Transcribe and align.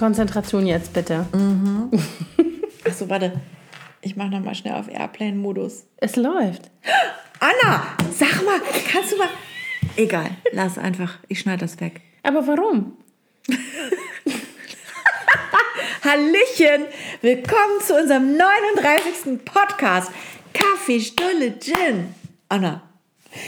Konzentration 0.00 0.66
jetzt 0.66 0.94
bitte. 0.94 1.26
Achso, 2.86 3.10
warte. 3.10 3.38
Ich 4.00 4.16
mache 4.16 4.30
nochmal 4.30 4.54
schnell 4.54 4.72
auf 4.72 4.88
Airplane-Modus. 4.88 5.84
Es 5.98 6.16
läuft. 6.16 6.70
Anna, 7.38 7.82
sag 8.10 8.42
mal, 8.46 8.58
kannst 8.90 9.12
du 9.12 9.18
mal. 9.18 9.28
Egal, 9.96 10.30
lass 10.52 10.78
einfach. 10.78 11.18
Ich 11.28 11.40
schneide 11.40 11.66
das 11.66 11.78
weg. 11.82 12.00
Aber 12.22 12.46
warum? 12.46 12.96
Hallöchen! 16.02 16.86
Willkommen 17.20 17.82
zu 17.86 17.94
unserem 17.94 18.38
39. 18.38 19.44
Podcast. 19.44 20.10
Kaffee, 20.54 21.00
Stulle, 21.00 21.58
Gin. 21.58 22.14
Anna, 22.48 22.80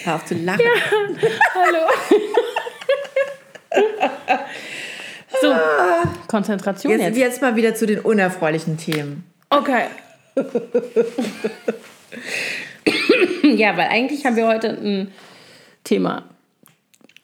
hör 0.05 0.17
auf 0.17 0.27
zu 0.27 0.35
lachen. 0.35 0.61
Hallo. 1.55 1.89
so, 5.43 5.55
Konzentration 6.29 6.93
Jetzt, 6.93 7.03
jetzt. 7.03 7.19
jetzt 7.19 7.43
mal 7.43 7.57
wieder 7.57 7.75
zu 7.75 7.87
den 7.87 7.99
unerfreulichen 8.01 8.77
Themen. 8.79 9.25
Okay. 9.51 9.85
ja, 13.43 13.77
weil 13.77 13.89
eigentlich 13.89 14.25
haben 14.25 14.37
wir 14.37 14.47
heute 14.47 14.69
ein 14.71 15.13
Thema, 15.85 16.25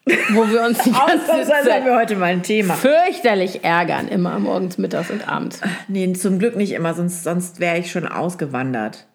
wo 0.04 0.48
wir 0.48 0.62
uns 0.62 0.78
die 0.82 0.90
ganze 0.90 1.04
Ausnahmsweise 1.04 1.52
haben 1.52 1.64
Zeit 1.64 1.84
wir 1.84 1.96
heute 1.96 2.16
mal 2.16 2.26
ein 2.26 2.42
Thema. 2.42 2.74
fürchterlich 2.74 3.64
ärgern, 3.64 4.08
immer 4.08 4.38
morgens, 4.38 4.76
mittags 4.78 5.10
und 5.10 5.26
abends. 5.26 5.60
Nee, 5.88 6.12
zum 6.12 6.38
Glück 6.38 6.56
nicht 6.56 6.72
immer, 6.72 6.92
sonst, 6.94 7.24
sonst 7.24 7.60
wäre 7.60 7.78
ich 7.78 7.90
schon 7.90 8.06
ausgewandert. 8.06 9.06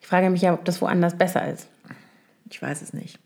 Ich 0.00 0.06
frage 0.06 0.30
mich 0.30 0.42
ja, 0.42 0.54
ob 0.54 0.64
das 0.64 0.80
woanders 0.80 1.18
besser 1.18 1.50
ist. 1.50 1.68
Ich 2.48 2.62
weiß 2.62 2.80
es 2.80 2.92
nicht. 2.94 3.18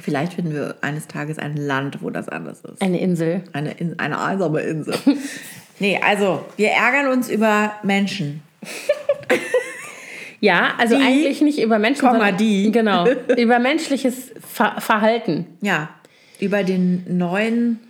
Vielleicht 0.00 0.34
finden 0.34 0.52
wir 0.54 0.76
eines 0.80 1.06
Tages 1.06 1.38
ein 1.38 1.56
Land, 1.56 2.02
wo 2.02 2.10
das 2.10 2.28
anders 2.28 2.60
ist. 2.64 2.82
Eine 2.82 3.00
Insel. 3.00 3.44
Eine, 3.52 3.72
In 3.72 3.98
eine 3.98 4.20
einsame 4.20 4.60
Insel. 4.60 4.94
nee, 5.78 6.00
also, 6.04 6.44
wir 6.56 6.70
ärgern 6.70 7.08
uns 7.12 7.28
über 7.30 7.72
Menschen. 7.82 8.42
Ja, 10.40 10.74
also 10.76 10.94
Die, 10.98 11.02
eigentlich 11.02 11.40
nicht 11.40 11.58
über 11.62 11.78
Menschen, 11.78 12.00
Komma, 12.00 12.12
sondern 12.18 12.36
die. 12.36 12.70
genau 12.70 13.06
über 13.38 13.58
menschliches 13.58 14.30
Ver 14.46 14.74
Verhalten. 14.78 15.46
Ja, 15.62 15.88
über 16.38 16.64
den 16.64 17.16
neuen, 17.16 17.80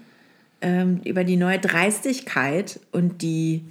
ähm, 0.61 1.00
über 1.05 1.24
die 1.24 1.36
neue 1.36 1.58
Dreistigkeit 1.58 2.78
und 2.92 3.22
die, 3.22 3.64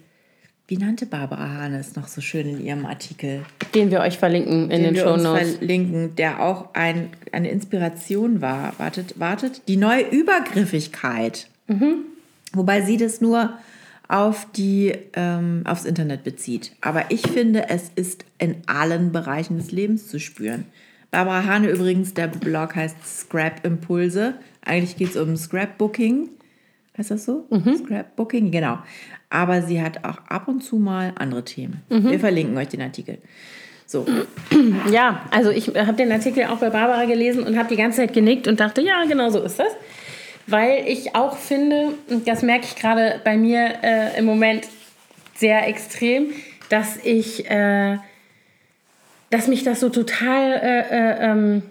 wie 0.67 0.78
nannte 0.78 1.06
Barbara 1.06 1.50
Hahn 1.58 1.73
es 1.73 1.95
noch 1.95 2.08
so 2.08 2.22
schön 2.22 2.47
in 2.47 2.66
ihrem 2.66 2.86
Artikel, 2.86 3.44
Den 3.75 3.92
wir 3.92 4.00
euch 4.00 4.17
verlinken 4.17 4.72
in 4.72 4.83
den, 4.83 4.95
wir 4.95 5.03
Show 5.03 5.14
uns 5.14 5.23
Notes. 5.23 5.56
verlinken, 5.58 6.16
der 6.16 6.42
auch 6.42 6.73
ein, 6.73 7.09
eine 7.31 7.50
Inspiration 7.50 8.42
war. 8.42 8.73
Wartet, 8.80 9.19
wartet, 9.19 9.61
die 9.67 9.78
neue 9.78 10.03
Übergriffigkeit. 10.09 11.47
Wobei 12.53 12.81
sie 12.81 12.97
das 12.97 13.19
nur 13.19 13.58
auf 14.08 14.47
die, 14.56 14.94
ähm, 15.14 15.64
aufs 15.66 15.86
Internet 15.86 16.23
bezieht. 16.23 16.73
Aber 16.81 17.06
ich 17.09 17.22
finde, 17.28 17.69
es 17.69 17.89
ist 17.95 18.25
in 18.38 18.58
allen 18.67 19.11
Bereichen 19.11 19.58
des 19.58 19.72
Lebens 19.72 20.08
zu 20.08 20.19
spüren. 20.19 20.66
Barbara 21.09 21.45
Hane 21.45 21.69
übrigens, 21.69 22.14
der 22.14 22.28
Blog 22.28 22.75
heißt 22.75 22.95
Scrap 23.06 23.66
Impulse. 23.66 24.36
Eigentlich 24.66 24.97
geht 24.97 25.11
es 25.11 25.16
um 25.16 25.36
Scrapbooking. 25.36 26.30
Heißt 26.97 27.09
das 27.11 27.25
so? 27.25 27.47
Scrapbooking, 27.78 28.52
genau. 28.52 28.78
Aber 29.34 29.64
sie 29.64 29.81
hat 29.81 30.06
auch 30.06 30.20
ab 30.30 30.48
und 30.48 30.64
zu 30.64 30.76
mal 30.78 31.12
andere 31.17 31.44
Themen. 31.44 31.81
Wir 31.89 32.20
verlinken 32.20 32.56
euch 32.56 32.67
den 32.67 32.84
Artikel. 32.84 33.17
So, 33.88 34.06
Ja, 34.92 35.25
also 35.31 35.50
ich 35.50 35.70
habe 35.70 35.94
den 35.94 36.12
Artikel 36.12 36.45
auch 36.45 36.58
bei 36.58 36.69
Barbara 36.69 37.06
gelesen 37.06 37.44
und 37.44 37.57
habe 37.57 37.68
die 37.68 37.75
ganze 37.75 37.97
Zeit 37.97 38.13
genickt 38.13 38.47
und 38.47 38.59
dachte, 38.59 38.81
ja, 38.81 39.03
genau 39.06 39.31
so 39.31 39.41
ist 39.41 39.59
das. 39.59 39.74
Weil 40.46 40.84
ich 40.88 41.16
auch 41.16 41.35
finde, 41.35 41.96
und 42.09 42.28
das 42.28 42.44
merke 42.44 42.66
ich 42.66 42.75
gerade 42.75 43.22
bei 43.24 43.35
mir 43.35 43.74
äh, 43.81 44.19
im 44.19 44.25
Moment 44.25 44.68
sehr 45.34 45.68
extrem, 45.68 46.28
dass 46.69 46.97
ich, 47.03 47.50
äh, 47.50 47.97
dass 49.31 49.47
mich 49.47 49.63
das 49.63 49.80
so 49.80 49.90
total 49.90 50.52
äh, 50.52 50.80
äh, 50.80 51.31
ähm, 51.31 51.63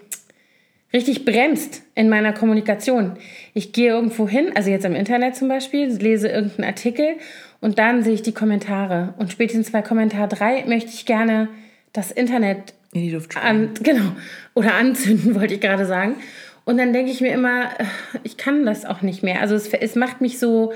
richtig 0.91 1.23
bremst 1.23 1.83
in 1.95 2.09
meiner 2.09 2.33
Kommunikation. 2.33 3.13
Ich 3.53 3.73
gehe 3.73 3.91
irgendwo 3.91 4.27
hin, 4.27 4.51
also 4.53 4.69
jetzt 4.69 4.85
im 4.85 4.95
Internet 4.95 5.35
zum 5.35 5.47
Beispiel, 5.47 5.87
lese 5.87 6.27
irgendeinen 6.27 6.67
Artikel 6.67 7.15
und 7.63 7.79
dann 7.79 8.03
sehe 8.03 8.13
ich 8.13 8.21
die 8.21 8.33
Kommentare. 8.33 9.13
Und 9.17 9.31
spätestens 9.31 9.71
bei 9.71 9.81
Kommentar 9.81 10.27
3 10.27 10.65
möchte 10.67 10.89
ich 10.89 11.05
gerne 11.05 11.47
das 11.93 12.11
Internet 12.11 12.73
in 12.91 13.03
die 13.03 13.11
Luft 13.11 13.37
an, 13.37 13.69
genau, 13.81 14.11
oder 14.53 14.75
anzünden, 14.75 15.33
wollte 15.39 15.53
ich 15.53 15.61
gerade 15.61 15.85
sagen. 15.85 16.17
Und 16.65 16.77
dann 16.77 16.91
denke 16.91 17.09
ich 17.09 17.21
mir 17.21 17.31
immer, 17.33 17.67
äh, 17.79 17.85
ich 18.23 18.35
kann 18.35 18.65
das 18.65 18.83
auch 18.83 19.01
nicht 19.01 19.23
mehr. 19.23 19.39
Also 19.39 19.55
es, 19.55 19.73
es 19.73 19.95
macht 19.95 20.19
mich 20.19 20.39
so 20.39 20.73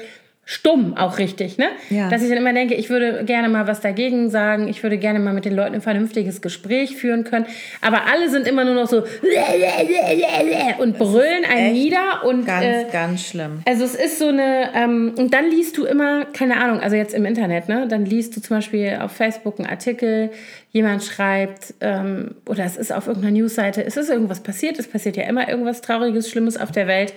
stumm 0.49 0.95
auch 0.95 1.19
richtig, 1.19 1.57
ne? 1.57 1.65
Ja. 1.89 2.09
Dass 2.09 2.23
ich 2.23 2.29
dann 2.29 2.37
immer 2.37 2.53
denke, 2.53 2.73
ich 2.73 2.89
würde 2.89 3.25
gerne 3.25 3.49
mal 3.49 3.67
was 3.67 3.81
dagegen 3.81 4.29
sagen, 4.29 4.69
ich 4.69 4.81
würde 4.81 4.97
gerne 4.97 5.19
mal 5.19 5.33
mit 5.33 5.43
den 5.43 5.53
Leuten 5.53 5.75
ein 5.75 5.81
vernünftiges 5.81 6.41
Gespräch 6.41 6.95
führen 6.95 7.25
können. 7.25 7.45
Aber 7.81 8.03
alle 8.09 8.29
sind 8.29 8.47
immer 8.47 8.63
nur 8.63 8.73
noch 8.73 8.87
so 8.87 8.99
und 10.79 10.97
brüllen 10.97 11.43
einen 11.43 11.73
nieder 11.73 12.23
und 12.25 12.45
Ganz, 12.45 12.63
äh, 12.63 12.85
ganz 12.89 13.27
schlimm. 13.27 13.61
also 13.67 13.83
es 13.83 13.93
ist 13.93 14.19
so 14.19 14.29
eine, 14.29 14.69
ähm, 14.73 15.15
und 15.17 15.33
dann 15.33 15.51
liest 15.51 15.77
du 15.77 15.83
immer, 15.83 16.23
keine 16.23 16.61
Ahnung, 16.61 16.79
also 16.79 16.95
jetzt 16.95 17.13
im 17.13 17.25
Internet, 17.25 17.67
ne? 17.67 17.85
Dann 17.89 18.05
liest 18.05 18.37
du 18.37 18.41
zum 18.41 18.55
Beispiel 18.55 18.99
auf 19.01 19.11
Facebook 19.11 19.59
einen 19.59 19.67
Artikel, 19.67 20.31
jemand 20.71 21.03
schreibt, 21.03 21.73
ähm, 21.81 22.35
oder 22.45 22.63
es 22.63 22.77
ist 22.77 22.93
auf 22.93 23.07
irgendeiner 23.07 23.33
Newsseite, 23.37 23.83
es 23.83 23.97
ist 23.97 24.09
irgendwas 24.09 24.39
passiert, 24.39 24.79
es 24.79 24.87
passiert 24.87 25.17
ja 25.17 25.23
immer 25.23 25.49
irgendwas 25.49 25.81
Trauriges, 25.81 26.29
Schlimmes 26.29 26.55
auf 26.55 26.71
der 26.71 26.87
Welt. 26.87 27.13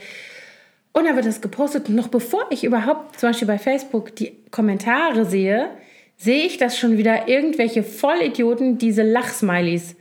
Und 0.92 1.04
dann 1.06 1.14
wird 1.16 1.26
das 1.26 1.40
gepostet. 1.40 1.88
Und 1.88 1.94
noch 1.94 2.08
bevor 2.08 2.46
ich 2.50 2.64
überhaupt 2.64 3.18
zum 3.20 3.30
Beispiel 3.30 3.46
bei 3.48 3.58
Facebook 3.58 4.14
die 4.16 4.32
Kommentare 4.50 5.24
sehe, 5.24 5.68
sehe 6.16 6.44
ich, 6.44 6.58
dass 6.58 6.76
schon 6.78 6.98
wieder 6.98 7.28
irgendwelche 7.28 7.82
Vollidioten 7.82 8.76
diese 8.78 9.02
Lachsmilies 9.02 9.96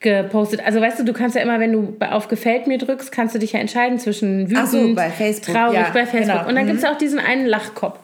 gepostet. 0.00 0.64
Also 0.64 0.80
weißt 0.80 0.98
du, 0.98 1.04
du 1.04 1.12
kannst 1.12 1.36
ja 1.36 1.42
immer, 1.42 1.60
wenn 1.60 1.72
du 1.72 1.96
auf 2.00 2.28
Gefällt 2.28 2.66
mir 2.66 2.78
drückst, 2.78 3.12
kannst 3.12 3.34
du 3.34 3.38
dich 3.38 3.52
ja 3.52 3.60
entscheiden 3.60 3.98
zwischen 3.98 4.50
wütend, 4.50 4.68
so, 4.68 4.94
bei 4.94 5.10
Facebook, 5.10 5.54
traurig 5.54 5.74
ja, 5.74 5.90
bei 5.92 6.06
Facebook. 6.06 6.20
genau. 6.38 6.48
Und 6.48 6.54
dann 6.56 6.64
Mhm. 6.64 6.68
gibt 6.70 6.78
es 6.80 6.84
auch 6.84 6.98
diesen 6.98 7.18
einen 7.20 7.46
Lachkopf. 7.46 7.98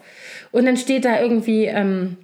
Und 0.51 0.65
dann 0.65 0.77
steht 0.77 1.03
da 1.05 1.19
irgendwie, 1.21 1.65
ähm, 1.65 2.15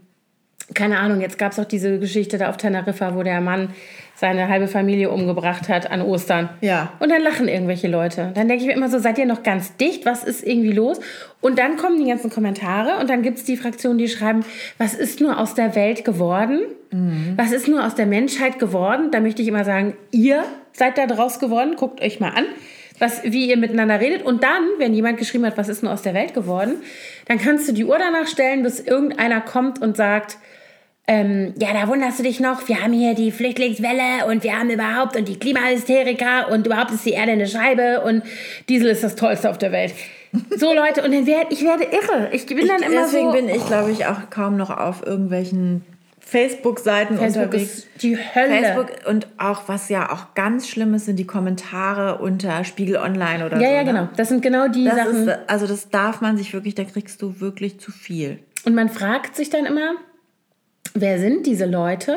keine 0.74 1.00
Ahnung, 1.00 1.22
jetzt 1.22 1.38
gab 1.38 1.52
es 1.52 1.60
auch 1.60 1.66
diese 1.66 2.00
Geschichte 2.00 2.38
da 2.38 2.50
auf 2.50 2.58
Teneriffa, 2.58 3.16
wo 3.16 3.24
der 3.24 3.42
Mann 3.42 3.70
seine 4.16 4.48
halbe 4.48 4.68
Familie 4.68 5.12
umgebracht 5.12 5.68
hat 5.68 5.92
an 5.92 6.02
Ostern. 6.02 6.50
Ja. 6.62 6.94
Und 7.00 7.12
dann 7.12 7.22
lachen 7.22 7.48
irgendwelche 7.48 7.88
Leute. 7.88 8.32
Dann 8.34 8.48
denke 8.48 8.64
ich 8.64 8.68
mir 8.68 8.74
immer 8.74 8.90
so, 8.90 8.98
seid 8.98 9.18
ihr 9.18 9.26
noch 9.26 9.44
ganz 9.44 9.76
dicht? 9.76 10.06
Was 10.06 10.24
ist 10.24 10.46
irgendwie 10.46 10.72
los? 10.72 11.00
Und 11.42 11.60
dann 11.60 11.76
kommen 11.76 12.00
die 12.00 12.10
ganzen 12.10 12.30
Kommentare 12.30 13.00
und 13.00 13.10
dann 13.10 13.22
gibt 13.22 13.40
es 13.40 13.44
die 13.44 13.58
Fraktionen, 13.58 13.98
die 13.98 14.08
schreiben, 14.08 14.46
was 14.78 14.94
ist 14.94 15.20
nur 15.20 15.40
aus 15.40 15.54
der 15.54 15.76
Welt 15.76 16.06
geworden? 16.06 16.62
Was 17.36 17.52
ist 17.52 17.68
nur 17.68 17.86
aus 17.86 17.96
der 17.96 18.06
Menschheit 18.06 18.58
geworden? 18.58 19.12
Da 19.12 19.20
möchte 19.20 19.42
ich 19.42 19.50
immer 19.50 19.66
sagen, 19.66 19.98
ihr 20.12 20.44
seid 20.72 20.98
da 20.98 21.08
draus 21.08 21.40
geworden, 21.40 21.76
guckt 21.76 22.02
euch 22.02 22.22
mal 22.22 22.30
an. 22.30 22.46
Was, 23.00 23.24
wie 23.26 23.50
ihr 23.50 23.58
miteinander 23.58 24.00
redet. 24.00 24.22
Und 24.24 24.44
dann, 24.44 24.64
wenn 24.78 24.94
jemand 24.94 25.18
geschrieben 25.18 25.46
hat, 25.46 25.58
was 25.58 25.68
ist 25.68 25.84
nur 25.84 25.92
aus 25.92 26.04
der 26.04 26.14
Welt 26.14 26.34
geworden, 26.34 26.76
dann 27.28 27.38
kannst 27.38 27.68
du 27.68 27.74
die 27.74 27.84
Uhr 27.84 27.98
danach 27.98 28.28
stellen, 28.28 28.64
bis 28.64 28.80
irgendeiner 28.80 29.42
kommt 29.42 29.82
und 29.82 29.98
sagt, 29.98 30.38
ähm, 31.08 31.54
ja, 31.60 31.74
da 31.74 31.88
wunderst 31.88 32.20
du 32.20 32.24
dich 32.24 32.40
noch, 32.40 32.68
wir 32.68 32.82
haben 32.82 32.94
hier 32.94 33.14
die 33.14 33.32
Flüchtlingswelle 33.32 34.26
und 34.28 34.44
wir 34.44 34.58
haben 34.58 34.70
überhaupt 34.70 35.16
und 35.16 35.28
die 35.28 35.38
Klimahysteriker 35.38 36.50
und 36.52 36.66
überhaupt 36.66 36.92
ist 36.92 37.06
die 37.06 37.12
Erde 37.12 37.34
eine 37.34 37.48
Scheibe 37.48 38.02
und 38.02 38.24
Diesel 38.70 38.90
ist 38.90 39.04
das 39.04 39.16
Tollste 39.16 39.50
auf 39.50 39.58
der 39.58 39.72
Welt. 39.72 39.94
So 40.58 40.74
Leute, 40.74 41.04
und 41.04 41.14
dann 41.14 41.26
werde 41.28 41.48
ich 41.52 41.64
werde 41.64 41.84
irre. 41.86 42.30
Ich 42.34 42.46
bin 42.48 42.68
dann 42.68 42.82
immer 42.82 43.04
Deswegen 43.04 43.28
so. 43.28 43.38
bin 43.38 43.48
ich, 43.50 43.66
glaube 43.68 43.92
ich, 43.92 44.06
auch 44.06 44.30
kaum 44.30 44.58
noch 44.58 44.70
auf 44.70 45.06
irgendwelchen 45.06 45.84
Facebook-Seiten 46.20 47.18
Facebook 47.18 47.46
unterwegs. 47.46 47.78
ist 47.78 47.88
die 48.02 48.18
Hölle. 48.18 48.50
Facebook 48.50 49.08
und 49.08 49.28
auch, 49.38 49.64
was 49.68 49.90
ja 49.90 50.12
auch 50.12 50.34
ganz 50.34 50.68
schlimm 50.68 50.94
ist, 50.96 51.06
sind 51.06 51.18
die 51.18 51.28
Kommentare 51.28 52.18
unter 52.18 52.64
Spiegel 52.64 52.98
Online 52.98 53.46
oder 53.46 53.62
ja, 53.62 53.68
so. 53.68 53.74
ja, 53.76 53.84
ne? 53.84 53.86
genau. 53.86 54.10
Das 54.18 54.30
sind 54.30 54.42
genau 54.42 54.68
die 54.68 54.86
Das 54.86 54.96
Sachen. 54.96 55.28
ist, 55.28 55.40
also 55.48 55.68
das 55.68 55.90
darf 55.90 56.22
man 56.22 56.36
sich 56.36 56.52
wirklich, 56.54 56.74
da 56.74 56.84
kriegst 56.84 57.22
du 57.22 57.40
wirklich 57.40 57.80
zu 57.80 57.92
viel. 57.92 58.40
Und 58.66 58.74
man 58.74 58.90
fragt 58.90 59.36
sich 59.36 59.52
dann 59.52 59.66
immer, 59.66 59.92
wer 60.96 61.20
sind 61.20 61.46
diese 61.46 61.66
Leute 61.66 62.16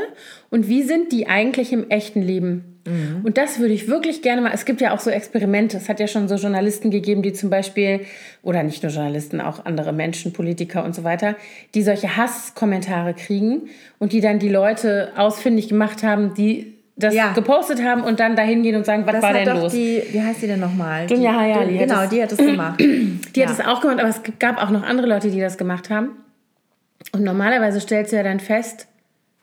und 0.50 0.68
wie 0.68 0.82
sind 0.82 1.12
die 1.12 1.26
eigentlich 1.26 1.72
im 1.72 1.90
echten 1.90 2.22
Leben? 2.22 2.74
Und 3.22 3.36
das 3.36 3.58
würde 3.58 3.74
ich 3.74 3.86
wirklich 3.88 4.22
gerne 4.22 4.40
mal. 4.40 4.50
Es 4.54 4.64
gibt 4.64 4.80
ja 4.80 4.94
auch 4.94 4.98
so 5.00 5.10
Experimente. 5.10 5.76
Es 5.76 5.90
hat 5.90 6.00
ja 6.00 6.06
schon 6.06 6.26
so 6.26 6.36
Journalisten 6.36 6.90
gegeben, 6.90 7.20
die 7.20 7.34
zum 7.34 7.50
Beispiel, 7.50 8.00
oder 8.42 8.62
nicht 8.62 8.82
nur 8.82 8.90
Journalisten, 8.90 9.42
auch 9.42 9.66
andere 9.66 9.92
Menschen, 9.92 10.32
Politiker 10.32 10.82
und 10.84 10.94
so 10.94 11.04
weiter, 11.04 11.36
die 11.74 11.82
solche 11.82 12.16
Hasskommentare 12.16 13.12
kriegen 13.12 13.68
und 13.98 14.14
die 14.14 14.22
dann 14.22 14.38
die 14.38 14.48
Leute 14.48 15.10
ausfindig 15.18 15.68
gemacht 15.68 16.02
haben, 16.02 16.32
die 16.32 16.78
das 16.96 17.12
Ja. 17.14 17.32
gepostet 17.34 17.82
haben 17.84 18.02
und 18.02 18.20
dann 18.20 18.36
dahin 18.36 18.62
gehen 18.62 18.74
und 18.76 18.86
sagen, 18.86 19.02
was 19.04 19.12
Das 19.16 19.22
war 19.22 19.34
denn 19.34 19.44
doch 19.44 19.62
los? 19.64 19.72
die, 19.72 20.02
wie 20.10 20.22
heißt 20.22 20.40
die 20.40 20.46
denn 20.46 20.60
nochmal? 20.60 21.06
Dunja 21.08 21.38
Hayali 21.38 21.76
Genau, 21.76 22.06
die 22.06 22.22
hat 22.22 22.32
das 22.32 22.38
gemacht. 22.38 22.80
Die 23.36 23.42
hat 23.46 23.50
es 23.50 23.60
auch 23.60 23.82
gemacht, 23.82 24.00
aber 24.00 24.08
es 24.08 24.22
gab 24.38 24.56
auch 24.62 24.70
noch 24.70 24.82
andere 24.82 25.06
Leute, 25.06 25.30
die 25.30 25.40
das 25.40 25.58
gemacht 25.58 25.90
haben. 25.90 26.12
Und 27.12 27.24
normalerweise 27.24 27.80
stellst 27.80 28.12
du 28.12 28.16
ja 28.16 28.22
dann 28.22 28.40
fest, 28.40 28.86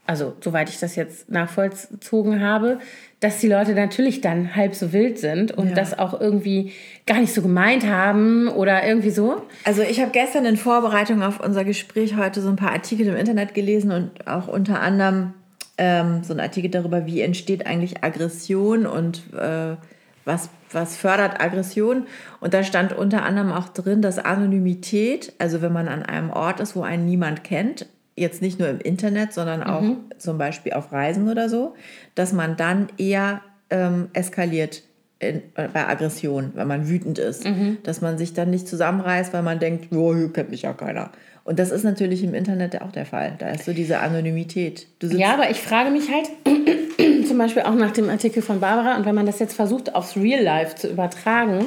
also 0.08 0.36
soweit 0.40 0.70
ich 0.70 0.80
das 0.80 0.96
jetzt 0.96 1.30
nachvollzogen 1.32 2.42
habe, 2.42 2.80
dass 3.20 3.40
die 3.40 3.48
Leute 3.48 3.74
natürlich 3.74 4.22
dann 4.22 4.56
halb 4.56 4.76
so 4.76 4.94
wild 4.94 5.18
sind 5.18 5.52
und 5.52 5.70
ja. 5.70 5.74
das 5.74 5.98
auch 5.98 6.20
irgendwie 6.20 6.74
gar 7.08 7.20
nicht 7.20 7.34
so 7.34 7.42
gemeint 7.42 7.88
haben 7.88 8.48
oder 8.50 8.86
irgendwie 8.86 9.10
so. 9.10 9.42
Also 9.64 9.82
ich 9.82 10.00
habe 10.00 10.12
gestern 10.12 10.46
in 10.46 10.58
Vorbereitung 10.58 11.24
auf 11.24 11.40
unser 11.40 11.64
Gespräch 11.64 12.16
heute 12.18 12.42
so 12.42 12.50
ein 12.50 12.56
paar 12.56 12.72
Artikel 12.72 13.08
im 13.08 13.16
Internet 13.16 13.56
gelesen 13.56 13.92
und 13.92 14.28
auch 14.28 14.48
unter 14.48 14.80
anderem 14.82 15.34
ähm, 15.78 16.24
so 16.24 16.34
ein 16.34 16.40
Artikel 16.40 16.70
darüber, 16.70 17.08
wie 17.08 17.22
entsteht 17.22 17.66
eigentlich 17.66 18.04
Aggression 18.04 18.86
und 18.86 19.24
äh, 19.34 19.76
was, 20.24 20.50
was 20.72 20.98
fördert 20.98 21.42
Aggression. 21.42 22.08
Und 22.40 22.54
da 22.54 22.64
stand 22.64 22.94
unter 22.94 23.24
anderem 23.24 23.52
auch 23.52 23.70
drin, 23.70 24.02
dass 24.02 24.20
Anonymität, 24.20 25.34
also 25.40 25.62
wenn 25.62 25.74
man 25.74 25.88
an 25.88 26.04
einem 26.04 26.30
Ort 26.30 26.60
ist, 26.60 26.76
wo 26.76 26.84
einen 26.84 27.06
niemand 27.06 27.44
kennt, 27.44 27.88
jetzt 28.16 28.42
nicht 28.42 28.60
nur 28.60 28.70
im 28.70 28.80
Internet, 28.80 29.34
sondern 29.34 29.64
auch 29.64 29.82
mhm. 29.82 29.98
zum 30.18 30.38
Beispiel 30.38 30.74
auf 30.74 30.92
Reisen 30.92 31.30
oder 31.30 31.50
so, 31.50 31.76
dass 32.16 32.34
man 32.34 32.56
dann 32.56 32.88
eher 32.98 33.42
ähm, 33.70 34.10
eskaliert 34.14 34.84
in, 35.20 35.42
äh, 35.56 35.68
bei 35.72 35.88
Aggression, 35.88 36.52
wenn 36.56 36.68
man 36.68 36.88
wütend 36.88 37.20
ist. 37.20 37.46
Mhm. 37.46 37.78
Dass 37.84 38.02
man 38.02 38.18
sich 38.18 38.34
dann 38.34 38.50
nicht 38.50 38.68
zusammenreißt, 38.68 39.34
weil 39.34 39.44
man 39.44 39.60
denkt, 39.60 39.94
oh, 39.94 40.16
hier 40.16 40.32
kennt 40.32 40.52
mich 40.52 40.64
ja 40.64 40.74
keiner. 40.74 41.12
Und 41.46 41.60
das 41.60 41.72
ist 41.72 41.84
natürlich 41.84 42.24
im 42.24 42.34
Internet 42.34 42.82
auch 42.82 42.92
der 42.92 43.06
Fall. 43.06 43.36
Da 43.38 43.50
ist 43.52 43.64
so 43.64 43.72
diese 43.72 44.00
Anonymität. 44.00 44.88
ja, 45.02 45.34
aber 45.34 45.50
ich 45.50 45.62
frage 45.62 45.92
mich 45.92 46.10
halt 46.12 46.28
zum 47.28 47.38
Beispiel 47.38 47.64
auch 47.64 47.76
nach 47.76 47.92
dem 47.92 48.10
Artikel 48.10 48.42
von 48.42 48.60
Barbara 48.60 48.98
und 48.98 49.06
wenn 49.06 49.16
man 49.16 49.26
das 49.26 49.40
jetzt 49.40 49.56
versucht 49.56 49.96
aufs 49.96 50.18
Real 50.18 50.44
Life 50.44 50.76
zu 50.76 50.90
übertragen, 50.90 51.66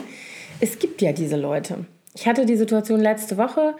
es 0.61 0.79
gibt 0.79 1.01
ja 1.01 1.13
diese 1.13 1.37
Leute. 1.37 1.87
Ich 2.15 2.27
hatte 2.27 2.45
die 2.45 2.57
Situation 2.57 3.01
letzte 3.01 3.39
Woche. 3.39 3.77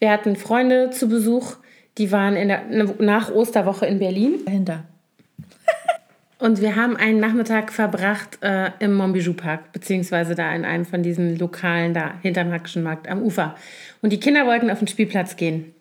Wir 0.00 0.10
hatten 0.10 0.34
Freunde 0.34 0.90
zu 0.90 1.08
Besuch 1.08 1.56
die 1.98 2.10
waren 2.10 2.36
in 2.36 2.48
der, 2.48 2.64
nach 2.98 3.30
Osterwoche 3.30 3.86
in 3.86 3.98
Berlin. 3.98 4.40
Dahinter. 4.44 4.84
Und 6.38 6.60
wir 6.60 6.76
haben 6.76 6.96
einen 6.96 7.20
Nachmittag 7.20 7.72
verbracht 7.72 8.38
äh, 8.42 8.70
im 8.80 8.94
Montbijou 8.94 9.34
Park, 9.34 9.72
beziehungsweise 9.72 10.34
da 10.34 10.54
in 10.54 10.64
einem 10.64 10.84
von 10.84 11.02
diesen 11.02 11.38
Lokalen 11.38 11.94
da 11.94 12.14
hinterm 12.22 12.50
Hackischen 12.50 12.82
Markt 12.82 13.08
am 13.08 13.22
Ufer. 13.22 13.54
Und 14.02 14.12
die 14.12 14.20
Kinder 14.20 14.46
wollten 14.46 14.70
auf 14.70 14.78
den 14.78 14.88
Spielplatz 14.88 15.36
gehen. 15.36 15.72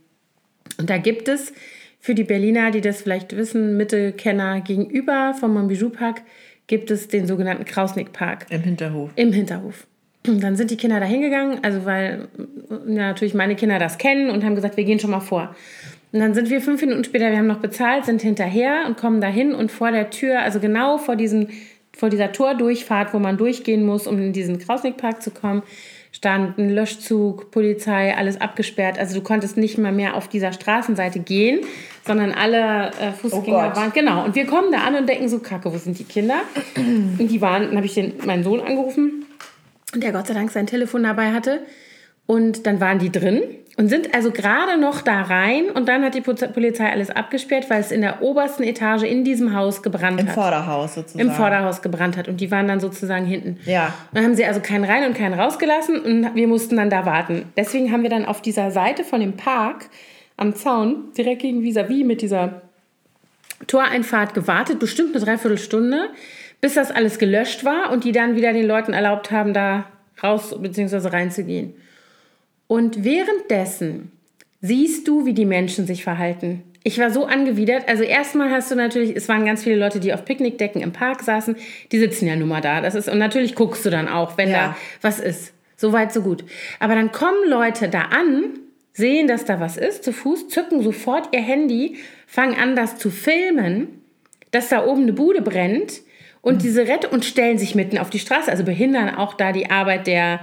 Und 0.78 0.90
da 0.90 0.98
gibt 0.98 1.28
es 1.28 1.54
für 2.00 2.16
die 2.16 2.24
Berliner, 2.24 2.72
die 2.72 2.82
das 2.82 3.02
vielleicht 3.02 3.36
wissen, 3.36 3.78
Mitte-Kenner 3.78 4.62
gegenüber 4.62 5.34
vom 5.40 5.54
Montbijou 5.54 5.90
Park, 5.90 6.22
gibt 6.68 6.92
es 6.92 7.08
den 7.08 7.28
sogenannten 7.28 7.66
Krausnick 7.66 8.14
Park. 8.14 8.46
Im 8.50 8.62
Hinterhof. 8.62 9.12
Im 9.16 9.34
Hinterhof. 9.34 9.88
Und 10.28 10.42
dann 10.42 10.56
sind 10.56 10.72
die 10.72 10.78
Kinder 10.78 11.00
da 11.00 11.06
hingegangen, 11.06 11.64
also 11.64 11.86
weil 11.86 12.28
ja, 12.70 13.08
natürlich 13.08 13.34
meine 13.34 13.56
Kinder 13.56 13.80
das 13.80 13.98
kennen 13.98 14.30
und 14.30 14.44
haben 14.44 14.56
gesagt, 14.56 14.78
wir 14.78 14.86
gehen 14.86 15.00
schon 15.00 15.12
mal 15.12 15.20
vor. 15.20 15.56
Und 16.14 16.20
dann 16.20 16.36
sind 16.36 16.52
wir 16.52 16.62
fünf 16.62 16.80
Minuten 16.80 17.04
später, 17.04 17.32
wir 17.32 17.40
haben 17.40 17.48
noch 17.48 17.58
bezahlt, 17.58 18.06
sind 18.06 18.22
hinterher 18.22 18.84
und 18.86 18.98
kommen 18.98 19.20
dahin 19.20 19.56
und 19.56 19.72
vor 19.72 19.92
der 19.92 20.12
Tür, 20.12 20.42
also 20.42 20.60
genau 20.60 21.00
vor, 21.00 21.16
diesem, 21.16 21.48
vor 21.92 22.10
dieser 22.10 22.32
Tordurchfahrt, 22.32 23.16
wo 23.16 23.20
man 23.20 23.36
durchgehen 23.36 23.84
muss, 23.84 24.06
um 24.06 24.20
in 24.20 24.32
diesen 24.32 24.60
Krausnickpark 24.60 25.24
zu 25.24 25.32
kommen, 25.32 25.64
stand 26.12 26.60
ein 26.60 26.70
Löschzug, 26.70 27.50
Polizei, 27.50 28.16
alles 28.16 28.40
abgesperrt. 28.40 29.00
Also 29.00 29.16
du 29.16 29.22
konntest 29.22 29.58
nicht 29.58 29.80
mal 29.80 29.92
mehr 29.92 30.16
auf 30.16 30.28
dieser 30.28 30.54
Straßenseite 30.54 31.20
gehen, 31.20 31.62
sondern 32.06 32.32
alle 32.32 32.92
äh, 33.02 33.12
Fußgänger 33.12 33.72
oh 33.74 33.76
waren. 33.76 33.92
Genau. 33.92 34.24
Und 34.24 34.36
wir 34.36 34.46
kommen 34.46 34.72
da 34.72 34.84
an 34.84 34.94
und 34.94 35.10
denken 35.10 35.28
so, 35.28 35.40
Kacke, 35.40 35.74
wo 35.74 35.78
sind 35.78 35.98
die 35.98 36.04
Kinder? 36.04 36.42
Und 36.76 37.28
die 37.28 37.42
waren, 37.42 37.64
dann 37.64 37.76
habe 37.76 37.88
ich 37.88 37.96
den, 37.96 38.14
meinen 38.26 38.44
Sohn 38.44 38.60
angerufen, 38.60 39.26
der 39.96 40.12
Gott 40.12 40.28
sei 40.28 40.36
Dank 40.36 40.52
sein 40.52 40.68
Telefon 40.68 41.02
dabei 41.02 41.32
hatte. 41.32 41.62
Und 42.28 42.68
dann 42.68 42.80
waren 42.80 43.00
die 43.00 43.12
drin 43.12 43.42
und 43.76 43.90
sind 43.90 44.14
also 44.14 44.32
gerade 44.32 44.80
noch 44.80 45.02
da 45.02 45.24
rein 45.24 45.72
und 45.72 45.88
dann 45.88 46.04
hat 46.04 46.14
die 46.14 46.22
Polizei 46.22 46.92
alles 46.92 47.10
abgesperrt, 47.10 47.70
weil 47.70 47.82
es 47.82 47.92
in 47.92 48.02
der 48.02 48.22
obersten 48.22 48.64
Etage 48.64 49.04
in 49.04 49.24
diesem 49.24 49.56
Haus 49.56 49.82
gebrannt 49.82 50.20
Im 50.20 50.28
hat. 50.28 50.36
Im 50.36 50.42
Vorderhaus 50.42 50.96
sozusagen. 50.96 51.28
Im 51.28 51.34
Vorderhaus 51.34 51.82
gebrannt 51.82 52.16
hat 52.16 52.28
und 52.28 52.40
die 52.40 52.52
waren 52.52 52.68
dann 52.68 52.80
sozusagen 52.80 53.26
hinten. 53.26 53.58
Ja. 53.66 53.86
Und 53.86 54.18
dann 54.18 54.26
haben 54.26 54.36
sie 54.36 54.46
also 54.46 54.60
keinen 54.60 54.84
rein 54.84 55.06
und 55.06 55.18
keinen 55.18 55.40
rausgelassen 55.40 56.00
und 56.00 56.36
wir 56.36 56.48
mussten 56.48 56.78
dann 56.78 56.92
da 56.92 57.06
warten. 57.06 57.46
Deswegen 57.58 57.92
haben 57.92 58.04
wir 58.04 58.12
dann 58.12 58.26
auf 58.26 58.42
dieser 58.42 58.70
Seite 58.70 59.04
von 59.04 59.20
dem 59.20 59.38
Park 59.38 59.90
am 60.38 60.56
Zaun 60.56 61.12
direkt 61.18 61.42
gegen 61.42 61.62
vis-à-vis 61.62 62.06
mit 62.06 62.22
dieser 62.22 62.62
Toreinfahrt 63.66 64.34
gewartet, 64.34 64.80
bestimmt 64.80 65.16
eine 65.16 65.26
Dreiviertelstunde, 65.26 66.10
bis 66.62 66.76
das 66.76 66.92
alles 66.92 67.18
gelöscht 67.18 67.66
war 67.66 67.92
und 67.92 68.04
die 68.04 68.12
dann 68.12 68.36
wieder 68.36 68.54
den 68.54 68.68
Leuten 68.68 68.94
erlaubt 68.94 69.32
haben, 69.32 69.54
da 69.54 69.86
raus 70.22 70.56
bzw. 70.60 71.08
reinzugehen. 71.08 71.74
Und 72.74 73.04
währenddessen 73.04 74.12
siehst 74.60 75.08
du, 75.08 75.28
wie 75.28 75.34
die 75.34 75.46
Menschen 75.46 75.86
sich 75.86 76.04
verhalten. 76.04 76.64
Ich 76.84 76.98
war 76.98 77.12
so 77.12 77.26
angewidert. 77.26 77.88
Also 77.88 78.02
erstmal 78.02 78.50
hast 78.50 78.72
du 78.72 78.76
natürlich, 78.76 79.16
es 79.16 79.30
waren 79.30 79.46
ganz 79.46 79.64
viele 79.64 79.76
Leute, 79.76 80.00
die 80.00 80.12
auf 80.12 80.26
Picknickdecken 80.26 80.82
im 80.82 80.92
Park 80.92 81.22
saßen. 81.22 81.56
Die 81.92 82.00
sitzen 82.00 82.26
ja 82.26 82.36
nun 82.36 82.48
mal 82.48 82.62
da. 82.62 82.82
Das 82.82 82.96
ist, 82.96 83.08
und 83.08 83.20
natürlich 83.20 83.54
guckst 83.54 83.86
du 83.86 83.92
dann 83.92 84.08
auch, 84.08 84.40
wenn 84.40 84.50
ja. 84.50 84.70
da 84.70 84.78
was 85.02 85.20
ist. 85.20 85.54
So 85.78 85.94
weit, 85.94 86.12
so 86.12 86.24
gut. 86.24 86.46
Aber 86.80 86.96
dann 86.96 87.12
kommen 87.12 87.48
Leute 87.48 87.90
da 87.90 88.06
an, 88.06 88.58
sehen, 88.92 89.28
dass 89.28 89.46
da 89.46 89.60
was 89.60 89.78
ist, 89.78 90.04
zu 90.04 90.12
Fuß, 90.12 90.48
zücken 90.48 90.82
sofort 90.82 91.30
ihr 91.32 91.42
Handy, 91.42 91.98
fangen 92.26 92.56
an, 92.56 92.76
das 92.76 92.98
zu 92.98 93.12
filmen, 93.12 94.02
dass 94.50 94.70
da 94.70 94.84
oben 94.88 95.04
eine 95.04 95.14
Bude 95.14 95.44
brennt 95.44 96.02
und 96.44 96.62
diese 96.62 96.82
Rette 96.82 97.08
und 97.08 97.24
stellen 97.24 97.58
sich 97.58 97.74
mitten 97.74 97.98
auf 97.98 98.10
die 98.10 98.20
Straße, 98.20 98.52
also 98.52 98.66
behindern 98.66 99.16
auch 99.16 99.34
da 99.34 99.54
die 99.54 99.72
Arbeit 99.72 100.08
der 100.08 100.42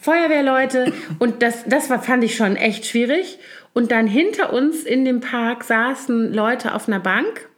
Feuerwehrleute. 0.00 0.92
Und 1.20 1.40
das, 1.40 1.64
das 1.66 1.88
war, 1.88 2.02
fand 2.02 2.24
ich 2.24 2.34
schon 2.34 2.56
echt 2.56 2.84
schwierig. 2.84 3.38
Und 3.72 3.92
dann 3.92 4.08
hinter 4.08 4.52
uns 4.52 4.82
in 4.82 5.04
dem 5.04 5.20
Park 5.20 5.62
saßen 5.62 6.34
Leute 6.34 6.74
auf 6.74 6.88
einer 6.88 6.98
Bank 6.98 7.48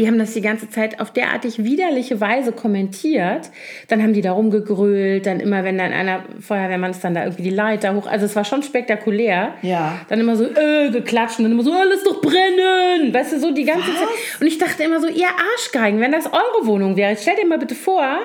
die 0.00 0.06
haben 0.06 0.18
das 0.18 0.32
die 0.32 0.40
ganze 0.40 0.70
Zeit 0.70 0.98
auf 0.98 1.12
derartig 1.12 1.62
widerliche 1.62 2.22
Weise 2.22 2.52
kommentiert. 2.52 3.50
Dann 3.88 4.02
haben 4.02 4.14
die 4.14 4.22
da 4.22 4.32
rumgegrölt, 4.32 5.26
dann 5.26 5.40
immer, 5.40 5.62
wenn 5.62 5.76
dann 5.76 5.92
einer 5.92 6.24
Feuerwehrmann 6.40 6.92
ist, 6.92 7.04
dann 7.04 7.12
da 7.12 7.24
irgendwie 7.24 7.42
die 7.42 7.50
Leiter 7.50 7.94
hoch. 7.94 8.06
Also 8.06 8.24
es 8.24 8.34
war 8.34 8.46
schon 8.46 8.62
spektakulär. 8.62 9.52
Ja. 9.60 10.00
Dann 10.08 10.18
immer 10.18 10.36
so, 10.36 10.44
äh, 10.44 10.88
geklatscht 10.90 11.38
und 11.38 11.44
dann 11.44 11.52
immer 11.52 11.62
so, 11.62 11.74
alles 11.74 12.02
doch 12.02 12.22
brennen. 12.22 13.12
Weißt 13.12 13.32
du, 13.32 13.40
so 13.40 13.50
die 13.50 13.64
ganze 13.64 13.88
Was? 13.88 13.98
Zeit. 13.98 14.40
Und 14.40 14.46
ich 14.46 14.56
dachte 14.56 14.82
immer 14.84 15.00
so, 15.00 15.06
ihr 15.06 15.28
Arschgeigen, 15.52 16.00
wenn 16.00 16.12
das 16.12 16.24
eure 16.24 16.66
Wohnung 16.66 16.96
wäre, 16.96 17.14
stell 17.20 17.36
dir 17.36 17.46
mal 17.46 17.58
bitte 17.58 17.74
vor, 17.74 18.20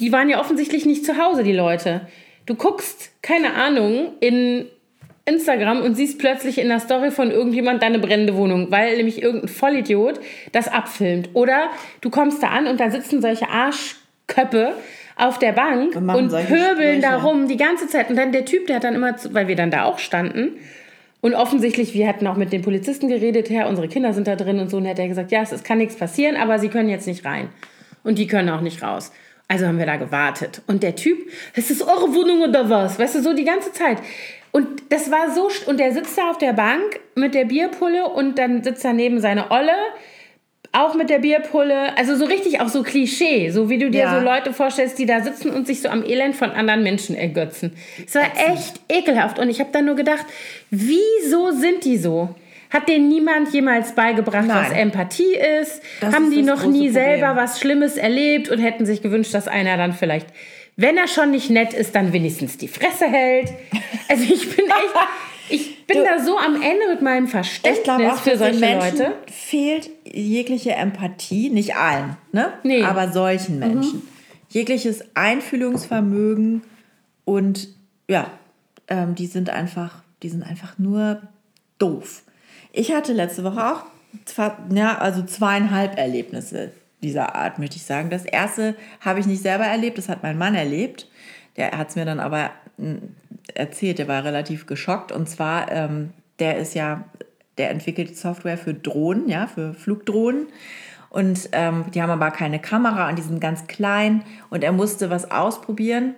die 0.00 0.10
waren 0.10 0.28
ja 0.28 0.40
offensichtlich 0.40 0.86
nicht 0.86 1.06
zu 1.06 1.18
Hause, 1.18 1.44
die 1.44 1.52
Leute. 1.52 2.08
Du 2.46 2.56
guckst, 2.56 3.12
keine 3.22 3.54
Ahnung, 3.54 4.14
in 4.18 4.66
Instagram 5.34 5.82
und 5.82 5.94
siehst 5.94 6.18
plötzlich 6.18 6.58
in 6.58 6.68
der 6.68 6.80
Story 6.80 7.10
von 7.10 7.30
irgendjemand 7.30 7.82
deine 7.82 7.98
brennende 7.98 8.36
Wohnung, 8.36 8.70
weil 8.70 8.96
nämlich 8.96 9.22
irgendein 9.22 9.48
Vollidiot 9.48 10.20
das 10.52 10.68
abfilmt. 10.68 11.30
Oder 11.34 11.70
du 12.00 12.10
kommst 12.10 12.42
da 12.42 12.48
an 12.48 12.66
und 12.66 12.80
da 12.80 12.90
sitzen 12.90 13.22
solche 13.22 13.48
Arschköppe 13.48 14.74
auf 15.16 15.38
der 15.38 15.52
Bank 15.52 15.96
und, 15.96 16.08
und 16.10 16.28
pöbeln 16.30 17.00
da 17.00 17.18
rum 17.18 17.46
die 17.48 17.56
ganze 17.56 17.86
Zeit. 17.88 18.10
Und 18.10 18.16
dann 18.16 18.32
der 18.32 18.44
Typ, 18.44 18.66
der 18.66 18.76
hat 18.76 18.84
dann 18.84 18.94
immer, 18.94 19.14
weil 19.32 19.48
wir 19.48 19.56
dann 19.56 19.70
da 19.70 19.84
auch 19.84 19.98
standen, 19.98 20.58
und 21.22 21.34
offensichtlich, 21.34 21.92
wir 21.92 22.08
hatten 22.08 22.26
auch 22.26 22.36
mit 22.36 22.52
den 22.52 22.62
Polizisten 22.62 23.08
geredet, 23.08 23.50
Herr, 23.50 23.68
unsere 23.68 23.88
Kinder 23.88 24.14
sind 24.14 24.26
da 24.26 24.36
drin 24.36 24.58
und 24.58 24.70
so, 24.70 24.78
und 24.78 24.88
hat 24.88 24.98
er 24.98 25.08
gesagt, 25.08 25.30
ja, 25.30 25.42
es 25.42 25.62
kann 25.62 25.78
nichts 25.78 25.96
passieren, 25.96 26.36
aber 26.36 26.58
sie 26.58 26.68
können 26.68 26.88
jetzt 26.88 27.06
nicht 27.06 27.24
rein. 27.26 27.50
Und 28.02 28.18
die 28.18 28.26
können 28.26 28.48
auch 28.48 28.62
nicht 28.62 28.82
raus. 28.82 29.12
Also 29.46 29.66
haben 29.66 29.78
wir 29.78 29.86
da 29.86 29.96
gewartet. 29.96 30.62
Und 30.66 30.82
der 30.82 30.96
Typ, 30.96 31.18
ist 31.54 31.70
das 31.70 31.82
eure 31.82 32.14
Wohnung 32.14 32.42
oder 32.42 32.70
was? 32.70 32.98
Weißt 32.98 33.16
du, 33.16 33.22
so 33.22 33.34
die 33.34 33.44
ganze 33.44 33.72
Zeit. 33.72 33.98
Und 34.52 34.66
das 34.88 35.10
war 35.10 35.30
so, 35.30 35.48
und 35.66 35.78
der 35.78 35.92
sitzt 35.92 36.18
da 36.18 36.30
auf 36.30 36.38
der 36.38 36.52
Bank 36.52 37.00
mit 37.14 37.34
der 37.34 37.44
Bierpulle 37.44 38.08
und 38.08 38.38
dann 38.38 38.62
sitzt 38.62 38.84
daneben 38.84 39.20
seine 39.20 39.50
Olle, 39.50 39.74
auch 40.72 40.94
mit 40.94 41.10
der 41.10 41.18
Bierpulle. 41.18 41.96
Also 41.96 42.16
so 42.16 42.24
richtig 42.24 42.60
auch 42.60 42.68
so 42.68 42.82
Klischee, 42.82 43.50
so 43.50 43.68
wie 43.68 43.78
du 43.78 43.90
dir 43.90 44.02
ja. 44.02 44.18
so 44.18 44.24
Leute 44.24 44.52
vorstellst, 44.52 44.98
die 44.98 45.06
da 45.06 45.20
sitzen 45.20 45.50
und 45.50 45.66
sich 45.66 45.82
so 45.82 45.88
am 45.88 46.04
Elend 46.04 46.36
von 46.36 46.50
anderen 46.50 46.82
Menschen 46.82 47.16
ergötzen. 47.16 47.72
Es 48.06 48.14
war 48.14 48.22
echt 48.52 48.80
ekelhaft. 48.88 49.38
Und 49.38 49.50
ich 49.50 49.60
habe 49.60 49.70
dann 49.72 49.84
nur 49.84 49.96
gedacht, 49.96 50.24
wieso 50.70 51.50
sind 51.50 51.84
die 51.84 51.96
so? 51.96 52.34
Hat 52.70 52.88
denen 52.88 53.08
niemand 53.08 53.52
jemals 53.52 53.96
beigebracht, 53.96 54.46
Nein. 54.46 54.64
was 54.64 54.72
Empathie 54.72 55.34
ist? 55.60 55.82
Das 56.00 56.14
Haben 56.14 56.26
ist 56.26 56.36
die 56.36 56.42
noch 56.42 56.64
nie 56.64 56.86
Problem. 56.86 56.92
selber 56.92 57.34
was 57.34 57.58
Schlimmes 57.58 57.96
erlebt 57.96 58.48
und 58.48 58.60
hätten 58.60 58.86
sich 58.86 59.02
gewünscht, 59.02 59.34
dass 59.34 59.48
einer 59.48 59.76
dann 59.76 59.92
vielleicht 59.92 60.28
wenn 60.80 60.96
er 60.96 61.08
schon 61.08 61.30
nicht 61.30 61.50
nett 61.50 61.74
ist, 61.74 61.94
dann 61.94 62.12
wenigstens 62.12 62.56
die 62.56 62.68
Fresse 62.68 63.06
hält. 63.06 63.52
Also 64.08 64.24
ich 64.24 64.56
bin 64.56 64.64
echt, 64.66 64.94
ich 65.50 65.86
bin 65.86 65.98
du, 65.98 66.04
da 66.04 66.24
so 66.24 66.36
am 66.38 66.56
Ende 66.56 66.88
mit 66.90 67.02
meinem 67.02 67.28
Verständnis 67.28 67.78
ich 67.78 67.84
glaube 67.84 68.12
auch, 68.12 68.16
für 68.16 68.36
solche 68.36 68.58
Menschen 68.58 68.98
Leute. 68.98 69.12
Fehlt 69.30 69.90
jegliche 70.04 70.72
Empathie, 70.72 71.50
nicht 71.50 71.76
allen, 71.76 72.16
ne? 72.32 72.52
Nee. 72.64 72.82
Aber 72.82 73.12
solchen 73.12 73.54
mhm. 73.54 73.60
Menschen. 73.60 73.98
Mhm. 73.98 74.08
Jegliches 74.48 75.04
Einfühlungsvermögen 75.14 76.62
und 77.24 77.68
ja, 78.08 78.30
ähm, 78.88 79.14
die 79.14 79.26
sind 79.26 79.50
einfach, 79.50 80.02
die 80.22 80.28
sind 80.28 80.42
einfach 80.42 80.78
nur 80.78 81.22
doof. 81.78 82.22
Ich 82.72 82.92
hatte 82.92 83.12
letzte 83.12 83.44
Woche 83.44 83.64
auch 83.64 83.84
ja, 84.72 84.98
also 84.98 85.22
zweieinhalb 85.22 85.96
Erlebnisse 85.98 86.72
dieser 87.02 87.34
Art, 87.34 87.58
möchte 87.58 87.76
ich 87.76 87.84
sagen. 87.84 88.10
Das 88.10 88.24
erste 88.24 88.74
habe 89.00 89.20
ich 89.20 89.26
nicht 89.26 89.42
selber 89.42 89.64
erlebt, 89.64 89.98
das 89.98 90.08
hat 90.08 90.22
mein 90.22 90.38
Mann 90.38 90.54
erlebt. 90.54 91.08
Der 91.56 91.76
hat 91.76 91.90
es 91.90 91.96
mir 91.96 92.04
dann 92.04 92.20
aber 92.20 92.50
hm, 92.78 93.14
erzählt, 93.54 93.98
der 93.98 94.08
war 94.08 94.24
relativ 94.24 94.66
geschockt. 94.66 95.12
Und 95.12 95.28
zwar, 95.28 95.70
ähm, 95.70 96.10
der 96.38 96.58
ist 96.58 96.74
ja, 96.74 97.04
der 97.58 97.70
entwickelt 97.70 98.16
Software 98.16 98.58
für 98.58 98.74
Drohnen, 98.74 99.28
ja, 99.28 99.46
für 99.46 99.74
Flugdrohnen. 99.74 100.48
Und 101.10 101.48
ähm, 101.52 101.86
die 101.92 102.00
haben 102.00 102.10
aber 102.10 102.30
keine 102.30 102.60
Kamera 102.60 103.08
und 103.08 103.18
die 103.18 103.22
sind 103.22 103.40
ganz 103.40 103.66
klein. 103.66 104.22
Und 104.48 104.62
er 104.62 104.72
musste 104.72 105.10
was 105.10 105.30
ausprobieren, 105.30 106.14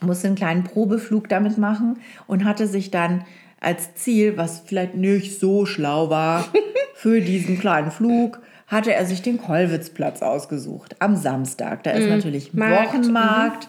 musste 0.00 0.28
einen 0.28 0.36
kleinen 0.36 0.64
Probeflug 0.64 1.28
damit 1.28 1.58
machen 1.58 1.98
und 2.26 2.44
hatte 2.44 2.66
sich 2.66 2.90
dann 2.90 3.24
als 3.60 3.94
Ziel, 3.94 4.36
was 4.36 4.60
vielleicht 4.60 4.94
nicht 4.94 5.38
so 5.38 5.66
schlau 5.66 6.10
war, 6.10 6.48
für 6.94 7.20
diesen 7.20 7.58
kleinen 7.58 7.90
Flug, 7.90 8.40
hatte 8.68 8.94
er 8.94 9.06
sich 9.06 9.22
den 9.22 9.38
Kollwitzplatz 9.38 10.22
ausgesucht 10.22 10.96
am 11.00 11.16
Samstag. 11.16 11.82
Da 11.82 11.90
ist 11.92 12.06
mm, 12.06 12.10
natürlich 12.10 12.54
Markt. 12.54 12.94
Wochenmarkt. 12.94 13.68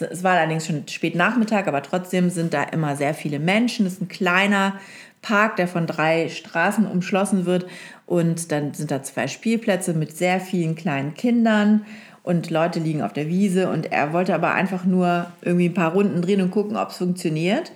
Mhm. 0.00 0.06
Es 0.10 0.24
war 0.24 0.36
allerdings 0.36 0.66
schon 0.66 0.86
spät 0.88 1.14
Nachmittag, 1.14 1.66
aber 1.66 1.82
trotzdem 1.82 2.30
sind 2.30 2.54
da 2.54 2.62
immer 2.62 2.96
sehr 2.96 3.14
viele 3.14 3.38
Menschen. 3.38 3.84
Es 3.84 3.94
ist 3.94 4.02
ein 4.02 4.08
kleiner 4.08 4.74
Park, 5.22 5.56
der 5.56 5.68
von 5.68 5.86
drei 5.86 6.28
Straßen 6.28 6.86
umschlossen 6.86 7.46
wird. 7.46 7.66
Und 8.06 8.50
dann 8.52 8.72
sind 8.74 8.90
da 8.90 9.02
zwei 9.02 9.28
Spielplätze 9.28 9.92
mit 9.92 10.16
sehr 10.16 10.40
vielen 10.40 10.76
kleinen 10.76 11.14
Kindern. 11.14 11.84
Und 12.22 12.50
Leute 12.50 12.78
liegen 12.78 13.02
auf 13.02 13.12
der 13.12 13.28
Wiese. 13.28 13.68
Und 13.68 13.92
er 13.92 14.12
wollte 14.12 14.34
aber 14.34 14.54
einfach 14.54 14.84
nur 14.84 15.26
irgendwie 15.42 15.68
ein 15.68 15.74
paar 15.74 15.92
Runden 15.92 16.22
drehen 16.22 16.40
und 16.40 16.50
gucken, 16.50 16.76
ob 16.76 16.90
es 16.90 16.96
funktioniert. 16.96 17.72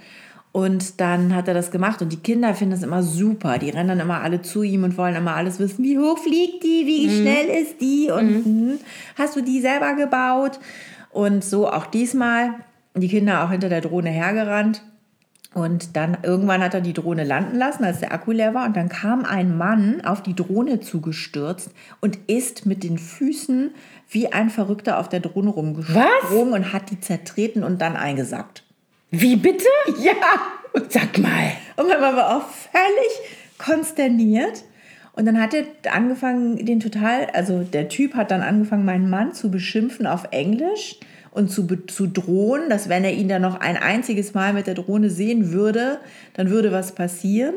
Und 0.52 1.00
dann 1.00 1.35
hat 1.35 1.49
er 1.49 1.54
das 1.54 1.71
gemacht 1.71 2.02
und 2.02 2.12
die 2.12 2.18
Kinder 2.18 2.54
finden 2.54 2.73
das 2.75 2.82
immer 2.82 3.02
super. 3.02 3.59
Die 3.59 3.71
rennen 3.71 3.88
dann 3.88 4.00
immer 4.00 4.21
alle 4.21 4.42
zu 4.42 4.62
ihm 4.62 4.85
und 4.85 4.99
wollen 4.99 5.16
immer 5.16 5.35
alles 5.35 5.59
wissen. 5.59 5.82
Wie 5.82 5.99
hoch 5.99 6.18
fliegt 6.18 6.62
die? 6.62 6.87
Wie 6.87 7.09
mhm. 7.09 7.23
schnell 7.23 7.62
ist 7.62 7.80
die? 7.80 8.11
Und 8.11 8.28
mhm. 8.28 8.44
Hm, 8.44 8.78
hast 9.16 9.35
du 9.35 9.40
die 9.40 9.62
selber 9.62 9.94
gebaut? 9.94 10.61
Und 11.11 11.42
so 11.42 11.71
auch 11.71 11.87
diesmal. 11.87 12.50
Die 12.94 13.09
Kinder 13.09 13.42
auch 13.42 13.50
hinter 13.50 13.71
der 13.71 13.80
Drohne 13.80 14.11
hergerannt. 14.11 14.82
Und 15.54 15.97
dann 15.97 16.18
irgendwann 16.23 16.62
hat 16.62 16.75
er 16.75 16.82
die 16.82 16.92
Drohne 16.92 17.25
landen 17.25 17.56
lassen, 17.56 17.85
als 17.85 18.00
der 18.00 18.12
Akku 18.12 18.32
leer 18.32 18.52
war. 18.52 18.66
Und 18.66 18.76
dann 18.76 18.90
kam 18.90 19.25
ein 19.25 19.56
Mann 19.56 20.02
auf 20.02 20.23
die 20.23 20.35
Drohne 20.35 20.80
zugestürzt 20.80 21.71
und 22.00 22.18
ist 22.26 22.66
mit 22.66 22.85
den 22.85 22.99
Füßen 22.99 23.71
wie 24.11 24.32
ein 24.32 24.50
Verrückter 24.50 24.99
auf 24.99 25.09
der 25.09 25.21
Drohne 25.21 25.50
rumgesprungen 25.50 26.52
und 26.52 26.73
hat 26.75 26.90
die 26.90 27.00
zertreten 27.00 27.64
und 27.64 27.80
dann 27.80 27.97
eingesackt. 27.97 28.62
Wie 29.12 29.37
bitte? 29.37 29.69
Ja. 30.02 30.14
Sag 30.88 31.19
mal. 31.19 31.52
Und 31.76 31.88
man 31.88 32.00
war 32.00 32.37
auch 32.38 32.49
völlig 32.49 33.59
konsterniert. 33.59 34.64
Und 35.12 35.26
dann 35.26 35.38
hat 35.38 35.52
er 35.52 35.64
angefangen, 35.92 36.64
den 36.64 36.81
total, 36.81 37.26
also 37.35 37.62
der 37.62 37.90
Typ 37.90 38.14
hat 38.14 38.31
dann 38.31 38.40
angefangen, 38.40 38.87
meinen 38.87 39.11
Mann 39.11 39.35
zu 39.35 39.50
beschimpfen 39.50 40.07
auf 40.07 40.28
Englisch 40.31 40.99
und 41.31 41.50
zu, 41.50 41.66
zu 41.66 42.07
drohen, 42.07 42.71
dass 42.71 42.88
wenn 42.88 43.04
er 43.04 43.12
ihn 43.12 43.28
dann 43.28 43.42
noch 43.42 43.61
ein 43.61 43.76
einziges 43.76 44.33
Mal 44.33 44.54
mit 44.54 44.66
der 44.66 44.75
Drohne 44.75 45.11
sehen 45.11 45.52
würde, 45.52 45.99
dann 46.33 46.49
würde 46.49 46.73
was 46.73 46.95
passieren. 46.95 47.54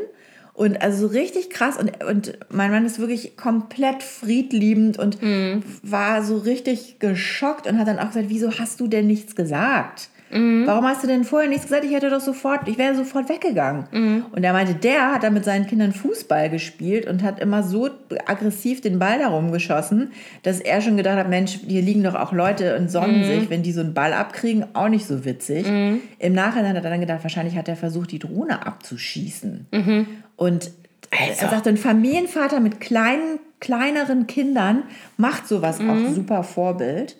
Und 0.53 0.81
also 0.81 1.07
so 1.07 1.13
richtig 1.13 1.50
krass. 1.50 1.77
Und, 1.77 2.03
und 2.03 2.38
mein 2.50 2.71
Mann 2.71 2.85
ist 2.85 3.00
wirklich 3.00 3.38
komplett 3.38 4.03
friedliebend 4.03 5.00
und 5.00 5.21
mm. 5.21 5.63
war 5.83 6.21
so 6.21 6.38
richtig 6.38 7.00
geschockt 7.00 7.65
und 7.67 7.79
hat 7.79 7.88
dann 7.88 8.00
auch 8.00 8.07
gesagt, 8.07 8.27
wieso 8.27 8.59
hast 8.59 8.81
du 8.81 8.88
denn 8.88 9.07
nichts 9.07 9.35
gesagt? 9.35 10.09
Mhm. 10.32 10.63
Warum 10.65 10.86
hast 10.86 11.03
du 11.03 11.08
denn 11.08 11.24
vorher 11.24 11.50
nichts 11.50 11.65
gesagt? 11.65 11.86
Ich 11.86 11.94
hätte 11.94 12.10
doch 12.10 12.20
sofort, 12.20 12.67
ich 12.67 12.77
wäre 12.77 12.96
sofort 12.96 13.29
weggegangen. 13.29 13.86
Mhm. 13.91 14.25
Und 14.32 14.44
er 14.44 14.53
meinte, 14.53 14.74
der 14.74 15.13
hat 15.13 15.24
dann 15.24 15.34
mit 15.34 15.46
seinen 15.46 15.67
Kindern 15.67 15.94
Fußball 15.94 16.50
gespielt 16.50 17.08
und 17.08 17.24
hat 17.24 17.39
immer 17.39 17.63
so 17.63 17.89
aggressiv 18.25 18.82
den 18.82 19.00
Ball 19.00 19.20
darum 19.20 19.51
geschossen, 19.51 20.12
dass 20.44 20.60
er 20.60 20.82
schon 20.82 20.98
gedacht 20.98 21.17
hat, 21.17 21.29
Mensch, 21.29 21.60
hier 21.67 21.82
liegen 21.82 22.03
doch 22.03 22.15
auch 22.15 22.32
Leute 22.32 22.77
und 22.77 22.89
sonnen 22.89 23.20
mhm. 23.20 23.24
sich, 23.25 23.50
wenn 23.50 23.63
die 23.63 23.72
so 23.72 23.82
einen 23.82 23.94
Ball 23.94 24.13
abkriegen, 24.13 24.65
auch 24.74 24.89
nicht 24.89 25.05
so 25.05 25.25
witzig. 25.25 25.67
Mhm. 25.67 26.01
Im 26.20 26.34
Nachhinein 26.34 26.75
hat 26.75 26.84
er 26.84 26.89
dann 26.89 27.01
gedacht, 27.01 27.24
wahrscheinlich 27.24 27.55
hat 27.55 27.67
er 27.67 27.75
versucht, 27.75 28.12
die 28.12 28.20
Drohne 28.20 28.65
abzuschießen. 28.65 29.67
Mhm. 29.72 30.08
Und 30.36 30.72
also. 31.12 31.41
er 31.41 31.50
sagte, 31.50 31.70
ein 31.70 31.77
Familienvater 31.77 32.60
mit 32.60 32.79
kleinen, 32.79 33.39
kleineren 33.60 34.27
Kindern 34.27 34.84
macht 35.17 35.48
sowas 35.48 35.79
auch 35.79 35.96
mhm. 35.96 36.13
super 36.13 36.44
Vorbild. 36.44 37.17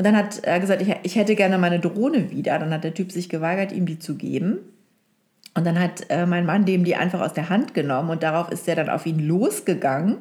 Und 0.00 0.04
dann 0.04 0.16
hat 0.16 0.42
er 0.44 0.58
gesagt, 0.60 0.80
ich, 0.80 0.96
ich 1.02 1.16
hätte 1.16 1.34
gerne 1.34 1.58
meine 1.58 1.78
Drohne 1.78 2.30
wieder. 2.30 2.58
Dann 2.58 2.72
hat 2.72 2.84
der 2.84 2.94
Typ 2.94 3.12
sich 3.12 3.28
geweigert, 3.28 3.70
ihm 3.70 3.84
die 3.84 3.98
zu 3.98 4.14
geben. 4.14 4.60
Und 5.52 5.66
dann 5.66 5.78
hat 5.78 6.06
äh, 6.08 6.24
mein 6.24 6.46
Mann 6.46 6.64
dem 6.64 6.84
die 6.84 6.96
einfach 6.96 7.20
aus 7.20 7.34
der 7.34 7.50
Hand 7.50 7.74
genommen 7.74 8.08
und 8.08 8.22
darauf 8.22 8.50
ist 8.50 8.66
er 8.66 8.76
dann 8.76 8.88
auf 8.88 9.04
ihn 9.04 9.18
losgegangen. 9.18 10.16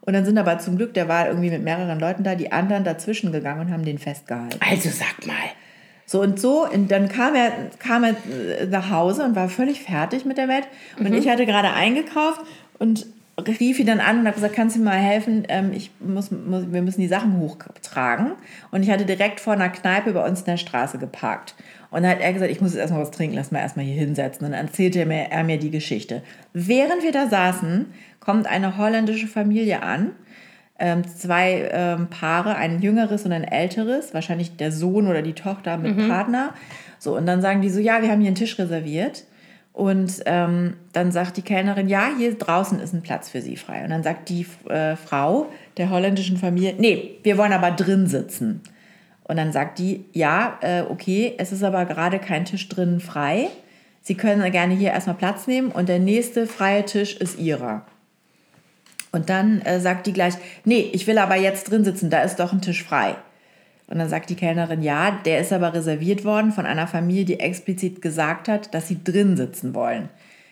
Und 0.00 0.14
dann 0.14 0.24
sind 0.24 0.36
aber 0.36 0.58
zum 0.58 0.76
Glück, 0.76 0.94
der 0.94 1.06
war 1.06 1.28
irgendwie 1.28 1.50
mit 1.50 1.62
mehreren 1.62 2.00
Leuten 2.00 2.24
da, 2.24 2.34
die 2.34 2.50
anderen 2.50 2.82
dazwischen 2.82 3.30
gegangen 3.30 3.60
und 3.60 3.72
haben 3.72 3.84
den 3.84 3.98
festgehalten. 3.98 4.58
Also 4.68 4.88
sag 4.88 5.24
mal. 5.24 5.36
So 6.06 6.22
und 6.22 6.40
so, 6.40 6.68
und 6.68 6.90
dann 6.90 7.08
kam 7.08 7.36
er, 7.36 7.52
kam 7.78 8.02
er 8.02 8.16
äh, 8.60 8.66
nach 8.66 8.90
Hause 8.90 9.22
und 9.22 9.36
war 9.36 9.48
völlig 9.48 9.80
fertig 9.80 10.24
mit 10.24 10.38
der 10.38 10.48
Welt. 10.48 10.66
Und 10.98 11.08
mhm. 11.08 11.14
ich 11.14 11.28
hatte 11.28 11.46
gerade 11.46 11.70
eingekauft 11.70 12.40
und 12.80 13.06
rief 13.48 13.78
ihn 13.78 13.86
dann 13.86 14.00
an 14.00 14.20
und 14.20 14.26
habe 14.26 14.34
gesagt, 14.34 14.54
kannst 14.54 14.76
du 14.76 14.80
mir 14.80 14.86
mal 14.86 14.98
helfen? 14.98 15.44
Ähm, 15.48 15.72
ich 15.72 15.90
muss, 16.00 16.30
muss, 16.30 16.72
wir 16.72 16.82
müssen 16.82 17.00
die 17.00 17.08
Sachen 17.08 17.38
hochtragen. 17.38 18.32
Und 18.70 18.82
ich 18.82 18.90
hatte 18.90 19.04
direkt 19.04 19.40
vor 19.40 19.52
einer 19.52 19.68
Kneipe 19.68 20.12
bei 20.12 20.26
uns 20.26 20.40
in 20.40 20.46
der 20.46 20.56
Straße 20.56 20.98
geparkt. 20.98 21.54
Und 21.90 22.02
dann 22.02 22.12
hat 22.12 22.20
er 22.20 22.32
gesagt, 22.32 22.50
ich 22.50 22.60
muss 22.60 22.72
jetzt 22.72 22.80
erstmal 22.80 23.02
was 23.02 23.10
trinken, 23.10 23.36
lass 23.36 23.50
mal 23.50 23.58
erstmal 23.60 23.84
hier 23.84 23.96
hinsetzen. 23.96 24.46
Und 24.46 24.52
dann 24.52 24.66
erzählte 24.66 25.00
er 25.00 25.06
mir, 25.06 25.30
er 25.30 25.44
mir 25.44 25.58
die 25.58 25.70
Geschichte. 25.70 26.22
Während 26.52 27.02
wir 27.02 27.12
da 27.12 27.28
saßen, 27.28 27.86
kommt 28.20 28.46
eine 28.46 28.76
holländische 28.76 29.26
Familie 29.26 29.82
an. 29.82 30.12
Ähm, 30.78 31.06
zwei 31.06 31.68
ähm, 31.72 32.08
Paare, 32.08 32.56
ein 32.56 32.80
jüngeres 32.80 33.26
und 33.26 33.32
ein 33.32 33.44
älteres, 33.44 34.14
wahrscheinlich 34.14 34.56
der 34.56 34.72
Sohn 34.72 35.08
oder 35.08 35.20
die 35.20 35.34
Tochter 35.34 35.76
mit 35.76 35.96
mhm. 35.96 36.08
Partner. 36.08 36.54
So, 36.98 37.16
und 37.16 37.26
dann 37.26 37.42
sagen 37.42 37.60
die 37.60 37.68
so, 37.68 37.80
ja, 37.80 38.00
wir 38.02 38.10
haben 38.10 38.20
hier 38.20 38.28
einen 38.28 38.36
Tisch 38.36 38.58
reserviert. 38.58 39.24
Und 39.80 40.20
ähm, 40.26 40.74
dann 40.92 41.10
sagt 41.10 41.38
die 41.38 41.42
Kellnerin, 41.42 41.88
ja, 41.88 42.10
hier 42.14 42.36
draußen 42.36 42.80
ist 42.80 42.92
ein 42.92 43.00
Platz 43.00 43.30
für 43.30 43.40
Sie 43.40 43.56
frei. 43.56 43.82
Und 43.82 43.88
dann 43.88 44.02
sagt 44.02 44.28
die 44.28 44.46
äh, 44.68 44.94
Frau 44.94 45.46
der 45.78 45.88
holländischen 45.88 46.36
Familie, 46.36 46.74
nee, 46.76 47.12
wir 47.22 47.38
wollen 47.38 47.54
aber 47.54 47.70
drin 47.70 48.06
sitzen. 48.06 48.60
Und 49.24 49.38
dann 49.38 49.52
sagt 49.52 49.78
die, 49.78 50.04
ja, 50.12 50.58
äh, 50.60 50.82
okay, 50.82 51.32
es 51.38 51.50
ist 51.50 51.62
aber 51.62 51.86
gerade 51.86 52.18
kein 52.18 52.44
Tisch 52.44 52.68
drinnen 52.68 53.00
frei. 53.00 53.48
Sie 54.02 54.16
können 54.16 54.52
gerne 54.52 54.74
hier 54.74 54.90
erstmal 54.90 55.16
Platz 55.16 55.46
nehmen 55.46 55.70
und 55.70 55.88
der 55.88 55.98
nächste 55.98 56.46
freie 56.46 56.84
Tisch 56.84 57.16
ist 57.16 57.38
Ihrer. 57.38 57.86
Und 59.12 59.30
dann 59.30 59.62
äh, 59.62 59.80
sagt 59.80 60.06
die 60.06 60.12
gleich, 60.12 60.34
nee, 60.66 60.90
ich 60.92 61.06
will 61.06 61.16
aber 61.16 61.36
jetzt 61.36 61.70
drin 61.70 61.84
sitzen, 61.84 62.10
da 62.10 62.20
ist 62.20 62.36
doch 62.36 62.52
ein 62.52 62.60
Tisch 62.60 62.84
frei. 62.84 63.14
Und 63.90 63.98
dann 63.98 64.08
sagt 64.08 64.30
die 64.30 64.36
Kellnerin, 64.36 64.82
ja, 64.82 65.18
der 65.24 65.40
ist 65.40 65.52
aber 65.52 65.74
reserviert 65.74 66.24
worden 66.24 66.52
von 66.52 66.64
einer 66.64 66.86
Familie, 66.86 67.24
die 67.24 67.40
explizit 67.40 68.00
gesagt 68.00 68.48
hat, 68.48 68.72
dass 68.72 68.86
sie 68.86 69.02
drin 69.02 69.36
sitzen 69.36 69.74
wollen. 69.74 70.08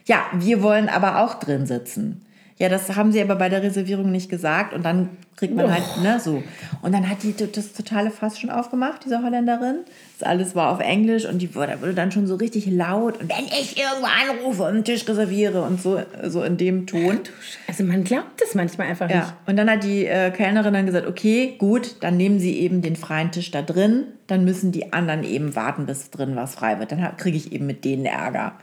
Ja, 0.06 0.26
wir 0.34 0.60
wollen 0.60 0.88
aber 0.88 1.22
auch 1.22 1.34
drin 1.34 1.64
sitzen. 1.64 2.26
Ja, 2.58 2.68
das 2.68 2.96
haben 2.96 3.12
sie 3.12 3.22
aber 3.22 3.36
bei 3.36 3.48
der 3.48 3.62
Reservierung 3.62 4.10
nicht 4.10 4.28
gesagt 4.28 4.74
und 4.74 4.84
dann 4.84 5.10
kriegt 5.38 5.54
man 5.54 5.66
oh. 5.66 5.70
halt, 5.70 5.84
ne, 6.02 6.18
so. 6.18 6.42
Und 6.82 6.92
dann 6.92 7.08
hat 7.08 7.22
die 7.22 7.32
das 7.36 7.72
totale 7.72 8.10
Fass 8.10 8.40
schon 8.40 8.50
aufgemacht, 8.50 9.04
diese 9.04 9.22
Holländerin. 9.22 9.76
Das 10.18 10.28
alles 10.28 10.56
war 10.56 10.72
auf 10.72 10.80
Englisch 10.80 11.26
und 11.26 11.38
die 11.40 11.54
wurde, 11.54 11.80
wurde 11.80 11.94
dann 11.94 12.10
schon 12.10 12.26
so 12.26 12.34
richtig 12.34 12.66
laut. 12.66 13.20
Und 13.20 13.30
wenn 13.30 13.44
ich 13.46 13.78
irgendwo 13.78 14.06
anrufe 14.06 14.62
und 14.64 14.68
einen 14.68 14.84
Tisch 14.84 15.08
reserviere 15.08 15.62
und 15.62 15.80
so, 15.80 16.02
so 16.24 16.42
in 16.42 16.56
dem 16.56 16.88
Ton. 16.88 17.20
Also 17.68 17.84
man 17.84 18.02
glaubt 18.02 18.40
das 18.40 18.56
manchmal 18.56 18.88
einfach 18.88 19.08
ja. 19.08 19.20
nicht. 19.20 19.32
Und 19.46 19.56
dann 19.56 19.70
hat 19.70 19.84
die 19.84 20.06
äh, 20.06 20.32
Kellnerin 20.32 20.74
dann 20.74 20.86
gesagt, 20.86 21.06
okay, 21.06 21.54
gut, 21.58 21.96
dann 22.00 22.16
nehmen 22.16 22.40
sie 22.40 22.58
eben 22.58 22.82
den 22.82 22.96
freien 22.96 23.30
Tisch 23.30 23.52
da 23.52 23.62
drin. 23.62 24.04
Dann 24.26 24.44
müssen 24.44 24.72
die 24.72 24.92
anderen 24.92 25.22
eben 25.22 25.54
warten, 25.54 25.86
bis 25.86 26.10
drin 26.10 26.34
was 26.34 26.56
frei 26.56 26.80
wird. 26.80 26.90
Dann 26.90 27.16
kriege 27.16 27.36
ich 27.36 27.52
eben 27.52 27.66
mit 27.66 27.84
denen 27.84 28.06
Ärger. 28.06 28.54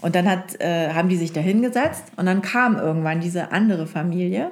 Und 0.00 0.16
dann 0.16 0.28
hat, 0.28 0.60
äh, 0.60 0.90
haben 0.94 1.08
die 1.08 1.16
sich 1.16 1.32
da 1.32 1.40
hingesetzt 1.40 2.04
und 2.16 2.26
dann 2.26 2.42
kam 2.42 2.76
irgendwann 2.76 3.20
diese 3.20 3.52
andere 3.52 3.86
Familie 3.86 4.50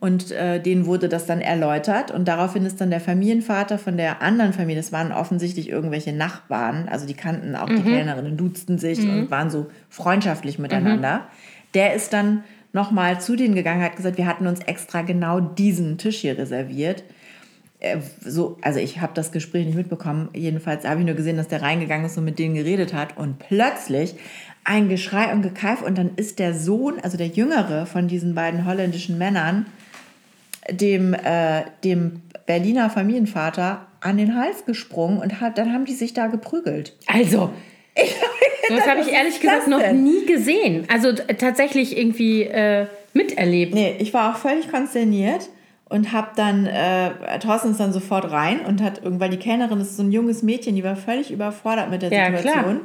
und 0.00 0.30
äh, 0.30 0.60
denen 0.60 0.86
wurde 0.86 1.08
das 1.08 1.26
dann 1.26 1.40
erläutert 1.40 2.12
und 2.12 2.28
daraufhin 2.28 2.64
ist 2.64 2.80
dann 2.80 2.90
der 2.90 3.00
Familienvater 3.00 3.78
von 3.78 3.96
der 3.96 4.22
anderen 4.22 4.52
Familie, 4.52 4.80
das 4.80 4.92
waren 4.92 5.10
offensichtlich 5.10 5.68
irgendwelche 5.68 6.12
Nachbarn, 6.12 6.88
also 6.88 7.04
die 7.04 7.14
kannten 7.14 7.56
auch 7.56 7.68
mhm. 7.68 7.76
die 7.76 7.82
Kellnerinnen, 7.82 8.36
duzten 8.36 8.78
sich 8.78 9.00
mhm. 9.00 9.10
und 9.10 9.30
waren 9.30 9.50
so 9.50 9.66
freundschaftlich 9.88 10.58
miteinander. 10.58 11.18
Mhm. 11.18 11.22
Der 11.74 11.94
ist 11.94 12.12
dann 12.12 12.44
nochmal 12.72 13.20
zu 13.20 13.34
denen 13.34 13.56
gegangen, 13.56 13.82
hat 13.82 13.96
gesagt, 13.96 14.18
wir 14.18 14.26
hatten 14.26 14.46
uns 14.46 14.60
extra 14.60 15.02
genau 15.02 15.40
diesen 15.40 15.98
Tisch 15.98 16.18
hier 16.18 16.38
reserviert. 16.38 17.02
Äh, 17.80 17.98
so, 18.24 18.58
also 18.62 18.78
ich 18.78 19.00
habe 19.00 19.14
das 19.14 19.32
Gespräch 19.32 19.66
nicht 19.66 19.76
mitbekommen. 19.76 20.28
Jedenfalls 20.32 20.86
habe 20.86 21.00
ich 21.00 21.06
nur 21.06 21.16
gesehen, 21.16 21.36
dass 21.36 21.48
der 21.48 21.62
reingegangen 21.62 22.06
ist 22.06 22.16
und 22.16 22.24
mit 22.24 22.38
denen 22.38 22.54
geredet 22.54 22.94
hat. 22.94 23.16
Und 23.16 23.38
plötzlich 23.38 24.14
ein 24.64 24.88
Geschrei 24.88 25.32
und 25.32 25.42
Gekeif 25.42 25.82
und 25.82 25.98
dann 25.98 26.10
ist 26.16 26.38
der 26.38 26.54
Sohn, 26.54 27.00
also 27.02 27.16
der 27.16 27.28
jüngere 27.28 27.86
von 27.86 28.06
diesen 28.06 28.34
beiden 28.34 28.64
holländischen 28.64 29.18
Männern, 29.18 29.66
dem, 30.70 31.14
äh, 31.14 31.64
dem 31.84 32.22
Berliner 32.46 32.90
Familienvater 32.90 33.86
an 34.00 34.16
den 34.16 34.36
Hals 34.36 34.64
gesprungen 34.64 35.18
und 35.18 35.40
hat, 35.40 35.58
dann 35.58 35.72
haben 35.72 35.84
die 35.84 35.94
sich 35.94 36.14
da 36.14 36.28
geprügelt. 36.28 36.96
Also, 37.06 37.50
ich, 37.94 38.14
das 38.68 38.86
habe 38.86 39.00
ich 39.00 39.08
ehrlich 39.08 39.40
gesagt 39.40 39.66
noch 39.68 39.92
nie 39.92 40.24
gesehen. 40.26 40.86
Also 40.88 41.12
tatsächlich 41.12 41.96
irgendwie 41.98 42.42
äh, 42.42 42.86
miterlebt. 43.12 43.74
Nee, 43.74 43.96
ich 43.98 44.14
war 44.14 44.32
auch 44.32 44.38
völlig 44.38 44.70
konsterniert 44.70 45.48
und 45.88 46.12
habe 46.12 46.28
dann, 46.36 46.66
äh, 46.66 47.38
Thorsten 47.40 47.72
ist 47.72 47.80
dann 47.80 47.92
sofort 47.92 48.30
rein 48.30 48.60
und 48.60 48.82
hat 48.82 49.02
irgendwann, 49.02 49.30
die 49.30 49.38
Kellnerin 49.38 49.80
ist 49.80 49.96
so 49.96 50.02
ein 50.02 50.12
junges 50.12 50.42
Mädchen, 50.42 50.76
die 50.76 50.84
war 50.84 50.96
völlig 50.96 51.30
überfordert 51.30 51.90
mit 51.90 52.02
der 52.02 52.12
ja, 52.12 52.26
Situation. 52.26 52.62
Klar 52.62 52.80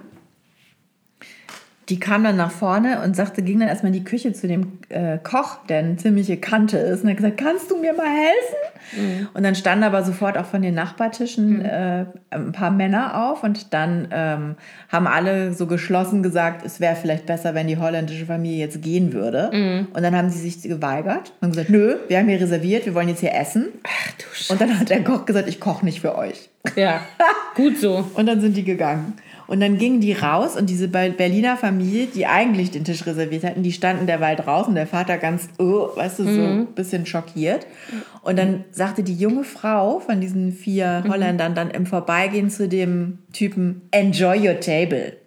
die 1.90 2.00
kam 2.00 2.24
dann 2.24 2.38
nach 2.38 2.52
vorne 2.52 3.02
und 3.04 3.16
sagte, 3.16 3.42
ging 3.42 3.60
dann 3.60 3.68
erstmal 3.68 3.94
in 3.94 4.00
die 4.00 4.06
Küche 4.06 4.34
zu 4.34 4.48
dem 4.48 4.80
äh, 4.90 5.18
Koch, 5.18 5.58
der 5.68 5.80
eine 5.80 5.98
ziemliche 5.98 6.38
Kante 6.38 6.78
ist, 6.78 7.04
und 7.04 7.10
hat 7.10 7.18
gesagt, 7.18 7.38
kannst 7.38 7.70
du 7.70 7.78
mir 7.78 7.94
mal 7.94 8.08
helfen? 8.08 9.02
Mhm. 9.02 9.28
Und 9.34 9.44
dann 9.44 9.56
standen 9.56 9.84
aber 9.84 10.04
sofort 10.04 10.38
auch 10.38 10.46
von 10.46 10.62
den 10.62 10.76
Nachbartischen 10.76 11.60
mhm. 11.60 11.66
äh, 11.66 12.06
ein 12.32 12.52
paar 12.54 12.72
Männer 12.72 13.30
auf 13.30 13.44
und 13.44 13.74
dann 13.74 14.08
ähm, 14.12 14.56
haben 14.90 15.08
alle 15.08 15.54
so 15.54 15.68
geschlossen 15.68 16.24
gesagt, 16.24 16.66
es 16.66 16.80
wäre 16.80 16.96
vielleicht 16.96 17.26
besser, 17.26 17.54
wenn 17.54 17.68
die 17.68 17.78
holländische 17.78 18.26
Familie 18.26 18.60
jetzt 18.60 18.82
gehen 18.82 19.14
würde. 19.14 19.50
Mhm. 19.52 19.88
Und 19.94 20.04
dann 20.04 20.16
haben 20.16 20.30
sie 20.30 20.40
sich 20.40 20.62
geweigert 20.62 21.34
und 21.42 21.52
gesagt, 21.52 21.70
nö, 21.70 21.96
wir 22.08 22.18
haben 22.18 22.30
hier 22.30 22.40
reserviert, 22.40 22.86
wir 22.86 22.96
wollen 22.96 23.10
jetzt 23.10 23.20
hier 23.20 23.34
essen. 23.34 23.68
Ach 23.84 24.12
du 24.12 24.26
Scheiße. 24.34 24.54
Und 24.54 24.62
dann 24.62 24.80
hat 24.80 24.90
der 24.90 25.04
Koch 25.04 25.26
gesagt, 25.26 25.50
ich 25.50 25.60
koche 25.60 25.84
nicht 25.86 26.02
für 26.02 26.18
euch. 26.18 26.50
Ja, 26.76 27.02
gut 27.56 27.78
so. 27.78 28.10
und 28.14 28.26
dann 28.26 28.42
sind 28.42 28.56
die 28.56 28.64
gegangen. 28.64 29.14
Und 29.48 29.60
dann 29.60 29.78
gingen 29.78 30.00
die 30.00 30.14
raus 30.14 30.56
und 30.56 30.70
diese 30.70 30.88
Berliner 30.88 31.58
Familie, 31.58 32.08
die 32.08 32.26
eigentlich 32.26 32.72
den 32.72 32.84
Tisch 32.84 33.06
reserviert 33.06 33.44
hatten, 33.44 33.64
die 33.64 33.72
standen 33.72 34.08
derweil 34.08 34.36
draußen. 34.36 34.74
Der 34.74 34.88
Vater 34.88 35.18
ganz, 35.18 35.50
oh, 35.60 35.90
weißt 35.96 36.20
du, 36.20 36.24
so 36.24 36.30
mhm. 36.30 36.60
ein 36.60 36.68
bisschen 36.68 37.06
schockiert. 37.06 37.68
Und 38.22 38.38
dann 38.38 38.64
sagte 38.72 39.04
die 39.04 39.16
junge 39.16 39.44
Frau 39.44 40.00
von 40.00 40.22
diesen 40.22 40.52
vier 40.52 41.04
mhm. 41.04 41.12
Holländern 41.12 41.56
dann 41.56 41.72
im 41.72 41.86
Vorbeigehen 41.86 42.50
zu 42.50 42.68
dem 42.68 43.20
Typen, 43.34 43.82
enjoy 43.92 44.48
your 44.48 44.60
table. 44.60 45.18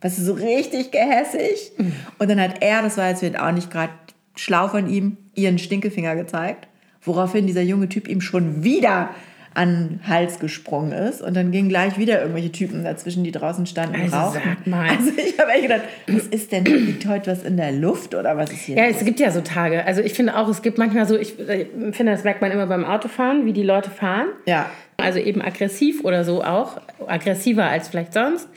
Weißt 0.00 0.18
du, 0.18 0.22
so 0.22 0.32
richtig 0.32 0.90
gehässig. 0.90 1.72
Und 2.18 2.30
dann 2.30 2.40
hat 2.40 2.62
er, 2.62 2.82
das 2.82 2.96
war 2.96 3.08
jetzt 3.08 3.38
auch 3.38 3.52
nicht 3.52 3.70
gerade 3.70 3.92
schlau 4.34 4.68
von 4.68 4.88
ihm, 4.88 5.18
ihren 5.34 5.58
Stinkefinger 5.58 6.16
gezeigt. 6.16 6.68
Woraufhin 7.02 7.46
dieser 7.46 7.62
junge 7.62 7.88
Typ 7.88 8.08
ihm 8.08 8.20
schon 8.20 8.64
wieder 8.64 9.10
an 9.54 10.00
den 10.00 10.08
Hals 10.08 10.38
gesprungen 10.38 10.92
ist. 10.92 11.20
Und 11.22 11.34
dann 11.34 11.50
gingen 11.50 11.68
gleich 11.68 11.98
wieder 11.98 12.20
irgendwelche 12.20 12.52
Typen 12.52 12.84
dazwischen, 12.84 13.24
die 13.24 13.32
draußen 13.32 13.66
standen 13.66 14.00
also 14.00 14.16
rauchen. 14.16 14.40
Sag 14.44 14.66
mal. 14.66 14.88
Also 14.88 15.10
ich 15.16 15.38
habe 15.38 15.50
echt 15.52 15.62
gedacht, 15.62 15.82
was 16.06 16.26
ist 16.26 16.52
denn, 16.52 16.64
liegt 16.64 17.06
heute 17.06 17.30
was 17.30 17.42
in 17.42 17.56
der 17.56 17.72
Luft 17.72 18.14
oder 18.14 18.36
was 18.36 18.52
ist 18.52 18.60
hier? 18.60 18.76
Ja, 18.76 18.86
los? 18.86 18.96
es 18.98 19.04
gibt 19.04 19.18
ja 19.18 19.30
so 19.30 19.40
Tage. 19.40 19.84
Also 19.84 20.02
ich 20.02 20.14
finde 20.14 20.36
auch, 20.36 20.48
es 20.48 20.62
gibt 20.62 20.78
manchmal 20.78 21.06
so, 21.06 21.18
ich, 21.18 21.38
ich 21.38 21.66
finde, 21.92 22.12
das 22.12 22.24
merkt 22.24 22.42
man 22.42 22.52
immer 22.52 22.66
beim 22.66 22.84
Autofahren, 22.84 23.44
wie 23.44 23.52
die 23.52 23.62
Leute 23.62 23.90
fahren. 23.90 24.28
Ja. 24.46 24.70
Also 24.96 25.18
eben 25.18 25.42
aggressiv 25.42 26.04
oder 26.04 26.24
so 26.24 26.44
auch. 26.44 26.80
Aggressiver 27.06 27.64
als 27.64 27.88
vielleicht 27.88 28.12
sonst. 28.12 28.48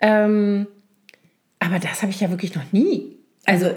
Ähm, 0.00 0.66
aber 1.60 1.78
das 1.78 2.02
habe 2.02 2.10
ich 2.10 2.20
ja 2.20 2.30
wirklich 2.30 2.54
noch 2.54 2.72
nie. 2.72 3.16
Also, 3.46 3.66
also 3.66 3.76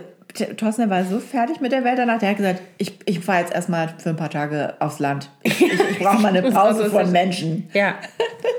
Thorsten 0.57 0.89
war 0.89 1.03
so 1.03 1.19
fertig 1.19 1.61
mit 1.61 1.71
der 1.71 1.83
Welt 1.83 1.97
danach, 1.97 2.19
der 2.19 2.29
hat 2.29 2.37
gesagt, 2.37 2.61
ich, 2.77 2.97
ich 3.05 3.19
fahre 3.19 3.41
jetzt 3.41 3.53
erstmal 3.53 3.93
für 3.97 4.09
ein 4.09 4.15
paar 4.15 4.29
Tage 4.29 4.75
aufs 4.79 4.99
Land. 4.99 5.29
Ich, 5.43 5.61
ich, 5.61 5.73
ich 5.73 5.99
brauche 5.99 6.21
mal 6.21 6.35
eine 6.35 6.49
Pause 6.49 6.89
von 6.89 7.11
Menschen. 7.11 7.69
Ja. 7.73 7.95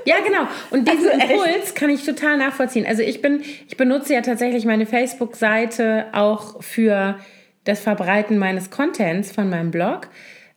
Ja, 0.05 0.15
genau. 0.25 0.47
Und 0.71 0.87
diesen 0.91 1.09
also 1.09 1.33
Impuls 1.33 1.73
kann 1.75 1.89
ich 1.89 2.03
total 2.03 2.37
nachvollziehen. 2.37 2.85
Also 2.85 3.01
ich 3.01 3.21
bin, 3.21 3.41
ich 3.67 3.77
benutze 3.77 4.13
ja 4.13 4.21
tatsächlich 4.21 4.65
meine 4.65 4.85
Facebook-Seite 4.85 6.07
auch 6.13 6.61
für 6.63 7.17
das 7.63 7.79
Verbreiten 7.79 8.37
meines 8.37 8.69
Contents 8.71 9.31
von 9.31 9.49
meinem 9.49 9.71
Blog. 9.71 10.07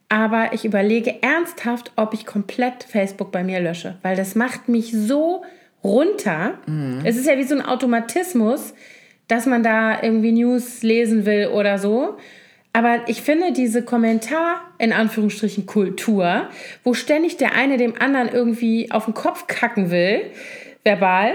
Aber 0.09 0.51
ich 0.53 0.65
überlege 0.65 1.23
ernsthaft, 1.23 1.93
ob 1.97 2.13
ich 2.13 2.27
komplett 2.27 2.85
Facebook 2.85 3.33
bei 3.33 3.43
mir 3.43 3.61
lösche. 3.61 3.97
Weil 4.03 4.17
das 4.17 4.35
macht 4.35 4.69
mich 4.69 4.93
so 4.93 5.43
runter. 5.83 6.59
Mhm. 6.67 7.01
Es 7.05 7.17
ist 7.17 7.27
ja 7.27 7.39
wie 7.39 7.45
so 7.45 7.55
ein 7.55 7.65
Automatismus 7.65 8.75
dass 9.29 9.47
man 9.47 9.63
da 9.63 10.03
irgendwie 10.03 10.33
News 10.33 10.83
lesen 10.83 11.25
will 11.27 11.49
oder 11.49 11.79
so. 11.79 12.17
Aber 12.73 13.01
ich 13.07 13.21
finde 13.21 13.53
diese 13.53 13.83
Kommentar, 13.83 14.63
in 14.79 14.93
Anführungsstrichen, 14.93 15.67
Kultur, 15.67 16.49
wo 16.85 16.95
ständig 16.95 17.37
der 17.37 17.55
eine 17.55 17.77
dem 17.77 18.01
anderen 18.01 18.29
irgendwie 18.29 18.91
auf 18.91 19.05
den 19.05 19.15
Kopf 19.15 19.47
kacken 19.47 19.91
will, 19.91 20.23
verbal 20.83 21.35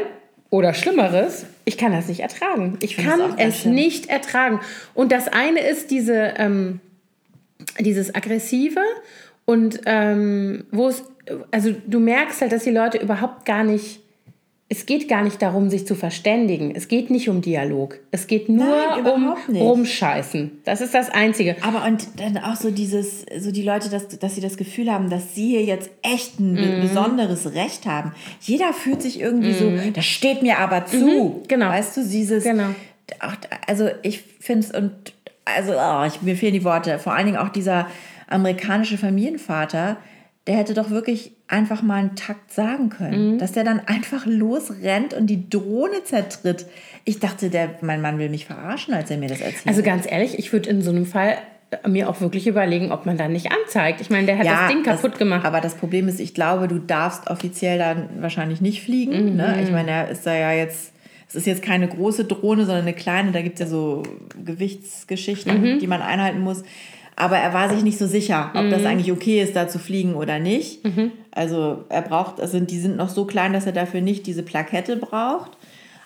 oder 0.49 0.73
Schlimmeres, 0.73 1.45
ich 1.65 1.77
kann 1.77 1.91
das 1.91 2.07
nicht 2.07 2.21
ertragen. 2.21 2.77
Ich, 2.81 2.97
ich 2.97 3.05
kann 3.05 3.37
es 3.37 3.61
schlimm. 3.61 3.75
nicht 3.75 4.09
ertragen. 4.09 4.61
Und 4.93 5.11
das 5.11 5.27
eine 5.27 5.59
ist 5.59 5.91
diese, 5.91 6.33
ähm, 6.37 6.79
dieses 7.79 8.15
Aggressive 8.15 8.79
und 9.45 9.81
ähm, 9.85 10.65
wo 10.71 10.87
es, 10.87 11.03
also 11.51 11.75
du 11.85 11.99
merkst 11.99 12.41
halt, 12.41 12.51
dass 12.51 12.63
die 12.63 12.71
Leute 12.71 12.97
überhaupt 12.97 13.45
gar 13.45 13.63
nicht 13.63 13.99
es 14.69 14.85
geht 14.85 15.07
gar 15.07 15.23
nicht 15.23 15.41
darum, 15.41 15.69
sich 15.69 15.87
zu 15.87 15.95
verständigen. 15.95 16.73
Es 16.75 16.89
geht 16.89 17.09
nicht 17.09 17.29
um 17.29 17.41
Dialog. 17.41 17.99
Es 18.11 18.27
geht 18.27 18.49
nur 18.49 18.65
Nein, 18.65 19.05
um 19.05 19.37
nicht. 19.47 19.61
Rumscheißen. 19.61 20.59
Das 20.65 20.81
ist 20.81 20.93
das 20.93 21.09
Einzige. 21.09 21.55
Aber 21.61 21.85
und 21.85 22.05
dann 22.19 22.37
auch 22.37 22.57
so 22.57 22.69
dieses, 22.69 23.25
so 23.39 23.51
die 23.51 23.61
Leute, 23.61 23.89
dass, 23.89 24.19
dass 24.19 24.35
sie 24.35 24.41
das 24.41 24.57
Gefühl 24.57 24.91
haben, 24.91 25.09
dass 25.09 25.33
sie 25.35 25.51
hier 25.51 25.63
jetzt 25.63 25.89
echt 26.01 26.41
ein 26.41 26.53
mhm. 26.53 26.81
besonderes 26.81 27.53
Recht 27.53 27.85
haben. 27.85 28.11
Jeder 28.41 28.73
fühlt 28.73 29.01
sich 29.01 29.21
irgendwie 29.21 29.53
mhm. 29.53 29.53
so, 29.85 29.91
das 29.93 30.05
steht 30.05 30.41
mir 30.41 30.59
aber 30.59 30.85
zu. 30.85 30.97
Mhm, 30.97 31.47
genau. 31.47 31.69
Weißt 31.69 31.95
du, 31.95 32.03
dieses. 32.05 32.43
Genau. 32.43 32.67
Also 33.65 33.89
ich 34.01 34.21
finde 34.41 34.67
es 34.67 34.71
und 34.71 34.91
also 35.45 35.75
oh, 35.77 36.03
ich, 36.05 36.21
mir 36.21 36.35
fehlen 36.35 36.53
die 36.53 36.65
Worte. 36.65 36.99
Vor 36.99 37.13
allen 37.13 37.25
Dingen 37.25 37.37
auch 37.37 37.49
dieser 37.49 37.87
amerikanische 38.27 38.97
Familienvater, 38.97 39.95
der 40.45 40.57
hätte 40.57 40.73
doch 40.73 40.89
wirklich 40.89 41.36
einfach 41.47 41.81
mal 41.81 41.95
einen 41.95 42.15
Takt 42.15 42.51
sagen 42.51 42.89
können. 42.89 43.33
Mhm. 43.33 43.37
Dass 43.39 43.53
der 43.53 43.63
dann 43.63 43.79
einfach 43.85 44.25
losrennt 44.25 45.13
und 45.13 45.27
die 45.27 45.49
Drohne 45.49 46.03
zertritt. 46.03 46.65
Ich 47.05 47.19
dachte, 47.19 47.49
der, 47.49 47.75
mein 47.81 48.01
Mann 48.01 48.19
will 48.19 48.29
mich 48.29 48.45
verarschen, 48.45 48.93
als 48.93 49.09
er 49.09 49.17
mir 49.17 49.29
das 49.29 49.39
erzählt. 49.39 49.67
Also 49.67 49.81
ganz 49.81 50.05
ehrlich, 50.09 50.37
ich 50.37 50.51
würde 50.51 50.69
in 50.69 50.81
so 50.81 50.91
einem 50.91 51.05
Fall 51.05 51.37
mir 51.85 52.09
auch 52.09 52.21
wirklich 52.21 52.47
überlegen, 52.47 52.91
ob 52.91 53.05
man 53.05 53.17
da 53.17 53.27
nicht 53.27 53.51
anzeigt. 53.51 53.99
Ich 53.99 54.09
meine, 54.09 54.25
der 54.25 54.37
hat 54.37 54.45
ja, 54.45 54.61
das 54.61 54.71
Ding 54.71 54.83
kaputt 54.83 55.11
das, 55.11 55.19
gemacht. 55.19 55.45
Aber 55.45 55.61
das 55.61 55.75
Problem 55.75 56.07
ist, 56.07 56.19
ich 56.19 56.33
glaube, 56.33 56.67
du 56.67 56.79
darfst 56.79 57.29
offiziell 57.29 57.77
dann 57.77 58.09
wahrscheinlich 58.19 58.61
nicht 58.61 58.81
fliegen. 58.81 59.31
Mhm. 59.31 59.35
Ne? 59.35 59.61
Ich 59.63 59.71
meine, 59.71 59.91
er 59.91 60.09
ist 60.09 60.25
da 60.25 60.33
ja 60.33 60.51
jetzt, 60.51 60.93
es 61.27 61.35
ist 61.35 61.45
jetzt 61.45 61.61
keine 61.61 61.87
große 61.87 62.25
Drohne, 62.25 62.65
sondern 62.65 62.83
eine 62.83 62.93
kleine. 62.93 63.31
Da 63.31 63.41
gibt 63.41 63.55
es 63.55 63.59
ja 63.61 63.67
so 63.67 64.03
Gewichtsgeschichten, 64.43 65.61
mhm. 65.61 65.79
die 65.79 65.87
man 65.87 66.01
einhalten 66.01 66.39
muss. 66.39 66.63
Aber 67.19 67.37
er 67.37 67.51
war 67.51 67.69
sich 67.69 67.83
nicht 67.83 67.97
so 67.97 68.05
sicher, 68.05 68.51
ob 68.53 68.65
mhm. 68.65 68.69
das 68.69 68.85
eigentlich 68.85 69.11
okay 69.11 69.41
ist, 69.41 69.55
da 69.55 69.67
zu 69.67 69.79
fliegen 69.79 70.13
oder 70.13 70.37
nicht. 70.37 70.85
Mhm. 70.85 71.11
Also 71.31 71.83
er 71.89 72.03
braucht, 72.03 72.39
also 72.39 72.59
die 72.59 72.77
sind 72.77 72.95
noch 72.95 73.09
so 73.09 73.25
klein, 73.25 73.53
dass 73.53 73.65
er 73.65 73.71
dafür 73.71 74.01
nicht 74.01 74.27
diese 74.27 74.43
Plakette 74.43 74.97
braucht. 74.97 75.51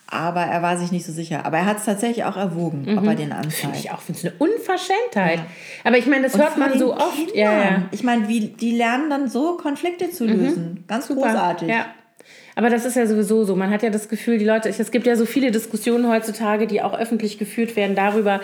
Aber 0.08 0.42
er 0.42 0.62
war 0.62 0.78
sich 0.78 0.92
nicht 0.92 1.06
so 1.06 1.12
sicher. 1.12 1.46
Aber 1.46 1.58
er 1.58 1.66
hat 1.66 1.78
es 1.78 1.86
tatsächlich 1.86 2.24
auch 2.24 2.38
erwogen, 2.38 2.86
mhm. 2.86 2.98
ob 2.98 3.06
er 3.06 3.16
den 3.16 3.34
anzeigt. 3.34 3.76
Ich 3.78 3.92
auch, 3.92 4.00
finde 4.00 4.20
es 4.20 4.26
eine 4.26 4.36
Unverschämtheit. 4.40 5.40
Ja. 5.40 5.46
Aber 5.84 5.98
ich 5.98 6.06
meine, 6.06 6.24
das 6.24 6.34
Und 6.34 6.42
hört 6.42 6.58
man 6.58 6.80
so 6.80 6.94
oft. 6.94 7.36
Ja, 7.36 7.62
ja, 7.62 7.84
Ich 7.92 8.04
meine, 8.04 8.30
wie, 8.30 8.48
die 8.48 8.72
lernen 8.72 9.10
dann 9.10 9.30
so, 9.30 9.58
Konflikte 9.58 10.12
zu 10.12 10.24
mhm. 10.24 10.30
lösen. 10.30 10.84
Ganz 10.88 11.08
Super. 11.08 11.22
großartig. 11.22 11.68
Ja. 11.68 11.88
Aber 12.56 12.70
das 12.70 12.86
ist 12.86 12.96
ja 12.96 13.06
sowieso 13.06 13.44
so. 13.44 13.56
Man 13.56 13.70
hat 13.70 13.84
ja 13.84 13.90
das 13.90 14.10
Gefühl, 14.10 14.38
die 14.38 14.46
Leute, 14.46 14.70
es 14.70 14.92
gibt 14.92 15.08
ja 15.08 15.16
so 15.16 15.26
viele 15.26 15.52
Diskussionen 15.52 16.10
heutzutage, 16.10 16.68
die 16.68 16.82
auch 16.82 16.98
öffentlich 16.98 17.38
geführt 17.38 17.76
werden 17.76 17.96
darüber, 17.96 18.42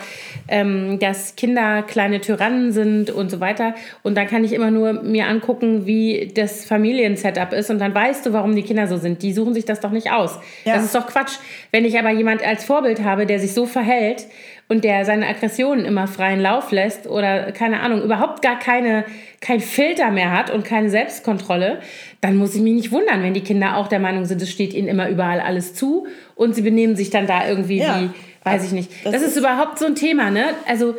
ähm, 0.48 0.98
dass 0.98 1.36
Kinder 1.36 1.82
kleine 1.82 2.20
Tyrannen 2.20 2.72
sind 2.72 3.10
und 3.10 3.30
so 3.30 3.40
weiter. 3.40 3.74
Und 4.02 4.16
dann 4.16 4.26
kann 4.26 4.44
ich 4.44 4.52
immer 4.52 4.70
nur 4.70 4.92
mir 5.02 5.26
angucken, 5.26 5.86
wie 5.86 6.32
das 6.34 6.64
Familiensetup 6.64 7.52
ist. 7.52 7.70
Und 7.70 7.78
dann 7.78 7.94
weißt 7.94 8.26
du, 8.26 8.32
warum 8.32 8.54
die 8.54 8.62
Kinder 8.62 8.86
so 8.86 8.96
sind. 8.96 9.22
Die 9.22 9.32
suchen 9.32 9.54
sich 9.54 9.64
das 9.64 9.80
doch 9.80 9.90
nicht 9.90 10.10
aus. 10.10 10.38
Ja. 10.64 10.74
Das 10.74 10.84
ist 10.84 10.94
doch 10.94 11.06
Quatsch. 11.06 11.38
Wenn 11.70 11.84
ich 11.84 11.98
aber 11.98 12.10
jemand 12.10 12.46
als 12.46 12.64
Vorbild 12.64 13.02
habe, 13.02 13.26
der 13.26 13.38
sich 13.38 13.52
so 13.52 13.66
verhält 13.66 14.26
und 14.68 14.84
der 14.84 15.04
seine 15.04 15.26
Aggressionen 15.26 15.84
immer 15.84 16.06
freien 16.06 16.40
Lauf 16.40 16.70
lässt 16.70 17.06
oder 17.06 17.52
keine 17.52 17.80
Ahnung, 17.80 18.02
überhaupt 18.02 18.42
gar 18.42 18.58
keine, 18.58 19.04
kein 19.40 19.60
Filter 19.60 20.10
mehr 20.10 20.30
hat 20.30 20.50
und 20.50 20.64
keine 20.64 20.90
Selbstkontrolle, 20.90 21.80
dann 22.20 22.36
muss 22.36 22.54
ich 22.54 22.60
mich 22.60 22.74
nicht 22.74 22.92
wundern, 22.92 23.22
wenn 23.22 23.34
die 23.34 23.40
Kinder 23.42 23.76
auch 23.76 23.88
der 23.88 23.98
Meinung 23.98 24.26
sind, 24.26 24.42
es 24.42 24.50
steht 24.50 24.74
ihnen 24.74 24.88
immer 24.88 25.08
überall 25.08 25.40
alles 25.40 25.74
zu 25.74 26.06
und 26.34 26.54
sie 26.54 26.62
benehmen 26.62 26.96
sich 26.96 27.10
dann 27.10 27.26
da 27.26 27.48
irgendwie 27.48 27.78
ja, 27.78 28.00
wie, 28.00 28.10
weiß 28.44 28.64
ich 28.64 28.72
nicht. 28.72 28.90
Das, 29.04 29.12
das 29.12 29.22
ist, 29.22 29.28
ist 29.28 29.36
überhaupt 29.38 29.78
so 29.78 29.86
ein 29.86 29.94
Thema, 29.94 30.30
ne? 30.30 30.44
Also 30.66 30.94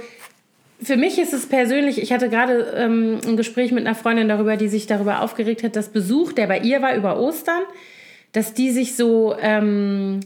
für 0.82 0.98
mich 0.98 1.20
ist 1.20 1.34
es 1.34 1.48
persönlich, 1.48 2.02
ich 2.02 2.12
hatte 2.12 2.30
gerade 2.30 2.74
ähm, 2.78 3.20
ein 3.28 3.38
Gespräch 3.38 3.72
mit 3.72 3.86
einer 3.86 3.96
Freundin 3.96 4.30
darüber, 4.30 4.58
die 4.58 4.70
sich 4.70 4.88
darüber 4.88 5.22
aufgeregt 5.22 5.64
hat, 5.64 5.76
dass 5.76 5.90
Besuch, 5.90 6.32
der 6.32 6.48
bei 6.48 6.60
ihr 6.60 6.82
war 6.82 6.96
über 6.96 7.20
Ostern, 7.20 7.62
dass 8.32 8.54
die 8.54 8.72
sich 8.72 8.96
so 8.96 9.36
ähm, 9.42 10.22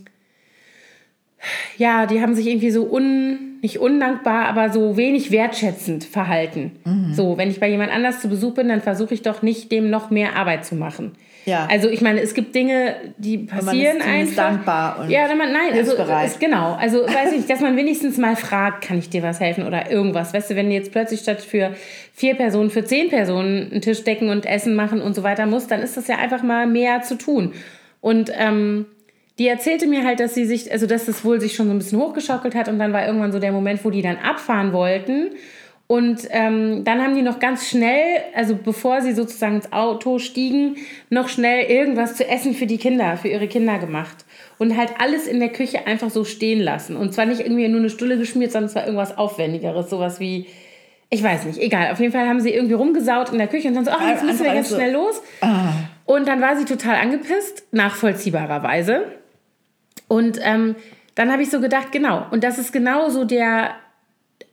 ja, 1.77 2.05
die 2.05 2.21
haben 2.21 2.35
sich 2.35 2.47
irgendwie 2.47 2.71
so 2.71 2.89
un, 2.91 3.59
nicht 3.61 3.79
undankbar, 3.79 4.45
aber 4.45 4.71
so 4.71 4.97
wenig 4.97 5.31
wertschätzend 5.31 6.03
verhalten. 6.03 6.71
Mhm. 6.85 7.13
So, 7.13 7.37
wenn 7.37 7.49
ich 7.49 7.59
bei 7.59 7.69
jemand 7.69 7.91
anders 7.91 8.19
zu 8.21 8.29
Besuch 8.29 8.53
bin, 8.53 8.69
dann 8.69 8.81
versuche 8.81 9.13
ich 9.13 9.21
doch 9.21 9.41
nicht, 9.41 9.71
dem 9.71 9.89
noch 9.89 10.09
mehr 10.09 10.35
Arbeit 10.35 10.65
zu 10.65 10.75
machen. 10.75 11.13
Ja. 11.45 11.67
Also 11.69 11.89
ich 11.89 12.01
meine, 12.01 12.21
es 12.21 12.33
gibt 12.33 12.55
Dinge, 12.55 12.95
die 13.17 13.39
passieren 13.39 13.97
man 13.97 14.07
ist 14.07 14.07
einfach. 14.07 14.43
dankbar 14.43 14.99
und 15.01 15.09
ja, 15.09 15.27
man, 15.35 15.51
nein, 15.51 15.73
also 15.73 15.93
ist, 15.93 16.39
genau. 16.39 16.73
Also 16.75 16.99
weiß 16.99 17.33
ich, 17.33 17.45
dass 17.47 17.59
man 17.59 17.75
wenigstens 17.75 18.17
mal 18.17 18.35
fragt, 18.35 18.85
kann 18.85 18.97
ich 18.97 19.09
dir 19.09 19.23
was 19.23 19.39
helfen 19.39 19.65
oder 19.65 19.91
irgendwas. 19.91 20.33
Weißt 20.33 20.51
du, 20.51 20.55
wenn 20.55 20.69
du 20.69 20.75
jetzt 20.75 20.91
plötzlich 20.91 21.19
statt 21.19 21.41
für 21.41 21.71
vier 22.13 22.35
Personen 22.35 22.69
für 22.69 22.85
zehn 22.85 23.09
Personen 23.09 23.71
einen 23.71 23.81
Tisch 23.81 24.03
decken 24.03 24.29
und 24.29 24.45
Essen 24.45 24.75
machen 24.75 25.01
und 25.01 25.15
so 25.15 25.23
weiter 25.23 25.45
muss, 25.45 25.67
dann 25.67 25.81
ist 25.81 25.97
das 25.97 26.07
ja 26.07 26.17
einfach 26.17 26.43
mal 26.43 26.65
mehr 26.65 27.01
zu 27.01 27.17
tun. 27.17 27.53
Und 27.99 28.31
ähm, 28.37 28.85
die 29.39 29.47
erzählte 29.47 29.87
mir 29.87 30.05
halt, 30.05 30.19
dass 30.19 30.35
sie 30.35 30.45
sich, 30.45 30.71
also 30.71 30.85
dass 30.85 31.05
das 31.05 31.25
wohl 31.25 31.41
sich 31.41 31.55
schon 31.55 31.67
so 31.67 31.73
ein 31.73 31.79
bisschen 31.79 31.99
hochgeschaukelt 31.99 32.53
hat 32.55 32.67
und 32.67 32.77
dann 32.79 32.93
war 32.93 33.05
irgendwann 33.05 33.31
so 33.31 33.39
der 33.39 33.51
Moment, 33.51 33.83
wo 33.83 33.89
die 33.89 34.01
dann 34.01 34.17
abfahren 34.17 34.73
wollten 34.73 35.31
Und 35.87 36.27
ähm, 36.31 36.83
dann 36.85 37.01
haben 37.01 37.13
die 37.13 37.21
noch 37.21 37.39
ganz 37.39 37.67
schnell, 37.67 38.21
also 38.33 38.55
bevor 38.55 39.01
sie 39.01 39.13
sozusagen 39.13 39.57
ins 39.57 39.73
Auto 39.73 40.17
stiegen, 40.17 40.77
noch 41.09 41.27
schnell 41.27 41.65
irgendwas 41.69 42.15
zu 42.15 42.27
essen 42.27 42.53
für 42.53 42.65
die 42.65 42.77
Kinder, 42.77 43.17
für 43.17 43.27
ihre 43.27 43.47
Kinder 43.47 43.77
gemacht. 43.79 44.25
Und 44.57 44.77
halt 44.77 44.93
alles 44.99 45.27
in 45.27 45.39
der 45.39 45.49
Küche 45.49 45.85
einfach 45.85 46.09
so 46.09 46.23
stehen 46.23 46.61
lassen. 46.61 46.95
Und 46.95 47.13
zwar 47.13 47.25
nicht 47.25 47.41
irgendwie 47.41 47.67
nur 47.67 47.79
eine 47.79 47.89
Stulle 47.89 48.17
geschmiert, 48.17 48.51
sondern 48.53 48.69
es 48.69 48.75
war 48.75 48.85
irgendwas 48.85 49.17
Aufwendigeres. 49.17 49.89
Sowas 49.89 50.19
wie, 50.21 50.47
ich 51.09 51.21
weiß 51.21 51.45
nicht, 51.45 51.59
egal. 51.59 51.91
Auf 51.91 51.99
jeden 51.99 52.13
Fall 52.13 52.27
haben 52.29 52.39
sie 52.39 52.53
irgendwie 52.53 52.75
rumgesaut 52.75 53.31
in 53.31 53.37
der 53.37 53.47
Küche 53.47 53.67
und 53.67 53.75
dann 53.75 53.85
so, 53.85 53.91
ach, 53.91 54.07
jetzt 54.07 54.23
müssen 54.23 54.45
wir 54.45 54.53
ganz 54.53 54.69
schnell 54.69 54.93
los. 54.93 55.21
Ah. 55.41 55.73
Und 56.05 56.27
dann 56.27 56.39
war 56.39 56.55
sie 56.55 56.65
total 56.65 56.95
angepisst, 56.95 57.67
nachvollziehbarerweise. 57.71 59.03
Und 60.13 60.39
ähm, 60.43 60.75
dann 61.15 61.31
habe 61.31 61.41
ich 61.41 61.49
so 61.49 61.59
gedacht, 61.59 61.91
genau. 61.91 62.27
Und 62.29 62.43
das 62.43 62.59
ist 62.59 62.71
genau 62.71 63.09
so 63.09 63.25
der, 63.25 63.71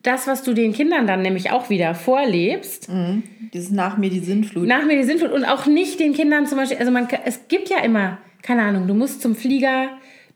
das, 0.02 0.26
was 0.26 0.42
du 0.42 0.54
den 0.54 0.72
Kindern 0.72 1.06
dann 1.06 1.20
nämlich 1.20 1.50
auch 1.50 1.68
wieder 1.68 1.94
vorlebst. 1.94 2.88
Mhm. 2.88 3.22
Dieses 3.52 3.70
nach 3.70 3.98
mir 3.98 4.08
die 4.08 4.20
Sintflut. 4.20 4.66
Nach 4.66 4.86
mir 4.86 4.96
die 4.96 5.04
Sintflut. 5.04 5.32
Und 5.32 5.44
auch 5.44 5.66
nicht 5.66 6.00
den 6.00 6.14
Kindern 6.14 6.46
zum 6.46 6.56
Beispiel, 6.56 6.78
also 6.78 6.90
man, 6.90 7.08
es 7.26 7.48
gibt 7.48 7.68
ja 7.68 7.80
immer, 7.80 8.16
keine 8.42 8.62
Ahnung, 8.62 8.86
du 8.86 8.94
musst 8.94 9.20
zum 9.20 9.36
Flieger, 9.36 9.88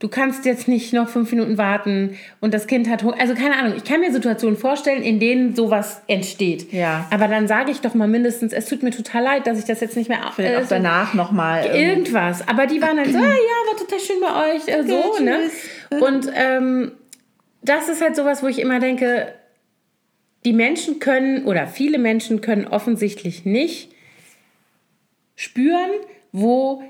du 0.04 0.10
kannst 0.10 0.44
jetzt 0.44 0.68
nicht 0.68 0.92
noch 0.92 1.08
fünf 1.08 1.30
Minuten 1.32 1.56
warten 1.56 2.18
und 2.42 2.52
das 2.52 2.66
Kind 2.66 2.90
hat 2.90 3.02
Hunger. 3.02 3.18
Also 3.18 3.34
keine 3.34 3.56
Ahnung, 3.56 3.72
ich 3.74 3.84
kann 3.84 4.00
mir 4.00 4.12
Situationen 4.12 4.58
vorstellen, 4.58 5.02
in 5.02 5.18
denen 5.18 5.56
sowas 5.56 6.02
entsteht. 6.08 6.74
Ja. 6.74 7.06
Aber 7.10 7.26
dann 7.26 7.48
sage 7.48 7.70
ich 7.70 7.80
doch 7.80 7.94
mal 7.94 8.06
mindestens, 8.06 8.52
es 8.52 8.66
tut 8.66 8.82
mir 8.82 8.90
total 8.90 9.22
leid, 9.22 9.46
dass 9.46 9.58
ich 9.58 9.64
das 9.64 9.80
jetzt 9.80 9.96
nicht 9.96 10.10
mehr... 10.10 10.18
Vielleicht 10.36 10.56
äh, 10.56 10.62
auch 10.62 10.68
danach 10.68 11.14
nochmal... 11.14 11.64
Irgendwas. 11.64 12.46
Aber 12.46 12.66
die 12.66 12.82
waren 12.82 12.98
dann 12.98 13.10
so, 13.10 13.16
ah, 13.16 13.22
ja, 13.22 13.70
war 13.70 13.78
total 13.78 13.98
schön 13.98 14.16
bei 14.20 14.54
euch. 14.54 14.68
Äh, 14.68 14.86
so, 14.86 15.04
okay, 15.06 15.22
ne? 15.22 15.38
Und 16.02 16.30
ähm, 16.34 16.92
das 17.62 17.88
ist 17.88 18.02
halt 18.02 18.14
sowas, 18.14 18.42
wo 18.42 18.46
ich 18.48 18.58
immer 18.58 18.80
denke, 18.80 19.32
die 20.44 20.52
Menschen 20.52 20.98
können 20.98 21.46
oder 21.46 21.66
viele 21.66 21.98
Menschen 21.98 22.42
können 22.42 22.66
offensichtlich 22.66 23.46
nicht 23.46 23.90
spüren, 25.34 25.92
wo 26.30 26.82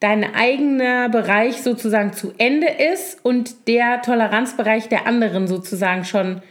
dein 0.00 0.34
eigener 0.34 1.08
Bereich 1.10 1.62
sozusagen 1.62 2.12
zu 2.12 2.32
Ende 2.38 2.66
ist 2.92 3.22
und 3.22 3.68
der 3.68 4.02
Toleranzbereich 4.02 4.88
der 4.88 5.06
anderen 5.06 5.46
sozusagen 5.46 6.04
schon 6.04 6.42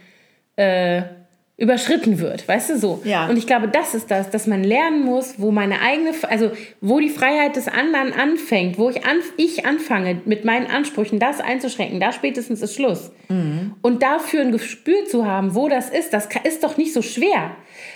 äh, 0.56 1.02
überschritten 1.60 2.20
wird, 2.20 2.48
weißt 2.48 2.70
du 2.70 2.78
so? 2.78 3.02
Ja. 3.04 3.28
Und 3.28 3.36
ich 3.36 3.46
glaube, 3.46 3.68
das 3.68 3.94
ist 3.94 4.10
das, 4.10 4.30
dass 4.30 4.46
man 4.46 4.64
lernen 4.64 5.04
muss, 5.04 5.34
wo 5.36 5.50
meine 5.50 5.82
eigene, 5.82 6.12
also 6.22 6.52
wo 6.80 7.00
die 7.00 7.10
Freiheit 7.10 7.54
des 7.54 7.68
anderen 7.68 8.14
anfängt, 8.14 8.78
wo 8.78 8.88
ich, 8.88 9.04
an, 9.04 9.18
ich 9.36 9.66
anfange, 9.66 10.22
mit 10.24 10.46
meinen 10.46 10.68
Ansprüchen 10.68 11.18
das 11.18 11.38
einzuschränken, 11.38 12.00
da 12.00 12.12
spätestens 12.12 12.62
ist 12.62 12.76
Schluss. 12.76 13.12
Mhm. 13.28 13.74
Und 13.82 14.02
dafür 14.02 14.40
ein 14.40 14.52
Gespür 14.52 15.04
zu 15.04 15.26
haben, 15.26 15.54
wo 15.54 15.68
das 15.68 15.90
ist, 15.90 16.14
das 16.14 16.30
ist 16.44 16.64
doch 16.64 16.78
nicht 16.78 16.94
so 16.94 17.02
schwer. 17.02 17.50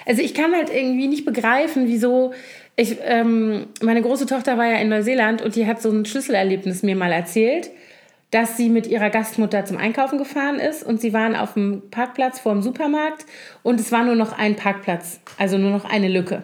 Also 0.04 0.20
ich 0.20 0.34
kann 0.34 0.54
halt 0.54 0.68
irgendwie 0.68 1.06
nicht 1.06 1.24
begreifen, 1.24 1.84
wieso 1.86 2.34
ich, 2.76 2.98
ähm, 3.02 3.66
meine 3.82 4.02
große 4.02 4.26
Tochter 4.26 4.58
war 4.58 4.66
ja 4.66 4.78
in 4.78 4.88
Neuseeland 4.88 5.42
und 5.42 5.54
die 5.54 5.66
hat 5.66 5.80
so 5.80 5.90
ein 5.90 6.04
Schlüsselerlebnis 6.04 6.82
mir 6.82 6.96
mal 6.96 7.12
erzählt, 7.12 7.70
dass 8.30 8.56
sie 8.56 8.68
mit 8.68 8.88
ihrer 8.88 9.10
Gastmutter 9.10 9.64
zum 9.64 9.76
Einkaufen 9.76 10.18
gefahren 10.18 10.58
ist 10.58 10.82
und 10.82 11.00
sie 11.00 11.12
waren 11.12 11.36
auf 11.36 11.54
dem 11.54 11.82
Parkplatz 11.90 12.40
vor 12.40 12.52
dem 12.52 12.62
Supermarkt 12.62 13.26
und 13.62 13.78
es 13.78 13.92
war 13.92 14.04
nur 14.04 14.16
noch 14.16 14.36
ein 14.36 14.56
Parkplatz, 14.56 15.20
also 15.38 15.56
nur 15.56 15.70
noch 15.70 15.84
eine 15.84 16.08
Lücke. 16.08 16.42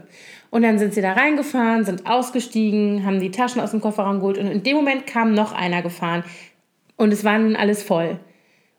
Und 0.51 0.63
dann 0.63 0.79
sind 0.79 0.95
sie 0.95 1.01
da 1.01 1.13
reingefahren, 1.13 1.85
sind 1.85 2.07
ausgestiegen, 2.07 3.05
haben 3.05 3.19
die 3.19 3.33
Taschen 3.33 3.61
aus 3.61 3.73
dem 3.73 3.81
Kofferraum 3.81 4.21
geholt 4.21 4.39
und 4.39 4.47
in 4.47 4.63
dem 4.63 4.77
Moment 4.77 5.07
kam 5.09 5.35
noch 5.35 5.53
einer 5.53 5.83
gefahren 5.83 6.23
und 6.97 7.13
es 7.13 7.25
war 7.25 7.39
nun 7.39 7.57
alles 7.57 7.83
voll. 7.83 8.21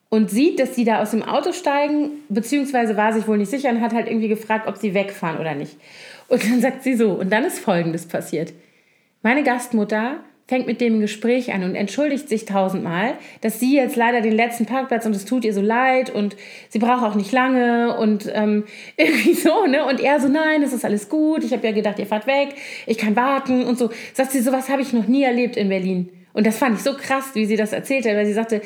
Und 0.08 0.30
sieht, 0.30 0.60
dass 0.60 0.76
sie 0.76 0.84
da 0.84 1.02
aus 1.02 1.12
dem 1.12 1.24
Auto 1.24 1.54
steigen, 1.54 2.12
beziehungsweise 2.30 2.96
war 2.96 3.14
sich 3.14 3.28
wohl 3.28 3.38
nicht 3.38 3.52
sicher 3.52 3.70
und 3.70 3.82
hat 3.82 3.94
halt 3.94 4.08
irgendwie 4.08 4.28
gefragt, 4.28 4.68
ob 4.68 4.78
sie 4.78 4.94
wegfahren 4.94 5.40
oder 5.40 5.56
nicht. 5.56 5.78
Und 6.32 6.50
dann 6.50 6.62
sagt 6.62 6.84
sie 6.84 6.96
so, 6.96 7.12
und 7.12 7.30
dann 7.30 7.44
ist 7.44 7.60
Folgendes 7.60 8.08
passiert. 8.08 8.54
Meine 9.22 9.44
Gastmutter 9.44 10.22
fängt 10.48 10.66
mit 10.66 10.80
dem 10.80 11.02
Gespräch 11.02 11.54
an 11.54 11.64
und 11.64 11.76
entschuldigt 11.76 12.30
sich 12.30 12.46
tausendmal, 12.46 13.16
dass 13.42 13.60
sie 13.60 13.76
jetzt 13.76 13.98
leider 13.98 14.22
den 14.22 14.32
letzten 14.32 14.66
Parkplatz 14.66 15.06
und 15.06 15.14
es 15.14 15.26
tut 15.26 15.44
ihr 15.44 15.54
so 15.54 15.60
leid 15.60 16.10
und 16.10 16.38
sie 16.70 16.80
braucht 16.80 17.04
auch 17.04 17.16
nicht 17.16 17.34
lange 17.34 17.98
und 17.98 18.32
ähm, 18.34 18.64
irgendwie 18.98 19.34
so, 19.34 19.66
ne? 19.66 19.86
Und 19.86 20.00
er 20.00 20.22
so, 20.22 20.30
nein, 20.30 20.64
es 20.64 20.72
ist 20.72 20.86
alles 20.86 21.10
gut, 21.10 21.44
ich 21.44 21.52
habe 21.52 21.68
ja 21.68 21.74
gedacht, 21.74 22.00
ihr 22.00 22.06
fahrt 22.06 22.28
weg, 22.28 22.56
ich 22.86 22.98
kann 22.98 23.18
warten 23.18 23.66
und 23.66 23.78
so. 23.78 23.90
Sagt 24.14 24.32
sie, 24.32 24.40
sowas 24.40 24.70
habe 24.70 24.82
ich 24.82 24.94
noch 24.94 25.08
nie 25.08 25.24
erlebt 25.24 25.58
in 25.58 25.68
Berlin. 25.68 26.10
Und 26.32 26.48
das 26.48 26.58
fand 26.58 26.78
ich 26.78 26.84
so 26.84 26.94
krass, 26.94 27.32
wie 27.34 27.46
sie 27.46 27.58
das 27.58 27.74
erzählte, 27.74 28.16
weil 28.16 28.26
sie 28.26 28.32
sagte, 28.32 28.62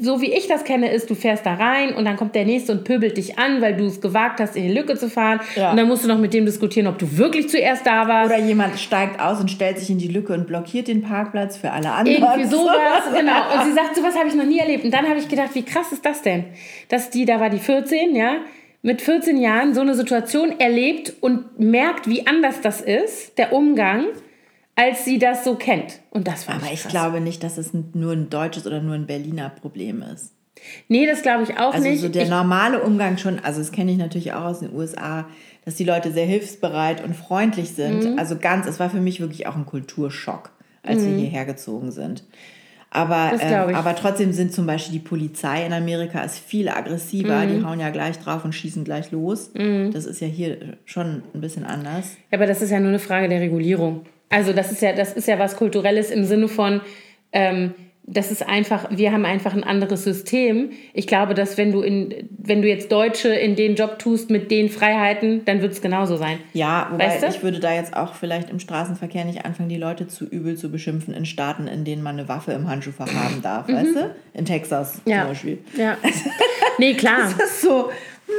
so 0.00 0.20
wie 0.20 0.32
ich 0.32 0.48
das 0.48 0.64
kenne, 0.64 0.90
ist, 0.90 1.08
du 1.08 1.14
fährst 1.14 1.46
da 1.46 1.54
rein 1.54 1.94
und 1.94 2.04
dann 2.04 2.16
kommt 2.16 2.34
der 2.34 2.44
Nächste 2.44 2.72
und 2.72 2.84
pöbelt 2.84 3.16
dich 3.16 3.38
an, 3.38 3.60
weil 3.60 3.76
du 3.76 3.86
es 3.86 4.00
gewagt 4.00 4.40
hast, 4.40 4.56
in 4.56 4.64
die 4.64 4.72
Lücke 4.72 4.96
zu 4.96 5.08
fahren. 5.08 5.40
Ja. 5.54 5.70
Und 5.70 5.76
dann 5.76 5.86
musst 5.86 6.02
du 6.02 6.08
noch 6.08 6.18
mit 6.18 6.34
dem 6.34 6.46
diskutieren, 6.46 6.88
ob 6.88 6.98
du 6.98 7.16
wirklich 7.16 7.48
zuerst 7.48 7.86
da 7.86 8.08
warst. 8.08 8.32
Oder 8.32 8.40
jemand 8.40 8.78
steigt 8.80 9.20
aus 9.20 9.40
und 9.40 9.50
stellt 9.50 9.78
sich 9.78 9.90
in 9.90 9.98
die 9.98 10.08
Lücke 10.08 10.32
und 10.32 10.48
blockiert 10.48 10.88
den 10.88 11.02
Parkplatz 11.02 11.56
für 11.56 11.70
alle 11.70 11.92
anderen. 11.92 12.22
Irgendwie 12.22 12.44
sowas, 12.50 13.04
genau. 13.16 13.54
Und 13.54 13.64
sie 13.64 13.72
sagt, 13.72 13.94
sowas 13.94 14.16
habe 14.16 14.28
ich 14.28 14.34
noch 14.34 14.46
nie 14.46 14.58
erlebt. 14.58 14.84
Und 14.84 14.92
dann 14.92 15.08
habe 15.08 15.18
ich 15.18 15.28
gedacht, 15.28 15.54
wie 15.54 15.64
krass 15.64 15.92
ist 15.92 16.04
das 16.04 16.22
denn? 16.22 16.44
Dass 16.88 17.10
die, 17.10 17.24
da 17.24 17.38
war 17.38 17.48
die 17.48 17.58
14, 17.58 18.16
ja, 18.16 18.38
mit 18.82 19.00
14 19.00 19.36
Jahren 19.36 19.74
so 19.74 19.80
eine 19.80 19.94
Situation 19.94 20.58
erlebt 20.58 21.14
und 21.20 21.60
merkt, 21.60 22.08
wie 22.08 22.26
anders 22.26 22.60
das 22.60 22.80
ist, 22.80 23.38
der 23.38 23.52
Umgang 23.52 24.06
als 24.74 25.04
sie 25.04 25.18
das 25.18 25.44
so 25.44 25.54
kennt. 25.54 26.00
Und 26.10 26.26
das 26.26 26.48
war 26.48 26.56
Aber 26.56 26.66
ich, 26.66 26.84
ich 26.84 26.88
glaube 26.88 27.20
nicht, 27.20 27.42
dass 27.42 27.58
es 27.58 27.70
nur 27.72 28.12
ein 28.12 28.30
deutsches 28.30 28.66
oder 28.66 28.80
nur 28.80 28.94
ein 28.94 29.06
Berliner 29.06 29.50
Problem 29.50 30.02
ist. 30.02 30.34
Nee, 30.88 31.06
das 31.06 31.22
glaube 31.22 31.42
ich 31.42 31.58
auch 31.58 31.74
also 31.74 31.82
nicht. 31.82 31.92
Also 31.92 32.06
so 32.06 32.12
der 32.12 32.24
ich 32.24 32.30
normale 32.30 32.82
Umgang 32.82 33.18
schon, 33.18 33.38
also 33.40 33.60
das 33.60 33.72
kenne 33.72 33.90
ich 33.90 33.98
natürlich 33.98 34.32
auch 34.32 34.44
aus 34.44 34.60
den 34.60 34.74
USA, 34.74 35.26
dass 35.64 35.74
die 35.76 35.84
Leute 35.84 36.12
sehr 36.12 36.26
hilfsbereit 36.26 37.02
und 37.04 37.14
freundlich 37.14 37.70
sind. 37.70 38.04
Mhm. 38.04 38.18
Also 38.18 38.36
ganz, 38.36 38.66
es 38.66 38.80
war 38.80 38.90
für 38.90 39.00
mich 39.00 39.20
wirklich 39.20 39.46
auch 39.46 39.56
ein 39.56 39.66
Kulturschock, 39.66 40.50
als 40.82 41.02
mhm. 41.02 41.10
wir 41.10 41.16
hierher 41.18 41.44
gezogen 41.44 41.90
sind. 41.90 42.24
Aber, 42.94 43.32
äh, 43.40 43.54
aber 43.72 43.96
trotzdem 43.96 44.34
sind 44.34 44.52
zum 44.52 44.66
Beispiel 44.66 44.92
die 44.92 45.04
Polizei 45.04 45.64
in 45.64 45.72
Amerika 45.72 46.22
ist 46.22 46.38
viel 46.38 46.68
aggressiver. 46.68 47.46
Mhm. 47.46 47.48
Die 47.48 47.64
hauen 47.64 47.80
ja 47.80 47.88
gleich 47.88 48.18
drauf 48.18 48.44
und 48.44 48.54
schießen 48.54 48.84
gleich 48.84 49.10
los. 49.10 49.50
Mhm. 49.54 49.92
Das 49.92 50.04
ist 50.04 50.20
ja 50.20 50.26
hier 50.26 50.76
schon 50.84 51.22
ein 51.34 51.40
bisschen 51.40 51.64
anders. 51.64 52.16
Ja, 52.30 52.36
aber 52.36 52.46
das 52.46 52.60
ist 52.60 52.68
ja 52.68 52.80
nur 52.80 52.90
eine 52.90 52.98
Frage 52.98 53.30
der 53.30 53.40
Regulierung. 53.40 54.04
Also 54.32 54.52
das 54.52 54.72
ist 54.72 54.82
ja, 54.82 54.92
das 54.92 55.12
ist 55.12 55.28
ja 55.28 55.38
was 55.38 55.56
Kulturelles 55.56 56.10
im 56.10 56.24
Sinne 56.24 56.48
von, 56.48 56.80
ähm, 57.32 57.74
das 58.04 58.32
ist 58.32 58.46
einfach, 58.46 58.88
wir 58.90 59.12
haben 59.12 59.24
einfach 59.24 59.54
ein 59.54 59.62
anderes 59.62 60.02
System. 60.02 60.70
Ich 60.92 61.06
glaube, 61.06 61.34
dass 61.34 61.56
wenn 61.56 61.70
du 61.70 61.82
in, 61.82 62.28
wenn 62.36 62.60
du 62.60 62.68
jetzt 62.68 62.90
Deutsche 62.90 63.28
in 63.28 63.54
den 63.54 63.76
Job 63.76 63.98
tust 63.98 64.28
mit 64.28 64.50
den 64.50 64.70
Freiheiten, 64.70 65.44
dann 65.44 65.62
wird 65.62 65.72
es 65.72 65.80
genauso 65.80 66.16
sein. 66.16 66.38
Ja, 66.52 66.88
wobei 66.90 67.06
weißt 67.06 67.22
du? 67.22 67.26
ich 67.28 67.42
würde 67.44 67.60
da 67.60 67.72
jetzt 67.72 67.96
auch 67.96 68.14
vielleicht 68.14 68.50
im 68.50 68.58
Straßenverkehr 68.58 69.24
nicht 69.24 69.44
anfangen, 69.44 69.68
die 69.68 69.76
Leute 69.76 70.08
zu 70.08 70.24
übel 70.24 70.56
zu 70.56 70.70
beschimpfen 70.70 71.14
in 71.14 71.26
Staaten, 71.26 71.68
in 71.68 71.84
denen 71.84 72.02
man 72.02 72.18
eine 72.18 72.28
Waffe 72.28 72.52
im 72.52 72.68
Handschuhfach 72.68 73.12
haben 73.14 73.40
darf, 73.40 73.68
mhm. 73.68 73.74
weißt 73.74 73.96
du? 73.96 74.14
In 74.34 74.46
Texas 74.46 75.00
ja. 75.04 75.20
zum 75.20 75.28
Beispiel. 75.28 75.58
Ja. 75.76 75.96
Nee, 76.78 76.94
klar. 76.94 77.32
das 77.38 77.50
ist 77.50 77.60
so. 77.60 77.90
Hm. 78.26 78.34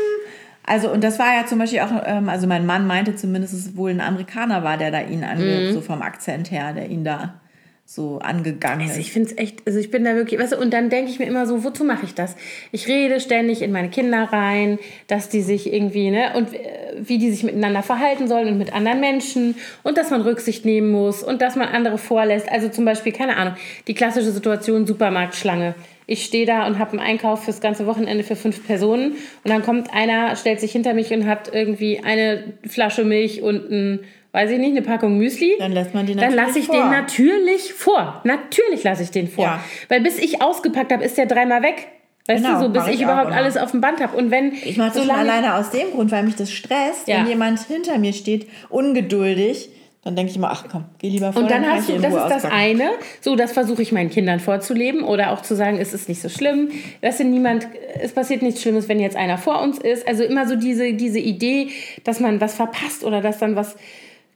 Also, 0.65 0.91
und 0.91 1.03
das 1.03 1.19
war 1.19 1.35
ja 1.35 1.45
zum 1.45 1.59
Beispiel 1.59 1.81
auch, 1.81 1.91
ähm, 2.05 2.29
also 2.29 2.47
mein 2.47 2.65
Mann 2.65 2.87
meinte 2.87 3.15
zumindest, 3.15 3.53
dass 3.53 3.59
es 3.65 3.77
wohl 3.77 3.91
ein 3.91 4.01
Amerikaner 4.01 4.63
war, 4.63 4.77
der 4.77 4.91
da 4.91 5.01
ihn 5.01 5.23
angeht, 5.23 5.69
mhm. 5.69 5.73
so 5.73 5.81
vom 5.81 6.01
Akzent 6.01 6.51
her, 6.51 6.73
der 6.73 6.89
ihn 6.89 7.03
da 7.03 7.41
so 7.85 8.19
angegangen 8.19 8.87
also 8.87 8.93
ist. 8.93 9.07
ich 9.07 9.11
finde 9.11 9.31
es 9.31 9.37
echt, 9.37 9.67
also 9.67 9.77
ich 9.77 9.91
bin 9.91 10.05
da 10.05 10.15
wirklich, 10.15 10.39
weißt 10.39 10.53
du, 10.53 10.57
und 10.57 10.73
dann 10.73 10.89
denke 10.89 11.11
ich 11.11 11.19
mir 11.19 11.25
immer 11.25 11.45
so, 11.45 11.63
wozu 11.63 11.83
mache 11.83 12.05
ich 12.05 12.15
das? 12.15 12.35
Ich 12.71 12.87
rede 12.87 13.19
ständig 13.19 13.61
in 13.61 13.71
meine 13.71 13.89
Kinder 13.89 14.23
rein, 14.31 14.79
dass 15.07 15.27
die 15.27 15.41
sich 15.41 15.71
irgendwie, 15.71 16.09
ne, 16.09 16.31
und 16.35 16.53
äh, 16.53 16.59
wie 16.95 17.17
die 17.17 17.29
sich 17.29 17.43
miteinander 17.43 17.83
verhalten 17.83 18.27
sollen 18.27 18.47
und 18.47 18.57
mit 18.57 18.73
anderen 18.73 19.01
Menschen 19.01 19.55
und 19.83 19.97
dass 19.97 20.11
man 20.11 20.21
Rücksicht 20.21 20.63
nehmen 20.63 20.91
muss 20.91 21.23
und 21.23 21.41
dass 21.41 21.55
man 21.55 21.67
andere 21.67 21.97
vorlässt. 21.97 22.49
Also 22.49 22.69
zum 22.69 22.85
Beispiel, 22.85 23.11
keine 23.11 23.35
Ahnung, 23.35 23.55
die 23.87 23.93
klassische 23.93 24.31
Situation 24.31 24.87
Supermarktschlange 24.87 25.75
ich 26.05 26.25
stehe 26.25 26.45
da 26.45 26.67
und 26.67 26.79
habe 26.79 26.91
einen 26.91 26.99
Einkauf 26.99 27.43
fürs 27.45 27.61
ganze 27.61 27.85
Wochenende 27.87 28.23
für 28.23 28.35
fünf 28.35 28.65
Personen 28.65 29.11
und 29.11 29.49
dann 29.49 29.63
kommt 29.63 29.93
einer, 29.93 30.35
stellt 30.35 30.59
sich 30.59 30.71
hinter 30.71 30.93
mich 30.93 31.11
und 31.13 31.25
hat 31.25 31.53
irgendwie 31.53 32.01
eine 32.03 32.53
Flasche 32.67 33.03
Milch 33.03 33.41
und 33.41 33.71
ein, 33.71 33.99
weiß 34.31 34.51
ich 34.51 34.59
nicht, 34.59 34.71
eine 34.71 34.81
Packung 34.81 35.17
Müsli. 35.17 35.55
Dann 35.59 35.71
lässt 35.71 35.93
man 35.93 36.05
den 36.05 36.17
natürlich 36.17 36.35
Dann 36.35 36.47
lasse 36.47 36.59
ich 36.59 36.65
vor. 36.67 36.75
den 36.75 36.89
natürlich 36.89 37.73
vor. 37.73 38.21
Natürlich 38.23 38.83
lasse 38.83 39.03
ich 39.03 39.11
den 39.11 39.27
vor. 39.27 39.45
Ja. 39.45 39.63
Weil 39.89 40.01
bis 40.01 40.19
ich 40.19 40.41
ausgepackt 40.41 40.91
habe, 40.91 41.03
ist 41.03 41.17
der 41.17 41.25
dreimal 41.25 41.61
weg. 41.61 41.87
Weißt 42.25 42.41
genau, 42.41 42.57
du, 42.57 42.65
so 42.65 42.69
bis 42.69 42.87
ich, 42.87 42.95
ich 42.95 43.01
überhaupt 43.01 43.33
alles 43.33 43.57
auf 43.57 43.71
dem 43.71 43.81
Band 43.81 44.01
habe. 44.01 44.15
Und 44.15 44.31
wenn. 44.31 44.53
Ich 44.53 44.77
mache 44.77 44.93
das 44.93 45.05
schon 45.05 45.11
alleine 45.11 45.55
aus 45.55 45.71
dem 45.71 45.91
Grund, 45.91 46.09
weil 46.11 46.23
mich 46.23 46.35
das 46.35 46.51
stresst, 46.51 47.07
ja. 47.07 47.17
wenn 47.17 47.27
jemand 47.27 47.59
hinter 47.67 47.97
mir 47.97 48.13
steht, 48.13 48.47
ungeduldig 48.69 49.69
dann 50.03 50.17
denke 50.17 50.31
ich 50.31 50.35
immer, 50.35 50.51
ach 50.51 50.65
komm, 50.69 50.83
geh 50.99 51.07
lieber 51.07 51.31
vor. 51.31 51.41
Und 51.41 51.49
dann, 51.49 51.65
hast 51.65 51.87
du, 51.87 51.93
das 51.93 52.13
ist 52.13 52.19
auspacken. 52.19 52.41
das 52.43 52.51
eine. 52.51 52.89
So, 53.21 53.35
das 53.37 53.53
versuche 53.53 53.81
ich 53.81 53.93
meinen 53.93 54.09
Kindern 54.09 54.41
vorzuleben 54.41 55.01
oder 55.01 55.31
auch 55.31 55.41
zu 55.41 55.55
sagen, 55.55 55.77
es 55.77 55.93
ist 55.93 56.09
nicht 56.09 56.21
so 56.21 56.27
schlimm. 56.27 56.71
Das 57.01 57.17
sind 57.17 57.31
niemand, 57.31 57.67
es 58.01 58.11
passiert 58.11 58.41
nichts 58.41 58.61
Schlimmes, 58.61 58.89
wenn 58.89 58.99
jetzt 58.99 59.15
einer 59.15 59.37
vor 59.37 59.61
uns 59.61 59.79
ist. 59.79 60.05
Also 60.05 60.23
immer 60.23 60.45
so 60.45 60.57
diese, 60.57 60.93
diese 60.93 61.19
Idee, 61.19 61.69
dass 62.03 62.19
man 62.19 62.41
was 62.41 62.55
verpasst 62.55 63.05
oder 63.05 63.21
dass 63.21 63.37
dann 63.37 63.55
was, 63.55 63.77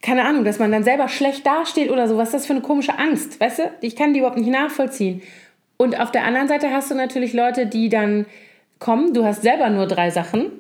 keine 0.02 0.24
Ahnung, 0.26 0.46
dass 0.46 0.58
man 0.58 0.72
dann 0.72 0.86
selber 0.86 1.10
schlecht 1.10 1.46
dasteht 1.46 1.92
oder 1.92 2.08
so. 2.08 2.18
Was 2.18 2.30
ist 2.30 2.34
das 2.36 2.46
für 2.46 2.54
eine 2.54 2.62
komische 2.62 2.98
Angst, 2.98 3.42
weißt 3.42 3.60
du? 3.60 3.64
Ich 3.82 3.98
kann 3.98 4.14
die 4.14 4.20
überhaupt 4.20 4.38
nicht 4.38 4.50
nachvollziehen. 4.50 5.22
Und 5.76 6.00
auf 6.00 6.12
der 6.12 6.24
anderen 6.24 6.48
Seite 6.48 6.72
hast 6.72 6.90
du 6.92 6.96
natürlich 6.96 7.34
Leute, 7.34 7.66
die 7.66 7.90
dann 7.90 8.26
kommen, 8.80 9.14
du 9.14 9.26
hast 9.26 9.42
selber 9.42 9.70
nur 9.70 9.86
drei 9.86 10.12
Sachen 10.12 10.52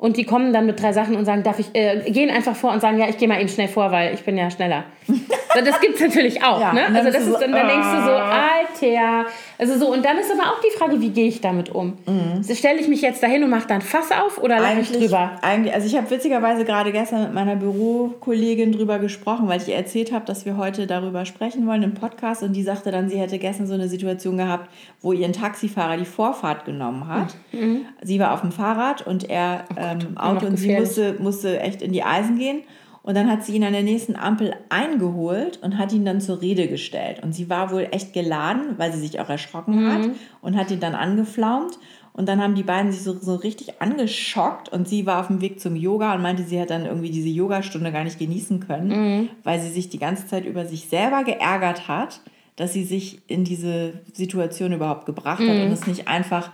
und 0.00 0.16
die 0.16 0.24
kommen 0.24 0.52
dann 0.54 0.64
mit 0.64 0.80
drei 0.82 0.92
Sachen 0.92 1.14
und 1.14 1.26
sagen, 1.26 1.42
darf 1.42 1.58
ich, 1.58 1.74
äh, 1.74 2.10
gehen 2.10 2.30
einfach 2.30 2.56
vor 2.56 2.72
und 2.72 2.80
sagen, 2.80 2.98
ja, 2.98 3.08
ich 3.08 3.18
gehe 3.18 3.28
mal 3.28 3.38
eben 3.38 3.50
schnell 3.50 3.68
vor, 3.68 3.92
weil 3.92 4.14
ich 4.14 4.24
bin 4.24 4.36
ja 4.36 4.50
schneller. 4.50 4.84
das 5.54 5.80
gibt 5.80 5.94
es 5.94 6.00
natürlich 6.00 6.42
auch, 6.42 6.60
ja, 6.60 6.72
ne? 6.72 6.86
Also 6.86 7.10
das 7.10 7.26
ist, 7.26 7.34
und 7.34 7.40
dann 7.40 7.68
denkst 7.68 7.88
du 7.92 8.02
so, 8.02 8.10
Alter. 8.10 9.26
Also 9.58 9.78
so, 9.78 9.92
und 9.92 10.04
dann 10.04 10.18
ist 10.18 10.30
aber 10.30 10.50
auch 10.50 10.60
die 10.60 10.76
Frage, 10.76 11.00
wie 11.00 11.10
gehe 11.10 11.26
ich 11.26 11.40
damit 11.40 11.70
um? 11.70 11.98
Mhm. 12.06 12.42
Stelle 12.54 12.80
ich 12.80 12.88
mich 12.88 13.02
jetzt 13.02 13.22
dahin 13.22 13.42
und 13.42 13.50
mache 13.50 13.66
dann 13.66 13.82
Fass 13.82 14.10
auf 14.12 14.38
oder 14.38 14.60
lache 14.60 14.80
ich 14.80 14.92
drüber? 14.92 15.32
Eigentlich, 15.42 15.74
also 15.74 15.86
ich 15.86 15.96
habe 15.96 16.10
witzigerweise 16.10 16.64
gerade 16.64 16.92
gestern 16.92 17.22
mit 17.22 17.34
meiner 17.34 17.56
Bürokollegin 17.56 18.72
drüber 18.72 18.98
gesprochen, 18.98 19.48
weil 19.48 19.60
ich 19.60 19.68
ihr 19.68 19.76
erzählt 19.76 20.12
habe, 20.12 20.24
dass 20.24 20.46
wir 20.46 20.56
heute 20.56 20.86
darüber 20.86 21.24
sprechen 21.26 21.66
wollen 21.66 21.82
im 21.82 21.94
Podcast 21.94 22.42
und 22.42 22.54
die 22.54 22.62
sagte 22.62 22.90
dann, 22.90 23.08
sie 23.08 23.18
hätte 23.18 23.38
gestern 23.38 23.66
so 23.66 23.74
eine 23.74 23.88
Situation 23.88 24.36
gehabt, 24.36 24.70
wo 25.00 25.12
ihr 25.12 25.26
ein 25.26 25.32
Taxifahrer 25.32 25.96
die 25.96 26.04
Vorfahrt 26.04 26.64
genommen 26.64 27.08
hat. 27.08 27.34
Mhm. 27.52 27.86
Sie 28.02 28.18
war 28.20 28.32
auf 28.32 28.40
dem 28.40 28.52
Fahrrad 28.52 29.06
und 29.06 29.28
er 29.28 29.64
oh 29.70 29.74
ähm, 29.78 30.16
Auto 30.16 30.46
und 30.46 30.56
sie 30.56 30.78
musste, 30.78 31.16
musste 31.18 31.60
echt 31.60 31.82
in 31.82 31.92
die 31.92 32.02
Eisen 32.02 32.38
gehen. 32.38 32.62
Und 33.02 33.16
dann 33.16 33.30
hat 33.30 33.44
sie 33.44 33.56
ihn 33.56 33.64
an 33.64 33.72
der 33.72 33.82
nächsten 33.82 34.14
Ampel 34.14 34.54
eingeholt 34.68 35.58
und 35.62 35.78
hat 35.78 35.92
ihn 35.92 36.04
dann 36.04 36.20
zur 36.20 36.42
Rede 36.42 36.68
gestellt. 36.68 37.22
Und 37.22 37.32
sie 37.34 37.48
war 37.48 37.70
wohl 37.70 37.88
echt 37.90 38.12
geladen, 38.12 38.74
weil 38.76 38.92
sie 38.92 39.00
sich 39.00 39.20
auch 39.20 39.30
erschrocken 39.30 39.84
mhm. 39.84 39.92
hat 39.92 40.10
und 40.42 40.56
hat 40.56 40.70
ihn 40.70 40.80
dann 40.80 40.94
angeflaumt. 40.94 41.78
Und 42.12 42.28
dann 42.28 42.42
haben 42.42 42.54
die 42.54 42.62
beiden 42.62 42.92
sich 42.92 43.02
so, 43.02 43.16
so 43.18 43.36
richtig 43.36 43.80
angeschockt 43.80 44.68
und 44.68 44.88
sie 44.88 45.06
war 45.06 45.20
auf 45.20 45.28
dem 45.28 45.40
Weg 45.40 45.60
zum 45.60 45.76
Yoga 45.76 46.14
und 46.14 46.22
meinte, 46.22 46.42
sie 46.42 46.60
hat 46.60 46.70
dann 46.70 46.84
irgendwie 46.84 47.10
diese 47.10 47.28
Yogastunde 47.28 47.92
gar 47.92 48.04
nicht 48.04 48.18
genießen 48.18 48.60
können, 48.60 48.88
mhm. 48.88 49.28
weil 49.44 49.60
sie 49.60 49.70
sich 49.70 49.88
die 49.88 49.98
ganze 49.98 50.26
Zeit 50.26 50.44
über 50.44 50.66
sich 50.66 50.86
selber 50.88 51.22
geärgert 51.22 51.86
hat, 51.86 52.20
dass 52.56 52.72
sie 52.72 52.84
sich 52.84 53.22
in 53.28 53.44
diese 53.44 54.00
Situation 54.12 54.72
überhaupt 54.72 55.06
gebracht 55.06 55.40
mhm. 55.40 55.48
hat 55.48 55.56
und 55.66 55.72
es 55.72 55.86
nicht 55.86 56.08
einfach 56.08 56.50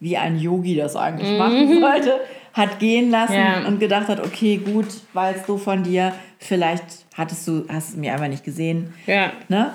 wie 0.00 0.16
ein 0.16 0.38
Yogi 0.38 0.74
das 0.74 0.96
eigentlich 0.96 1.30
mhm. 1.30 1.38
machen 1.38 1.80
sollte, 1.80 2.20
hat 2.52 2.78
gehen 2.80 3.10
lassen 3.10 3.34
ja. 3.34 3.66
und 3.66 3.78
gedacht 3.78 4.08
hat, 4.08 4.24
okay, 4.24 4.56
gut, 4.56 4.86
war 5.12 5.30
jetzt 5.30 5.46
so 5.46 5.56
von 5.56 5.82
dir, 5.84 6.12
vielleicht 6.38 6.84
hattest 7.14 7.46
du, 7.46 7.64
hast 7.68 7.94
du 7.94 8.00
mir 8.00 8.12
einfach 8.12 8.28
nicht 8.28 8.44
gesehen. 8.44 8.94
Ja. 9.06 9.32
Ne? 9.48 9.72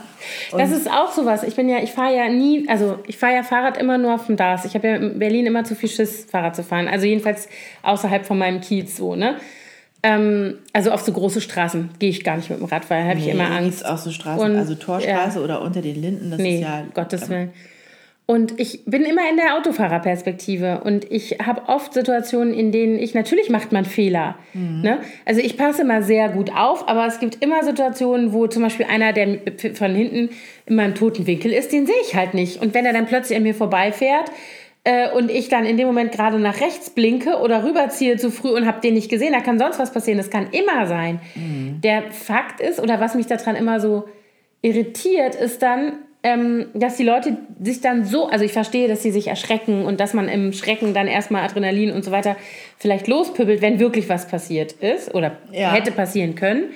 das 0.52 0.72
ist 0.72 0.90
auch 0.90 1.12
sowas. 1.12 1.44
Ich 1.44 1.56
bin 1.56 1.70
ja, 1.70 1.78
ich 1.82 1.92
fahre 1.92 2.16
ja 2.16 2.28
nie, 2.28 2.68
also 2.68 3.00
ich 3.08 3.18
fahre 3.18 3.36
ja 3.36 3.44
Fahrrad 3.44 3.78
immer 3.78 3.98
nur 3.98 4.16
auf 4.16 4.26
dem 4.26 4.36
DAS. 4.36 4.66
Ich 4.66 4.74
habe 4.74 4.88
ja 4.88 4.96
in 4.96 5.20
Berlin 5.20 5.46
immer 5.46 5.64
zu 5.64 5.76
viel 5.76 5.90
Schiss, 5.90 6.26
Fahrrad 6.26 6.56
zu 6.56 6.64
fahren. 6.64 6.88
Also 6.88 7.06
jedenfalls 7.06 7.48
außerhalb 7.84 8.26
von 8.26 8.38
meinem 8.38 8.62
Kiez 8.62 8.98
so, 8.98 9.16
ne? 9.16 9.38
Ähm, 10.04 10.60
also 10.72 10.92
auf 10.92 11.02
so 11.02 11.12
große 11.12 11.42
Straßen 11.42 11.92
gehe 11.98 12.10
ich 12.10 12.24
gar 12.24 12.38
nicht 12.38 12.50
mit 12.50 12.60
dem 12.60 12.66
Rad, 12.66 12.90
weil 12.90 13.06
habe 13.06 13.16
nee, 13.16 13.26
ich 13.26 13.32
immer 13.32 13.50
Angst. 13.50 13.86
Auch 13.86 13.98
so 13.98 14.12
Straßen, 14.12 14.52
und, 14.52 14.58
also 14.58 14.76
Torstraße 14.76 15.40
ja. 15.40 15.44
oder 15.44 15.62
unter 15.62 15.82
den 15.82 16.00
Linden, 16.00 16.30
das 16.32 16.40
nee, 16.40 16.58
ist 16.58 16.62
ja. 16.62 16.84
Gottes 16.94 17.30
Willen. 17.30 17.54
Und 18.28 18.60
ich 18.60 18.86
bin 18.86 19.04
immer 19.04 19.30
in 19.30 19.38
der 19.38 19.56
Autofahrerperspektive 19.56 20.82
und 20.84 21.12
ich 21.12 21.38
habe 21.46 21.70
oft 21.70 21.94
Situationen, 21.94 22.56
in 22.56 22.72
denen 22.72 22.98
ich, 22.98 23.14
natürlich 23.14 23.52
macht 23.52 23.72
man 23.72 23.86
Fehler. 23.86 24.36
Mhm. 24.54 24.82
Ne? 24.82 24.98
Also 25.26 25.42
ich 25.42 25.58
passe 25.58 25.84
immer 25.84 26.02
sehr 26.02 26.30
gut 26.30 26.52
auf, 26.52 26.90
aber 26.90 27.06
es 27.06 27.20
gibt 27.20 27.44
immer 27.44 27.64
Situationen, 27.64 28.34
wo 28.34 28.48
zum 28.48 28.64
Beispiel 28.64 28.88
einer, 28.90 29.14
der 29.14 29.40
von 29.76 29.94
hinten 29.94 30.30
in 30.66 30.76
meinem 30.76 30.96
toten 30.96 31.28
Winkel 31.28 31.52
ist, 31.52 31.72
den 31.72 31.86
sehe 31.86 31.96
ich 32.02 32.16
halt 32.16 32.34
nicht. 32.34 32.60
Und 32.64 32.74
wenn 32.74 32.88
er 32.88 32.94
dann 32.94 33.06
plötzlich 33.06 33.38
an 33.38 33.44
mir 33.44 33.54
vorbeifährt, 33.54 34.32
äh, 34.86 35.12
und 35.12 35.30
ich 35.32 35.50
dann 35.50 35.66
in 35.66 35.78
dem 35.78 35.88
Moment 35.88 36.12
gerade 36.12 36.40
nach 36.40 36.62
rechts 36.62 36.92
blinke 36.92 37.38
oder 37.40 37.64
rüberziehe 37.64 38.18
zu 38.18 38.32
früh 38.32 38.50
und 38.50 38.66
habe 38.66 38.82
den 38.82 38.94
nicht 38.94 39.10
gesehen, 39.10 39.34
da 39.34 39.42
kann 39.42 39.60
sonst 39.60 39.80
was 39.80 39.92
passieren. 39.92 40.18
Das 40.18 40.30
kann 40.30 40.50
immer 40.52 40.86
sein. 40.86 41.20
Mhm. 41.36 41.82
Der 41.82 42.12
Fakt 42.12 42.62
ist, 42.62 42.80
oder 42.80 43.00
was 43.00 43.16
mich 43.16 43.26
daran 43.26 43.56
immer 43.56 43.80
so 43.80 44.06
irritiert, 44.62 45.36
ist 45.36 45.62
dann, 45.62 46.05
ähm, 46.26 46.66
dass 46.74 46.98
die 46.98 47.04
Leute 47.04 47.38
sich 47.62 47.82
dann 47.82 48.04
so, 48.04 48.28
also 48.28 48.44
ich 48.44 48.52
verstehe, 48.52 48.88
dass 48.88 49.04
sie 49.04 49.12
sich 49.12 49.28
erschrecken 49.28 49.86
und 49.86 50.00
dass 50.00 50.16
man 50.16 50.28
im 50.28 50.54
Schrecken 50.54 50.96
dann 50.96 51.06
erstmal 51.06 51.44
Adrenalin 51.44 51.92
und 51.92 52.04
so 52.04 52.10
weiter 52.10 52.36
vielleicht 52.80 53.08
lospübbelt, 53.08 53.62
wenn 53.62 53.80
wirklich 53.80 54.10
was 54.10 54.28
passiert 54.28 54.72
ist 54.72 55.14
oder 55.14 55.38
ja. 55.52 55.72
hätte 55.72 55.92
passieren 55.92 56.34
können. 56.34 56.72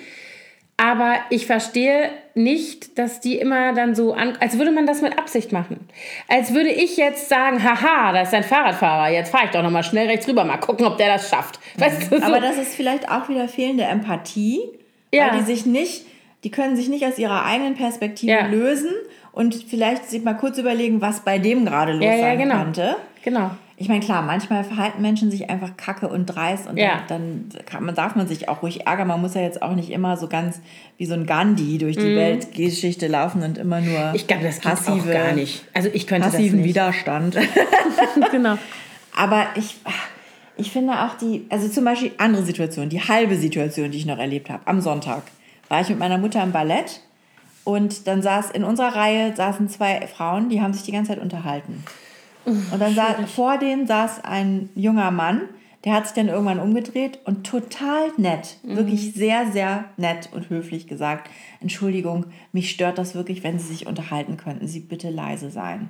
Aber 0.77 1.15
ich 1.31 1.47
verstehe 1.47 2.11
nicht, 2.35 2.99
dass 2.99 3.21
die 3.21 3.39
immer 3.39 3.73
dann 3.73 3.95
so, 3.95 4.13
an, 4.13 4.37
als 4.39 4.59
würde 4.59 4.71
man 4.71 4.85
das 4.85 5.01
mit 5.01 5.17
Absicht 5.17 5.51
machen. 5.51 5.89
Als 6.27 6.53
würde 6.53 6.69
ich 6.69 6.95
jetzt 6.95 7.27
sagen, 7.27 7.61
haha, 7.63 8.13
da 8.13 8.21
ist 8.21 8.33
ein 8.35 8.43
Fahrradfahrer, 8.43 9.11
jetzt 9.11 9.31
fahre 9.31 9.45
ich 9.45 9.51
doch 9.51 9.63
nochmal 9.63 9.83
schnell 9.83 10.07
rechts 10.07 10.27
rüber, 10.27 10.45
mal 10.45 10.57
gucken, 10.57 10.85
ob 10.85 10.97
der 10.97 11.07
das 11.07 11.27
schafft. 11.27 11.59
Weißt 11.75 12.11
du, 12.11 12.19
so. 12.19 12.23
Aber 12.23 12.39
das 12.39 12.59
ist 12.59 12.75
vielleicht 12.75 13.09
auch 13.09 13.27
wieder 13.29 13.47
fehlende 13.47 13.85
Empathie, 13.85 14.61
ja. 15.11 15.31
weil 15.31 15.39
die 15.39 15.45
sich 15.45 15.65
nicht, 15.65 16.05
die 16.43 16.51
können 16.51 16.75
sich 16.75 16.87
nicht 16.87 17.03
aus 17.03 17.17
ihrer 17.17 17.43
eigenen 17.45 17.73
Perspektive 17.73 18.31
ja. 18.31 18.45
lösen 18.45 18.93
und 19.39 19.55
vielleicht 19.55 20.09
sich 20.09 20.21
mal 20.21 20.33
kurz 20.33 20.57
überlegen, 20.57 20.99
was 20.99 21.21
bei 21.21 21.39
dem 21.39 21.63
gerade 21.63 21.93
los 21.93 22.03
ja, 22.03 22.13
ja, 22.13 22.19
sein 22.19 22.37
genau. 22.39 22.57
könnte. 22.57 22.97
Genau. 23.23 23.51
Ich 23.77 23.87
meine, 23.87 24.01
klar, 24.01 24.21
manchmal 24.21 24.65
verhalten 24.65 25.01
Menschen 25.01 25.31
sich 25.31 25.49
einfach 25.49 25.77
kacke 25.77 26.09
und 26.09 26.25
dreist 26.25 26.67
und 26.67 26.75
ja. 26.75 27.03
dann, 27.07 27.47
kann, 27.65 27.85
man, 27.85 27.95
darf 27.95 28.17
man 28.17 28.27
sich 28.27 28.49
auch 28.49 28.61
ruhig 28.63 28.85
ärgern. 28.85 29.07
Man 29.07 29.21
muss 29.21 29.35
ja 29.35 29.41
jetzt 29.41 29.61
auch 29.61 29.75
nicht 29.75 29.91
immer 29.91 30.17
so 30.17 30.27
ganz 30.27 30.59
wie 30.97 31.05
so 31.05 31.13
ein 31.13 31.25
Gandhi 31.25 31.77
durch 31.77 31.95
die 31.95 32.03
mhm. 32.03 32.15
Weltgeschichte 32.17 33.07
laufen 33.07 33.41
und 33.41 33.57
immer 33.57 33.79
nur 33.79 34.11
ich 34.13 34.27
glaube, 34.27 34.43
das 34.43 34.59
passive, 34.59 35.09
gar 35.09 35.31
nicht. 35.31 35.63
Also 35.73 35.87
ich 35.93 36.05
könnte 36.05 36.27
passiven 36.27 36.57
das 36.57 36.65
nicht. 36.65 36.75
Widerstand. 36.75 37.37
genau. 38.31 38.57
Aber 39.15 39.47
ich, 39.55 39.77
ich 40.57 40.69
finde 40.69 41.05
auch 41.05 41.15
die, 41.15 41.45
also 41.47 41.69
zum 41.69 41.85
Beispiel 41.85 42.11
andere 42.17 42.43
Situationen, 42.43 42.89
die 42.89 42.99
halbe 42.99 43.37
Situation, 43.37 43.89
die 43.89 43.99
ich 43.99 44.05
noch 44.05 44.19
erlebt 44.19 44.49
habe, 44.49 44.63
am 44.65 44.81
Sonntag 44.81 45.23
war 45.69 45.79
ich 45.79 45.87
mit 45.87 45.99
meiner 45.99 46.17
Mutter 46.17 46.43
im 46.43 46.51
Ballett 46.51 46.99
und 47.63 48.07
dann 48.07 48.21
saß 48.21 48.51
in 48.51 48.63
unserer 48.63 48.95
Reihe 48.95 49.35
saßen 49.35 49.69
zwei 49.69 50.07
Frauen, 50.07 50.49
die 50.49 50.61
haben 50.61 50.73
sich 50.73 50.83
die 50.83 50.91
ganze 50.91 51.11
Zeit 51.11 51.21
unterhalten. 51.21 51.83
Und 52.45 52.79
dann 52.79 52.95
saß, 52.95 53.29
vor 53.35 53.57
denen 53.57 53.85
saß 53.85 54.23
ein 54.23 54.69
junger 54.75 55.11
Mann, 55.11 55.41
der 55.85 55.93
hat 55.93 56.07
sich 56.07 56.15
dann 56.15 56.27
irgendwann 56.27 56.59
umgedreht 56.59 57.19
und 57.23 57.45
total 57.45 58.09
nett, 58.17 58.57
mhm. 58.63 58.75
wirklich 58.75 59.13
sehr, 59.13 59.51
sehr 59.51 59.85
nett 59.97 60.29
und 60.33 60.49
höflich 60.49 60.87
gesagt, 60.87 61.29
Entschuldigung, 61.61 62.25
mich 62.51 62.71
stört 62.71 62.97
das 62.97 63.15
wirklich, 63.15 63.43
wenn 63.43 63.59
Sie 63.59 63.67
sich 63.67 63.87
unterhalten 63.87 64.35
könnten, 64.35 64.67
Sie 64.67 64.81
bitte 64.81 65.09
leise 65.09 65.51
sein. 65.51 65.89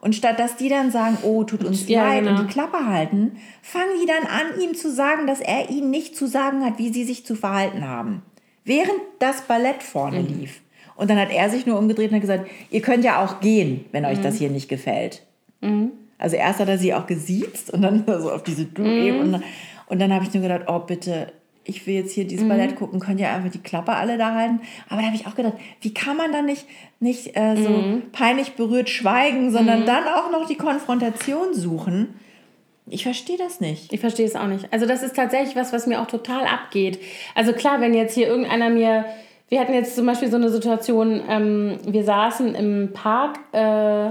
Und 0.00 0.14
statt 0.14 0.38
dass 0.38 0.56
die 0.56 0.68
dann 0.68 0.92
sagen, 0.92 1.18
oh, 1.24 1.42
tut 1.42 1.64
uns 1.64 1.88
ja, 1.88 2.04
leid 2.04 2.24
genau. 2.24 2.38
und 2.38 2.46
die 2.48 2.52
Klappe 2.52 2.86
halten, 2.86 3.32
fangen 3.62 4.00
die 4.00 4.06
dann 4.06 4.24
an, 4.24 4.60
ihm 4.60 4.74
zu 4.74 4.92
sagen, 4.92 5.26
dass 5.26 5.40
er 5.40 5.68
ihnen 5.70 5.90
nicht 5.90 6.16
zu 6.16 6.26
sagen 6.26 6.64
hat, 6.64 6.78
wie 6.78 6.92
sie 6.92 7.04
sich 7.04 7.26
zu 7.26 7.34
verhalten 7.34 7.86
haben. 7.86 8.22
Während 8.64 9.00
das 9.18 9.42
Ballett 9.42 9.82
vorne 9.82 10.20
mhm. 10.20 10.26
lief. 10.26 10.60
Und 10.98 11.08
dann 11.08 11.18
hat 11.18 11.30
er 11.30 11.48
sich 11.48 11.64
nur 11.64 11.78
umgedreht 11.78 12.10
und 12.10 12.16
hat 12.16 12.20
gesagt, 12.20 12.50
ihr 12.70 12.82
könnt 12.82 13.04
ja 13.04 13.24
auch 13.24 13.40
gehen, 13.40 13.84
wenn 13.92 14.04
euch 14.04 14.18
mhm. 14.18 14.22
das 14.24 14.34
hier 14.34 14.50
nicht 14.50 14.68
gefällt. 14.68 15.22
Mhm. 15.60 15.92
Also 16.18 16.34
erst 16.34 16.58
hat 16.58 16.68
er 16.68 16.76
sie 16.76 16.92
auch 16.92 17.06
gesiezt 17.06 17.72
und 17.72 17.82
dann 17.82 18.04
so 18.20 18.32
auf 18.32 18.42
diese 18.42 18.64
du 18.64 18.82
mhm. 18.82 19.20
und, 19.20 19.42
und 19.86 19.98
dann 20.00 20.12
habe 20.12 20.24
ich 20.24 20.34
nur 20.34 20.42
gedacht, 20.42 20.62
oh 20.66 20.80
bitte, 20.80 21.32
ich 21.62 21.86
will 21.86 21.94
jetzt 21.94 22.12
hier 22.12 22.26
dieses 22.26 22.44
mhm. 22.44 22.48
Ballett 22.48 22.74
gucken, 22.74 22.98
könnt 22.98 23.20
ihr 23.20 23.30
einfach 23.30 23.50
die 23.50 23.60
Klappe 23.60 23.92
alle 23.92 24.18
da 24.18 24.34
halten. 24.34 24.60
Aber 24.88 25.00
da 25.00 25.06
habe 25.06 25.16
ich 25.16 25.28
auch 25.28 25.36
gedacht, 25.36 25.54
wie 25.82 25.94
kann 25.94 26.16
man 26.16 26.32
dann 26.32 26.46
nicht, 26.46 26.66
nicht 26.98 27.36
äh, 27.36 27.54
so 27.54 27.68
mhm. 27.68 28.02
peinlich 28.10 28.54
berührt 28.54 28.90
schweigen, 28.90 29.52
sondern 29.52 29.82
mhm. 29.82 29.86
dann 29.86 30.02
auch 30.04 30.32
noch 30.32 30.48
die 30.48 30.56
Konfrontation 30.56 31.54
suchen? 31.54 32.14
Ich 32.88 33.04
verstehe 33.04 33.38
das 33.38 33.60
nicht. 33.60 33.92
Ich 33.92 34.00
verstehe 34.00 34.26
es 34.26 34.34
auch 34.34 34.48
nicht. 34.48 34.72
Also 34.72 34.84
das 34.84 35.04
ist 35.04 35.14
tatsächlich 35.14 35.54
was, 35.54 35.72
was 35.72 35.86
mir 35.86 36.00
auch 36.00 36.08
total 36.08 36.44
abgeht. 36.44 36.98
Also 37.36 37.52
klar, 37.52 37.80
wenn 37.80 37.94
jetzt 37.94 38.14
hier 38.14 38.26
irgendeiner 38.26 38.70
mir 38.70 39.04
wir 39.48 39.60
hatten 39.60 39.72
jetzt 39.72 39.96
zum 39.96 40.06
Beispiel 40.06 40.30
so 40.30 40.36
eine 40.36 40.50
Situation, 40.50 41.22
ähm, 41.28 41.78
wir 41.86 42.04
saßen 42.04 42.54
im 42.54 42.92
Park 42.92 43.38
äh, 43.52 44.10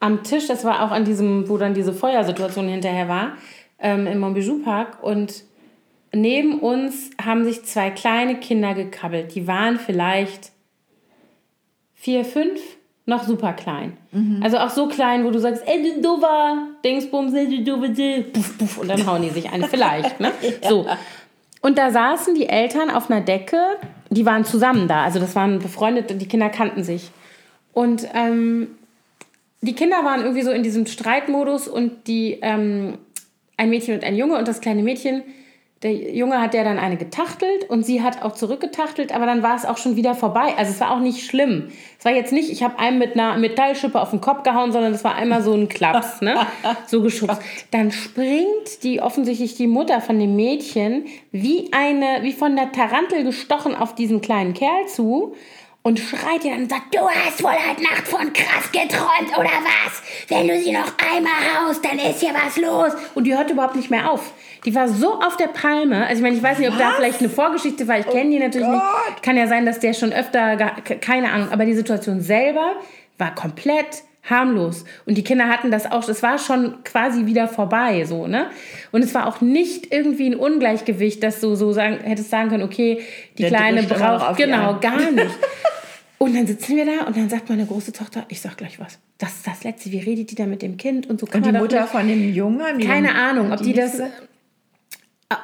am 0.00 0.22
Tisch, 0.24 0.46
das 0.46 0.64
war 0.64 0.82
auch 0.82 0.90
an 0.90 1.04
diesem, 1.04 1.48
wo 1.48 1.58
dann 1.58 1.74
diese 1.74 1.92
Feuersituation 1.92 2.68
hinterher 2.68 3.08
war, 3.08 3.32
ähm, 3.78 4.06
im 4.06 4.18
Montbijou 4.18 4.62
Park 4.62 5.02
und 5.02 5.44
neben 6.12 6.60
uns 6.60 7.10
haben 7.22 7.44
sich 7.44 7.64
zwei 7.64 7.90
kleine 7.90 8.36
Kinder 8.36 8.74
gekabbelt. 8.74 9.34
Die 9.34 9.46
waren 9.46 9.78
vielleicht 9.78 10.52
vier, 11.94 12.24
fünf, 12.24 12.60
noch 13.06 13.24
super 13.24 13.52
klein. 13.52 13.96
Mhm. 14.12 14.40
Also 14.42 14.58
auch 14.58 14.70
so 14.70 14.88
klein, 14.88 15.24
wo 15.24 15.30
du 15.30 15.38
sagst, 15.38 15.62
ey, 15.66 15.82
du 15.82 16.00
doofer, 16.00 16.66
Dingsbums, 16.84 17.32
du 17.32 17.62
doofe, 17.62 18.22
puff, 18.32 18.58
puff, 18.58 18.78
und 18.78 18.88
dann 18.88 19.06
hauen 19.06 19.22
die 19.22 19.30
sich 19.30 19.50
ein, 19.50 19.64
vielleicht, 19.70 20.18
ne? 20.18 20.32
ja. 20.62 20.68
So. 20.68 20.86
Und 21.60 21.76
da 21.76 21.90
saßen 21.90 22.34
die 22.34 22.48
Eltern 22.48 22.90
auf 22.90 23.10
einer 23.10 23.20
Decke 23.20 23.58
die 24.10 24.26
waren 24.26 24.44
zusammen 24.44 24.88
da. 24.88 25.04
Also 25.04 25.18
das 25.18 25.34
waren 25.34 25.60
befreundete, 25.60 26.16
die 26.16 26.28
Kinder 26.28 26.50
kannten 26.50 26.84
sich. 26.84 27.10
Und 27.72 28.06
ähm, 28.14 28.68
die 29.62 29.74
Kinder 29.74 30.04
waren 30.04 30.20
irgendwie 30.20 30.42
so 30.42 30.50
in 30.50 30.62
diesem 30.62 30.86
Streitmodus 30.86 31.68
und 31.68 32.06
die, 32.08 32.38
ähm, 32.42 32.98
ein 33.56 33.70
Mädchen 33.70 33.94
und 33.94 34.04
ein 34.04 34.16
Junge 34.16 34.36
und 34.36 34.48
das 34.48 34.60
kleine 34.60 34.82
Mädchen, 34.82 35.22
der 35.82 35.92
Junge 35.92 36.42
hat 36.42 36.52
ja 36.52 36.62
dann 36.62 36.78
eine 36.78 36.98
getachtelt 36.98 37.70
und 37.70 37.86
sie 37.86 38.02
hat 38.02 38.22
auch 38.22 38.32
zurückgetachtelt, 38.32 39.12
aber 39.14 39.24
dann 39.24 39.42
war 39.42 39.56
es 39.56 39.64
auch 39.64 39.78
schon 39.78 39.96
wieder 39.96 40.14
vorbei. 40.14 40.52
Also 40.58 40.72
es 40.72 40.80
war 40.80 40.90
auch 40.90 41.00
nicht 41.00 41.24
schlimm. 41.24 41.68
Es 41.98 42.04
war 42.04 42.12
jetzt 42.12 42.32
nicht, 42.32 42.50
ich 42.50 42.62
habe 42.62 42.78
einem 42.78 42.98
mit 42.98 43.14
einer 43.14 43.38
Metallschippe 43.38 43.98
auf 43.98 44.10
den 44.10 44.20
Kopf 44.20 44.42
gehauen, 44.42 44.72
sondern 44.72 44.92
es 44.92 45.04
war 45.04 45.14
einmal 45.14 45.42
so 45.42 45.54
ein 45.54 45.70
Klaps, 45.70 46.20
ne? 46.20 46.46
so 46.86 47.00
geschubst. 47.02 47.40
Dann 47.70 47.92
springt 47.92 48.82
die 48.82 49.00
offensichtlich 49.00 49.54
die 49.54 49.66
Mutter 49.66 50.02
von 50.02 50.18
dem 50.18 50.36
Mädchen 50.36 51.06
wie 51.32 51.70
eine, 51.72 52.22
wie 52.22 52.32
von 52.32 52.56
der 52.56 52.72
Tarantel 52.72 53.24
gestochen 53.24 53.74
auf 53.74 53.94
diesen 53.94 54.20
kleinen 54.20 54.52
Kerl 54.52 54.86
zu 54.86 55.34
und 55.82 55.98
schreit 55.98 56.44
ihr 56.44 56.52
dann 56.52 56.64
und 56.64 56.70
sagt, 56.70 56.94
du 56.94 57.00
hast 57.08 57.42
wohl 57.42 57.50
halt 57.50 57.80
Nacht 57.80 58.06
von 58.06 58.30
krass 58.34 58.70
geträumt 58.70 59.36
oder 59.38 59.48
was? 59.48 60.02
Wenn 60.28 60.46
du 60.46 60.60
sie 60.60 60.72
noch 60.72 60.92
einmal 60.98 61.32
haust, 61.56 61.82
dann 61.82 61.98
ist 61.98 62.20
hier 62.20 62.34
was 62.34 62.56
los. 62.58 62.92
Und 63.14 63.24
die 63.24 63.34
hört 63.34 63.50
überhaupt 63.50 63.76
nicht 63.76 63.90
mehr 63.90 64.10
auf. 64.10 64.32
Die 64.64 64.74
war 64.74 64.88
so 64.88 65.14
auf 65.20 65.36
der 65.36 65.48
Palme. 65.48 66.06
Also 66.06 66.16
ich 66.16 66.22
meine, 66.22 66.36
ich 66.36 66.42
weiß 66.42 66.58
nicht, 66.58 66.68
ob 66.68 66.74
was? 66.74 66.80
da 66.80 66.92
vielleicht 66.92 67.20
eine 67.20 67.28
Vorgeschichte 67.28 67.88
war. 67.88 67.98
Ich 67.98 68.06
oh 68.06 68.12
kenne 68.12 68.30
die 68.30 68.38
natürlich 68.38 68.66
Gott. 68.68 68.82
nicht. 69.08 69.22
Kann 69.22 69.36
ja 69.36 69.46
sein, 69.46 69.64
dass 69.66 69.80
der 69.80 69.94
schon 69.94 70.12
öfter, 70.12 70.56
keine 70.56 71.32
Ahnung. 71.32 71.48
Aber 71.50 71.64
die 71.64 71.74
Situation 71.74 72.20
selber 72.20 72.74
war 73.18 73.34
komplett 73.34 74.02
harmlos. 74.28 74.84
Und 75.06 75.16
die 75.16 75.24
Kinder 75.24 75.48
hatten 75.48 75.70
das 75.70 75.90
auch, 75.90 76.08
es 76.08 76.22
war 76.22 76.38
schon 76.38 76.82
quasi 76.84 77.26
wieder 77.26 77.48
vorbei, 77.48 78.04
so, 78.04 78.26
ne? 78.26 78.50
Und 78.92 79.02
es 79.02 79.14
war 79.14 79.26
auch 79.26 79.40
nicht 79.40 79.92
irgendwie 79.92 80.26
ein 80.26 80.36
Ungleichgewicht, 80.36 81.22
dass 81.22 81.40
du 81.40 81.54
so 81.54 81.72
sagen, 81.72 82.00
hättest 82.02 82.30
sagen 82.30 82.50
können, 82.50 82.62
okay, 82.62 83.00
die 83.38 83.42
Der 83.42 83.50
Kleine 83.50 83.82
braucht, 83.84 84.36
genau, 84.36 84.78
gar 84.78 85.00
nicht. 85.10 85.34
Und 86.18 86.36
dann 86.36 86.46
sitzen 86.46 86.76
wir 86.76 86.84
da 86.84 87.06
und 87.06 87.16
dann 87.16 87.30
sagt 87.30 87.48
meine 87.48 87.64
große 87.64 87.92
Tochter, 87.92 88.26
ich 88.28 88.42
sag 88.42 88.58
gleich 88.58 88.78
was. 88.78 88.98
Das 89.16 89.36
ist 89.36 89.46
das 89.46 89.64
Letzte. 89.64 89.90
Wie 89.90 90.00
redet 90.00 90.30
die 90.30 90.34
da 90.34 90.44
mit 90.44 90.60
dem 90.60 90.76
Kind? 90.76 91.08
Und 91.08 91.18
so 91.18 91.24
kann 91.24 91.42
Und 91.42 91.50
die 91.50 91.58
Mutter 91.58 91.86
von 91.86 92.06
dem 92.06 92.34
Jungen? 92.34 92.78
Keine 92.78 93.14
Ahnung, 93.14 93.52
ob 93.52 93.58
die, 93.58 93.72
die 93.72 93.72
das 93.72 94.02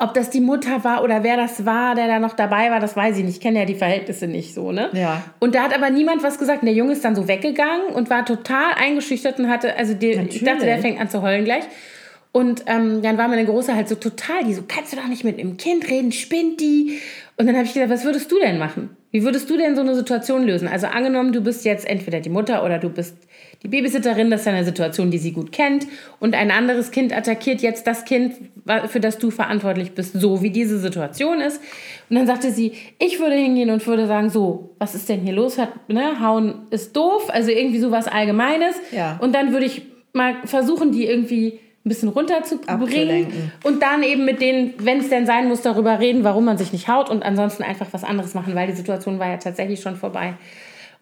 ob 0.01 0.15
das 0.15 0.31
die 0.31 0.41
Mutter 0.41 0.83
war 0.83 1.05
oder 1.05 1.23
wer 1.23 1.37
das 1.37 1.65
war, 1.65 1.95
der 1.95 2.09
da 2.09 2.19
noch 2.19 2.35
dabei 2.35 2.71
war, 2.71 2.81
das 2.81 2.97
weiß 2.97 3.19
ich 3.19 3.25
nicht. 3.25 3.37
Ich 3.37 3.41
kenne 3.41 3.61
ja 3.61 3.65
die 3.65 3.77
Verhältnisse 3.77 4.27
nicht 4.27 4.53
so, 4.53 4.73
ne? 4.73 4.91
Ja. 4.93 5.23
Und 5.39 5.55
da 5.55 5.63
hat 5.63 5.75
aber 5.75 5.91
niemand 5.91 6.25
was 6.25 6.39
gesagt. 6.39 6.63
Und 6.63 6.67
der 6.67 6.75
Junge 6.75 6.93
ist 6.93 7.05
dann 7.05 7.15
so 7.15 7.29
weggegangen 7.29 7.87
und 7.95 8.11
war 8.11 8.25
total 8.25 8.73
eingeschüchtert 8.77 9.39
und 9.39 9.49
hatte, 9.49 9.77
also 9.77 9.95
die, 9.95 10.11
ich 10.11 10.43
dachte, 10.43 10.65
der 10.65 10.79
fängt 10.79 11.01
an 11.01 11.09
zu 11.09 11.23
heulen 11.23 11.45
gleich. 11.45 11.65
Und 12.33 12.65
ähm, 12.67 13.01
dann 13.01 13.17
war 13.17 13.29
meine 13.29 13.47
Große 13.47 13.75
halt 13.75 13.89
so 13.89 13.95
total, 13.95 14.45
die 14.45 14.55
so, 14.55 14.63
kannst 14.67 14.93
du 14.93 14.97
doch 14.97 15.07
nicht 15.07 15.25
mit 15.25 15.39
einem 15.39 15.57
Kind 15.57 15.89
reden, 15.89 16.13
spinnt 16.13 16.61
die. 16.61 16.99
Und 17.37 17.47
dann 17.47 17.55
habe 17.55 17.65
ich 17.65 17.73
gedacht, 17.73 17.89
was 17.89 18.05
würdest 18.05 18.31
du 18.31 18.39
denn 18.39 18.59
machen? 18.59 18.95
Wie 19.11 19.23
würdest 19.23 19.49
du 19.49 19.57
denn 19.57 19.75
so 19.77 19.83
eine 19.83 19.95
Situation 19.95 20.45
lösen? 20.45 20.69
Also 20.69 20.89
angenommen, 20.89 21.33
du 21.33 21.41
bist 21.41 21.65
jetzt 21.65 21.89
entweder 21.89 22.21
die 22.21 22.29
Mutter 22.29 22.65
oder 22.65 22.79
du 22.79 22.91
bist 22.91 23.17
die 23.63 23.69
Babysitterin, 23.69 24.31
das 24.31 24.43
ist 24.43 24.49
eine 24.49 24.65
Situation, 24.65 25.11
die 25.11 25.19
sie 25.19 25.33
gut 25.33 25.53
kennt. 25.53 25.87
Und 26.21 26.35
ein 26.35 26.51
anderes 26.51 26.91
Kind 26.91 27.17
attackiert 27.17 27.63
jetzt 27.63 27.87
das 27.87 28.05
Kind, 28.05 28.35
für 28.89 29.01
das 29.01 29.19
du 29.19 29.31
verantwortlich 29.31 29.93
bist, 29.93 30.13
so 30.15 30.43
wie 30.43 30.51
diese 30.51 30.79
Situation 30.79 31.41
ist. 31.41 31.61
Und 32.09 32.17
dann 32.17 32.27
sagte 32.27 32.51
sie, 32.53 32.73
ich 32.99 33.19
würde 33.19 33.35
hingehen 33.35 33.71
und 33.71 33.87
würde 33.87 34.07
sagen, 34.07 34.31
so, 34.31 34.71
was 34.79 34.95
ist 34.95 35.09
denn 35.09 35.21
hier 35.21 35.33
los? 35.33 35.59
Hat, 35.59 35.89
ne, 35.89 36.21
Hauen 36.21 36.67
ist 36.71 36.97
doof, 36.97 37.29
also 37.29 37.51
irgendwie 37.51 37.81
sowas 37.81 38.07
Allgemeines. 38.07 38.77
Ja. 38.93 39.19
Und 39.21 39.35
dann 39.35 39.53
würde 39.53 39.67
ich 39.67 39.83
mal 40.13 40.37
versuchen, 40.45 40.93
die 40.93 41.07
irgendwie 41.07 41.59
ein 41.87 41.89
bisschen 41.89 42.09
runterzubringen 42.09 43.53
und 43.63 43.81
dann 43.81 44.03
eben 44.03 44.25
mit 44.25 44.41
denen, 44.41 44.75
wenn 44.79 44.99
es 44.99 45.09
denn 45.09 45.25
sein 45.25 45.47
muss, 45.47 45.63
darüber 45.63 46.01
reden, 46.01 46.25
warum 46.25 46.45
man 46.45 46.59
sich 46.59 46.73
nicht 46.73 46.89
haut 46.89 47.09
und 47.11 47.23
ansonsten 47.23 47.63
einfach 47.63 47.87
was 47.93 48.03
anderes 48.03 48.35
machen, 48.35 48.57
weil 48.57 48.67
die 48.67 48.73
Situation 48.73 49.21
war 49.21 49.29
ja 49.29 49.37
tatsächlich 49.37 49.81
schon 49.81 49.95
vorbei. 49.95 50.35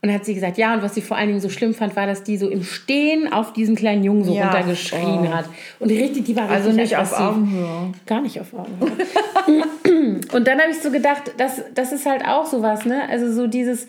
Und 0.05 0.09
dann 0.09 0.19
hat 0.19 0.27
sie 0.27 0.35
gesagt, 0.35 0.59
ja, 0.59 0.75
und 0.75 0.83
was 0.83 0.95
sie 0.95 1.01
vor 1.01 1.17
allen 1.17 1.29
Dingen 1.29 1.41
so 1.41 1.49
schlimm 1.49 1.73
fand, 1.73 1.97
war, 1.97 2.07
dass 2.07 2.23
die 2.23 2.37
so 2.37 2.51
im 2.51 2.63
Stehen 2.63 3.33
auf 3.33 3.55
diesen 3.55 3.75
kleinen 3.75 4.05
Jungen 4.05 4.23
so 4.23 4.35
ja, 4.35 4.51
runtergeschrien 4.51 5.21
oh. 5.21 5.33
hat. 5.33 5.47
Und 5.81 5.89
richtig, 5.89 6.27
die 6.27 6.37
war 6.37 6.51
also 6.51 6.69
richtig 6.69 6.95
Also 6.95 7.15
nicht 7.15 7.15
auf 7.15 7.19
Augenhöhe. 7.19 7.93
Gar 8.05 8.21
nicht 8.21 8.39
auf 8.39 8.49
Augenhöhe. 8.53 10.21
und 10.35 10.47
dann 10.47 10.61
habe 10.61 10.73
ich 10.73 10.83
so 10.83 10.91
gedacht, 10.91 11.33
das, 11.39 11.63
das 11.75 11.93
ist 11.93 12.05
halt 12.05 12.23
auch 12.29 12.45
sowas, 12.45 12.85
ne? 12.85 13.09
Also 13.09 13.33
so 13.33 13.47
dieses, 13.47 13.89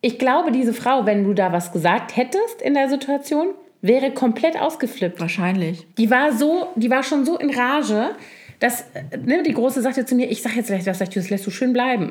ich 0.00 0.18
glaube, 0.18 0.50
diese 0.50 0.72
Frau, 0.72 1.04
wenn 1.04 1.24
du 1.24 1.34
da 1.34 1.52
was 1.52 1.72
gesagt 1.72 2.16
hättest 2.16 2.62
in 2.62 2.72
der 2.72 2.88
Situation, 2.88 3.48
wäre 3.82 4.12
komplett 4.12 4.58
ausgeflippt. 4.58 5.20
Wahrscheinlich. 5.20 5.86
Die 5.98 6.10
war 6.10 6.32
so, 6.32 6.68
die 6.74 6.88
war 6.88 7.02
schon 7.02 7.26
so 7.26 7.36
in 7.36 7.50
Rage, 7.50 8.12
dass 8.58 8.84
ne, 9.24 9.42
die 9.44 9.52
Große 9.52 9.82
sagte 9.82 10.04
zu 10.04 10.14
mir, 10.14 10.30
ich 10.30 10.42
sage 10.42 10.56
jetzt 10.56 10.66
vielleicht 10.66 10.86
was, 10.86 10.98
das 10.98 11.30
lässt 11.30 11.46
du 11.46 11.50
schön 11.50 11.72
bleiben. 11.72 12.10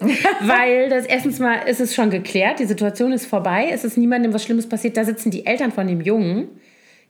Weil 0.40 0.88
das 0.88 1.06
erstens 1.06 1.38
mal 1.38 1.56
ist 1.68 1.80
es 1.80 1.94
schon 1.94 2.10
geklärt, 2.10 2.60
die 2.60 2.66
Situation 2.66 3.12
ist 3.12 3.26
vorbei, 3.26 3.68
es 3.72 3.84
ist 3.84 3.98
niemandem 3.98 4.32
was 4.32 4.44
Schlimmes 4.44 4.68
passiert, 4.68 4.96
da 4.96 5.04
sitzen 5.04 5.30
die 5.30 5.46
Eltern 5.46 5.72
von 5.72 5.86
dem 5.86 6.00
Jungen, 6.00 6.48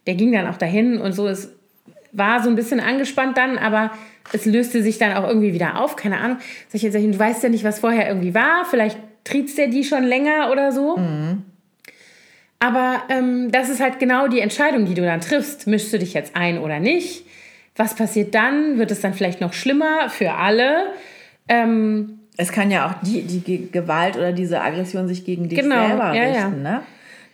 der 0.07 0.15
ging 0.15 0.33
dann 0.33 0.47
auch 0.47 0.57
dahin 0.57 0.99
und 0.99 1.13
so, 1.13 1.29
es 1.29 1.53
war 2.13 2.43
so 2.43 2.49
ein 2.49 2.57
bisschen 2.57 2.81
angespannt 2.81 3.37
dann, 3.37 3.59
aber 3.59 3.91
es 4.33 4.47
löste 4.47 4.83
sich 4.83 4.99
dann 4.99 5.13
auch 5.15 5.27
irgendwie 5.27 5.53
wieder 5.53 5.81
auf, 5.81 5.97
keine 5.97 6.19
Ahnung. 6.19 6.39
Sag 6.69 6.77
ich 6.77 6.83
jetzt, 6.83 6.95
du 6.95 7.19
weißt 7.19 7.43
ja 7.43 7.49
nicht, 7.49 7.65
was 7.65 7.81
vorher 7.81 8.09
irgendwie 8.09 8.35
war, 8.35 8.65
vielleicht 8.65 8.99
triezt 9.25 9.59
der 9.59 9.69
die 9.69 9.85
schon 9.85 10.05
länger 10.05 10.51
oder 10.51 10.73
so. 10.73 10.97
Mhm. 10.97 11.45
Aber 12.61 13.03
ähm, 13.09 13.53
das 13.53 13.69
ist 13.69 13.81
halt 13.81 14.01
genau 14.01 14.27
die 14.27 14.41
Entscheidung, 14.41 14.85
die 14.85 14.95
du 14.95 15.03
dann 15.03 15.21
triffst. 15.21 15.67
Mischst 15.67 15.93
du 15.93 15.99
dich 15.99 16.15
jetzt 16.15 16.35
ein 16.35 16.59
oder 16.59 16.81
nicht? 16.81 17.25
Was 17.79 17.95
passiert 17.95 18.35
dann? 18.35 18.77
Wird 18.77 18.91
es 18.91 19.01
dann 19.01 19.15
vielleicht 19.15 19.41
noch 19.41 19.53
schlimmer 19.53 20.11
für 20.11 20.33
alle? 20.33 20.89
Ähm, 21.49 22.19
es 22.37 22.51
kann 22.51 22.73
ja 22.73 22.89
auch 22.89 22.95
die, 23.03 23.23
die 23.23 23.71
Gewalt 23.71 24.17
oder 24.17 24.33
diese 24.33 24.61
Aggression 24.61 25.07
sich 25.07 25.25
gegen 25.25 25.49
dich 25.49 25.61
genau, 25.61 25.87
selber 25.87 26.13
richten. 26.13 26.35
Ja. 26.35 26.49
Ne? 26.49 26.83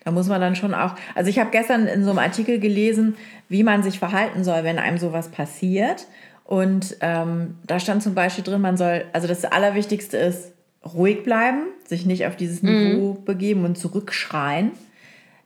Da 0.04 0.10
muss 0.10 0.28
man 0.28 0.42
dann 0.42 0.54
schon 0.54 0.74
auch. 0.74 0.96
Also 1.14 1.30
ich 1.30 1.38
habe 1.38 1.50
gestern 1.50 1.86
in 1.86 2.04
so 2.04 2.10
einem 2.10 2.18
Artikel 2.18 2.60
gelesen, 2.60 3.16
wie 3.48 3.62
man 3.62 3.82
sich 3.82 3.98
verhalten 3.98 4.44
soll, 4.44 4.64
wenn 4.64 4.78
einem 4.78 4.98
sowas 4.98 5.28
passiert. 5.30 6.06
Und 6.44 6.98
ähm, 7.00 7.54
da 7.66 7.80
stand 7.80 8.02
zum 8.02 8.14
Beispiel 8.14 8.44
drin, 8.44 8.60
man 8.60 8.76
soll, 8.76 9.06
also 9.14 9.26
das 9.26 9.46
Allerwichtigste 9.46 10.18
ist, 10.18 10.52
ruhig 10.84 11.22
bleiben, 11.22 11.62
sich 11.86 12.04
nicht 12.04 12.26
auf 12.26 12.36
dieses 12.36 12.62
Niveau 12.62 13.14
mhm. 13.14 13.24
begeben 13.24 13.64
und 13.64 13.78
zurückschreien 13.78 14.72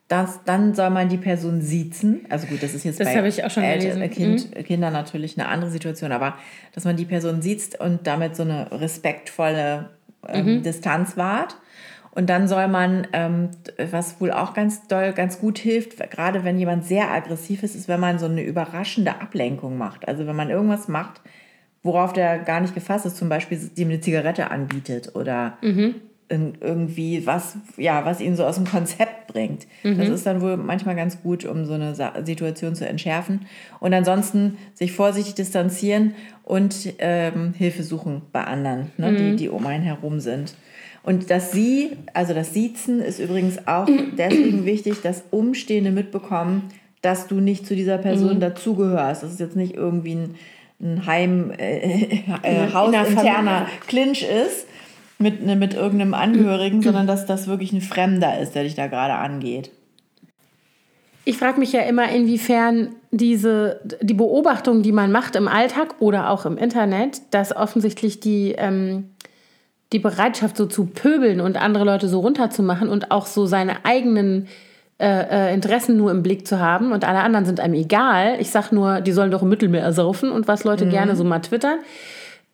das, 0.08 0.40
dann 0.44 0.74
soll 0.74 0.88
man 0.88 1.10
die 1.10 1.18
Person 1.18 1.60
siezen. 1.60 2.24
Also 2.30 2.46
gut, 2.46 2.62
das 2.62 2.72
ist 2.72 2.84
jetzt 2.84 2.98
das 2.98 3.12
bei 3.12 3.26
ich 3.26 3.44
auch 3.44 3.50
schon 3.50 3.62
Eltern, 3.62 4.08
kind, 4.10 4.56
mhm. 4.56 4.64
Kindern 4.64 4.92
natürlich 4.94 5.38
eine 5.38 5.48
andere 5.48 5.70
Situation, 5.70 6.12
aber 6.12 6.34
dass 6.74 6.84
man 6.84 6.96
die 6.96 7.04
Person 7.04 7.42
sieht 7.42 7.78
und 7.78 8.06
damit 8.06 8.34
so 8.34 8.42
eine 8.42 8.72
respektvolle 8.72 9.90
ähm, 10.26 10.46
mhm. 10.46 10.62
Distanz 10.62 11.18
wahrt. 11.18 11.56
Und 12.10 12.30
dann 12.30 12.48
soll 12.48 12.68
man, 12.68 13.06
ähm, 13.12 13.50
was 13.90 14.18
wohl 14.18 14.32
auch 14.32 14.54
ganz 14.54 14.88
doll, 14.88 15.12
ganz 15.12 15.40
gut 15.40 15.58
hilft, 15.58 15.98
gerade 16.10 16.42
wenn 16.42 16.58
jemand 16.58 16.86
sehr 16.86 17.12
aggressiv 17.12 17.62
ist, 17.62 17.76
ist, 17.76 17.86
wenn 17.86 18.00
man 18.00 18.18
so 18.18 18.26
eine 18.26 18.42
überraschende 18.42 19.20
Ablenkung 19.20 19.76
macht. 19.76 20.08
Also 20.08 20.26
wenn 20.26 20.34
man 20.34 20.48
irgendwas 20.48 20.88
macht, 20.88 21.20
worauf 21.82 22.14
der 22.14 22.38
gar 22.38 22.60
nicht 22.60 22.74
gefasst 22.74 23.04
ist, 23.04 23.18
zum 23.18 23.28
Beispiel 23.28 23.60
ihm 23.76 23.88
eine 23.88 24.00
Zigarette 24.00 24.50
anbietet 24.50 25.14
oder 25.14 25.58
mhm 25.60 25.96
irgendwie 26.30 27.26
was, 27.26 27.56
ja, 27.76 28.04
was 28.04 28.20
ihn 28.20 28.36
so 28.36 28.44
aus 28.44 28.56
dem 28.56 28.66
Konzept 28.66 29.28
bringt. 29.28 29.66
Mhm. 29.82 29.98
Das 29.98 30.08
ist 30.08 30.26
dann 30.26 30.40
wohl 30.40 30.56
manchmal 30.56 30.94
ganz 30.94 31.22
gut, 31.22 31.44
um 31.44 31.64
so 31.64 31.74
eine 31.74 31.94
Situation 32.24 32.74
zu 32.74 32.86
entschärfen. 32.86 33.46
Und 33.80 33.94
ansonsten 33.94 34.58
sich 34.74 34.92
vorsichtig 34.92 35.34
distanzieren 35.34 36.14
und 36.44 36.94
ähm, 36.98 37.54
Hilfe 37.56 37.82
suchen 37.82 38.22
bei 38.32 38.44
anderen, 38.44 38.90
ne, 38.96 39.12
mhm. 39.12 39.16
die, 39.16 39.36
die 39.36 39.48
um 39.48 39.66
einen 39.66 39.84
herum 39.84 40.20
sind. 40.20 40.54
Und 41.02 41.30
das 41.30 41.52
Sie, 41.52 41.92
also 42.12 42.34
das 42.34 42.52
Siezen 42.52 43.00
ist 43.00 43.18
übrigens 43.18 43.66
auch 43.66 43.88
deswegen 44.18 44.66
wichtig, 44.66 45.00
dass 45.02 45.24
Umstehende 45.30 45.90
mitbekommen, 45.90 46.64
dass 47.00 47.26
du 47.26 47.36
nicht 47.36 47.66
zu 47.66 47.74
dieser 47.74 47.98
Person 47.98 48.34
mhm. 48.34 48.40
dazugehörst. 48.40 49.22
Das 49.22 49.32
ist 49.32 49.40
jetzt 49.40 49.56
nicht 49.56 49.74
irgendwie 49.74 50.16
ein, 50.16 50.34
ein 50.80 51.06
Heim, 51.06 51.52
äh, 51.56 52.20
äh, 52.42 52.72
hausinterner 52.72 53.66
Clinch 53.86 54.22
ist, 54.22 54.66
mit, 55.18 55.44
ne, 55.44 55.56
mit 55.56 55.74
irgendeinem 55.74 56.14
Angehörigen, 56.14 56.82
sondern 56.82 57.06
dass 57.06 57.26
das 57.26 57.46
wirklich 57.46 57.72
ein 57.72 57.80
Fremder 57.80 58.38
ist, 58.38 58.54
der 58.54 58.64
dich 58.64 58.74
da 58.74 58.86
gerade 58.86 59.14
angeht. 59.14 59.70
Ich 61.24 61.36
frage 61.36 61.60
mich 61.60 61.72
ja 61.72 61.82
immer, 61.82 62.08
inwiefern 62.10 62.94
diese, 63.10 63.80
die 64.00 64.14
Beobachtung, 64.14 64.82
die 64.82 64.92
man 64.92 65.12
macht 65.12 65.36
im 65.36 65.46
Alltag 65.46 65.96
oder 65.98 66.30
auch 66.30 66.46
im 66.46 66.56
Internet, 66.56 67.20
dass 67.32 67.54
offensichtlich 67.54 68.20
die, 68.20 68.54
ähm, 68.56 69.10
die 69.92 69.98
Bereitschaft, 69.98 70.56
so 70.56 70.64
zu 70.64 70.86
pöbeln 70.86 71.42
und 71.42 71.58
andere 71.58 71.84
Leute 71.84 72.08
so 72.08 72.20
runterzumachen 72.20 72.88
und 72.88 73.10
auch 73.10 73.26
so 73.26 73.44
seine 73.44 73.84
eigenen 73.84 74.48
äh, 74.98 75.50
äh, 75.50 75.54
Interessen 75.54 75.98
nur 75.98 76.10
im 76.10 76.22
Blick 76.22 76.46
zu 76.46 76.60
haben 76.60 76.92
und 76.92 77.06
alle 77.06 77.20
anderen 77.20 77.44
sind 77.44 77.60
einem 77.60 77.74
egal. 77.74 78.36
Ich 78.40 78.50
sage 78.50 78.74
nur, 78.74 79.02
die 79.02 79.12
sollen 79.12 79.30
doch 79.30 79.42
im 79.42 79.48
Mittelmeer 79.50 79.92
saufen 79.92 80.30
und 80.30 80.48
was 80.48 80.64
Leute 80.64 80.86
mhm. 80.86 80.90
gerne 80.90 81.14
so 81.14 81.24
mal 81.24 81.40
twittern 81.40 81.78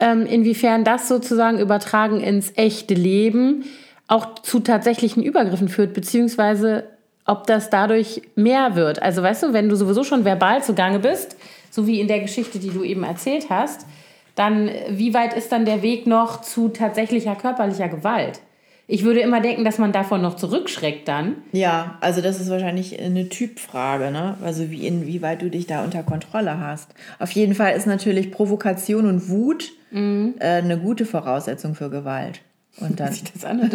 ähm, 0.00 0.26
inwiefern 0.26 0.84
das 0.84 1.08
sozusagen 1.08 1.58
übertragen 1.58 2.20
ins 2.20 2.52
echte 2.56 2.94
Leben 2.94 3.64
auch 4.06 4.34
zu 4.40 4.60
tatsächlichen 4.60 5.22
Übergriffen 5.22 5.68
führt, 5.68 5.94
beziehungsweise 5.94 6.84
ob 7.26 7.46
das 7.46 7.70
dadurch 7.70 8.22
mehr 8.34 8.76
wird. 8.76 9.02
Also 9.02 9.22
weißt 9.22 9.44
du, 9.44 9.52
wenn 9.52 9.68
du 9.68 9.76
sowieso 9.76 10.04
schon 10.04 10.24
verbal 10.24 10.62
zugange 10.62 10.98
bist, 10.98 11.36
so 11.70 11.86
wie 11.86 12.00
in 12.00 12.08
der 12.08 12.20
Geschichte, 12.20 12.58
die 12.58 12.70
du 12.70 12.84
eben 12.84 13.02
erzählt 13.02 13.48
hast, 13.48 13.86
dann 14.34 14.70
wie 14.90 15.14
weit 15.14 15.34
ist 15.34 15.52
dann 15.52 15.64
der 15.64 15.82
Weg 15.82 16.06
noch 16.06 16.42
zu 16.42 16.68
tatsächlicher 16.68 17.34
körperlicher 17.34 17.88
Gewalt? 17.88 18.40
Ich 18.86 19.02
würde 19.02 19.20
immer 19.20 19.40
denken, 19.40 19.64
dass 19.64 19.78
man 19.78 19.92
davon 19.92 20.20
noch 20.20 20.36
zurückschreckt 20.36 21.08
dann. 21.08 21.36
Ja, 21.52 21.96
also 22.00 22.20
das 22.20 22.38
ist 22.38 22.50
wahrscheinlich 22.50 23.00
eine 23.00 23.30
Typfrage, 23.30 24.10
ne? 24.10 24.36
Also 24.42 24.70
wie 24.70 24.86
inwieweit 24.86 25.40
du 25.40 25.48
dich 25.48 25.66
da 25.66 25.82
unter 25.82 26.02
Kontrolle 26.02 26.60
hast. 26.60 26.90
Auf 27.18 27.30
jeden 27.30 27.54
Fall 27.54 27.74
ist 27.76 27.86
natürlich 27.86 28.30
Provokation 28.30 29.06
und 29.06 29.30
Wut 29.30 29.72
mhm. 29.94 30.34
äh, 30.38 30.44
eine 30.44 30.78
gute 30.78 31.06
Voraussetzung 31.06 31.74
für 31.74 31.90
Gewalt. 31.90 32.40
Und 32.80 33.00
dann 33.00 33.12
Sieht 33.12 33.34
das 33.34 33.44
an? 33.44 33.60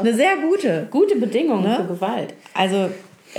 eine 0.00 0.14
sehr 0.14 0.36
gute. 0.36 0.88
Gute 0.90 1.16
Bedingung 1.16 1.62
ne? 1.62 1.76
für 1.76 1.94
Gewalt. 1.94 2.34
Also, 2.54 2.90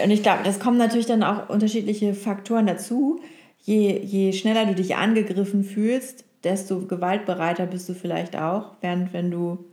und 0.03 0.11
ich 0.11 0.23
glaube, 0.23 0.39
das 0.43 0.59
kommen 0.59 0.77
natürlich 0.77 1.05
dann 1.05 1.23
auch 1.23 1.49
unterschiedliche 1.49 2.13
Faktoren 2.13 2.65
dazu. 2.65 3.21
Je, 3.63 3.97
je 3.99 4.33
schneller 4.33 4.65
du 4.65 4.73
dich 4.73 4.95
angegriffen 4.95 5.63
fühlst, 5.63 6.23
desto 6.43 6.79
gewaltbereiter 6.79 7.67
bist 7.67 7.87
du 7.87 7.93
vielleicht 7.93 8.35
auch, 8.35 8.71
während 8.81 9.13
wenn 9.13 9.29
du 9.29 9.65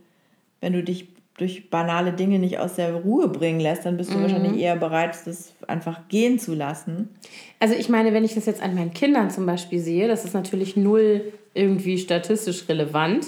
wenn 0.61 0.73
du 0.73 0.83
dich 0.83 1.07
durch 1.37 1.69
banale 1.69 2.11
Dinge 2.11 2.37
nicht 2.37 2.59
aus 2.59 2.75
der 2.75 2.93
Ruhe 2.93 3.29
bringen 3.29 3.61
lässt, 3.61 3.85
dann 3.85 3.95
bist 3.95 4.11
du 4.11 4.17
mhm. 4.17 4.23
wahrscheinlich 4.23 4.61
eher 4.61 4.75
bereit, 4.75 5.17
das 5.25 5.53
einfach 5.67 6.07
gehen 6.09 6.37
zu 6.37 6.53
lassen. 6.53 7.09
Also 7.59 7.75
ich 7.75 7.87
meine, 7.87 8.13
wenn 8.13 8.25
ich 8.25 8.35
das 8.35 8.45
jetzt 8.45 8.61
an 8.61 8.75
meinen 8.75 8.93
Kindern 8.93 9.29
zum 9.29 9.45
Beispiel 9.45 9.79
sehe, 9.79 10.09
das 10.09 10.25
ist 10.25 10.33
natürlich 10.33 10.75
null 10.75 11.31
irgendwie 11.53 11.97
statistisch 11.97 12.67
relevant. 12.69 13.27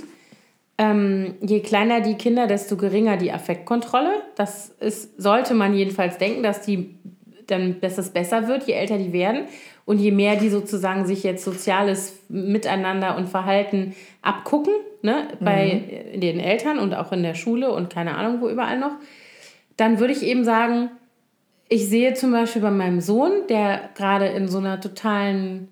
Ähm, 0.78 1.36
je 1.41 1.59
kleiner 1.59 2.01
die 2.01 2.15
Kinder, 2.15 2.47
desto 2.47 2.78
geringer 2.78 3.17
die 3.17 3.32
Affektkontrolle. 3.32 4.11
Das 4.36 4.69
ist, 4.80 5.22
sollte 5.22 5.53
man 5.53 5.76
jedenfalls 5.76 6.17
denken, 6.17 6.43
dass 6.43 6.61
die 6.61 6.95
dann, 7.47 7.82
dass 7.82 7.97
es 7.97 8.09
besser 8.09 8.47
wird, 8.47 8.63
je 8.63 8.74
älter 8.74 8.97
die 8.97 9.13
werden. 9.13 9.43
Und 9.86 9.99
je 9.99 10.11
mehr 10.11 10.36
die 10.38 10.49
sozusagen 10.49 11.05
sich 11.05 11.24
jetzt 11.24 11.43
soziales 11.43 12.19
Miteinander 12.30 13.17
und 13.17 13.28
Verhalten 13.28 13.95
abgucken, 14.22 14.74
ne, 15.01 15.28
bei 15.39 16.11
mhm. 16.13 16.19
den 16.22 16.39
Eltern 16.39 16.80
und 16.80 16.93
auch 16.93 17.11
in 17.11 17.24
der 17.24 17.36
Schule 17.36 17.72
und 17.72 17.91
keine 17.91 18.15
Ahnung 18.15 18.41
wo 18.41 18.49
überall 18.49 18.80
noch, 18.80 18.93
dann 19.78 19.99
würde 19.99 20.13
ich 20.13 20.24
eben 20.24 20.43
sagen, 20.43 20.91
ich 21.67 21.88
sehe 21.88 22.13
zum 22.13 22.32
Beispiel 22.32 22.61
bei 22.61 22.72
meinem 22.72 23.01
Sohn, 23.01 23.32
der 23.49 23.89
gerade 23.95 24.28
in 24.28 24.47
so 24.47 24.57
einer 24.57 24.80
totalen, 24.80 25.69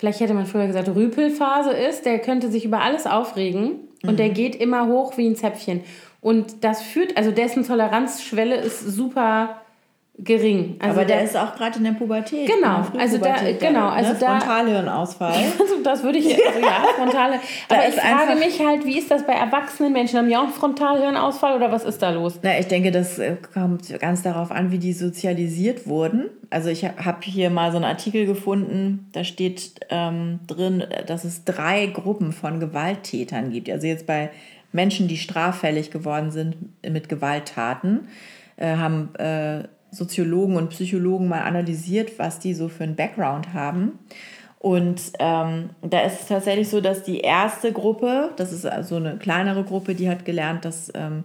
vielleicht 0.00 0.20
hätte 0.20 0.32
man 0.32 0.46
früher 0.46 0.66
gesagt, 0.66 0.88
Rüpelphase 0.88 1.72
ist, 1.72 2.06
der 2.06 2.18
könnte 2.18 2.50
sich 2.50 2.64
über 2.64 2.80
alles 2.80 3.06
aufregen 3.06 3.72
und 4.02 4.12
mhm. 4.12 4.16
der 4.16 4.30
geht 4.30 4.56
immer 4.56 4.86
hoch 4.86 5.18
wie 5.18 5.28
ein 5.28 5.36
Zäpfchen. 5.36 5.84
Und 6.22 6.64
das 6.64 6.80
führt, 6.80 7.18
also 7.18 7.30
dessen 7.30 7.66
Toleranzschwelle 7.66 8.56
ist 8.56 8.80
super 8.80 9.60
gering. 10.24 10.76
Also 10.78 10.96
aber 10.96 11.06
der, 11.06 11.16
der 11.18 11.24
ist 11.24 11.36
auch 11.36 11.54
gerade 11.54 11.78
in 11.78 11.84
der 11.84 11.92
Pubertät. 11.92 12.46
Genau, 12.46 12.86
also 12.98 13.18
da, 13.18 13.36
genau, 13.58 13.86
ne? 13.86 13.92
also 13.92 14.12
ne? 14.12 14.18
da 14.20 14.40
Frontalhirnausfall. 14.40 15.32
also 15.60 15.82
das 15.82 16.02
würde 16.02 16.18
ich, 16.18 16.26
also 16.26 16.60
ja, 16.60 16.84
frontale. 16.96 17.40
aber 17.68 17.88
ich 17.88 17.94
frage 17.94 18.38
mich 18.38 18.60
halt, 18.64 18.84
wie 18.84 18.98
ist 18.98 19.10
das 19.10 19.26
bei 19.26 19.32
erwachsenen 19.32 19.92
Menschen? 19.92 20.18
Haben 20.18 20.28
die 20.28 20.36
auch 20.36 20.44
einen 20.44 20.52
Frontalhirnausfall 20.52 21.56
oder 21.56 21.72
was 21.72 21.84
ist 21.84 22.02
da 22.02 22.10
los? 22.10 22.38
Na, 22.42 22.58
ich 22.58 22.66
denke, 22.66 22.90
das 22.90 23.18
äh, 23.18 23.36
kommt 23.54 23.98
ganz 23.98 24.22
darauf 24.22 24.50
an, 24.50 24.70
wie 24.70 24.78
die 24.78 24.92
sozialisiert 24.92 25.86
wurden. 25.86 26.30
Also 26.50 26.68
ich 26.68 26.84
habe 26.84 27.18
hier 27.22 27.50
mal 27.50 27.70
so 27.70 27.76
einen 27.76 27.84
Artikel 27.84 28.26
gefunden, 28.26 29.08
da 29.12 29.24
steht 29.24 29.72
ähm, 29.88 30.40
drin, 30.46 30.84
dass 31.06 31.24
es 31.24 31.44
drei 31.44 31.86
Gruppen 31.86 32.32
von 32.32 32.60
Gewalttätern 32.60 33.50
gibt. 33.50 33.70
Also 33.70 33.86
jetzt 33.86 34.06
bei 34.06 34.30
Menschen, 34.72 35.08
die 35.08 35.16
straffällig 35.16 35.90
geworden 35.90 36.30
sind 36.30 36.56
mit 36.88 37.08
Gewalttaten, 37.08 38.08
äh, 38.56 38.76
haben 38.76 39.14
äh, 39.16 39.64
Soziologen 39.90 40.56
und 40.56 40.70
Psychologen 40.70 41.28
mal 41.28 41.42
analysiert, 41.42 42.18
was 42.18 42.38
die 42.38 42.54
so 42.54 42.68
für 42.68 42.84
einen 42.84 42.96
Background 42.96 43.52
haben. 43.52 43.98
Und 44.58 45.00
ähm, 45.18 45.70
da 45.80 46.00
ist 46.02 46.20
es 46.20 46.26
tatsächlich 46.26 46.68
so, 46.68 46.80
dass 46.80 47.02
die 47.02 47.20
erste 47.20 47.72
Gruppe, 47.72 48.32
das 48.36 48.52
ist 48.52 48.66
also 48.66 48.96
eine 48.96 49.16
kleinere 49.16 49.64
Gruppe, 49.64 49.94
die 49.94 50.10
hat 50.10 50.26
gelernt, 50.26 50.66
dass 50.66 50.92
ähm, 50.94 51.24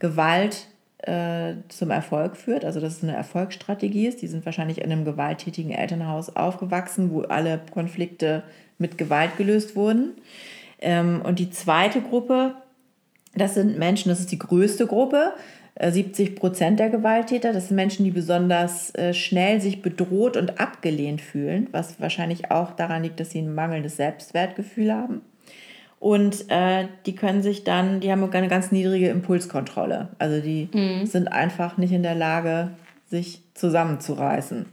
Gewalt 0.00 0.66
äh, 0.98 1.54
zum 1.68 1.90
Erfolg 1.90 2.36
führt, 2.36 2.64
also 2.64 2.80
dass 2.80 2.96
es 2.96 3.02
eine 3.02 3.14
Erfolgsstrategie 3.14 4.08
ist. 4.08 4.20
Die 4.20 4.26
sind 4.26 4.44
wahrscheinlich 4.44 4.78
in 4.78 4.90
einem 4.90 5.04
gewalttätigen 5.04 5.70
Elternhaus 5.70 6.34
aufgewachsen, 6.34 7.12
wo 7.12 7.22
alle 7.22 7.60
Konflikte 7.72 8.42
mit 8.78 8.98
Gewalt 8.98 9.36
gelöst 9.36 9.76
wurden. 9.76 10.14
Ähm, 10.80 11.22
und 11.24 11.38
die 11.38 11.50
zweite 11.50 12.00
Gruppe, 12.00 12.56
das 13.34 13.54
sind 13.54 13.78
Menschen, 13.78 14.08
das 14.08 14.20
ist 14.20 14.32
die 14.32 14.38
größte 14.38 14.86
Gruppe, 14.86 15.34
70 15.80 16.28
äh, 16.28 16.32
Prozent 16.32 16.80
der 16.80 16.90
Gewalttäter, 16.90 17.52
das 17.52 17.68
sind 17.68 17.76
Menschen, 17.76 18.04
die 18.04 18.10
besonders 18.10 18.94
äh, 18.94 19.14
schnell 19.14 19.60
sich 19.60 19.82
bedroht 19.82 20.36
und 20.36 20.60
abgelehnt 20.60 21.20
fühlen, 21.20 21.68
was 21.72 22.00
wahrscheinlich 22.00 22.50
auch 22.50 22.72
daran 22.72 23.02
liegt, 23.02 23.20
dass 23.20 23.30
sie 23.30 23.40
ein 23.40 23.54
mangelndes 23.54 23.96
Selbstwertgefühl 23.96 24.92
haben. 24.92 25.22
Und 25.98 26.50
äh, 26.50 26.88
die 27.06 27.14
können 27.14 27.42
sich 27.42 27.62
dann, 27.62 28.00
die 28.00 28.10
haben 28.10 28.28
eine 28.28 28.48
ganz 28.48 28.72
niedrige 28.72 29.08
Impulskontrolle. 29.08 30.08
Also 30.18 30.40
die 30.40 30.68
mhm. 30.72 31.06
sind 31.06 31.28
einfach 31.28 31.76
nicht 31.76 31.92
in 31.92 32.02
der 32.02 32.16
Lage, 32.16 32.70
sich 33.06 33.40
zusammenzureißen. 33.54 34.66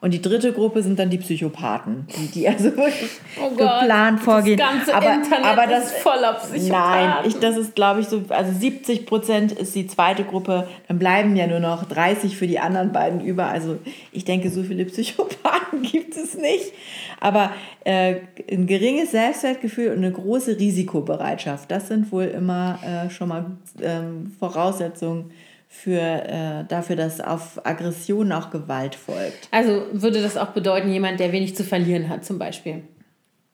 Und 0.00 0.12
die 0.12 0.20
dritte 0.20 0.52
Gruppe 0.52 0.82
sind 0.82 0.98
dann 0.98 1.10
die 1.10 1.18
Psychopathen, 1.18 2.06
die, 2.16 2.26
die 2.28 2.48
also 2.48 2.64
wirklich 2.76 3.10
oh 3.42 3.50
geplant 3.50 4.20
vorgehen. 4.20 4.58
Das 4.58 4.68
ganze 4.68 4.94
aber, 4.94 5.14
Internet 5.14 5.44
aber 5.46 5.66
das, 5.66 5.86
ist 5.86 5.96
voller 5.98 6.34
Psychopathen. 6.34 6.68
Nein, 6.68 7.14
ich, 7.26 7.38
das 7.38 7.56
ist, 7.56 7.74
glaube 7.74 8.00
ich, 8.00 8.08
so, 8.08 8.22
also 8.28 8.52
70 8.52 9.06
Prozent 9.06 9.52
ist 9.52 9.74
die 9.74 9.86
zweite 9.86 10.24
Gruppe, 10.24 10.68
dann 10.88 10.98
bleiben 10.98 11.34
ja 11.34 11.46
nur 11.46 11.60
noch 11.60 11.84
30 11.84 12.36
für 12.36 12.46
die 12.46 12.58
anderen 12.58 12.92
beiden 12.92 13.20
über. 13.20 13.46
Also 13.46 13.78
ich 14.12 14.24
denke, 14.24 14.50
so 14.50 14.62
viele 14.62 14.84
Psychopathen 14.84 15.82
gibt 15.82 16.16
es 16.16 16.34
nicht. 16.34 16.72
Aber 17.18 17.50
äh, 17.84 18.16
ein 18.50 18.66
geringes 18.66 19.12
Selbstwertgefühl 19.12 19.88
und 19.88 19.98
eine 19.98 20.12
große 20.12 20.58
Risikobereitschaft, 20.58 21.70
das 21.70 21.88
sind 21.88 22.12
wohl 22.12 22.24
immer 22.24 22.78
äh, 22.82 23.10
schon 23.10 23.28
mal 23.28 23.46
ähm, 23.82 24.32
Voraussetzungen 24.38 25.30
für, 25.76 26.00
äh, 26.00 26.64
dafür, 26.68 26.96
dass 26.96 27.20
auf 27.20 27.64
Aggression 27.64 28.32
auch 28.32 28.50
Gewalt 28.50 28.94
folgt. 28.94 29.48
Also 29.50 29.86
würde 29.92 30.22
das 30.22 30.36
auch 30.36 30.48
bedeuten, 30.48 30.90
jemand, 30.90 31.20
der 31.20 31.32
wenig 31.32 31.54
zu 31.54 31.64
verlieren 31.64 32.08
hat, 32.08 32.24
zum 32.24 32.38
Beispiel? 32.38 32.82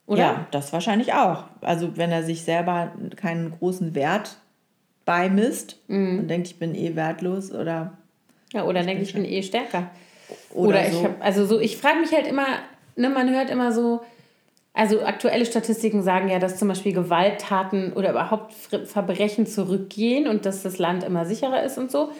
Oder? 0.06 0.20
Ja, 0.20 0.46
das 0.50 0.72
wahrscheinlich 0.72 1.14
auch. 1.14 1.44
Also 1.60 1.96
wenn 1.96 2.12
er 2.12 2.22
sich 2.22 2.42
selber 2.42 2.92
keinen 3.16 3.50
großen 3.50 3.94
Wert 3.94 4.36
beimisst 5.04 5.78
mhm. 5.88 6.20
und 6.20 6.28
denkt, 6.28 6.46
ich 6.46 6.58
bin 6.58 6.74
eh 6.74 6.94
wertlos 6.94 7.52
oder. 7.52 7.98
Ja, 8.52 8.64
oder 8.64 8.82
denkt, 8.82 9.02
ich 9.02 9.14
bin 9.14 9.24
eh 9.24 9.42
stärker. 9.42 9.90
Oder, 10.50 10.68
oder 10.68 10.86
ich 10.86 10.92
so. 10.92 11.04
habe, 11.04 11.20
also 11.20 11.44
so, 11.44 11.58
ich 11.58 11.76
frage 11.76 12.00
mich 12.00 12.12
halt 12.12 12.26
immer, 12.26 12.46
ne, 12.94 13.10
man 13.10 13.30
hört 13.30 13.50
immer 13.50 13.72
so, 13.72 14.02
also 14.74 15.02
aktuelle 15.02 15.44
Statistiken 15.44 16.02
sagen 16.02 16.28
ja, 16.28 16.38
dass 16.38 16.58
zum 16.58 16.68
Beispiel 16.68 16.92
Gewalttaten 16.92 17.92
oder 17.92 18.10
überhaupt 18.10 18.54
Verbrechen 18.54 19.46
zurückgehen 19.46 20.26
und 20.26 20.46
dass 20.46 20.62
das 20.62 20.78
Land 20.78 21.04
immer 21.04 21.26
sicherer 21.26 21.62
ist 21.62 21.76
und 21.76 21.90
so. 21.90 22.10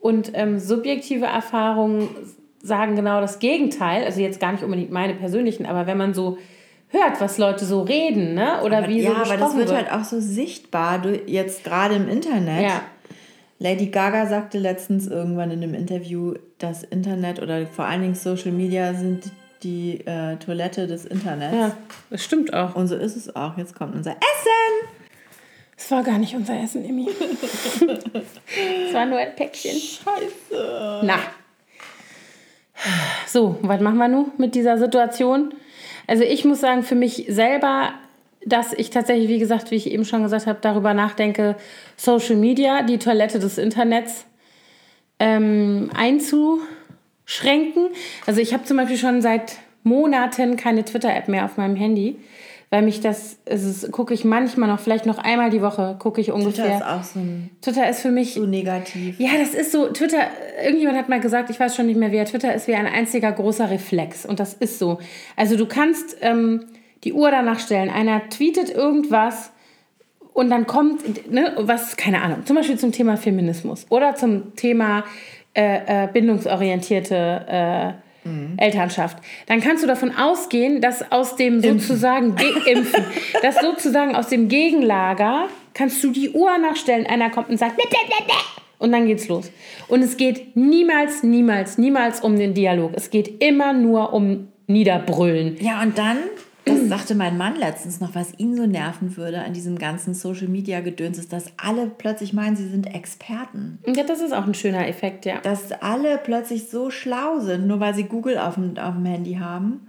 Und 0.00 0.32
ähm, 0.34 0.58
subjektive 0.58 1.24
Erfahrungen 1.24 2.08
sagen 2.62 2.94
genau 2.94 3.20
das 3.20 3.38
Gegenteil. 3.38 4.04
Also 4.04 4.20
jetzt 4.20 4.38
gar 4.38 4.52
nicht 4.52 4.62
unbedingt 4.62 4.90
meine 4.90 5.14
persönlichen, 5.14 5.64
aber 5.64 5.86
wenn 5.86 5.96
man 5.96 6.12
so 6.12 6.36
hört, 6.88 7.20
was 7.20 7.38
Leute 7.38 7.64
so 7.64 7.82
reden, 7.82 8.34
ne? 8.34 8.62
Oder 8.62 8.78
aber, 8.78 8.88
wie 8.88 9.00
ja, 9.00 9.10
so 9.10 9.16
aber 9.16 9.36
das 9.38 9.56
wird, 9.56 9.68
wird 9.68 9.78
halt 9.78 9.92
auch 9.92 10.04
so 10.04 10.20
sichtbar, 10.20 11.02
jetzt 11.26 11.64
gerade 11.64 11.94
im 11.94 12.08
Internet. 12.08 12.62
Ja. 12.62 12.82
Lady 13.58 13.86
Gaga 13.86 14.26
sagte 14.26 14.58
letztens 14.58 15.06
irgendwann 15.06 15.50
in 15.50 15.62
einem 15.62 15.74
Interview, 15.74 16.34
das 16.58 16.82
Internet 16.82 17.40
oder 17.40 17.66
vor 17.66 17.86
allen 17.86 18.02
Dingen 18.02 18.14
Social 18.14 18.52
Media 18.52 18.92
sind 18.92 19.32
die 19.64 20.00
äh, 20.06 20.36
Toilette 20.36 20.86
des 20.86 21.06
Internets. 21.06 21.56
Ja, 21.56 21.76
das 22.10 22.22
stimmt 22.22 22.52
auch. 22.52 22.76
Und 22.76 22.86
so 22.86 22.94
ist 22.94 23.16
es 23.16 23.34
auch. 23.34 23.56
Jetzt 23.56 23.74
kommt 23.74 23.94
unser 23.94 24.12
Essen. 24.12 24.88
Es 25.76 25.90
war 25.90 26.02
gar 26.02 26.18
nicht 26.18 26.34
unser 26.34 26.60
Essen, 26.60 26.84
Emmy. 26.84 27.08
es 27.08 28.94
war 28.94 29.06
nur 29.06 29.18
ein 29.18 29.34
Päckchen. 29.34 29.72
Scheiße. 29.72 31.00
Na. 31.02 31.18
So, 33.26 33.58
was 33.62 33.80
machen 33.80 33.98
wir 33.98 34.08
nun 34.08 34.30
mit 34.38 34.54
dieser 34.54 34.78
Situation? 34.78 35.52
Also 36.06 36.22
ich 36.22 36.44
muss 36.44 36.60
sagen, 36.60 36.82
für 36.82 36.94
mich 36.94 37.26
selber, 37.28 37.92
dass 38.44 38.72
ich 38.72 38.90
tatsächlich, 38.90 39.28
wie 39.28 39.38
gesagt, 39.38 39.70
wie 39.70 39.76
ich 39.76 39.90
eben 39.90 40.04
schon 40.04 40.22
gesagt 40.22 40.46
habe, 40.46 40.58
darüber 40.60 40.94
nachdenke, 40.94 41.56
Social 41.96 42.36
Media, 42.36 42.82
die 42.82 42.98
Toilette 42.98 43.38
des 43.38 43.58
Internets 43.58 44.26
ähm, 45.18 45.90
einzu 45.96 46.60
schränken. 47.24 47.88
Also 48.26 48.40
ich 48.40 48.52
habe 48.52 48.64
zum 48.64 48.76
Beispiel 48.76 48.98
schon 48.98 49.22
seit 49.22 49.56
Monaten 49.82 50.56
keine 50.56 50.84
Twitter-App 50.84 51.28
mehr 51.28 51.44
auf 51.44 51.56
meinem 51.56 51.76
Handy, 51.76 52.16
weil 52.70 52.82
mich 52.82 53.00
das, 53.00 53.38
es 53.44 53.90
gucke 53.92 54.14
ich 54.14 54.24
manchmal 54.24 54.68
noch, 54.68 54.80
vielleicht 54.80 55.06
noch 55.06 55.18
einmal 55.18 55.50
die 55.50 55.62
Woche 55.62 55.96
gucke 55.98 56.20
ich 56.20 56.32
ungefähr. 56.32 56.64
Twitter 56.64 56.76
ist 56.76 56.84
auch 56.84 57.04
so 57.04 57.20
ein 57.20 57.50
Twitter 57.60 57.88
ist 57.88 58.00
für 58.00 58.10
mich 58.10 58.34
so 58.34 58.46
negativ. 58.46 59.20
Ja, 59.20 59.30
das 59.38 59.54
ist 59.54 59.72
so 59.72 59.88
Twitter. 59.88 60.22
Irgendjemand 60.64 60.98
hat 60.98 61.08
mal 61.08 61.20
gesagt, 61.20 61.50
ich 61.50 61.60
weiß 61.60 61.76
schon 61.76 61.86
nicht 61.86 61.98
mehr 61.98 62.12
wer. 62.12 62.24
Twitter 62.24 62.54
ist 62.54 62.66
wie 62.66 62.74
ein 62.74 62.86
einziger 62.86 63.30
großer 63.30 63.70
Reflex 63.70 64.26
und 64.26 64.40
das 64.40 64.54
ist 64.54 64.78
so. 64.78 64.98
Also 65.36 65.56
du 65.56 65.66
kannst 65.66 66.16
ähm, 66.22 66.64
die 67.04 67.12
Uhr 67.12 67.30
danach 67.30 67.60
stellen. 67.60 67.90
Einer 67.90 68.28
tweetet 68.30 68.70
irgendwas 68.70 69.50
und 70.32 70.50
dann 70.50 70.66
kommt, 70.66 71.30
ne, 71.30 71.52
was, 71.58 71.96
keine 71.96 72.22
Ahnung, 72.22 72.44
zum 72.44 72.56
Beispiel 72.56 72.78
zum 72.78 72.90
Thema 72.90 73.16
Feminismus 73.16 73.86
oder 73.88 74.16
zum 74.16 74.56
Thema 74.56 75.04
äh, 75.54 76.04
äh, 76.04 76.08
bindungsorientierte 76.12 77.96
äh, 78.24 78.28
mhm. 78.28 78.54
Elternschaft, 78.56 79.18
dann 79.46 79.60
kannst 79.60 79.82
du 79.82 79.86
davon 79.86 80.14
ausgehen, 80.16 80.80
dass 80.80 81.10
aus 81.12 81.36
dem 81.36 81.60
sozusagen 81.60 82.30
impfen. 82.30 82.62
impfen, 82.66 83.04
dass 83.42 83.60
sozusagen 83.60 84.14
aus 84.14 84.28
dem 84.28 84.48
Gegenlager 84.48 85.48
kannst 85.72 86.02
du 86.02 86.10
die 86.10 86.30
Uhr 86.30 86.58
nachstellen. 86.58 87.06
Einer 87.06 87.30
kommt 87.30 87.50
und 87.50 87.58
sagt 87.58 87.78
und 88.78 88.92
dann 88.92 89.06
geht's 89.06 89.28
los. 89.28 89.50
Und 89.88 90.02
es 90.02 90.16
geht 90.16 90.56
niemals, 90.56 91.22
niemals, 91.22 91.78
niemals 91.78 92.20
um 92.20 92.36
den 92.38 92.54
Dialog. 92.54 92.92
Es 92.94 93.10
geht 93.10 93.42
immer 93.42 93.72
nur 93.72 94.12
um 94.12 94.48
Niederbrüllen. 94.66 95.56
Ja, 95.60 95.82
und 95.82 95.96
dann 95.98 96.18
das 96.64 96.88
sagte 96.88 97.14
mein 97.14 97.36
Mann 97.36 97.56
letztens 97.56 98.00
noch, 98.00 98.14
was 98.14 98.38
ihn 98.38 98.56
so 98.56 98.66
nerven 98.66 99.16
würde 99.16 99.42
an 99.42 99.52
diesem 99.52 99.78
ganzen 99.78 100.14
Social 100.14 100.48
Media 100.48 100.80
Gedöns, 100.80 101.18
ist, 101.18 101.32
dass 101.32 101.52
alle 101.56 101.86
plötzlich 101.86 102.32
meinen, 102.32 102.56
sie 102.56 102.68
sind 102.68 102.86
Experten. 102.94 103.78
Ja, 103.86 104.04
das 104.04 104.20
ist 104.20 104.32
auch 104.32 104.46
ein 104.46 104.54
schöner 104.54 104.88
Effekt, 104.88 105.26
ja. 105.26 105.40
Dass 105.40 105.72
alle 105.72 106.18
plötzlich 106.18 106.68
so 106.68 106.90
schlau 106.90 107.40
sind, 107.40 107.66
nur 107.66 107.80
weil 107.80 107.94
sie 107.94 108.04
Google 108.04 108.38
auf 108.38 108.54
dem, 108.54 108.76
auf 108.78 108.94
dem 108.94 109.04
Handy 109.04 109.34
haben. 109.34 109.88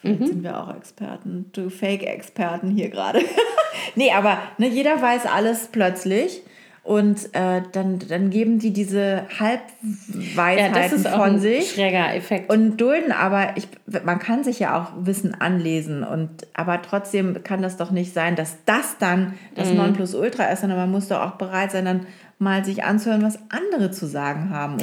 Vielleicht 0.00 0.20
mhm. 0.20 0.26
sind 0.26 0.42
wir 0.44 0.60
auch 0.60 0.74
Experten, 0.74 1.46
du 1.52 1.70
Fake-Experten 1.70 2.70
hier 2.70 2.90
gerade. 2.90 3.20
nee, 3.96 4.12
aber 4.12 4.38
ne, 4.58 4.68
jeder 4.68 5.00
weiß 5.00 5.26
alles 5.26 5.68
plötzlich. 5.72 6.42
Und 6.86 7.34
äh, 7.34 7.62
dann, 7.72 7.98
dann 7.98 8.30
geben 8.30 8.60
die 8.60 8.72
diese 8.72 9.24
Halbweisheiten 9.40 11.02
ja, 11.02 11.18
von 11.18 11.40
sich. 11.40 11.72
Schräger 11.72 12.14
Effekt. 12.14 12.48
Und 12.48 12.76
dulden 12.76 13.10
aber, 13.10 13.56
ich, 13.56 13.66
man 14.04 14.20
kann 14.20 14.44
sich 14.44 14.60
ja 14.60 14.80
auch 14.80 14.92
Wissen 15.04 15.34
anlesen. 15.34 16.04
Und, 16.04 16.46
aber 16.54 16.80
trotzdem 16.82 17.42
kann 17.42 17.60
das 17.60 17.76
doch 17.76 17.90
nicht 17.90 18.14
sein, 18.14 18.36
dass 18.36 18.58
das 18.66 18.98
dann 18.98 19.34
das 19.56 19.70
Mhm. 19.70 19.78
Nonplusultra 19.78 20.44
ist, 20.44 20.60
sondern 20.60 20.78
man 20.78 20.92
muss 20.92 21.08
doch 21.08 21.20
auch 21.20 21.32
bereit 21.32 21.72
sein, 21.72 21.86
dann 21.86 22.06
mal 22.38 22.64
sich 22.64 22.84
anzuhören, 22.84 23.22
was 23.22 23.40
andere 23.48 23.90
zu 23.90 24.06
sagen 24.06 24.50
haben. 24.50 24.76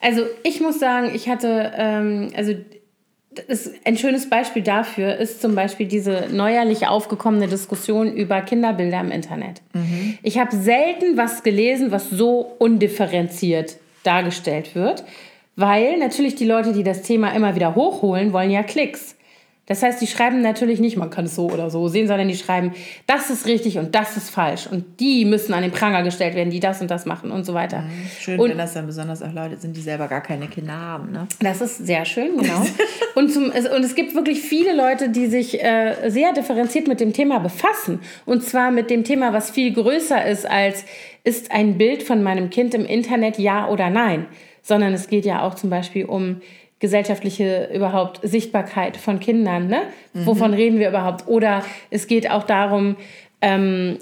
Also 0.00 0.22
ich 0.44 0.60
muss 0.60 0.78
sagen, 0.78 1.10
ich 1.12 1.28
hatte, 1.28 1.72
ähm, 1.76 2.30
also 2.36 2.54
das 3.46 3.70
ein 3.84 3.96
schönes 3.96 4.28
Beispiel 4.28 4.62
dafür 4.62 5.16
ist 5.16 5.40
zum 5.40 5.54
Beispiel 5.54 5.86
diese 5.86 6.26
neuerlich 6.32 6.88
aufgekommene 6.88 7.46
Diskussion 7.46 8.12
über 8.12 8.40
Kinderbilder 8.40 9.00
im 9.00 9.12
Internet. 9.12 9.62
Ich 10.22 10.38
habe 10.38 10.54
selten 10.56 11.16
was 11.16 11.42
gelesen, 11.42 11.92
was 11.92 12.10
so 12.10 12.56
undifferenziert 12.58 13.76
dargestellt 14.02 14.74
wird, 14.74 15.04
weil 15.54 15.98
natürlich 15.98 16.34
die 16.34 16.46
Leute, 16.46 16.72
die 16.72 16.82
das 16.82 17.02
Thema 17.02 17.32
immer 17.34 17.54
wieder 17.54 17.74
hochholen, 17.74 18.32
wollen 18.32 18.50
ja 18.50 18.62
Klicks. 18.62 19.14
Das 19.70 19.84
heißt, 19.84 20.00
die 20.02 20.08
schreiben 20.08 20.40
natürlich 20.42 20.80
nicht, 20.80 20.96
man 20.96 21.10
kann 21.10 21.26
es 21.26 21.36
so 21.36 21.48
oder 21.48 21.70
so 21.70 21.86
sehen, 21.86 22.08
sondern 22.08 22.26
die 22.26 22.34
schreiben, 22.34 22.72
das 23.06 23.30
ist 23.30 23.46
richtig 23.46 23.78
und 23.78 23.94
das 23.94 24.16
ist 24.16 24.28
falsch. 24.28 24.66
Und 24.66 24.98
die 24.98 25.24
müssen 25.24 25.54
an 25.54 25.62
den 25.62 25.70
Pranger 25.70 26.02
gestellt 26.02 26.34
werden, 26.34 26.50
die 26.50 26.58
das 26.58 26.80
und 26.80 26.90
das 26.90 27.06
machen 27.06 27.30
und 27.30 27.46
so 27.46 27.54
weiter. 27.54 27.84
Schön, 28.18 28.40
Und- 28.40 28.50
wenn 28.50 28.58
das 28.58 28.74
dann 28.74 28.86
besonders 28.86 29.22
auch 29.22 29.32
Leute 29.32 29.56
sind, 29.58 29.76
die 29.76 29.80
selber 29.80 30.08
gar 30.08 30.22
keine 30.22 30.48
Kinder 30.48 30.72
haben. 30.72 31.12
Ne? 31.12 31.28
Das 31.38 31.60
ist 31.60 31.86
sehr 31.86 32.04
schön, 32.04 32.36
genau. 32.36 32.66
und, 33.14 33.32
zum, 33.32 33.52
es, 33.52 33.68
und 33.68 33.84
es 33.84 33.94
gibt 33.94 34.16
wirklich 34.16 34.40
viele 34.40 34.74
Leute, 34.74 35.08
die 35.08 35.28
sich 35.28 35.62
äh, 35.62 36.10
sehr 36.10 36.32
differenziert 36.32 36.88
mit 36.88 36.98
dem 36.98 37.12
Thema 37.12 37.38
befassen. 37.38 38.00
Und 38.26 38.42
zwar 38.42 38.72
mit 38.72 38.90
dem 38.90 39.04
Thema, 39.04 39.32
was 39.32 39.52
viel 39.52 39.72
größer 39.72 40.26
ist 40.26 40.50
als, 40.50 40.84
ist 41.22 41.52
ein 41.52 41.78
Bild 41.78 42.02
von 42.02 42.24
meinem 42.24 42.50
Kind 42.50 42.74
im 42.74 42.84
Internet 42.84 43.38
ja 43.38 43.68
oder 43.68 43.88
nein? 43.88 44.26
Sondern 44.62 44.92
es 44.94 45.06
geht 45.06 45.24
ja 45.24 45.42
auch 45.42 45.54
zum 45.54 45.70
Beispiel 45.70 46.06
um 46.06 46.40
gesellschaftliche 46.80 47.68
überhaupt 47.72 48.20
Sichtbarkeit 48.22 48.96
von 48.96 49.20
Kindern. 49.20 49.68
Ne? 49.68 49.82
Wovon 50.14 50.54
reden 50.54 50.78
wir 50.78 50.88
überhaupt? 50.88 51.28
Oder 51.28 51.62
es 51.90 52.06
geht 52.06 52.30
auch 52.30 52.42
darum, 52.44 52.96
ähm, 53.42 53.98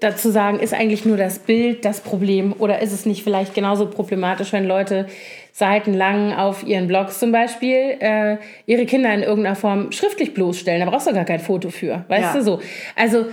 dazu 0.00 0.30
sagen, 0.30 0.60
ist 0.60 0.74
eigentlich 0.74 1.06
nur 1.06 1.16
das 1.16 1.38
Bild 1.38 1.84
das 1.84 2.00
Problem 2.00 2.54
oder 2.58 2.80
ist 2.82 2.92
es 2.92 3.06
nicht 3.06 3.24
vielleicht 3.24 3.54
genauso 3.54 3.86
problematisch, 3.86 4.52
wenn 4.52 4.66
Leute 4.66 5.06
seitenlang 5.52 6.34
auf 6.34 6.64
ihren 6.66 6.86
Blogs 6.86 7.18
zum 7.18 7.32
Beispiel 7.32 7.96
äh, 8.00 8.36
ihre 8.66 8.84
Kinder 8.84 9.12
in 9.12 9.22
irgendeiner 9.22 9.56
Form 9.56 9.90
schriftlich 9.92 10.34
bloßstellen. 10.34 10.84
Da 10.84 10.90
brauchst 10.90 11.06
du 11.08 11.14
gar 11.14 11.24
kein 11.24 11.40
Foto 11.40 11.70
für, 11.70 12.04
weißt 12.08 12.22
Ja. 12.22 12.32
du 12.34 12.42
so. 12.42 12.60
Also 12.94 13.26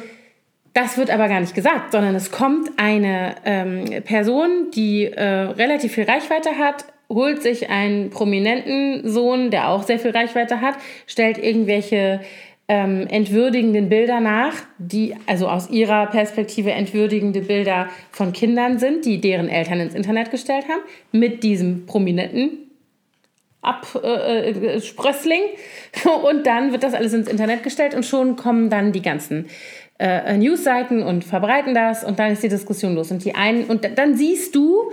das 0.74 0.98
wird 0.98 1.10
aber 1.10 1.28
gar 1.28 1.42
nicht 1.42 1.54
gesagt, 1.54 1.92
sondern 1.92 2.16
es 2.16 2.32
kommt 2.32 2.70
eine 2.78 3.36
ähm, 3.46 3.86
Person, 4.04 4.72
die 4.74 5.06
äh, 5.06 5.24
relativ 5.24 5.94
viel 5.94 6.06
Reichweite 6.06 6.58
hat, 6.58 6.86
holt 7.10 7.42
sich 7.42 7.70
einen 7.70 8.10
prominenten 8.10 9.08
Sohn, 9.10 9.52
der 9.52 9.70
auch 9.70 9.84
sehr 9.84 10.00
viel 10.00 10.12
Reichweite 10.12 10.62
hat, 10.62 10.76
stellt 11.08 11.38
irgendwelche 11.38 12.22
ähm, 12.68 13.06
entwürdigenden 13.08 13.90
Bilder 13.90 14.20
nach, 14.20 14.54
die 14.80 15.16
also 15.28 15.48
aus 15.48 15.70
ihrer 15.70 16.08
Perspektive 16.08 16.72
entwürdigende 16.72 17.42
Bilder 17.42 17.90
von 18.12 18.34
Kindern 18.34 18.80
sind, 18.80 19.06
die 19.06 19.22
deren 19.22 19.50
Eltern 19.50 19.80
ins 19.80 19.94
Internet 19.94 20.32
gestellt 20.32 20.66
haben, 20.68 20.82
mit 21.12 21.44
diesem 21.44 21.86
prominenten 21.86 22.66
Absprössling 23.62 24.64
äh, 24.64 24.82
Sprössling. 24.82 25.42
und 26.30 26.48
dann 26.48 26.72
wird 26.72 26.84
das 26.84 26.94
alles 26.94 27.14
ins 27.14 27.28
Internet 27.28 27.64
gestellt 27.64 27.94
und 27.94 28.06
schon 28.06 28.36
kommen 28.36 28.70
dann 28.70 28.92
die 28.92 29.02
ganzen 29.02 29.46
äh, 30.00 30.36
Newsseiten 30.38 31.04
und 31.04 31.24
verbreiten 31.24 31.74
das 31.74 32.04
und 32.04 32.20
dann 32.20 32.32
ist 32.32 32.44
die 32.44 32.50
Diskussion 32.50 32.96
los 32.96 33.12
und 33.12 33.24
die 33.24 33.36
einen 33.36 33.66
und 33.66 33.88
dann 33.96 34.16
siehst 34.16 34.56
du, 34.56 34.92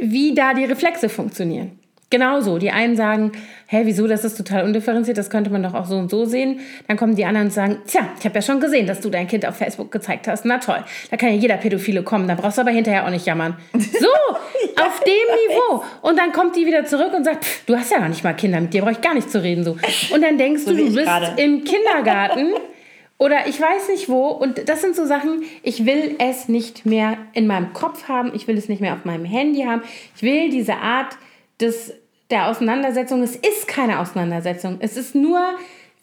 wie 0.00 0.34
da 0.34 0.54
die 0.54 0.64
Reflexe 0.64 1.08
funktionieren. 1.08 1.78
Genauso, 2.10 2.58
die 2.58 2.70
einen 2.70 2.94
sagen, 2.94 3.32
hä, 3.66 3.80
wieso, 3.86 4.06
das 4.06 4.24
ist 4.24 4.36
total 4.36 4.64
undifferenziert, 4.64 5.18
das 5.18 5.30
könnte 5.30 5.50
man 5.50 5.64
doch 5.64 5.74
auch 5.74 5.86
so 5.86 5.96
und 5.96 6.10
so 6.10 6.26
sehen. 6.26 6.60
Dann 6.86 6.96
kommen 6.96 7.16
die 7.16 7.24
anderen 7.24 7.48
und 7.48 7.52
sagen, 7.52 7.78
tja, 7.88 8.02
ich 8.16 8.24
habe 8.24 8.36
ja 8.36 8.42
schon 8.42 8.60
gesehen, 8.60 8.86
dass 8.86 9.00
du 9.00 9.10
dein 9.10 9.26
Kind 9.26 9.44
auf 9.44 9.56
Facebook 9.56 9.90
gezeigt 9.90 10.28
hast. 10.28 10.44
Na 10.44 10.58
toll, 10.58 10.84
da 11.10 11.16
kann 11.16 11.30
ja 11.30 11.34
jeder 11.34 11.56
Pädophile 11.56 12.04
kommen, 12.04 12.28
da 12.28 12.36
brauchst 12.36 12.58
du 12.58 12.62
aber 12.62 12.70
hinterher 12.70 13.04
auch 13.04 13.10
nicht 13.10 13.26
jammern. 13.26 13.56
So, 13.72 13.78
auf 14.80 15.00
dem 15.00 15.12
Niveau. 15.48 15.82
Und 16.02 16.16
dann 16.16 16.30
kommt 16.30 16.54
die 16.54 16.66
wieder 16.66 16.84
zurück 16.84 17.12
und 17.16 17.24
sagt, 17.24 17.44
pff, 17.44 17.64
du 17.66 17.76
hast 17.76 17.90
ja 17.90 17.98
noch 17.98 18.08
nicht 18.08 18.22
mal 18.22 18.34
Kinder, 18.34 18.60
mit 18.60 18.72
dir 18.72 18.82
brauche 18.82 18.92
ich 18.92 19.00
gar 19.00 19.14
nicht 19.14 19.30
zu 19.30 19.42
reden. 19.42 19.64
So. 19.64 19.76
Und 20.14 20.22
dann 20.22 20.38
denkst 20.38 20.66
du, 20.66 20.76
wie 20.76 20.82
du 20.82 20.86
ich 20.88 20.94
bist 20.94 21.06
gerade. 21.06 21.42
im 21.42 21.64
Kindergarten 21.64 22.52
oder 23.18 23.46
ich 23.46 23.60
weiß 23.60 23.88
nicht 23.88 24.08
wo. 24.08 24.28
Und 24.28 24.68
das 24.68 24.80
sind 24.80 24.96
so 24.96 25.06
Sachen, 25.06 25.42
ich 25.62 25.86
will 25.86 26.16
es 26.18 26.48
nicht 26.48 26.84
mehr 26.84 27.18
in 27.32 27.46
meinem 27.46 27.72
Kopf 27.72 28.08
haben, 28.08 28.32
ich 28.34 28.48
will 28.48 28.58
es 28.58 28.68
nicht 28.68 28.80
mehr 28.80 28.94
auf 28.94 29.04
meinem 29.04 29.24
Handy 29.24 29.62
haben. 29.62 29.82
Ich 30.16 30.22
will 30.22 30.50
diese 30.50 30.76
Art 30.76 31.16
des, 31.60 31.94
der 32.30 32.48
Auseinandersetzung, 32.48 33.22
es 33.22 33.36
ist 33.36 33.68
keine 33.68 34.00
Auseinandersetzung. 34.00 34.78
Es 34.80 34.96
ist 34.96 35.14
nur, 35.14 35.40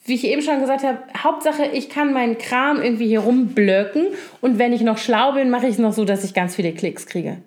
wie 0.05 0.15
ich 0.15 0.23
eben 0.25 0.41
schon 0.41 0.61
gesagt 0.61 0.83
habe, 0.83 0.99
Hauptsache, 1.17 1.65
ich 1.65 1.89
kann 1.89 2.13
meinen 2.13 2.37
Kram 2.37 2.81
irgendwie 2.81 3.07
hier 3.07 3.19
rumblöcken 3.19 4.07
und 4.39 4.57
wenn 4.57 4.73
ich 4.73 4.81
noch 4.81 4.97
schlau 4.97 5.33
bin, 5.33 5.49
mache 5.49 5.67
ich 5.67 5.73
es 5.73 5.79
noch 5.79 5.93
so, 5.93 6.05
dass 6.05 6.23
ich 6.23 6.33
ganz 6.33 6.55
viele 6.55 6.71
Klicks 6.71 7.05
kriege. 7.05 7.37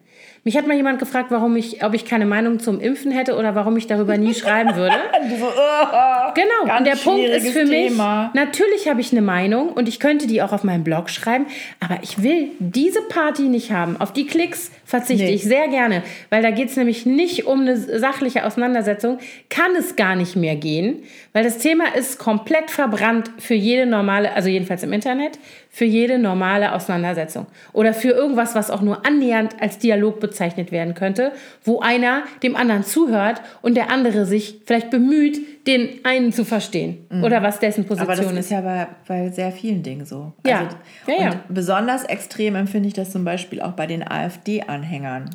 Mich 0.46 0.58
hat 0.58 0.66
mal 0.66 0.76
jemand 0.76 0.98
gefragt, 0.98 1.30
warum 1.30 1.56
ich, 1.56 1.82
ob 1.82 1.94
ich 1.94 2.04
keine 2.04 2.26
Meinung 2.26 2.60
zum 2.60 2.78
Impfen 2.78 3.10
hätte 3.10 3.34
oder 3.36 3.54
warum 3.54 3.78
ich 3.78 3.86
darüber 3.86 4.18
nie 4.18 4.34
schreiben 4.34 4.76
würde. 4.76 4.96
So, 5.40 5.46
oh, 5.46 6.32
Genau, 6.34 6.76
und 6.76 6.86
der 6.86 6.96
Punkt 6.96 7.26
ist 7.26 7.48
für 7.50 7.64
mich, 7.64 7.88
Thema. 7.88 8.30
natürlich 8.34 8.88
habe 8.88 9.00
ich 9.00 9.10
eine 9.10 9.22
Meinung 9.22 9.70
und 9.70 9.88
ich 9.88 9.98
könnte 9.98 10.26
die 10.26 10.42
auch 10.42 10.52
auf 10.52 10.64
meinem 10.64 10.84
Blog 10.84 11.08
schreiben, 11.08 11.46
aber 11.80 11.98
ich 12.02 12.22
will 12.22 12.50
diese 12.58 13.00
Party 13.00 13.42
nicht 13.44 13.72
haben. 13.72 13.98
Auf 13.98 14.12
die 14.12 14.26
Klicks 14.26 14.70
verzichte 14.84 15.24
Nee. 15.24 15.34
ich 15.34 15.44
sehr 15.44 15.68
gerne, 15.68 16.02
weil 16.30 16.42
da 16.42 16.50
geht 16.50 16.68
es 16.68 16.76
nämlich 16.76 17.06
nicht 17.06 17.46
um 17.46 17.60
eine 17.60 17.76
sachliche 17.76 18.44
Auseinandersetzung, 18.44 19.18
kann 19.48 19.74
es 19.78 19.96
gar 19.96 20.14
nicht 20.14 20.36
mehr 20.36 20.56
gehen, 20.56 21.02
weil 21.32 21.44
das 21.44 21.58
Thema 21.58 21.94
ist 21.94 22.18
komplett 22.18 22.70
verbrannt 22.70 23.30
für 23.38 23.54
jede 23.54 23.86
normale, 23.86 24.34
also 24.34 24.48
jedenfalls 24.48 24.82
im 24.82 24.92
Internet, 24.92 25.38
für 25.70 25.84
jede 25.84 26.18
normale 26.18 26.72
Auseinandersetzung 26.72 27.46
oder 27.72 27.94
für 27.94 28.10
irgendwas, 28.10 28.54
was 28.54 28.70
auch 28.70 28.82
nur 28.82 29.04
annähernd 29.06 29.56
als 29.60 29.78
Dialog 29.78 30.20
bezeichnet 30.20 30.70
werden 30.70 30.94
könnte, 30.94 31.32
wo 31.64 31.80
einer 31.80 32.22
dem 32.42 32.54
anderen 32.54 32.84
zuhört 32.84 33.40
und 33.62 33.74
der 33.74 33.90
andere 33.90 34.26
sich 34.26 34.60
vielleicht 34.66 34.90
bemüht, 34.90 35.40
den 35.66 36.04
einen 36.04 36.32
zu 36.32 36.44
verstehen 36.44 37.06
oder 37.22 37.42
was 37.42 37.58
dessen 37.58 37.86
Position 37.86 38.06
Mhm. 38.06 38.12
Aber 38.12 38.22
das 38.22 38.32
ist. 38.32 38.38
ist 38.46 38.50
ja 38.50 38.60
bei, 38.60 38.86
bei 39.08 39.30
sehr 39.30 39.50
vielen 39.50 39.82
Dingen 39.82 40.04
so. 40.04 40.32
Ja. 40.46 40.60
Also, 40.60 40.76
Ja, 41.06 41.24
ja. 41.24 41.30
Und 41.30 41.54
besonders 41.54 42.04
extrem 42.04 42.54
empfinde 42.54 42.88
ich 42.88 42.94
das 42.94 43.10
zum 43.10 43.24
Beispiel 43.24 43.60
auch 43.62 43.72
bei 43.72 43.86
den 43.86 44.06
AfD-Anhängern. 44.06 45.30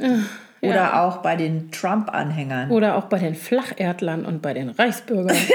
Oder 0.62 0.76
ja. 0.76 1.04
auch 1.04 1.18
bei 1.18 1.36
den 1.36 1.72
Trump-Anhängern. 1.72 2.70
Oder 2.70 2.98
auch 2.98 3.06
bei 3.06 3.18
den 3.18 3.34
Flacherdlern 3.34 4.26
und 4.26 4.42
bei 4.42 4.54
den 4.54 4.70
Reichsbürgern. 4.70 5.38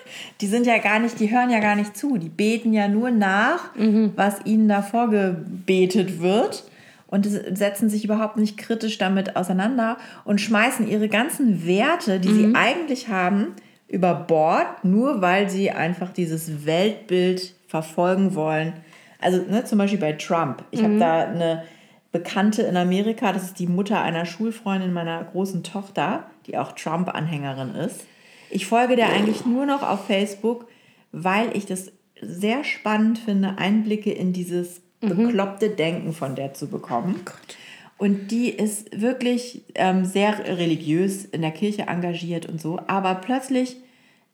Die 0.40 0.46
sind 0.46 0.66
ja 0.66 0.78
gar 0.78 0.98
nicht, 0.98 1.20
die 1.20 1.30
hören 1.30 1.50
ja 1.50 1.60
gar 1.60 1.76
nicht 1.76 1.96
zu. 1.96 2.18
Die 2.18 2.28
beten 2.28 2.72
ja 2.72 2.88
nur 2.88 3.10
nach, 3.10 3.70
was 4.16 4.44
ihnen 4.44 4.68
da 4.68 4.82
vorgebetet 4.82 6.20
wird. 6.20 6.64
Und 7.06 7.26
setzen 7.26 7.88
sich 7.88 8.04
überhaupt 8.04 8.38
nicht 8.38 8.56
kritisch 8.56 8.98
damit 8.98 9.36
auseinander 9.36 9.98
und 10.24 10.40
schmeißen 10.40 10.88
ihre 10.88 11.08
ganzen 11.08 11.64
Werte, 11.64 12.18
die 12.18 12.32
sie 12.32 12.54
eigentlich 12.56 13.08
haben, 13.08 13.54
über 13.88 14.14
Bord, 14.14 14.84
nur 14.84 15.20
weil 15.20 15.48
sie 15.48 15.70
einfach 15.70 16.12
dieses 16.12 16.66
Weltbild 16.66 17.54
verfolgen 17.68 18.34
wollen. 18.34 18.74
Also 19.20 19.42
ne, 19.42 19.64
zum 19.64 19.78
Beispiel 19.78 19.98
bei 19.98 20.12
Trump. 20.12 20.64
Ich 20.70 20.82
habe 20.82 20.98
da 20.98 21.24
eine 21.24 21.64
Bekannte 22.12 22.62
in 22.62 22.76
Amerika, 22.76 23.32
das 23.32 23.44
ist 23.44 23.58
die 23.58 23.66
Mutter 23.66 24.00
einer 24.00 24.26
Schulfreundin 24.26 24.92
meiner 24.92 25.24
großen 25.24 25.62
Tochter, 25.62 26.30
die 26.46 26.56
auch 26.56 26.72
Trump-Anhängerin 26.72 27.74
ist. 27.74 28.06
Ich 28.50 28.66
folge 28.66 28.94
der 28.94 29.08
eigentlich 29.08 29.44
nur 29.46 29.66
noch 29.66 29.82
auf 29.82 30.06
Facebook, 30.06 30.68
weil 31.10 31.56
ich 31.56 31.66
das 31.66 31.90
sehr 32.20 32.62
spannend 32.62 33.18
finde, 33.18 33.58
Einblicke 33.58 34.12
in 34.12 34.32
dieses 34.32 34.80
bekloppte 35.00 35.70
Denken 35.70 36.12
von 36.12 36.34
der 36.34 36.54
zu 36.54 36.68
bekommen. 36.68 37.20
Und 37.96 38.30
die 38.30 38.48
ist 38.50 39.00
wirklich 39.00 39.62
ähm, 39.74 40.04
sehr 40.04 40.58
religiös 40.58 41.24
in 41.24 41.42
der 41.42 41.52
Kirche 41.52 41.82
engagiert 41.82 42.46
und 42.46 42.60
so, 42.60 42.80
aber 42.86 43.14
plötzlich 43.14 43.76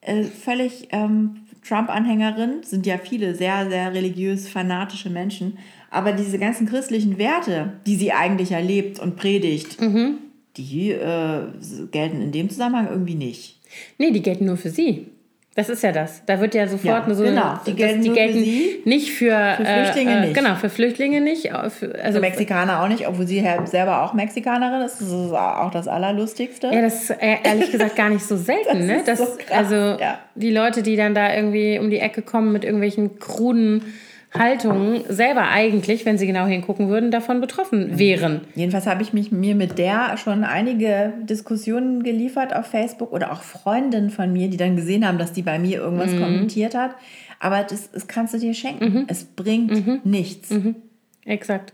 äh, 0.00 0.24
völlig 0.24 0.88
ähm, 0.92 1.42
Trump-Anhängerin, 1.66 2.62
sind 2.62 2.86
ja 2.86 2.98
viele 2.98 3.34
sehr, 3.34 3.68
sehr 3.68 3.92
religiös 3.92 4.48
fanatische 4.48 5.10
Menschen, 5.10 5.58
aber 5.90 6.12
diese 6.12 6.38
ganzen 6.38 6.66
christlichen 6.66 7.18
Werte, 7.18 7.74
die 7.86 7.96
sie 7.96 8.12
eigentlich 8.12 8.52
erlebt 8.52 8.98
und 8.98 9.16
predigt, 9.16 9.76
die 10.56 10.90
äh, 10.90 11.42
gelten 11.90 12.22
in 12.22 12.32
dem 12.32 12.48
Zusammenhang 12.48 12.88
irgendwie 12.88 13.14
nicht. 13.14 13.60
nee, 13.98 14.10
die 14.10 14.22
gelten 14.22 14.46
nur 14.46 14.56
für 14.56 14.70
sie. 14.70 15.06
Das 15.60 15.68
ist 15.68 15.82
ja 15.82 15.92
das. 15.92 16.22
Da 16.24 16.40
wird 16.40 16.54
ja 16.54 16.66
sofort 16.66 16.84
Ja, 16.86 17.04
eine 17.04 17.14
so 17.14 17.22
genau. 17.22 17.60
Die 17.66 17.74
gelten, 17.74 18.00
die 18.00 18.08
für 18.08 18.14
gelten 18.14 18.38
sie, 18.38 18.80
nicht 18.86 19.12
für, 19.12 19.56
für 19.58 19.64
Flüchtlinge 19.66 20.10
äh, 20.10 20.16
äh, 20.16 20.20
nicht. 20.22 20.34
Genau, 20.34 20.54
für 20.54 20.70
Flüchtlinge 20.70 21.20
nicht. 21.20 21.44
äh, 21.44 21.68
Für, 21.68 21.94
also, 22.02 22.14
Für 22.14 22.20
Mexikaner 22.20 22.82
auch 22.82 22.88
nicht, 22.88 23.06
obwohl 23.06 23.26
sie 23.26 23.44
selber 23.66 24.02
auch 24.02 24.14
Mexikanerin 24.14 24.80
ist. 24.80 25.02
Das 25.02 25.08
ist 25.08 25.32
auch 25.34 25.70
das 25.70 25.86
Allerlustigste. 25.86 26.68
Ja, 26.68 26.80
das 26.80 27.02
ist 27.02 27.10
äh, 27.10 27.36
ehrlich 27.44 27.70
gesagt 27.70 27.94
gar 27.94 28.08
nicht 28.08 28.24
so 28.24 28.36
selten, 28.38 28.78
Das 28.78 28.86
ne? 28.86 28.96
ist 28.96 29.08
Das, 29.08 29.18
so 29.18 29.24
krass, 29.36 29.50
also 29.70 29.74
ja. 30.00 30.18
die 30.34 30.50
Leute, 30.50 30.82
die 30.82 30.96
dann 30.96 31.14
da 31.14 31.34
irgendwie 31.34 31.78
um 31.78 31.90
die 31.90 31.98
Ecke 31.98 32.22
kommen 32.22 32.52
mit 32.52 32.64
irgendwelchen 32.64 33.18
kruden 33.18 33.84
Haltungen 34.32 35.02
selber 35.08 35.48
eigentlich, 35.48 36.06
wenn 36.06 36.16
sie 36.16 36.26
genau 36.26 36.46
hingucken 36.46 36.88
würden, 36.88 37.10
davon 37.10 37.40
betroffen 37.40 37.98
wären. 37.98 38.42
Jedenfalls 38.54 38.86
habe 38.86 39.02
ich 39.02 39.12
mich 39.12 39.32
mir 39.32 39.56
mit 39.56 39.78
der 39.78 40.16
schon 40.18 40.44
einige 40.44 41.12
Diskussionen 41.22 42.04
geliefert 42.04 42.54
auf 42.54 42.66
Facebook 42.66 43.12
oder 43.12 43.32
auch 43.32 43.42
Freundinnen 43.42 44.10
von 44.10 44.32
mir, 44.32 44.48
die 44.48 44.56
dann 44.56 44.76
gesehen 44.76 45.06
haben, 45.06 45.18
dass 45.18 45.32
die 45.32 45.42
bei 45.42 45.58
mir 45.58 45.78
irgendwas 45.78 46.12
mhm. 46.12 46.20
kommentiert 46.20 46.76
hat. 46.76 46.94
Aber 47.40 47.64
das, 47.64 47.90
das 47.90 48.06
kannst 48.06 48.34
du 48.34 48.38
dir 48.38 48.54
schenken. 48.54 48.84
Mhm. 48.84 49.04
Es 49.08 49.24
bringt 49.24 49.86
mhm. 49.86 50.00
nichts. 50.04 50.50
Mhm. 50.50 50.76
Exakt. 51.24 51.72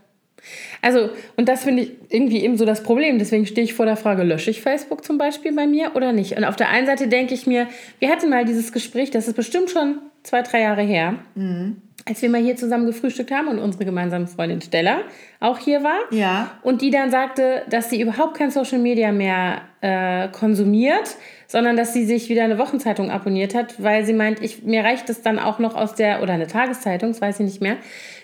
Also, 0.81 1.09
und 1.35 1.49
das 1.49 1.63
finde 1.63 1.83
ich 1.83 1.91
irgendwie 2.09 2.43
eben 2.43 2.57
so 2.57 2.65
das 2.65 2.81
Problem. 2.81 3.19
Deswegen 3.19 3.45
stehe 3.45 3.65
ich 3.65 3.73
vor 3.73 3.85
der 3.85 3.97
Frage, 3.97 4.23
lösche 4.23 4.49
ich 4.49 4.61
Facebook 4.61 5.03
zum 5.03 5.17
Beispiel 5.17 5.53
bei 5.53 5.67
mir 5.67 5.95
oder 5.95 6.13
nicht? 6.13 6.37
Und 6.37 6.45
auf 6.45 6.55
der 6.55 6.69
einen 6.69 6.87
Seite 6.87 7.07
denke 7.07 7.33
ich 7.33 7.45
mir, 7.45 7.67
wir 7.99 8.09
hatten 8.09 8.29
mal 8.29 8.45
dieses 8.45 8.71
Gespräch, 8.71 9.11
das 9.11 9.27
ist 9.27 9.35
bestimmt 9.35 9.69
schon 9.69 9.99
zwei, 10.23 10.41
drei 10.41 10.61
Jahre 10.61 10.83
her, 10.83 11.15
mhm. 11.35 11.81
Als 12.07 12.21
wir 12.21 12.29
mal 12.29 12.41
hier 12.41 12.55
zusammen 12.55 12.85
gefrühstückt 12.85 13.31
haben 13.31 13.47
und 13.47 13.59
unsere 13.59 13.85
gemeinsame 13.85 14.27
Freundin 14.27 14.61
Stella 14.61 14.99
auch 15.39 15.59
hier 15.59 15.83
war. 15.83 15.99
Ja. 16.11 16.51
Und 16.63 16.81
die 16.81 16.89
dann 16.89 17.11
sagte, 17.11 17.63
dass 17.69 17.89
sie 17.89 18.01
überhaupt 18.01 18.37
kein 18.37 18.49
Social 18.49 18.79
Media 18.79 19.11
mehr 19.11 19.61
äh, 19.81 20.29
konsumiert, 20.29 21.15
sondern 21.47 21.77
dass 21.77 21.93
sie 21.93 22.05
sich 22.05 22.29
wieder 22.29 22.43
eine 22.43 22.57
Wochenzeitung 22.57 23.11
abonniert 23.11 23.55
hat, 23.55 23.81
weil 23.81 24.05
sie 24.05 24.13
meint, 24.13 24.41
ich, 24.41 24.63
mir 24.63 24.83
reicht 24.83 25.09
es 25.09 25.21
dann 25.21 25.39
auch 25.39 25.59
noch 25.59 25.75
aus 25.75 25.95
der, 25.95 26.21
oder 26.21 26.33
eine 26.33 26.47
Tageszeitung, 26.47 27.11
das 27.11 27.21
weiß 27.21 27.39
ich 27.39 27.45
nicht 27.45 27.61
mehr, 27.61 27.77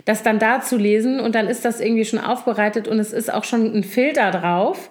das 0.06 0.24
dann 0.24 0.40
da 0.40 0.62
zu 0.62 0.78
lesen 0.78 1.20
und 1.20 1.36
dann 1.36 1.48
ist 1.48 1.66
das 1.66 1.80
irgendwie 1.80 2.06
schon 2.06 2.20
aufbereitet 2.20 2.88
und 2.88 3.00
es 3.00 3.14
ist 3.14 3.34
auch 3.34 3.44
schon 3.44 3.74
ein 3.74 3.84
Filter 3.84 4.32
drauf. 4.32 4.90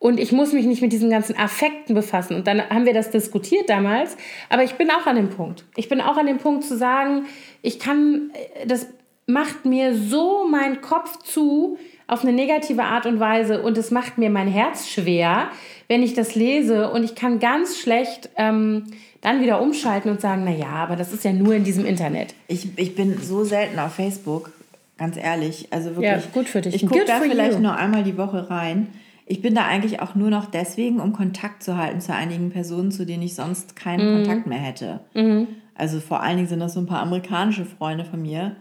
Und 0.00 0.18
ich 0.18 0.32
muss 0.32 0.52
mich 0.52 0.64
nicht 0.64 0.80
mit 0.80 0.92
diesen 0.92 1.10
ganzen 1.10 1.36
Affekten 1.36 1.94
befassen. 1.94 2.34
Und 2.34 2.46
dann 2.46 2.68
haben 2.68 2.86
wir 2.86 2.94
das 2.94 3.10
diskutiert 3.10 3.68
damals. 3.68 4.16
Aber 4.48 4.64
ich 4.64 4.74
bin 4.74 4.90
auch 4.90 5.06
an 5.06 5.14
dem 5.14 5.28
Punkt. 5.28 5.64
Ich 5.76 5.90
bin 5.90 6.00
auch 6.00 6.16
an 6.16 6.26
dem 6.26 6.38
Punkt 6.38 6.64
zu 6.64 6.76
sagen, 6.76 7.26
ich 7.60 7.78
kann, 7.78 8.32
das 8.66 8.86
macht 9.26 9.66
mir 9.66 9.94
so 9.94 10.48
meinen 10.48 10.80
Kopf 10.80 11.22
zu 11.22 11.78
auf 12.06 12.22
eine 12.22 12.32
negative 12.32 12.82
Art 12.82 13.06
und 13.06 13.20
Weise 13.20 13.62
und 13.62 13.78
es 13.78 13.90
macht 13.90 14.18
mir 14.18 14.30
mein 14.30 14.48
Herz 14.48 14.88
schwer, 14.88 15.50
wenn 15.86 16.02
ich 16.02 16.14
das 16.14 16.34
lese 16.34 16.90
und 16.90 17.04
ich 17.04 17.14
kann 17.14 17.38
ganz 17.38 17.78
schlecht 17.78 18.30
ähm, 18.36 18.86
dann 19.20 19.40
wieder 19.40 19.60
umschalten 19.60 20.10
und 20.10 20.20
sagen, 20.20 20.42
na 20.44 20.50
ja, 20.50 20.70
aber 20.70 20.96
das 20.96 21.12
ist 21.12 21.24
ja 21.24 21.32
nur 21.32 21.54
in 21.54 21.62
diesem 21.62 21.84
Internet. 21.84 22.34
Ich, 22.48 22.66
ich 22.76 22.96
bin 22.96 23.20
so 23.20 23.44
selten 23.44 23.78
auf 23.78 23.94
Facebook, 23.94 24.50
ganz 24.98 25.16
ehrlich. 25.16 25.68
Also 25.70 25.90
wirklich. 25.90 26.04
Ja, 26.04 26.20
gut 26.32 26.48
für 26.48 26.62
dich. 26.62 26.74
Ich 26.74 26.86
gucke 26.86 27.04
da 27.04 27.20
vielleicht 27.20 27.54
you. 27.54 27.60
nur 27.60 27.76
einmal 27.76 28.02
die 28.02 28.16
Woche 28.16 28.50
rein. 28.50 28.88
Ich 29.30 29.40
bin 29.40 29.54
da 29.54 29.64
eigentlich 29.64 30.00
auch 30.00 30.16
nur 30.16 30.28
noch 30.28 30.46
deswegen, 30.46 30.98
um 30.98 31.12
Kontakt 31.12 31.62
zu 31.62 31.76
halten 31.76 32.00
zu 32.00 32.12
einigen 32.12 32.50
Personen, 32.50 32.90
zu 32.90 33.06
denen 33.06 33.22
ich 33.22 33.36
sonst 33.36 33.76
keinen 33.76 34.10
mhm. 34.10 34.16
Kontakt 34.16 34.46
mehr 34.48 34.58
hätte. 34.58 35.00
Mhm. 35.14 35.46
Also 35.76 36.00
vor 36.00 36.20
allen 36.20 36.36
Dingen 36.36 36.48
sind 36.48 36.58
das 36.58 36.74
so 36.74 36.80
ein 36.80 36.86
paar 36.86 37.00
amerikanische 37.00 37.64
Freunde 37.64 38.04
von 38.04 38.20
mir. 38.20 38.56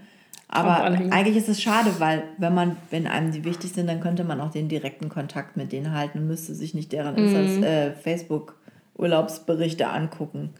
Aber 0.47 0.83
eigentlich 0.83 1.37
ist 1.37 1.49
es 1.49 1.59
schade, 1.59 1.91
weil 1.97 2.23
wenn 2.37 2.53
man, 2.53 2.77
wenn 2.91 3.07
einem 3.07 3.31
die 3.31 3.45
wichtig 3.45 3.71
sind, 3.73 3.87
dann 3.87 3.99
könnte 3.99 4.23
man 4.23 4.39
auch 4.39 4.51
den 4.51 4.69
direkten 4.69 5.09
Kontakt 5.09 5.57
mit 5.57 5.71
denen 5.71 5.93
halten 5.93 6.19
und 6.19 6.27
müsste 6.27 6.53
sich 6.53 6.75
nicht 6.75 6.91
deren 6.91 7.15
mhm. 7.15 7.63
äh, 7.63 7.91
Facebook 7.93 8.55
Urlaubsberichte 8.95 9.87
angucken. 9.87 10.51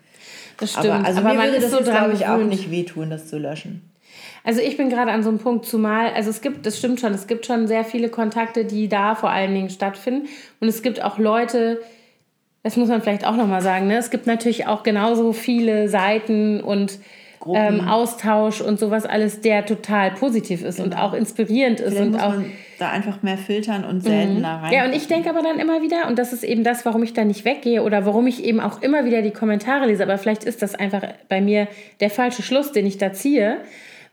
Das 0.58 0.72
stimmt. 0.72 0.88
Aber, 0.88 1.06
also 1.06 1.20
aber 1.20 1.34
mir 1.34 1.44
würde 1.44 1.60
das 1.60 1.72
so 1.72 1.80
glaube 1.80 2.14
ich, 2.14 2.28
auch 2.28 2.38
nicht 2.38 2.72
wehtun, 2.72 3.12
das 3.12 3.28
zu 3.28 3.38
löschen. 3.38 3.89
Also 4.44 4.62
ich 4.62 4.78
bin 4.78 4.90
gerade 4.90 5.12
an 5.12 5.24
so 5.24 5.30
einem 5.30 5.40
Punkt, 5.40 5.66
zumal, 5.66 6.14
also 6.14 6.30
es 6.30 6.42
gibt, 6.42 6.66
das 6.66 6.78
stimmt 6.78 7.00
schon, 7.00 7.14
es 7.14 7.28
gibt 7.28 7.46
schon 7.46 7.68
sehr 7.68 7.84
viele 7.84 8.10
Kontakte, 8.10 8.66
die 8.66 8.88
da 8.88 9.16
vor 9.16 9.30
allen 9.30 9.54
Dingen 9.54 9.70
stattfinden. 9.70 10.28
Und 10.60 10.68
es 10.68 10.82
gibt 10.82 11.04
auch 11.04 11.18
Leute, 11.18 11.82
das 12.64 12.78
muss 12.78 12.90
man 12.90 13.02
vielleicht 13.02 13.26
auch 13.26 13.36
nochmal 13.36 13.62
sagen, 13.62 13.88
ne? 13.88 13.98
es 13.98 14.10
gibt 14.10 14.28
natürlich 14.28 14.68
auch 14.68 14.84
genauso 14.84 15.34
viele 15.34 15.90
Seiten 15.90 16.62
und 16.62 17.00
ähm, 17.54 17.88
Austausch 17.88 18.60
und 18.60 18.80
sowas 18.80 19.06
alles, 19.06 19.42
der 19.42 19.66
total 19.66 20.12
positiv 20.12 20.62
ist 20.62 20.78
genau. 20.78 20.88
und 20.88 21.02
auch 21.02 21.14
inspirierend 21.14 21.80
ist. 21.80 21.94
Vielleicht 21.94 22.14
und 22.14 22.20
auch 22.20 22.34
da 22.80 22.90
einfach 22.90 23.22
mehr 23.24 23.38
filtern 23.38 23.86
und 23.86 24.02
seltener 24.02 24.58
mhm. 24.58 24.64
rein. 24.64 24.74
Ja, 24.74 24.86
und 24.86 24.94
ich 24.94 25.08
denke 25.08 25.30
aber 25.30 25.42
dann 25.42 25.60
immer 25.60 25.82
wieder, 25.82 26.08
und 26.08 26.20
das 26.20 26.34
ist 26.34 26.44
eben 26.44 26.64
das, 26.64 26.86
warum 26.86 27.04
ich 27.04 27.14
da 27.14 27.24
nicht 27.24 27.46
weggehe 27.46 27.84
oder 27.84 28.06
warum 28.06 28.28
ich 28.28 28.44
eben 28.44 28.60
auch 28.60 28.82
immer 28.82 29.06
wieder 29.06 29.22
die 29.22 29.32
Kommentare 29.32 29.88
lese, 29.88 30.04
aber 30.04 30.18
vielleicht 30.18 30.44
ist 30.44 30.62
das 30.62 30.76
einfach 30.76 31.02
bei 31.30 31.42
mir 31.42 31.68
der 32.02 32.10
falsche 32.10 32.42
Schluss, 32.42 32.72
den 32.72 32.86
ich 32.86 32.98
da 32.98 33.14
ziehe, 33.14 33.58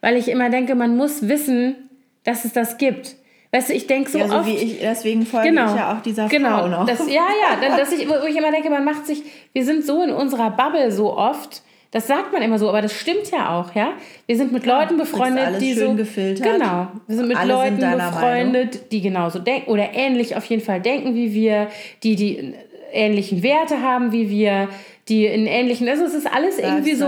weil 0.00 0.16
ich 0.16 0.28
immer 0.28 0.50
denke, 0.50 0.74
man 0.74 0.96
muss 0.96 1.28
wissen, 1.28 1.76
dass 2.24 2.44
es 2.44 2.52
das 2.52 2.78
gibt. 2.78 3.16
Weißt 3.52 3.70
du, 3.70 3.74
ich 3.74 3.86
denke 3.86 4.10
so, 4.10 4.18
ja, 4.18 4.28
so 4.28 4.34
oft. 4.34 4.48
Ich, 4.48 4.80
deswegen 4.80 5.24
folge 5.24 5.48
genau, 5.48 5.70
ich 5.70 5.76
ja 5.76 5.96
auch 5.96 6.02
dieser 6.02 6.28
genau, 6.28 6.58
Frau 6.58 6.68
noch. 6.68 6.86
Das, 6.86 7.00
ja, 7.08 7.26
ja, 7.40 7.76
dass 7.76 7.92
ich, 7.92 8.08
wo 8.08 8.26
ich 8.26 8.36
immer 8.36 8.50
denke, 8.50 8.70
man 8.70 8.84
macht 8.84 9.06
sich, 9.06 9.22
wir 9.52 9.64
sind 9.64 9.84
so 9.84 10.02
in 10.02 10.10
unserer 10.10 10.50
Bubble 10.50 10.90
so 10.90 11.16
oft, 11.16 11.62
das 11.92 12.08
sagt 12.08 12.32
man 12.32 12.42
immer 12.42 12.58
so, 12.58 12.68
aber 12.68 12.82
das 12.82 12.92
stimmt 12.92 13.30
ja 13.30 13.58
auch, 13.58 13.74
ja. 13.74 13.92
Wir 14.26 14.36
sind 14.36 14.52
mit 14.52 14.66
ja, 14.66 14.80
Leuten 14.80 14.98
befreundet, 14.98 15.60
die 15.60 15.72
so 15.72 15.94
gefiltert. 15.94 16.54
Genau, 16.54 16.88
wir 17.06 17.16
sind 17.16 17.28
mit 17.28 17.36
Alle 17.38 17.52
Leuten 17.52 17.80
sind 17.80 17.96
befreundet, 17.96 18.74
Meinung. 18.74 18.88
die 18.90 19.00
genauso 19.00 19.38
denken 19.38 19.70
oder 19.70 19.94
ähnlich 19.94 20.36
auf 20.36 20.44
jeden 20.44 20.62
Fall 20.62 20.80
denken 20.80 21.14
wie 21.14 21.32
wir, 21.32 21.68
die 22.02 22.16
die 22.16 22.54
ähnlichen 22.92 23.42
Werte 23.42 23.80
haben 23.80 24.12
wie 24.12 24.28
wir, 24.28 24.68
die 25.08 25.28
einen 25.28 25.46
ähnlichen, 25.46 25.88
also 25.88 26.04
es 26.04 26.14
ist 26.14 26.26
alles 26.26 26.58
Lifestyle. 26.58 26.68
irgendwie 26.68 26.94
so, 26.94 27.06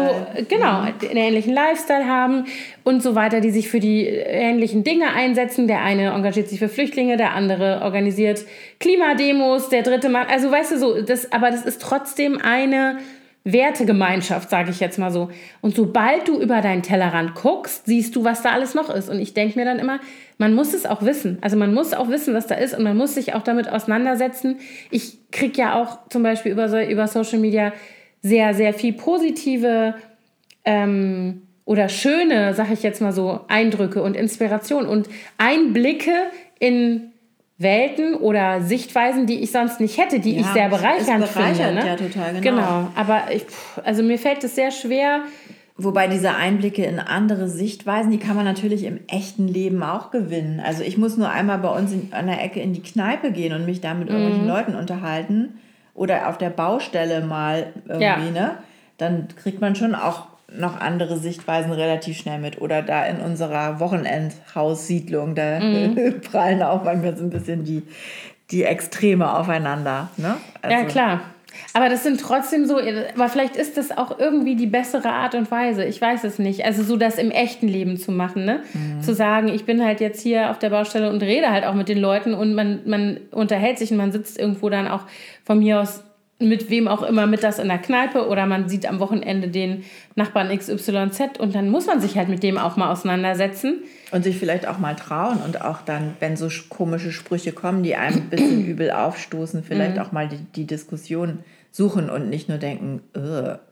genau, 0.49 0.83
mhm. 0.83 0.95
einen 1.09 1.17
ähnlichen 1.17 1.53
Lifestyle 1.53 2.07
haben 2.07 2.45
und 2.85 3.03
so 3.03 3.17
weiter, 3.17 3.41
die 3.41 3.51
sich 3.51 3.69
für 3.69 3.81
die 3.81 4.07
ähnlichen 4.07 4.85
Dinge 4.85 5.13
einsetzen. 5.13 5.67
Der 5.67 5.83
eine 5.83 6.11
engagiert 6.11 6.49
sich 6.49 6.61
für 6.61 6.69
Flüchtlinge, 6.69 7.17
der 7.17 7.35
andere 7.35 7.81
organisiert 7.83 8.45
Klimademos, 8.79 9.69
der 9.69 9.83
dritte 9.83 10.09
macht, 10.09 10.31
also 10.31 10.51
weißt 10.51 10.73
du 10.73 10.79
so, 10.79 11.03
das, 11.03 11.33
aber 11.33 11.51
das 11.51 11.67
ist 11.67 11.83
trotzdem 11.83 12.41
eine 12.41 12.99
Wertegemeinschaft, 13.45 14.51
sage 14.51 14.71
ich 14.71 14.81
jetzt 14.81 14.99
mal 14.99 15.11
so. 15.11 15.31
Und 15.61 15.75
sobald 15.75 16.29
du 16.29 16.41
über 16.41 16.61
deinen 16.61 16.83
Tellerrand 16.83 17.35
guckst, 17.35 17.87
siehst 17.87 18.15
du, 18.15 18.25
was 18.25 18.43
da 18.43 18.51
alles 18.51 18.75
noch 18.75 18.91
ist. 18.91 19.09
Und 19.09 19.21
ich 19.21 19.33
denke 19.33 19.59
mir 19.59 19.65
dann 19.65 19.79
immer, 19.79 20.01
man 20.37 20.55
muss 20.55 20.75
es 20.75 20.87
auch 20.87 21.03
wissen. 21.03 21.39
Also 21.41 21.57
man 21.57 21.73
muss 21.73 21.95
auch 21.95 22.09
wissen, 22.09 22.35
was 22.35 22.47
da 22.47 22.57
ist 22.57 22.77
und 22.77 22.85
man 22.85 22.97
muss 22.97 23.15
sich 23.15 23.35
auch 23.35 23.43
damit 23.43 23.69
auseinandersetzen. 23.71 24.59
Ich 24.91 25.31
kriege 25.31 25.59
ja 25.59 25.81
auch 25.81 26.09
zum 26.11 26.23
Beispiel 26.23 26.53
über, 26.53 26.89
über 26.89 27.07
Social 27.07 27.39
Media 27.39 27.73
sehr, 28.23 28.55
sehr 28.55 28.75
viel 28.75 28.93
positive 28.93 29.95
ähm, 30.65 31.43
oder 31.65 31.89
schöne, 31.89 32.55
sage 32.55 32.73
ich 32.75 32.83
jetzt 32.83 33.01
mal 33.01 33.13
so, 33.13 33.41
Eindrücke 33.49 34.03
und 34.03 34.17
Inspiration 34.17 34.87
und 34.87 35.09
Einblicke 35.39 36.13
in 36.59 37.13
Welten 37.59 38.15
oder 38.15 38.63
Sichtweisen, 38.63 39.27
die 39.27 39.41
ich 39.41 39.51
sonst 39.51 39.81
nicht 39.81 39.99
hätte, 39.99 40.21
die 40.21 40.35
ja, 40.35 40.41
ich 40.41 40.47
sehr 40.47 40.69
bereichernd 40.69 41.27
finde. 41.27 41.75
Ne? 41.75 41.87
Ja, 41.87 41.97
total, 41.97 42.41
genau. 42.41 42.41
genau. 42.41 42.89
Aber 42.95 43.25
ich, 43.33 43.45
also 43.85 44.05
mir 44.05 44.19
fällt 44.19 44.45
es 44.45 44.55
sehr 44.55 44.71
schwer. 44.71 45.23
Wobei 45.81 46.09
diese 46.09 46.35
Einblicke 46.35 46.85
in 46.85 46.99
andere 46.99 47.49
Sichtweisen, 47.49 48.11
die 48.11 48.19
kann 48.19 48.35
man 48.35 48.45
natürlich 48.45 48.83
im 48.83 48.99
echten 49.07 49.47
Leben 49.47 49.83
auch 49.85 50.11
gewinnen. 50.11 50.61
Also 50.65 50.83
ich 50.83 50.99
muss 50.99 51.17
nur 51.17 51.31
einmal 51.31 51.59
bei 51.59 51.69
uns 51.69 51.93
in, 51.93 52.13
an 52.13 52.27
der 52.27 52.43
Ecke 52.43 52.61
in 52.61 52.73
die 52.73 52.83
Kneipe 52.83 53.31
gehen 53.31 53.53
und 53.53 53.65
mich 53.65 53.81
da 53.81 53.95
mit 53.95 54.09
irgendwelchen 54.09 54.43
mhm. 54.43 54.49
Leuten 54.49 54.75
unterhalten 54.75 55.59
oder 55.95 56.29
auf 56.29 56.39
der 56.39 56.51
Baustelle 56.51 57.25
mal 57.25 57.73
irgendwie, 57.89 58.03
ja. 58.03 58.17
ne? 58.31 58.51
Dann 58.99 59.29
kriegt 59.37 59.61
man 59.61 59.77
schon 59.77 59.95
auch 59.95 60.27
noch 60.53 60.81
andere 60.81 61.19
Sichtweisen 61.19 61.73
relativ 61.73 62.17
schnell 62.17 62.39
mit. 62.39 62.61
Oder 62.61 62.83
da 62.83 63.05
in 63.05 63.21
unserer 63.21 63.81
Wochenendhaussiedlung, 63.81 65.35
da 65.35 65.61
mhm. 65.61 66.21
prallen 66.31 66.63
auch 66.63 66.85
manchmal 66.85 67.17
so 67.17 67.25
ein 67.25 67.31
bisschen 67.31 67.65
die, 67.65 67.83
die 68.51 68.65
Extreme 68.65 69.37
aufeinander. 69.37 70.09
Ne? 70.17 70.37
Also, 70.63 70.77
ja, 70.77 70.85
klar. 70.85 71.21
Aber 71.73 71.89
das 71.89 72.03
sind 72.03 72.21
trotzdem 72.21 72.67
so, 72.67 72.79
aber 72.79 73.29
vielleicht 73.29 73.57
ist 73.57 73.77
das 73.77 73.97
auch 73.97 74.19
irgendwie 74.19 74.55
die 74.55 74.67
bessere 74.67 75.11
Art 75.11 75.35
und 75.35 75.51
Weise. 75.51 75.85
Ich 75.85 76.01
weiß 76.01 76.25
es 76.25 76.39
nicht. 76.39 76.65
Also 76.65 76.83
so 76.83 76.97
das 76.97 77.19
im 77.19 77.31
echten 77.31 77.69
Leben 77.69 77.97
zu 77.97 78.13
machen, 78.13 78.45
ne? 78.45 78.63
Mhm. 78.75 79.03
Zu 79.03 79.15
sagen, 79.15 79.49
ich 79.49 79.65
bin 79.65 79.85
halt 79.85 80.01
jetzt 80.01 80.23
hier 80.23 80.51
auf 80.51 80.59
der 80.59 80.71
Baustelle 80.71 81.11
und 81.11 81.23
rede 81.23 81.51
halt 81.51 81.65
auch 81.65 81.75
mit 81.75 81.89
den 81.89 81.99
Leuten 81.99 82.35
und 82.35 82.55
man, 82.55 82.81
man 82.87 83.19
unterhält 83.33 83.79
sich 83.79 83.91
und 83.91 83.97
man 83.97 84.13
sitzt 84.13 84.39
irgendwo 84.39 84.69
dann 84.69 84.87
auch 84.87 85.03
von 85.45 85.59
mir 85.59 85.81
aus 85.81 86.05
mit 86.41 86.71
wem 86.71 86.87
auch 86.87 87.03
immer 87.03 87.27
mit 87.27 87.43
das 87.43 87.59
in 87.59 87.67
der 87.67 87.79
Kneipe 87.79 88.29
oder 88.29 88.47
man 88.47 88.69
sieht 88.69 88.89
am 88.89 89.01
Wochenende 89.01 89.49
den 89.49 89.85
Nachbarn 90.15 90.57
XYZ 90.57 91.39
und 91.39 91.55
dann 91.55 91.69
muss 91.69 91.87
man 91.87 92.01
sich 92.01 92.17
halt 92.17 92.29
mit 92.29 92.45
dem 92.45 92.59
auch 92.59 92.77
mal 92.77 92.93
auseinandersetzen. 92.93 93.83
Und 94.13 94.23
sich 94.23 94.39
vielleicht 94.39 94.69
auch 94.69 94.79
mal 94.79 94.95
trauen 94.95 95.39
und 95.45 95.61
auch 95.63 95.81
dann, 95.83 96.17
wenn 96.21 96.37
so 96.37 96.49
komische 96.69 97.11
Sprüche 97.11 97.53
kommen, 97.53 97.83
die 97.83 97.97
einem 97.97 98.19
ein 98.19 98.31
bisschen 98.31 98.65
übel 98.67 98.93
aufstoßen, 98.93 99.65
vielleicht 99.65 99.97
mhm. 99.97 100.03
auch 100.03 100.13
mal 100.13 100.29
die, 100.29 100.39
die 100.55 100.65
Diskussion 100.65 101.41
suchen 101.73 102.09
und 102.09 102.31
nicht 102.31 102.49
nur 102.49 102.59
denken, 102.59 103.03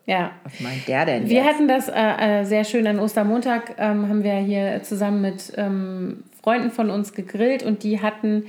ja. 0.04 0.32
was 0.44 0.60
meint 0.60 0.86
der 0.88 1.06
denn? 1.06 1.28
Wir 1.28 1.42
jetzt? 1.42 1.46
hatten 1.46 1.68
das 1.68 1.88
äh, 1.88 2.40
äh, 2.40 2.44
sehr 2.44 2.64
schön 2.64 2.86
an 2.86 2.98
Ostermontag, 2.98 3.76
ähm, 3.78 4.08
haben 4.08 4.22
wir 4.24 4.34
hier 4.34 4.82
zusammen 4.82 5.22
mit 5.22 5.52
ähm, 5.56 6.24
Freunden 6.42 6.70
von 6.70 6.90
uns 6.90 7.14
gegrillt 7.14 7.62
und 7.62 7.84
die 7.84 8.02
hatten 8.02 8.44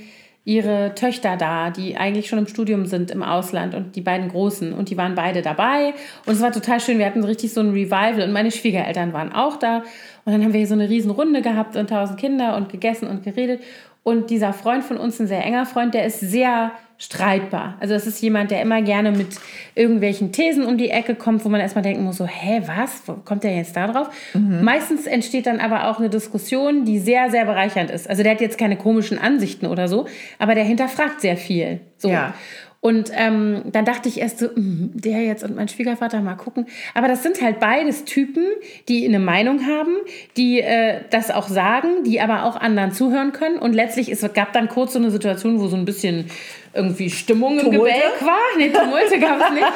ihre 0.48 0.94
Töchter 0.94 1.36
da, 1.36 1.68
die 1.68 1.98
eigentlich 1.98 2.26
schon 2.26 2.38
im 2.38 2.46
Studium 2.46 2.86
sind 2.86 3.10
im 3.10 3.22
Ausland 3.22 3.74
und 3.74 3.96
die 3.96 4.00
beiden 4.00 4.30
Großen 4.30 4.72
und 4.72 4.88
die 4.88 4.96
waren 4.96 5.14
beide 5.14 5.42
dabei 5.42 5.92
und 6.24 6.32
es 6.32 6.40
war 6.40 6.52
total 6.52 6.80
schön. 6.80 6.98
Wir 6.98 7.04
hatten 7.04 7.22
richtig 7.22 7.52
so 7.52 7.60
ein 7.60 7.72
Revival 7.72 8.22
und 8.22 8.32
meine 8.32 8.50
Schwiegereltern 8.50 9.12
waren 9.12 9.30
auch 9.30 9.56
da 9.56 9.82
und 10.24 10.32
dann 10.32 10.42
haben 10.42 10.54
wir 10.54 10.60
hier 10.60 10.66
so 10.66 10.72
eine 10.72 10.88
riesen 10.88 11.10
Runde 11.10 11.42
gehabt 11.42 11.76
und 11.76 11.90
tausend 11.90 12.18
Kinder 12.18 12.56
und 12.56 12.70
gegessen 12.70 13.06
und 13.08 13.24
geredet 13.24 13.60
und 14.02 14.30
dieser 14.30 14.54
Freund 14.54 14.84
von 14.84 14.96
uns, 14.96 15.20
ein 15.20 15.26
sehr 15.26 15.44
enger 15.44 15.66
Freund, 15.66 15.92
der 15.92 16.06
ist 16.06 16.20
sehr 16.20 16.72
streitbar. 16.98 17.76
Also 17.78 17.94
das 17.94 18.06
ist 18.08 18.20
jemand, 18.20 18.50
der 18.50 18.60
immer 18.60 18.82
gerne 18.82 19.12
mit 19.12 19.28
irgendwelchen 19.76 20.32
Thesen 20.32 20.64
um 20.64 20.76
die 20.76 20.90
Ecke 20.90 21.14
kommt, 21.14 21.44
wo 21.44 21.48
man 21.48 21.60
erstmal 21.60 21.82
denken 21.82 22.02
muss, 22.02 22.16
so, 22.16 22.26
hä, 22.26 22.62
was? 22.66 23.02
Wo 23.06 23.14
kommt 23.14 23.44
der 23.44 23.56
jetzt 23.56 23.76
da 23.76 23.86
drauf? 23.86 24.10
Mhm. 24.34 24.64
Meistens 24.64 25.06
entsteht 25.06 25.46
dann 25.46 25.60
aber 25.60 25.88
auch 25.88 26.00
eine 26.00 26.10
Diskussion, 26.10 26.84
die 26.84 26.98
sehr, 26.98 27.30
sehr 27.30 27.44
bereichernd 27.44 27.90
ist. 27.90 28.10
Also 28.10 28.24
der 28.24 28.32
hat 28.32 28.40
jetzt 28.40 28.58
keine 28.58 28.76
komischen 28.76 29.18
Ansichten 29.18 29.66
oder 29.66 29.86
so, 29.86 30.06
aber 30.40 30.56
der 30.56 30.64
hinterfragt 30.64 31.20
sehr 31.20 31.36
viel. 31.36 31.80
So. 31.98 32.10
Ja. 32.10 32.34
Und 32.80 33.10
ähm, 33.12 33.62
dann 33.72 33.84
dachte 33.84 34.08
ich 34.08 34.20
erst 34.20 34.38
so, 34.38 34.46
mh, 34.54 34.90
der 34.94 35.22
jetzt 35.22 35.42
und 35.42 35.56
mein 35.56 35.66
Schwiegervater 35.66 36.20
mal 36.20 36.36
gucken. 36.36 36.66
Aber 36.94 37.08
das 37.08 37.24
sind 37.24 37.42
halt 37.42 37.58
beides 37.58 38.04
Typen, 38.04 38.44
die 38.88 39.04
eine 39.04 39.18
Meinung 39.18 39.66
haben, 39.66 39.96
die 40.36 40.60
äh, 40.60 41.00
das 41.10 41.32
auch 41.32 41.48
sagen, 41.48 42.04
die 42.04 42.20
aber 42.20 42.44
auch 42.44 42.54
anderen 42.54 42.92
zuhören 42.92 43.32
können. 43.32 43.58
Und 43.58 43.72
letztlich 43.74 44.10
es 44.10 44.20
gab 44.32 44.52
dann 44.52 44.68
kurz 44.68 44.92
so 44.92 45.00
eine 45.00 45.10
Situation, 45.10 45.58
wo 45.58 45.66
so 45.66 45.76
ein 45.76 45.84
bisschen 45.84 46.26
irgendwie 46.78 47.10
Stimmung 47.10 47.58
im 47.58 47.70
Gebälk 47.70 48.22
war. 48.22 48.38
Nee, 48.56 48.70
Tumulte 48.70 49.18
gab 49.18 49.40
es 49.40 49.50
nicht. 49.50 49.66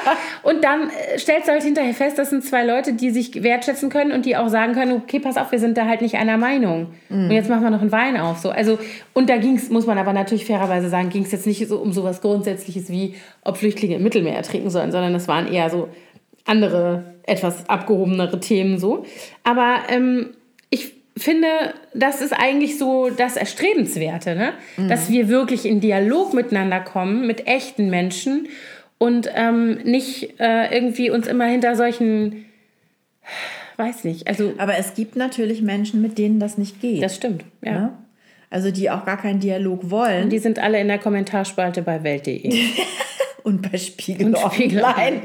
Und 0.42 0.64
dann 0.64 0.88
äh, 0.88 1.18
stellst 1.18 1.48
du 1.48 1.53
halt 1.53 1.62
hinterher 1.62 1.92
fest, 1.92 2.18
das 2.18 2.30
sind 2.30 2.44
zwei 2.44 2.64
Leute, 2.64 2.92
die 2.92 3.11
sich 3.11 3.42
wertschätzen 3.42 3.90
können 3.90 4.12
und 4.12 4.24
die 4.24 4.36
auch 4.36 4.48
sagen 4.48 4.72
können, 4.72 4.92
okay, 4.92 5.18
pass 5.18 5.36
auf, 5.36 5.50
wir 5.50 5.59
sind 5.59 5.76
da 5.76 5.86
halt 5.86 6.00
nicht 6.00 6.14
einer 6.14 6.38
Meinung. 6.38 6.94
Mhm. 7.09 7.24
Und 7.24 7.30
jetzt 7.32 7.50
machen 7.50 7.64
wir 7.64 7.70
noch 7.70 7.80
einen 7.80 7.92
Wein 7.92 8.16
auf. 8.16 8.38
So. 8.38 8.50
Also, 8.50 8.78
und 9.12 9.28
da 9.28 9.36
ging 9.36 9.57
es, 9.57 9.68
muss 9.68 9.86
man 9.86 9.98
aber 9.98 10.12
natürlich 10.12 10.46
fairerweise 10.46 10.88
sagen, 10.88 11.11
ging 11.11 11.24
es 11.24 11.32
jetzt 11.32 11.46
nicht 11.46 11.66
so 11.66 11.78
um 11.78 11.92
sowas 11.92 12.20
Grundsätzliches 12.20 12.88
wie, 12.88 13.16
ob 13.44 13.57
Flüchtlinge 13.57 13.96
im 13.96 14.03
Mittelmeer 14.03 14.36
ertrinken 14.36 14.70
sollen, 14.70 14.92
sondern 14.92 15.14
es 15.14 15.26
waren 15.26 15.53
eher 15.53 15.68
so 15.68 15.88
andere, 16.44 17.05
etwas 17.24 17.68
abgehobenere 17.68 18.40
Themen 18.40 18.78
so. 18.78 19.05
Aber 19.44 19.78
ähm, 19.88 20.30
ich 20.70 21.01
finde, 21.16 21.48
das 21.94 22.22
ist 22.22 22.32
eigentlich 22.32 22.78
so 22.78 23.10
das 23.10 23.36
Erstrebenswerte, 23.36 24.34
ne? 24.34 24.52
Mhm. 24.76 24.88
dass 24.88 25.10
wir 25.10 25.28
wirklich 25.28 25.66
in 25.66 25.80
Dialog 25.80 26.34
miteinander 26.34 26.80
kommen, 26.80 27.26
mit 27.26 27.46
echten 27.46 27.90
Menschen 27.90 28.48
und 28.98 29.28
ähm, 29.34 29.78
nicht 29.84 30.40
äh, 30.40 30.74
irgendwie 30.74 31.10
uns 31.10 31.26
immer 31.26 31.46
hinter 31.46 31.76
solchen, 31.76 32.44
weiß 33.76 34.04
nicht, 34.04 34.28
also. 34.28 34.54
Aber 34.58 34.76
es 34.76 34.94
gibt 34.94 35.16
natürlich 35.16 35.60
Menschen, 35.60 36.00
mit 36.00 36.18
denen 36.18 36.40
das 36.40 36.56
nicht 36.56 36.80
geht. 36.80 37.02
Das 37.02 37.16
stimmt, 37.16 37.44
ja. 37.62 37.72
Ne? 37.72 37.92
Also 38.48 38.70
die 38.70 38.90
auch 38.90 39.06
gar 39.06 39.16
keinen 39.16 39.40
Dialog 39.40 39.90
wollen. 39.90 40.24
Und 40.24 40.30
die 40.30 40.38
sind 40.38 40.58
alle 40.58 40.78
in 40.78 40.86
der 40.86 40.98
Kommentarspalte 40.98 41.80
bei 41.80 42.02
Welt.de. 42.02 42.52
und 43.44 43.70
bei 43.70 43.78
Spiegel, 43.78 44.26
und 44.26 44.38
Spiegel 44.38 44.84
Online 44.84 45.22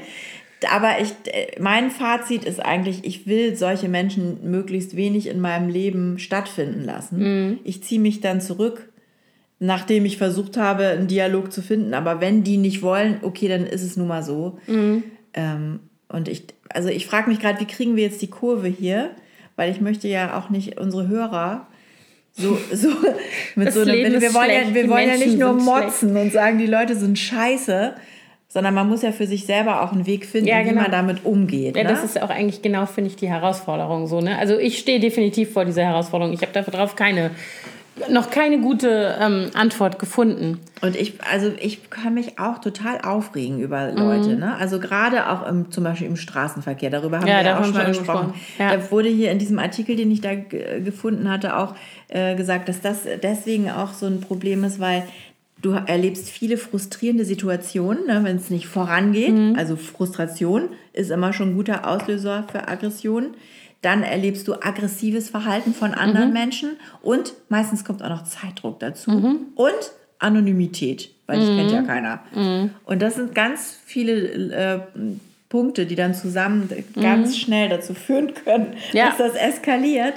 aber 0.71 0.99
ich, 1.01 1.11
äh, 1.25 1.59
mein 1.59 1.91
Fazit 1.91 2.43
ist 2.43 2.59
eigentlich, 2.59 3.05
ich 3.05 3.27
will 3.27 3.55
solche 3.55 3.89
Menschen 3.89 4.49
möglichst 4.49 4.95
wenig 4.95 5.27
in 5.27 5.39
meinem 5.39 5.69
Leben 5.69 6.19
stattfinden 6.19 6.83
lassen. 6.83 7.19
Mhm. 7.19 7.59
Ich 7.63 7.83
ziehe 7.83 8.01
mich 8.01 8.21
dann 8.21 8.41
zurück, 8.41 8.89
nachdem 9.59 10.05
ich 10.05 10.17
versucht 10.17 10.57
habe, 10.57 10.87
einen 10.87 11.07
Dialog 11.07 11.51
zu 11.51 11.61
finden. 11.61 11.93
Aber 11.93 12.21
wenn 12.21 12.43
die 12.43 12.57
nicht 12.57 12.81
wollen, 12.81 13.19
okay, 13.21 13.47
dann 13.47 13.65
ist 13.65 13.83
es 13.83 13.97
nun 13.97 14.07
mal 14.07 14.23
so. 14.23 14.59
Mhm. 14.67 15.03
Ähm, 15.33 15.79
und 16.09 16.27
ich, 16.27 16.45
also 16.69 16.89
ich 16.89 17.05
frage 17.05 17.29
mich 17.29 17.39
gerade, 17.39 17.59
wie 17.59 17.65
kriegen 17.65 17.95
wir 17.95 18.03
jetzt 18.03 18.21
die 18.21 18.29
Kurve 18.29 18.67
hier? 18.67 19.11
Weil 19.55 19.71
ich 19.71 19.81
möchte 19.81 20.07
ja 20.07 20.39
auch 20.39 20.49
nicht 20.49 20.79
unsere 20.79 21.07
Hörer 21.07 21.67
so, 22.37 22.57
so 22.71 22.89
mit 23.55 23.67
das 23.67 23.75
so 23.75 23.81
einem, 23.81 24.21
wir 24.21 24.33
wollen, 24.33 24.51
ja, 24.51 24.73
wir 24.73 24.89
wollen 24.89 25.09
ja 25.09 25.17
nicht 25.17 25.37
nur 25.37 25.53
motzen 25.53 26.09
schlecht. 26.09 26.25
und 26.25 26.33
sagen, 26.33 26.57
die 26.57 26.67
Leute 26.67 26.95
sind 26.95 27.17
scheiße, 27.17 27.95
sondern 28.49 28.73
man 28.73 28.87
muss 28.87 29.01
ja 29.01 29.11
für 29.11 29.27
sich 29.27 29.45
selber 29.45 29.81
auch 29.81 29.91
einen 29.91 30.05
Weg 30.05 30.25
finden, 30.25 30.47
ja, 30.47 30.61
genau. 30.61 30.71
wie 30.71 30.75
man 30.83 30.91
damit 30.91 31.25
umgeht. 31.25 31.75
Ja, 31.75 31.83
ne? 31.83 31.89
das 31.89 32.03
ist 32.03 32.21
auch 32.21 32.29
eigentlich 32.29 32.61
genau, 32.61 32.85
finde 32.85 33.09
ich, 33.09 33.17
die 33.17 33.29
Herausforderung 33.29 34.07
so. 34.07 34.21
Ne? 34.21 34.37
Also 34.37 34.57
ich 34.57 34.77
stehe 34.79 34.99
definitiv 34.99 35.51
vor 35.51 35.65
dieser 35.65 35.83
Herausforderung. 35.83 36.33
Ich 36.33 36.41
habe 36.41 36.53
darauf 36.53 36.95
keine, 36.95 37.31
noch 38.09 38.29
keine 38.29 38.59
gute 38.59 39.17
ähm, 39.19 39.51
Antwort 39.53 39.99
gefunden. 39.99 40.61
Und 40.81 40.95
ich, 40.95 41.15
also 41.29 41.51
ich 41.59 41.89
kann 41.89 42.13
mich 42.13 42.39
auch 42.39 42.59
total 42.59 43.01
aufregen 43.01 43.59
über 43.59 43.91
Leute. 43.91 44.29
Mhm. 44.29 44.39
Ne? 44.39 44.55
Also 44.57 44.79
gerade 44.79 45.29
auch 45.29 45.45
im, 45.45 45.69
zum 45.69 45.83
Beispiel 45.83 46.07
im 46.07 46.15
Straßenverkehr, 46.15 46.89
darüber 46.89 47.19
haben 47.19 47.27
ja, 47.27 47.39
wir 47.39 47.45
ja 47.45 47.59
auch 47.59 47.65
schon 47.65 47.73
mal 47.73 47.85
gesprochen. 47.85 48.33
Ja. 48.57 48.77
Da 48.77 48.91
wurde 48.91 49.09
hier 49.09 49.31
in 49.31 49.39
diesem 49.39 49.59
Artikel, 49.59 49.97
den 49.97 50.09
ich 50.09 50.21
da 50.21 50.35
gefunden 50.35 51.29
hatte, 51.29 51.57
auch 51.57 51.75
äh, 52.07 52.35
gesagt, 52.35 52.69
dass 52.69 52.79
das 52.79 52.99
deswegen 53.21 53.69
auch 53.69 53.91
so 53.91 54.05
ein 54.05 54.21
Problem 54.21 54.63
ist, 54.63 54.79
weil 54.79 55.03
Du 55.61 55.71
erlebst 55.71 56.29
viele 56.29 56.57
frustrierende 56.57 57.25
Situationen, 57.25 58.05
ne, 58.05 58.23
wenn 58.23 58.37
es 58.37 58.49
nicht 58.49 58.67
vorangeht. 58.67 59.33
Mhm. 59.33 59.55
Also 59.57 59.75
Frustration 59.75 60.69
ist 60.93 61.09
immer 61.09 61.33
schon 61.33 61.49
ein 61.49 61.55
guter 61.55 61.87
Auslöser 61.87 62.45
für 62.51 62.67
Aggression. 62.67 63.35
Dann 63.81 64.03
erlebst 64.03 64.47
du 64.47 64.53
aggressives 64.53 65.29
Verhalten 65.29 65.73
von 65.73 65.93
anderen 65.93 66.29
mhm. 66.29 66.33
Menschen 66.33 66.69
und 67.01 67.33
meistens 67.49 67.85
kommt 67.85 68.03
auch 68.03 68.09
noch 68.09 68.23
Zeitdruck 68.23 68.79
dazu 68.79 69.11
mhm. 69.11 69.37
und 69.55 69.91
Anonymität, 70.19 71.11
weil 71.27 71.39
dich 71.39 71.49
kennt 71.49 71.71
ja 71.71 71.81
mhm. 71.81 71.87
keiner. 71.87 72.19
Mhm. 72.33 72.71
Und 72.85 73.01
das 73.01 73.15
sind 73.15 73.35
ganz 73.35 73.77
viele 73.85 74.13
äh, 74.51 74.79
Punkte, 75.49 75.85
die 75.85 75.95
dann 75.95 76.13
zusammen 76.13 76.69
ganz 76.99 77.29
mhm. 77.29 77.39
schnell 77.39 77.69
dazu 77.69 77.93
führen 77.93 78.33
können, 78.33 78.73
ja. 78.93 79.09
dass 79.09 79.17
das 79.17 79.35
eskaliert. 79.35 80.15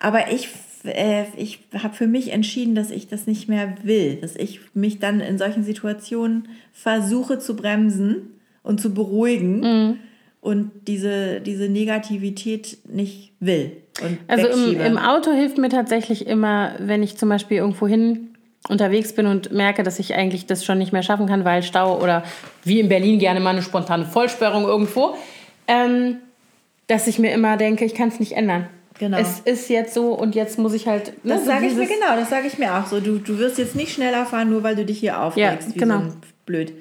Aber 0.00 0.30
ich 0.30 0.48
äh, 0.84 1.24
ich 1.36 1.60
habe 1.82 1.94
für 1.94 2.06
mich 2.06 2.32
entschieden, 2.32 2.74
dass 2.74 2.90
ich 2.90 3.08
das 3.08 3.26
nicht 3.26 3.48
mehr 3.48 3.74
will, 3.82 4.16
dass 4.16 4.36
ich 4.36 4.60
mich 4.74 4.98
dann 4.98 5.20
in 5.20 5.38
solchen 5.38 5.64
Situationen 5.64 6.48
versuche 6.72 7.38
zu 7.38 7.56
bremsen 7.56 8.40
und 8.62 8.80
zu 8.80 8.94
beruhigen 8.94 9.60
mhm. 9.60 9.98
und 10.40 10.70
diese, 10.86 11.40
diese 11.40 11.68
Negativität 11.68 12.78
nicht 12.88 13.32
will. 13.40 13.72
also 14.26 14.46
im, 14.46 14.80
im, 14.80 14.98
Auto 14.98 15.32
hilft 15.32 15.58
mir 15.58 15.68
tatsächlich 15.68 16.26
immer, 16.26 16.72
wenn 16.78 17.02
ich 17.02 17.16
zum 17.16 17.28
Beispiel 17.28 17.58
irgendwo 17.58 17.88
hin 17.88 18.28
unterwegs 18.68 19.14
bin 19.14 19.26
und 19.26 19.52
merke, 19.52 19.82
dass 19.82 19.98
ich 19.98 20.14
eigentlich 20.14 20.46
das 20.46 20.64
schon 20.64 20.78
nicht 20.78 20.92
mehr 20.92 21.02
schaffen 21.02 21.26
kann, 21.26 21.44
weil 21.44 21.62
Stau 21.62 22.00
oder 22.02 22.24
wie 22.64 22.80
in 22.80 22.88
Berlin 22.88 23.18
gerne 23.18 23.40
mal 23.40 23.50
eine 23.50 23.62
spontane 23.62 24.04
Vollsperrung 24.04 24.64
irgendwo, 24.64 25.16
ähm, 25.66 26.16
dass 26.86 27.06
ich 27.06 27.18
mir 27.18 27.32
immer 27.32 27.56
denke, 27.56 27.84
ich 27.84 27.94
kann 27.94 28.08
es 28.08 28.20
nicht 28.20 28.32
ändern. 28.32 28.68
Genau. 28.98 29.18
Es 29.18 29.40
ist 29.40 29.68
jetzt 29.68 29.94
so 29.94 30.12
und 30.12 30.34
jetzt 30.34 30.58
muss 30.58 30.72
ich 30.72 30.88
halt. 30.88 31.24
Ne, 31.24 31.34
das 31.34 31.44
sage 31.44 31.66
ich 31.66 31.74
mir 31.74 31.86
genau, 31.86 32.16
das 32.16 32.30
sage 32.30 32.46
ich 32.46 32.58
mir 32.58 32.74
auch 32.74 32.86
so. 32.86 33.00
Du, 33.00 33.18
du 33.18 33.38
wirst 33.38 33.58
jetzt 33.58 33.76
nicht 33.76 33.92
schneller 33.92 34.26
fahren, 34.26 34.50
nur 34.50 34.62
weil 34.62 34.76
du 34.76 34.84
dich 34.84 34.98
hier 34.98 35.20
aufregst, 35.20 35.68
ja, 35.74 35.80
genau. 35.80 36.00
so 36.00 36.16
blöd. 36.46 36.72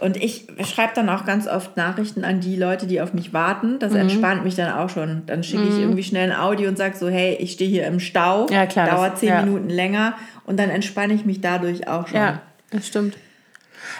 Und 0.00 0.16
ich 0.16 0.46
schreibe 0.64 0.92
dann 0.94 1.08
auch 1.08 1.26
ganz 1.26 1.46
oft 1.46 1.76
Nachrichten 1.76 2.24
an 2.24 2.40
die 2.40 2.56
Leute, 2.56 2.86
die 2.86 3.00
auf 3.00 3.12
mich 3.12 3.32
warten. 3.32 3.78
Das 3.78 3.92
mhm. 3.92 4.00
entspannt 4.00 4.42
mich 4.42 4.56
dann 4.56 4.72
auch 4.72 4.88
schon. 4.88 5.22
Dann 5.26 5.44
schicke 5.44 5.64
ich 5.64 5.74
mhm. 5.74 5.80
irgendwie 5.80 6.02
schnell 6.02 6.32
ein 6.32 6.36
Audio 6.36 6.68
und 6.68 6.78
sage 6.78 6.96
so, 6.96 7.08
hey, 7.08 7.36
ich 7.38 7.52
stehe 7.52 7.70
hier 7.70 7.86
im 7.86 8.00
Stau, 8.00 8.46
ja, 8.50 8.66
klar, 8.66 8.88
dauert 8.88 9.12
das, 9.12 9.20
zehn 9.20 9.28
ja. 9.28 9.42
Minuten 9.42 9.68
länger 9.68 10.14
und 10.44 10.58
dann 10.58 10.70
entspanne 10.70 11.14
ich 11.14 11.26
mich 11.26 11.40
dadurch 11.40 11.88
auch 11.88 12.08
schon. 12.08 12.16
Ja, 12.16 12.40
das 12.70 12.86
stimmt. 12.86 13.16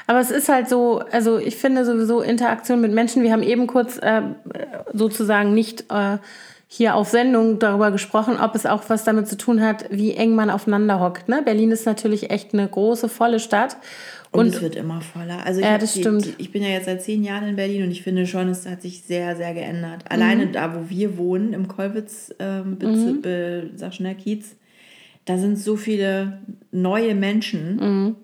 Aber 0.07 0.21
es 0.21 0.31
ist 0.31 0.49
halt 0.49 0.69
so, 0.69 1.03
also 1.13 1.39
ich 1.39 1.57
finde 1.57 1.85
sowieso 1.85 2.21
Interaktion 2.23 2.81
mit 2.81 2.93
Menschen, 2.93 3.23
wir 3.23 3.33
haben 3.33 3.43
eben 3.43 3.67
kurz 3.67 3.99
äh, 3.99 4.23
sozusagen 4.93 5.55
nicht 5.55 5.85
äh, 5.91 6.19
hier 6.75 6.95
auf 6.95 7.11
Sendung 7.11 7.59
darüber 7.59 7.91
gesprochen, 7.91 8.39
ob 8.41 8.55
es 8.55 8.65
auch 8.65 8.89
was 8.89 9.05
damit 9.05 9.29
zu 9.29 9.37
tun 9.37 9.61
hat, 9.61 9.85
wie 9.91 10.15
eng 10.15 10.35
man 10.35 10.49
aufeinander 10.49 11.01
hockt. 11.01 11.29
Ne? 11.29 11.43
Berlin 11.45 11.71
ist 11.71 11.85
natürlich 11.85 12.31
echt 12.31 12.55
eine 12.55 12.67
große, 12.67 13.11
volle 13.11 13.41
Stadt. 13.41 13.77
Und, 14.31 14.41
und 14.41 14.47
es 14.55 14.63
wird 14.63 14.77
immer 14.77 15.03
voller. 15.03 15.45
Also 15.45 15.61
ich, 15.61 15.67
ja, 15.67 15.77
das 15.77 15.93
die, 15.93 16.01
stimmt. 16.01 16.25
Die, 16.25 16.35
ich 16.39 16.51
bin 16.51 16.63
ja 16.63 16.71
jetzt 16.71 16.87
seit 16.87 17.03
zehn 17.03 17.23
Jahren 17.25 17.47
in 17.47 17.57
Berlin 17.57 17.83
und 17.83 17.91
ich 17.91 18.03
finde 18.03 18.27
schon, 18.27 18.49
es 18.49 18.67
hat 18.67 18.81
sich 18.81 19.03
sehr, 19.03 19.37
sehr 19.37 19.53
geändert. 19.53 20.05
Alleine 20.09 20.47
mhm. 20.47 20.53
da, 20.53 20.75
wo 20.75 20.89
wir 20.89 21.19
wohnen, 21.19 21.53
im 21.53 21.69
Kolwitz, 21.69 22.35
ähm, 22.39 22.79
mhm. 22.81 23.21
Be, 23.21 23.69
sag 23.77 23.93
schnell, 23.93 24.15
Kiez, 24.15 24.57
da 25.27 25.37
sind 25.37 25.59
so 25.59 25.77
viele 25.77 26.39
neue 26.71 27.15
Menschen. 27.15 27.77
Mhm. 27.77 28.17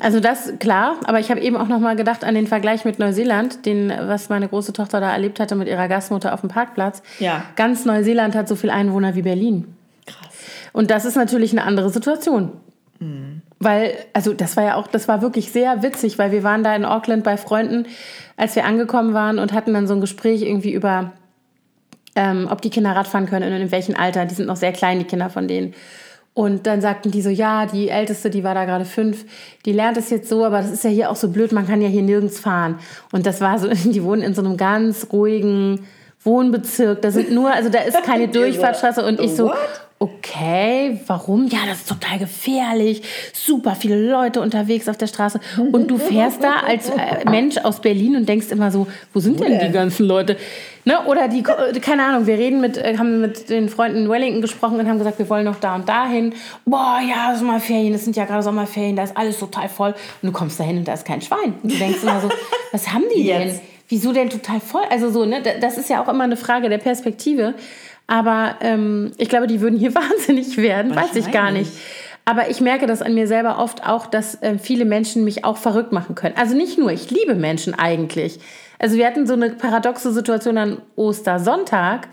Also 0.00 0.20
das 0.20 0.52
klar, 0.58 0.96
aber 1.04 1.20
ich 1.20 1.30
habe 1.30 1.40
eben 1.40 1.56
auch 1.56 1.68
noch 1.68 1.80
mal 1.80 1.96
gedacht 1.96 2.24
an 2.24 2.34
den 2.34 2.46
Vergleich 2.46 2.84
mit 2.84 2.98
Neuseeland, 2.98 3.66
den 3.66 3.92
was 4.06 4.28
meine 4.28 4.48
große 4.48 4.72
Tochter 4.72 5.00
da 5.00 5.12
erlebt 5.12 5.40
hatte 5.40 5.54
mit 5.54 5.68
ihrer 5.68 5.88
Gastmutter 5.88 6.34
auf 6.34 6.40
dem 6.40 6.48
Parkplatz. 6.48 7.02
Ja. 7.18 7.44
Ganz 7.56 7.84
Neuseeland 7.84 8.34
hat 8.34 8.48
so 8.48 8.56
viele 8.56 8.72
Einwohner 8.72 9.14
wie 9.14 9.22
Berlin. 9.22 9.74
Krass. 10.06 10.34
Und 10.72 10.90
das 10.90 11.04
ist 11.04 11.16
natürlich 11.16 11.52
eine 11.52 11.64
andere 11.64 11.90
Situation. 11.90 12.52
Mhm. 13.00 13.42
Weil, 13.58 13.94
also 14.12 14.34
das 14.34 14.56
war 14.56 14.64
ja 14.64 14.74
auch, 14.76 14.86
das 14.86 15.08
war 15.08 15.22
wirklich 15.22 15.50
sehr 15.50 15.82
witzig, 15.82 16.18
weil 16.18 16.32
wir 16.32 16.42
waren 16.42 16.62
da 16.62 16.74
in 16.74 16.84
Auckland 16.84 17.24
bei 17.24 17.36
Freunden, 17.36 17.86
als 18.36 18.56
wir 18.56 18.64
angekommen 18.64 19.14
waren 19.14 19.38
und 19.38 19.52
hatten 19.52 19.72
dann 19.72 19.86
so 19.86 19.94
ein 19.94 20.00
Gespräch 20.00 20.42
irgendwie 20.42 20.72
über, 20.72 21.12
ähm, 22.14 22.48
ob 22.50 22.60
die 22.60 22.70
Kinder 22.70 22.94
Radfahren 22.94 23.26
können 23.26 23.52
und 23.52 23.60
in 23.60 23.70
welchem 23.70 23.96
Alter. 23.96 24.26
Die 24.26 24.34
sind 24.34 24.46
noch 24.46 24.56
sehr 24.56 24.72
klein, 24.72 24.98
die 24.98 25.06
Kinder 25.06 25.30
von 25.30 25.48
denen. 25.48 25.74
Und 26.34 26.66
dann 26.66 26.80
sagten 26.80 27.12
die 27.12 27.22
so, 27.22 27.30
ja, 27.30 27.64
die 27.66 27.88
Älteste, 27.88 28.28
die 28.28 28.42
war 28.42 28.54
da 28.54 28.64
gerade 28.64 28.84
fünf, 28.84 29.24
die 29.64 29.72
lernt 29.72 29.96
es 29.96 30.10
jetzt 30.10 30.28
so, 30.28 30.44
aber 30.44 30.58
das 30.58 30.72
ist 30.72 30.82
ja 30.82 30.90
hier 30.90 31.10
auch 31.10 31.16
so 31.16 31.28
blöd, 31.28 31.52
man 31.52 31.66
kann 31.66 31.80
ja 31.80 31.86
hier 31.86 32.02
nirgends 32.02 32.40
fahren. 32.40 32.80
Und 33.12 33.24
das 33.24 33.40
war 33.40 33.58
so, 33.60 33.68
die 33.84 34.02
wohnen 34.02 34.22
in 34.22 34.34
so 34.34 34.42
einem 34.42 34.56
ganz 34.56 35.06
ruhigen 35.12 35.86
Wohnbezirk. 36.24 37.02
Da 37.02 37.12
sind 37.12 37.30
nur, 37.30 37.52
also 37.52 37.68
da 37.68 37.80
ist 37.80 38.02
keine 38.02 38.26
Durchfahrtsstraße 38.32 39.04
und 39.04 39.20
ich 39.20 39.36
so, 39.36 39.52
okay, 40.04 41.00
warum? 41.06 41.46
Ja, 41.46 41.60
das 41.66 41.78
ist 41.78 41.88
total 41.88 42.18
gefährlich. 42.18 43.02
Super 43.32 43.74
viele 43.74 44.10
Leute 44.10 44.40
unterwegs 44.40 44.88
auf 44.88 44.98
der 44.98 45.06
Straße. 45.06 45.40
Und 45.72 45.90
du 45.90 45.96
fährst 45.96 46.42
da 46.42 46.56
als 46.66 46.90
äh, 46.90 47.28
Mensch 47.30 47.56
aus 47.56 47.80
Berlin 47.80 48.16
und 48.16 48.28
denkst 48.28 48.48
immer 48.50 48.70
so, 48.70 48.86
wo 49.14 49.20
sind 49.20 49.40
denn 49.40 49.58
die 49.58 49.70
ganzen 49.70 50.06
Leute? 50.06 50.36
Ne? 50.84 51.06
Oder 51.06 51.28
die, 51.28 51.40
äh, 51.40 51.80
keine 51.80 52.04
Ahnung, 52.04 52.26
wir 52.26 52.36
reden 52.36 52.60
mit, 52.60 52.76
äh, 52.76 52.98
haben 52.98 53.22
mit 53.22 53.48
den 53.48 53.70
Freunden 53.70 54.04
in 54.04 54.10
Wellington 54.10 54.42
gesprochen 54.42 54.78
und 54.78 54.88
haben 54.88 54.98
gesagt, 54.98 55.18
wir 55.18 55.28
wollen 55.30 55.46
noch 55.46 55.58
da 55.58 55.74
und 55.74 55.88
dahin. 55.88 56.34
Boah, 56.66 57.00
ja, 57.00 57.34
Sommerferien, 57.34 57.94
das 57.94 58.04
sind 58.04 58.14
ja 58.16 58.26
gerade 58.26 58.42
Sommerferien, 58.42 58.96
da 58.96 59.04
ist 59.04 59.16
alles 59.16 59.38
total 59.38 59.70
voll. 59.70 59.94
Und 60.20 60.26
du 60.26 60.32
kommst 60.32 60.60
da 60.60 60.64
hin 60.64 60.76
und 60.76 60.86
da 60.86 60.92
ist 60.92 61.06
kein 61.06 61.22
Schwein. 61.22 61.54
Und 61.62 61.72
du 61.72 61.76
denkst 61.76 62.02
immer 62.02 62.20
so, 62.20 62.28
was 62.72 62.92
haben 62.92 63.04
die 63.16 63.24
denn? 63.24 63.58
Wieso 63.88 64.12
denn 64.12 64.28
total 64.28 64.60
voll? 64.60 64.82
Also 64.90 65.10
so, 65.10 65.24
ne, 65.24 65.42
das 65.60 65.78
ist 65.78 65.88
ja 65.88 66.02
auch 66.02 66.08
immer 66.08 66.24
eine 66.24 66.36
Frage 66.36 66.68
der 66.68 66.78
Perspektive. 66.78 67.54
Aber 68.06 68.56
ähm, 68.60 69.12
ich 69.16 69.28
glaube, 69.28 69.46
die 69.46 69.60
würden 69.60 69.78
hier 69.78 69.94
wahnsinnig 69.94 70.56
werden, 70.56 70.94
weiß 70.94 71.16
ich 71.16 71.30
gar 71.30 71.50
nicht. 71.50 71.72
Aber 72.26 72.48
ich 72.48 72.60
merke 72.60 72.86
das 72.86 73.02
an 73.02 73.14
mir 73.14 73.26
selber 73.26 73.58
oft 73.58 73.86
auch, 73.86 74.06
dass 74.06 74.40
äh, 74.42 74.58
viele 74.58 74.86
Menschen 74.86 75.24
mich 75.24 75.44
auch 75.44 75.58
verrückt 75.58 75.92
machen 75.92 76.14
können. 76.14 76.36
Also 76.38 76.56
nicht 76.56 76.78
nur, 76.78 76.90
ich 76.90 77.10
liebe 77.10 77.34
Menschen 77.34 77.74
eigentlich. 77.74 78.40
Also 78.78 78.96
wir 78.96 79.06
hatten 79.06 79.26
so 79.26 79.34
eine 79.34 79.50
paradoxe 79.50 80.12
Situation 80.12 80.56
an 80.56 80.78
Ostersonntag. 80.96 82.08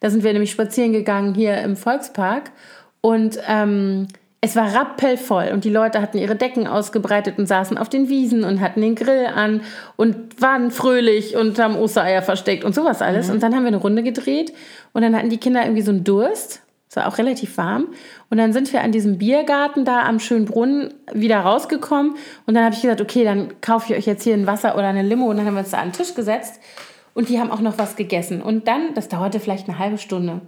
Da 0.00 0.10
sind 0.10 0.22
wir 0.22 0.32
nämlich 0.32 0.52
spazieren 0.52 0.92
gegangen 0.92 1.34
hier 1.34 1.58
im 1.62 1.76
Volkspark. 1.76 2.52
Und 3.00 3.38
ähm, 3.48 4.06
es 4.40 4.54
war 4.54 4.72
rappelvoll 4.72 5.50
und 5.52 5.64
die 5.64 5.70
Leute 5.70 6.00
hatten 6.00 6.18
ihre 6.18 6.36
Decken 6.36 6.66
ausgebreitet 6.66 7.38
und 7.38 7.46
saßen 7.46 7.78
auf 7.78 7.88
den 7.88 8.08
Wiesen 8.08 8.44
und 8.44 8.60
hatten 8.60 8.80
den 8.80 8.94
Grill 8.94 9.26
an 9.26 9.62
und 9.96 10.40
waren 10.40 10.70
fröhlich 10.70 11.36
und 11.36 11.58
haben 11.58 11.76
Ostereier 11.76 12.22
versteckt 12.22 12.62
und 12.62 12.74
sowas 12.74 13.02
alles. 13.02 13.26
Mhm. 13.26 13.34
Und 13.34 13.42
dann 13.42 13.54
haben 13.54 13.62
wir 13.62 13.68
eine 13.68 13.78
Runde 13.78 14.02
gedreht 14.02 14.52
und 14.96 15.02
dann 15.02 15.14
hatten 15.14 15.28
die 15.28 15.36
Kinder 15.36 15.62
irgendwie 15.62 15.82
so 15.82 15.90
einen 15.90 16.04
Durst. 16.04 16.62
Es 16.88 16.96
war 16.96 17.06
auch 17.06 17.18
relativ 17.18 17.58
warm. 17.58 17.88
Und 18.30 18.38
dann 18.38 18.54
sind 18.54 18.72
wir 18.72 18.80
an 18.80 18.92
diesem 18.92 19.18
Biergarten 19.18 19.84
da 19.84 20.06
am 20.06 20.18
schönen 20.18 20.46
Brunnen 20.46 20.94
wieder 21.12 21.40
rausgekommen. 21.40 22.14
Und 22.46 22.54
dann 22.54 22.64
habe 22.64 22.74
ich 22.74 22.80
gesagt, 22.80 23.02
okay, 23.02 23.22
dann 23.22 23.60
kaufe 23.60 23.92
ich 23.92 23.98
euch 23.98 24.06
jetzt 24.06 24.22
hier 24.22 24.32
ein 24.32 24.46
Wasser 24.46 24.74
oder 24.74 24.88
eine 24.88 25.02
Limo. 25.02 25.26
Und 25.26 25.36
dann 25.36 25.44
haben 25.44 25.52
wir 25.52 25.60
uns 25.60 25.72
da 25.72 25.80
an 25.80 25.88
den 25.90 25.92
Tisch 25.92 26.14
gesetzt. 26.14 26.60
Und 27.12 27.28
die 27.28 27.38
haben 27.38 27.50
auch 27.50 27.60
noch 27.60 27.76
was 27.76 27.96
gegessen. 27.96 28.40
Und 28.40 28.68
dann, 28.68 28.94
das 28.94 29.08
dauerte 29.08 29.38
vielleicht 29.38 29.68
eine 29.68 29.78
halbe 29.78 29.98
Stunde. 29.98 30.40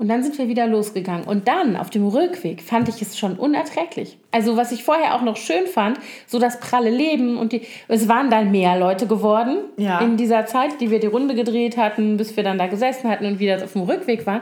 Und 0.00 0.08
dann 0.08 0.22
sind 0.22 0.38
wir 0.38 0.48
wieder 0.48 0.66
losgegangen. 0.66 1.24
Und 1.24 1.46
dann 1.46 1.76
auf 1.76 1.90
dem 1.90 2.08
Rückweg 2.08 2.62
fand 2.62 2.88
ich 2.88 3.02
es 3.02 3.18
schon 3.18 3.34
unerträglich. 3.34 4.16
Also 4.30 4.56
was 4.56 4.72
ich 4.72 4.82
vorher 4.82 5.14
auch 5.14 5.20
noch 5.20 5.36
schön 5.36 5.66
fand, 5.66 5.98
so 6.26 6.38
das 6.38 6.58
pralle 6.58 6.88
Leben 6.88 7.36
und 7.36 7.52
die, 7.52 7.66
es 7.86 8.08
waren 8.08 8.30
dann 8.30 8.50
mehr 8.50 8.78
Leute 8.78 9.06
geworden 9.06 9.58
ja. 9.76 10.00
in 10.00 10.16
dieser 10.16 10.46
Zeit, 10.46 10.80
die 10.80 10.90
wir 10.90 11.00
die 11.00 11.06
Runde 11.06 11.34
gedreht 11.34 11.76
hatten, 11.76 12.16
bis 12.16 12.34
wir 12.34 12.42
dann 12.42 12.56
da 12.56 12.66
gesessen 12.66 13.10
hatten 13.10 13.26
und 13.26 13.40
wieder 13.40 13.62
auf 13.62 13.74
dem 13.74 13.82
Rückweg 13.82 14.26
waren. 14.26 14.40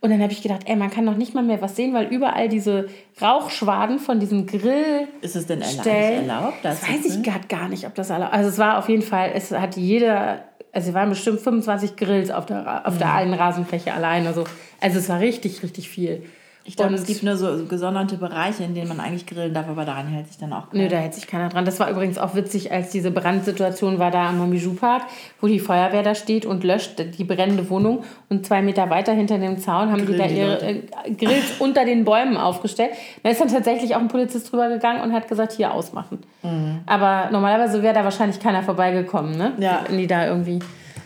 Und 0.00 0.10
dann 0.10 0.20
habe 0.20 0.32
ich 0.32 0.42
gedacht, 0.42 0.62
ey, 0.64 0.74
man 0.74 0.90
kann 0.90 1.04
noch 1.04 1.16
nicht 1.16 1.34
mal 1.34 1.44
mehr 1.44 1.62
was 1.62 1.76
sehen, 1.76 1.94
weil 1.94 2.06
überall 2.08 2.48
diese 2.48 2.88
Rauchschwaden 3.22 4.00
von 4.00 4.18
diesem 4.18 4.44
Grill. 4.46 5.06
Ist 5.20 5.36
es 5.36 5.46
denn 5.46 5.62
erlaubt? 5.62 5.86
erlaubt 5.86 6.58
das 6.64 6.82
weiß 6.82 7.06
ich 7.06 7.22
gerade 7.22 7.46
gar 7.46 7.68
nicht, 7.68 7.86
ob 7.86 7.94
das 7.94 8.10
erlaubt. 8.10 8.32
Also 8.32 8.48
es 8.48 8.58
war 8.58 8.78
auf 8.78 8.88
jeden 8.88 9.02
Fall, 9.02 9.30
es 9.34 9.52
hat 9.52 9.76
jeder 9.76 10.40
also 10.76 10.90
es 10.90 10.94
waren 10.94 11.08
bestimmt 11.08 11.40
25 11.40 11.96
Grills 11.96 12.30
auf 12.30 12.44
der, 12.44 12.86
auf 12.86 12.98
der 12.98 13.14
einen 13.14 13.32
Rasenfläche 13.32 13.94
alleine. 13.94 14.34
So. 14.34 14.44
Also 14.78 14.98
es 14.98 15.08
war 15.08 15.20
richtig, 15.20 15.62
richtig 15.62 15.88
viel. 15.88 16.22
Ich 16.66 16.76
glaube, 16.76 16.94
es 16.94 17.06
gibt 17.06 17.22
nur 17.22 17.36
so 17.36 17.64
gesonderte 17.66 18.16
Bereiche, 18.16 18.64
in 18.64 18.74
denen 18.74 18.88
man 18.88 18.98
eigentlich 18.98 19.26
grillen 19.26 19.54
darf, 19.54 19.68
aber 19.68 19.84
daran 19.84 20.08
hält 20.08 20.26
sich 20.26 20.38
dann 20.38 20.52
auch 20.52 20.68
keiner. 20.70 20.82
Nö, 20.82 20.88
da 20.88 20.96
hält 20.96 21.14
sich 21.14 21.26
keiner 21.26 21.48
dran. 21.48 21.64
Das 21.64 21.78
war 21.78 21.88
übrigens 21.88 22.18
auch 22.18 22.34
witzig, 22.34 22.72
als 22.72 22.90
diese 22.90 23.12
Brandsituation 23.12 23.98
war 24.00 24.10
da 24.10 24.28
am 24.28 24.38
Mamiju 24.38 24.74
Park, 24.74 25.02
wo 25.40 25.46
die 25.46 25.60
Feuerwehr 25.60 26.02
da 26.02 26.14
steht 26.16 26.44
und 26.44 26.64
löscht 26.64 26.98
die 26.98 27.24
brennende 27.24 27.70
Wohnung. 27.70 28.02
Und 28.28 28.44
zwei 28.44 28.62
Meter 28.62 28.90
weiter 28.90 29.12
hinter 29.12 29.38
dem 29.38 29.58
Zaun 29.58 29.92
haben 29.92 30.04
Grillen 30.04 30.28
die 30.28 30.34
da 30.34 30.42
ihre 30.42 30.60
äh, 30.62 30.82
Grills 31.16 31.52
unter 31.60 31.84
den 31.84 32.04
Bäumen 32.04 32.36
aufgestellt. 32.36 32.90
Da 33.22 33.30
ist 33.30 33.40
dann 33.40 33.48
tatsächlich 33.48 33.94
auch 33.94 34.00
ein 34.00 34.08
Polizist 34.08 34.50
drüber 34.50 34.68
gegangen 34.68 35.02
und 35.02 35.12
hat 35.12 35.28
gesagt, 35.28 35.52
hier 35.52 35.72
ausmachen. 35.72 36.18
Mhm. 36.42 36.80
Aber 36.86 37.30
normalerweise 37.30 37.82
wäre 37.82 37.94
da 37.94 38.02
wahrscheinlich 38.02 38.40
keiner 38.40 38.62
vorbeigekommen, 38.62 39.36
ne? 39.36 39.52
Ja. 39.58 39.84
Wenn 39.88 39.98
die 39.98 40.06
da 40.06 40.26
irgendwie... 40.26 40.58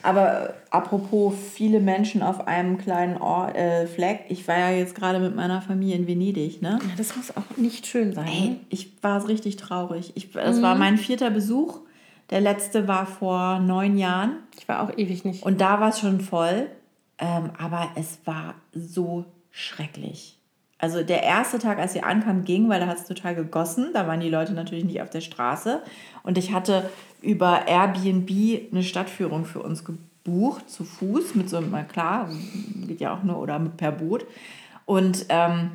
Aber 0.03 0.55
apropos 0.71 1.35
viele 1.53 1.81
Menschen 1.81 2.23
auf 2.23 2.47
einem 2.47 2.79
kleinen 2.79 3.17
Ort, 3.19 3.57
äh, 3.57 3.87
Fleck, 3.87 4.25
ich 4.29 4.47
war 4.49 4.59
ja 4.59 4.71
jetzt 4.71 4.95
gerade 4.95 5.21
mit 5.21 5.35
meiner 5.35 5.63
Familie 5.63 5.97
in 5.97 6.07
Venedig, 6.07 6.63
ne? 6.63 6.79
Ja, 6.83 6.95
das 6.97 7.17
muss 7.17 7.37
auch 7.37 7.57
nicht 7.57 7.87
schön 7.87 8.13
sein. 8.13 8.27
Ey, 8.27 8.49
ne? 8.51 8.57
ich 8.69 9.03
war 9.03 9.27
richtig 9.29 9.57
traurig. 9.57 10.13
Ich, 10.15 10.33
das 10.33 10.59
mhm. 10.59 10.63
war 10.63 10.75
mein 10.75 10.97
vierter 10.97 11.31
Besuch. 11.31 11.81
Der 12.31 12.41
letzte 12.41 12.87
war 12.87 13.07
vor 13.07 13.59
neun 13.59 13.99
Jahren. 13.99 14.37
Ich 14.59 14.69
war 14.69 14.83
auch 14.83 14.97
ewig 14.97 15.25
nicht. 15.25 15.43
Und 15.43 15.61
da 15.61 15.81
war 15.81 15.91
es 15.91 15.99
schon 15.99 16.21
voll. 16.21 16.69
Ähm, 17.19 17.51
aber 17.59 17.91
es 17.97 18.19
war 18.25 18.55
so 18.73 19.27
schrecklich. 19.51 20.40
Also 20.81 21.03
der 21.03 21.23
erste 21.23 21.59
Tag, 21.59 21.79
als 21.79 21.95
wir 21.95 22.07
ankamen, 22.07 22.45
ging, 22.45 22.69
weil 22.69 22.81
da 22.81 22.87
hat 22.87 22.99
es 22.99 23.05
total 23.05 23.35
gegossen. 23.35 23.91
Da 23.93 24.07
waren 24.07 24.21
die 24.21 24.31
Leute 24.31 24.53
natürlich 24.53 24.85
nicht 24.85 25.03
auf 25.03 25.11
der 25.11 25.21
Straße. 25.21 25.83
Und 26.23 26.39
ich 26.39 26.53
hatte 26.53 26.89
über 27.21 27.67
Airbnb 27.67 28.31
eine 28.73 28.83
Stadtführung 28.83 29.45
für 29.45 29.61
uns 29.61 29.85
gebucht, 29.85 30.71
zu 30.71 30.85
Fuß, 30.85 31.35
mit 31.35 31.51
so 31.51 31.59
einem, 31.59 31.75
klar, 31.89 32.31
geht 32.87 33.01
ja 33.01 33.15
auch 33.15 33.23
nur, 33.23 33.39
oder 33.39 33.59
per 33.59 33.93
Boot. 33.93 34.25
Und 34.87 35.27
ähm, 35.29 35.73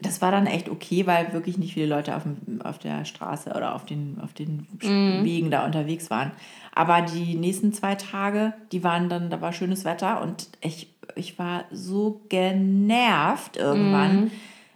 das 0.00 0.20
war 0.20 0.32
dann 0.32 0.46
echt 0.46 0.68
okay, 0.68 1.06
weil 1.06 1.32
wirklich 1.32 1.56
nicht 1.56 1.74
viele 1.74 1.86
Leute 1.86 2.16
auf, 2.16 2.24
dem, 2.24 2.60
auf 2.62 2.78
der 2.78 3.04
Straße 3.04 3.50
oder 3.50 3.74
auf 3.74 3.84
den, 3.84 4.18
auf 4.22 4.32
den 4.32 4.66
mhm. 4.82 5.24
Wegen 5.24 5.50
da 5.50 5.64
unterwegs 5.64 6.10
waren. 6.10 6.32
Aber 6.74 7.02
die 7.02 7.36
nächsten 7.36 7.72
zwei 7.72 7.94
Tage, 7.94 8.52
die 8.72 8.82
waren 8.82 9.08
dann, 9.08 9.30
da 9.30 9.40
war 9.40 9.52
schönes 9.52 9.84
Wetter 9.84 10.20
und 10.20 10.48
ich, 10.60 10.93
ich 11.16 11.38
war 11.38 11.64
so 11.70 12.22
genervt 12.28 13.56
irgendwann. 13.56 14.24
Mhm 14.24 14.30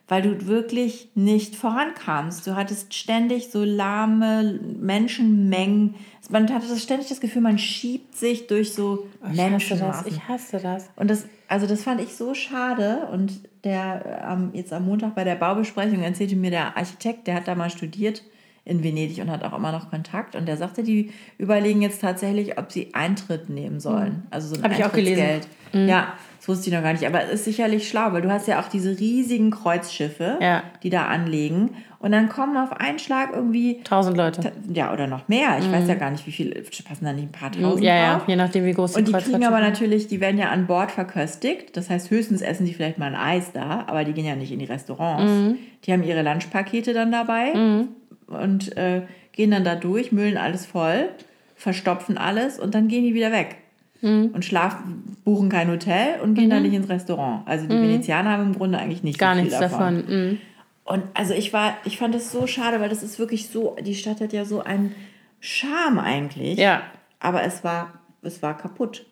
weil 0.08 0.22
du 0.22 0.46
wirklich 0.46 1.10
nicht 1.14 1.54
vorankamst. 1.54 2.46
Du 2.46 2.56
hattest 2.56 2.94
ständig 2.94 3.50
so 3.50 3.62
lahme 3.62 4.58
Menschenmengen. 4.80 5.96
Man 6.30 6.52
hatte 6.52 6.66
das 6.66 6.82
ständig 6.82 7.08
das 7.08 7.20
Gefühl, 7.20 7.42
man 7.42 7.58
schiebt 7.58 8.16
sich 8.16 8.46
durch 8.46 8.72
so 8.72 9.06
oh, 9.22 9.28
Menschen. 9.28 9.80
Ich 10.06 10.26
hasse 10.26 10.58
das. 10.58 10.88
Und 10.96 11.10
das, 11.10 11.26
also 11.46 11.66
das 11.66 11.82
fand 11.82 12.00
ich 12.00 12.14
so 12.14 12.32
schade. 12.34 13.08
Und 13.12 13.40
der 13.64 14.26
ähm, 14.26 14.50
jetzt 14.54 14.72
am 14.72 14.86
Montag 14.86 15.14
bei 15.14 15.24
der 15.24 15.36
Baubesprechung 15.36 16.02
erzählte 16.02 16.36
mir 16.36 16.50
der 16.50 16.76
Architekt, 16.76 17.26
der 17.26 17.34
hat 17.34 17.46
da 17.46 17.54
mal 17.54 17.70
studiert 17.70 18.22
in 18.68 18.84
Venedig 18.84 19.20
und 19.20 19.30
hat 19.30 19.42
auch 19.42 19.56
immer 19.56 19.72
noch 19.72 19.90
Kontakt. 19.90 20.36
Und 20.36 20.46
der 20.46 20.56
sagte, 20.56 20.82
die 20.82 21.10
überlegen 21.38 21.82
jetzt 21.82 22.00
tatsächlich, 22.00 22.58
ob 22.58 22.70
sie 22.70 22.94
Eintritt 22.94 23.48
nehmen 23.48 23.80
sollen. 23.80 24.12
Mhm. 24.12 24.22
Also 24.30 24.48
so 24.48 24.56
ein 24.56 24.64
Hab 24.64 24.78
ich 24.78 24.84
auch 24.84 24.92
gelesen. 24.92 25.40
Mhm. 25.72 25.88
Ja, 25.88 26.14
das 26.38 26.48
wusste 26.48 26.68
ich 26.68 26.76
noch 26.76 26.82
gar 26.82 26.92
nicht. 26.92 27.06
Aber 27.06 27.24
es 27.24 27.32
ist 27.32 27.44
sicherlich 27.44 27.88
schlau, 27.88 28.12
weil 28.12 28.22
du 28.22 28.30
hast 28.30 28.46
ja 28.46 28.60
auch 28.60 28.68
diese 28.68 28.98
riesigen 28.98 29.50
Kreuzschiffe, 29.50 30.38
ja. 30.40 30.62
die 30.82 30.90
da 30.90 31.06
anlegen. 31.06 31.70
Und 31.98 32.12
dann 32.12 32.28
kommen 32.28 32.56
auf 32.56 32.72
einen 32.72 32.98
Schlag 33.00 33.30
irgendwie... 33.34 33.80
Tausend 33.82 34.16
Leute. 34.16 34.52
Ja, 34.72 34.92
oder 34.92 35.08
noch 35.08 35.26
mehr. 35.26 35.58
Ich 35.58 35.66
mhm. 35.66 35.72
weiß 35.72 35.88
ja 35.88 35.94
gar 35.94 36.10
nicht, 36.10 36.26
wie 36.26 36.32
viele... 36.32 36.62
Passen 36.62 37.04
da 37.04 37.12
nicht 37.12 37.24
ein 37.24 37.32
paar 37.32 37.50
tausend 37.50 37.82
Ja, 37.82 37.96
ja, 37.96 38.22
je 38.26 38.36
nachdem, 38.36 38.64
wie 38.66 38.72
groß 38.72 38.92
die 38.92 38.98
Und 39.00 39.08
die 39.08 39.12
kriegen 39.12 39.44
aber 39.44 39.60
natürlich, 39.60 40.06
die 40.06 40.20
werden 40.20 40.38
ja 40.38 40.50
an 40.50 40.66
Bord 40.68 40.92
verköstigt. 40.92 41.76
Das 41.76 41.90
heißt, 41.90 42.10
höchstens 42.10 42.40
essen 42.40 42.66
die 42.66 42.74
vielleicht 42.74 42.98
mal 42.98 43.06
ein 43.06 43.16
Eis 43.16 43.52
da, 43.52 43.84
aber 43.88 44.04
die 44.04 44.12
gehen 44.12 44.26
ja 44.26 44.36
nicht 44.36 44.52
in 44.52 44.60
die 44.60 44.66
Restaurants. 44.66 45.32
Mhm. 45.32 45.58
Die 45.84 45.92
haben 45.92 46.04
ihre 46.04 46.22
Lunchpakete 46.22 46.92
dann 46.92 47.10
dabei 47.10 47.54
mhm. 47.54 47.88
Und 48.28 48.76
äh, 48.76 49.02
gehen 49.32 49.50
dann 49.50 49.64
da 49.64 49.74
durch, 49.74 50.12
müllen 50.12 50.36
alles 50.36 50.66
voll, 50.66 51.08
verstopfen 51.56 52.18
alles 52.18 52.58
und 52.58 52.74
dann 52.74 52.88
gehen 52.88 53.04
die 53.04 53.14
wieder 53.14 53.32
weg 53.32 53.56
mhm. 54.00 54.30
und 54.32 54.44
schlafen, 54.44 55.16
buchen 55.24 55.48
kein 55.48 55.70
Hotel 55.70 56.20
und 56.20 56.34
gehen 56.34 56.46
mhm. 56.46 56.50
dann 56.50 56.62
nicht 56.62 56.74
ins 56.74 56.88
Restaurant. 56.88 57.46
Also 57.46 57.66
die 57.66 57.76
mhm. 57.76 57.82
Venezianer 57.82 58.30
haben 58.30 58.42
im 58.44 58.54
Grunde 58.54 58.78
eigentlich 58.78 59.02
nicht 59.02 59.18
Gar 59.18 59.34
so 59.34 59.42
nichts 59.42 59.58
davon. 59.58 59.96
davon. 59.96 60.28
Mhm. 60.28 60.38
Und 60.84 61.02
also 61.14 61.34
ich 61.34 61.52
war, 61.52 61.76
ich 61.84 61.98
fand 61.98 62.14
das 62.14 62.32
so 62.32 62.46
schade, 62.46 62.80
weil 62.80 62.88
das 62.88 63.02
ist 63.02 63.18
wirklich 63.18 63.48
so, 63.48 63.76
die 63.80 63.94
Stadt 63.94 64.20
hat 64.20 64.32
ja 64.32 64.44
so 64.44 64.62
einen 64.62 64.94
Charme 65.40 65.98
eigentlich. 65.98 66.58
Ja. 66.58 66.82
Aber 67.20 67.42
es 67.42 67.62
war, 67.62 68.00
es 68.22 68.42
war 68.42 68.56
kaputt. 68.56 69.04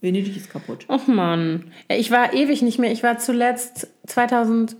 Venedig 0.00 0.36
ist 0.36 0.50
kaputt. 0.50 0.84
Ach 0.88 1.06
Mann. 1.08 1.72
Ich 1.88 2.10
war 2.10 2.32
ewig 2.32 2.62
nicht 2.62 2.78
mehr. 2.78 2.92
Ich 2.92 3.02
war 3.02 3.18
zuletzt 3.18 3.88
2005 4.06 4.76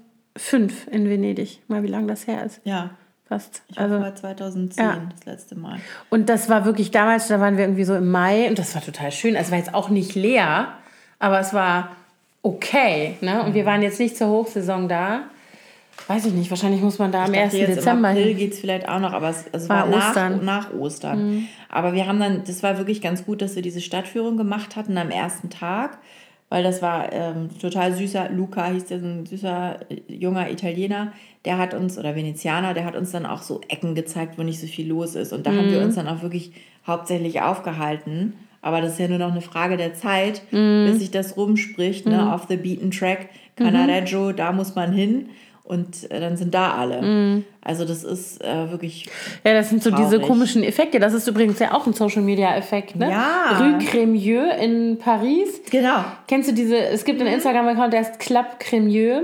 in 0.88 1.08
Venedig. 1.08 1.62
Mal 1.66 1.82
wie 1.82 1.88
lange 1.88 2.06
das 2.06 2.26
her 2.26 2.44
ist. 2.44 2.60
Ja. 2.64 2.90
Fast. 3.28 3.62
Ich 3.68 3.78
also, 3.78 4.00
war 4.00 4.14
2010 4.14 4.84
ja. 4.84 5.00
das 5.16 5.26
letzte 5.26 5.56
Mal. 5.56 5.80
Und 6.10 6.28
das 6.28 6.48
war 6.48 6.64
wirklich 6.64 6.92
damals, 6.92 7.26
da 7.26 7.40
waren 7.40 7.56
wir 7.56 7.64
irgendwie 7.64 7.84
so 7.84 7.96
im 7.96 8.10
Mai 8.10 8.48
und 8.48 8.58
das 8.58 8.74
war 8.74 8.82
total 8.82 9.10
schön. 9.10 9.34
Es 9.34 9.50
war 9.50 9.58
jetzt 9.58 9.74
auch 9.74 9.88
nicht 9.88 10.14
leer, 10.14 10.74
aber 11.18 11.40
es 11.40 11.52
war 11.52 11.96
okay. 12.42 13.16
Ne? 13.20 13.42
Und 13.42 13.54
wir 13.54 13.62
mhm. 13.62 13.66
waren 13.66 13.82
jetzt 13.82 13.98
nicht 13.98 14.16
zur 14.16 14.28
Hochsaison 14.28 14.88
da. 14.88 15.24
Weiß 16.06 16.24
ich 16.26 16.34
nicht, 16.34 16.50
wahrscheinlich 16.50 16.82
muss 16.82 17.00
man 17.00 17.10
da 17.10 17.24
am 17.24 17.34
1. 17.34 17.52
Dezember 17.52 18.10
hin. 18.10 18.18
Im 18.18 18.22
April 18.22 18.34
geht 18.34 18.52
es 18.52 18.60
vielleicht 18.60 18.88
auch 18.88 19.00
noch, 19.00 19.12
aber 19.12 19.30
es, 19.30 19.52
also 19.52 19.68
war, 19.68 19.90
war 19.90 19.98
Ostern. 19.98 20.44
Nach, 20.44 20.70
nach 20.70 20.74
Ostern. 20.74 21.30
Mhm. 21.30 21.48
Aber 21.68 21.94
wir 21.94 22.06
haben 22.06 22.20
dann, 22.20 22.44
das 22.44 22.62
war 22.62 22.78
wirklich 22.78 23.00
ganz 23.00 23.24
gut, 23.24 23.42
dass 23.42 23.56
wir 23.56 23.62
diese 23.62 23.80
Stadtführung 23.80 24.36
gemacht 24.36 24.76
hatten 24.76 24.96
am 24.98 25.10
ersten 25.10 25.50
Tag 25.50 25.98
weil 26.48 26.62
das 26.62 26.80
war 26.80 27.12
ähm, 27.12 27.48
total 27.60 27.92
süßer, 27.94 28.30
Luca 28.30 28.66
hieß 28.66 28.84
der, 28.86 29.00
so 29.00 29.06
ein 29.06 29.26
süßer 29.26 29.80
äh, 29.90 30.12
junger 30.12 30.50
Italiener, 30.50 31.12
der 31.44 31.58
hat 31.58 31.74
uns, 31.74 31.98
oder 31.98 32.14
Venezianer, 32.14 32.74
der 32.74 32.84
hat 32.84 32.96
uns 32.96 33.10
dann 33.12 33.26
auch 33.26 33.42
so 33.42 33.60
Ecken 33.68 33.94
gezeigt, 33.94 34.38
wo 34.38 34.42
nicht 34.42 34.60
so 34.60 34.66
viel 34.66 34.88
los 34.88 35.14
ist. 35.14 35.32
Und 35.32 35.46
da 35.46 35.50
mhm. 35.50 35.58
haben 35.58 35.70
wir 35.70 35.78
mhm. 35.80 35.86
uns 35.86 35.94
dann 35.96 36.08
auch 36.08 36.22
wirklich 36.22 36.52
hauptsächlich 36.86 37.40
aufgehalten, 37.42 38.34
Aber 38.62 38.80
das 38.80 38.92
ist 38.92 38.98
ja 38.98 39.06
nur 39.06 39.18
noch 39.18 39.30
eine 39.30 39.42
Frage 39.42 39.76
der 39.76 39.94
Zeit, 39.94 40.42
Mhm. 40.50 40.86
bis 40.86 40.98
sich 40.98 41.10
das 41.12 41.36
rumspricht, 41.36 42.06
ne? 42.06 42.32
Off 42.32 42.46
the 42.48 42.56
beaten 42.56 42.90
track, 42.90 43.28
Canareggio, 43.54 44.32
da 44.32 44.50
muss 44.52 44.74
man 44.74 44.92
hin. 44.92 45.28
Und 45.66 46.08
äh, 46.12 46.20
dann 46.20 46.36
sind 46.36 46.54
da 46.54 46.74
alle. 46.74 47.02
Mhm. 47.02 47.44
Also 47.60 47.84
das 47.84 48.04
ist 48.04 48.40
äh, 48.42 48.70
wirklich 48.70 49.08
Ja, 49.42 49.52
das 49.52 49.68
sind 49.68 49.82
so 49.82 49.90
diese 49.90 50.10
Traurig. 50.10 50.26
komischen 50.26 50.62
Effekte. 50.62 51.00
Das 51.00 51.12
ist 51.12 51.26
übrigens 51.26 51.58
ja 51.58 51.74
auch 51.74 51.86
ein 51.86 51.92
Social 51.92 52.22
Media 52.22 52.54
Effekt, 52.54 52.94
ne? 52.94 53.10
Ja. 53.10 53.58
Rue 53.58 53.78
Crémieux 53.78 54.48
in 54.62 54.98
Paris. 54.98 55.60
Genau. 55.70 56.04
Kennst 56.28 56.48
du 56.50 56.54
diese, 56.54 56.78
es 56.78 57.04
gibt 57.04 57.20
einen 57.20 57.32
Instagram-Account, 57.34 57.92
der 57.92 58.00
heißt 58.00 58.20
Club 58.20 58.46
Crémieux, 58.60 59.22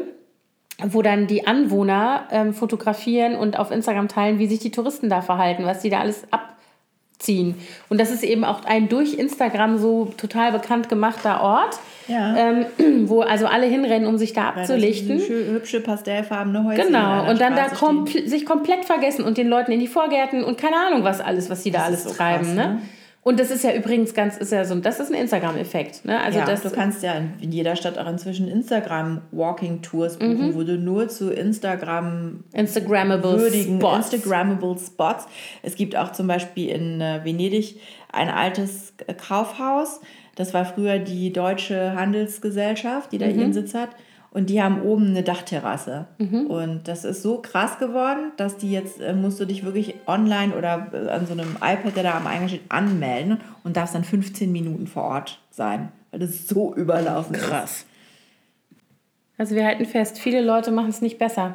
wo 0.84 1.00
dann 1.00 1.28
die 1.28 1.46
Anwohner 1.46 2.26
ähm, 2.32 2.54
fotografieren 2.54 3.36
und 3.36 3.56
auf 3.56 3.70
Instagram 3.70 4.08
teilen, 4.08 4.40
wie 4.40 4.48
sich 4.48 4.58
die 4.58 4.72
Touristen 4.72 5.08
da 5.08 5.22
verhalten, 5.22 5.64
was 5.64 5.78
die 5.82 5.90
da 5.90 6.00
alles 6.00 6.24
abziehen. 6.32 7.54
Und 7.88 8.00
das 8.00 8.10
ist 8.10 8.24
eben 8.24 8.42
auch 8.42 8.64
ein 8.64 8.88
durch 8.88 9.14
Instagram 9.14 9.78
so 9.78 10.12
total 10.16 10.50
bekannt 10.50 10.88
gemachter 10.88 11.40
Ort, 11.40 11.78
Ja. 12.08 12.36
ähm, 12.36 12.66
wo 13.08 13.20
also 13.20 13.46
alle 13.46 13.66
hinrennen, 13.66 14.06
um 14.08 14.18
sich 14.18 14.32
da 14.32 14.48
abzulichten. 14.50 15.18
diese 15.18 15.32
schö- 15.32 15.52
hübsche 15.54 15.80
pastellfarbene 15.80 16.64
Häuser. 16.64 16.84
Genau, 16.84 17.28
und 17.30 17.40
dann 17.40 17.54
da 17.56 17.66
Straße 17.66 17.76
stehen. 17.76 17.86
kompl 17.86 18.28
sich 18.28 18.44
komplett 18.46 18.84
vergessen 18.84 19.24
und 19.24 19.38
den 19.38 19.48
Leuten 19.48 19.72
in 19.72 19.80
die 19.80 19.88
Vorgärten 19.88 20.42
und 20.44 20.58
keine 20.58 20.76
Ahnung 20.76 21.04
was 21.04 21.20
alles, 21.20 21.48
was 21.50 21.62
die 21.62 21.70
da 21.70 21.78
Das 21.78 21.86
alles 21.88 22.04
so 22.04 22.10
treiben. 22.10 22.44
krass, 22.44 22.54
ne? 22.54 22.66
ne? 22.74 22.78
Und 23.24 23.38
das 23.38 23.52
ist 23.52 23.62
ja 23.62 23.72
übrigens 23.72 24.14
ganz, 24.14 24.36
ist 24.36 24.50
ja 24.50 24.64
so, 24.64 24.74
das 24.74 24.98
ist 24.98 25.12
ein 25.12 25.14
Instagram-Effekt. 25.14 26.04
Ne? 26.04 26.20
Also 26.20 26.40
ja, 26.40 26.44
das, 26.44 26.62
du 26.62 26.70
kannst 26.70 27.04
ja 27.04 27.12
in 27.40 27.52
jeder 27.52 27.76
Stadt 27.76 27.96
auch 27.96 28.08
inzwischen 28.08 28.48
Instagram-Walking-Tours 28.48 30.16
buchen, 30.18 30.48
Mhm. 30.48 30.54
wo 30.56 30.62
du 30.64 30.76
nur 30.76 31.08
zu 31.08 31.30
Instagram 31.30 32.44
Instagrammable 32.52 33.38
würdigen 33.40 33.78
Spots. 33.78 34.12
Instagrammable 34.12 34.76
Spots. 34.78 35.26
Es 35.62 35.76
gibt 35.76 35.96
auch 35.96 36.10
zum 36.12 36.26
Beispiel 36.26 36.68
in 36.70 37.00
äh, 37.00 37.20
Venedig 37.24 37.80
ein 38.12 38.28
altes 38.28 38.92
Kaufhaus. 39.28 40.00
Das 40.42 40.52
war 40.54 40.64
früher 40.64 40.98
die 40.98 41.32
Deutsche 41.32 41.94
Handelsgesellschaft, 41.94 43.12
die 43.12 43.18
da 43.18 43.26
Mhm. 43.28 43.38
ihren 43.38 43.52
Sitz 43.52 43.74
hat. 43.74 43.90
Und 44.32 44.50
die 44.50 44.60
haben 44.60 44.82
oben 44.82 45.08
eine 45.08 45.22
Dachterrasse. 45.22 46.06
Mhm. 46.18 46.46
Und 46.48 46.88
das 46.88 47.04
ist 47.04 47.22
so 47.22 47.38
krass 47.38 47.78
geworden, 47.78 48.32
dass 48.38 48.56
die 48.56 48.72
jetzt, 48.72 49.00
äh, 49.00 49.12
musst 49.12 49.38
du 49.38 49.44
dich 49.44 49.62
wirklich 49.64 49.94
online 50.08 50.52
oder 50.56 50.88
äh, 50.92 51.10
an 51.10 51.26
so 51.26 51.34
einem 51.34 51.56
iPad, 51.62 51.94
der 51.94 52.02
da 52.02 52.16
am 52.16 52.26
Eingang 52.26 52.48
steht, 52.48 52.62
anmelden 52.70 53.38
und 53.62 53.76
darfst 53.76 53.94
dann 53.94 54.02
15 54.02 54.50
Minuten 54.50 54.88
vor 54.88 55.04
Ort 55.04 55.38
sein, 55.50 55.92
weil 56.10 56.18
das 56.18 56.48
so 56.48 56.74
überlaufen 56.74 57.36
ist. 57.36 57.42
Krass. 57.44 57.86
Also 59.38 59.54
wir 59.54 59.64
halten 59.64 59.84
fest, 59.84 60.18
viele 60.18 60.40
Leute 60.40 60.72
machen 60.72 60.88
es 60.90 61.00
nicht 61.02 61.18
besser. 61.18 61.54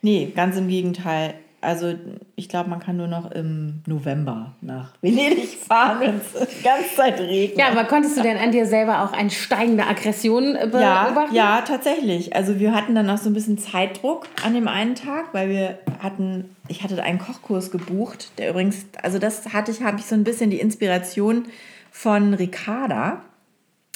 Nee, 0.00 0.32
ganz 0.34 0.56
im 0.56 0.68
Gegenteil. 0.68 1.34
Also 1.62 1.94
ich 2.34 2.48
glaube, 2.48 2.68
man 2.68 2.80
kann 2.80 2.96
nur 2.96 3.06
noch 3.06 3.30
im 3.30 3.82
November 3.86 4.52
nach 4.60 4.94
Venedig 5.00 5.58
fahren, 5.68 6.00
wenn 6.00 6.16
es 6.16 6.48
die 6.58 6.62
ganze 6.62 6.96
Zeit 6.96 7.20
regnet. 7.20 7.56
Ja, 7.56 7.68
aber 7.68 7.84
konntest 7.84 8.18
du 8.18 8.22
denn 8.22 8.36
an 8.36 8.50
dir 8.50 8.66
selber 8.66 9.02
auch 9.04 9.12
eine 9.12 9.30
steigende 9.30 9.86
Aggression 9.86 10.56
äh, 10.56 10.68
ja, 10.72 11.04
beobachten? 11.04 11.34
ja, 11.34 11.60
tatsächlich. 11.60 12.34
Also 12.34 12.58
wir 12.58 12.74
hatten 12.74 12.96
dann 12.96 13.08
auch 13.08 13.18
so 13.18 13.30
ein 13.30 13.32
bisschen 13.32 13.58
Zeitdruck 13.58 14.26
an 14.44 14.54
dem 14.54 14.66
einen 14.66 14.96
Tag, 14.96 15.32
weil 15.32 15.48
wir 15.50 15.78
hatten, 16.00 16.56
ich 16.66 16.82
hatte 16.82 17.00
einen 17.00 17.20
Kochkurs 17.20 17.70
gebucht, 17.70 18.32
der 18.38 18.50
übrigens, 18.50 18.86
also 19.00 19.20
das 19.20 19.52
hatte 19.52 19.70
ich, 19.70 19.82
habe 19.82 20.00
ich 20.00 20.06
so 20.06 20.16
ein 20.16 20.24
bisschen 20.24 20.50
die 20.50 20.58
Inspiration 20.58 21.44
von 21.92 22.34
Ricarda. 22.34 23.22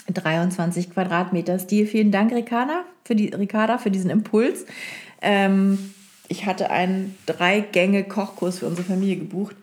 23 0.09 0.93
Quadratmeter 0.93 1.59
Stil. 1.59 1.85
Vielen 1.85 2.12
Dank, 2.12 2.33
Ricarda, 2.33 2.85
für, 3.05 3.17
die, 3.17 3.31
Ricarda, 3.31 3.77
für 3.79 3.91
diesen 3.91 4.09
Impuls. 4.09 4.64
Ähm, 5.21 5.95
ich 6.29 6.47
hatte 6.47 6.70
einen 6.70 7.16
Drei-Gänge-Kochkurs 7.27 8.59
für 8.61 8.66
unsere 8.66 8.87
Familie 8.87 9.16
gebucht. 9.16 9.57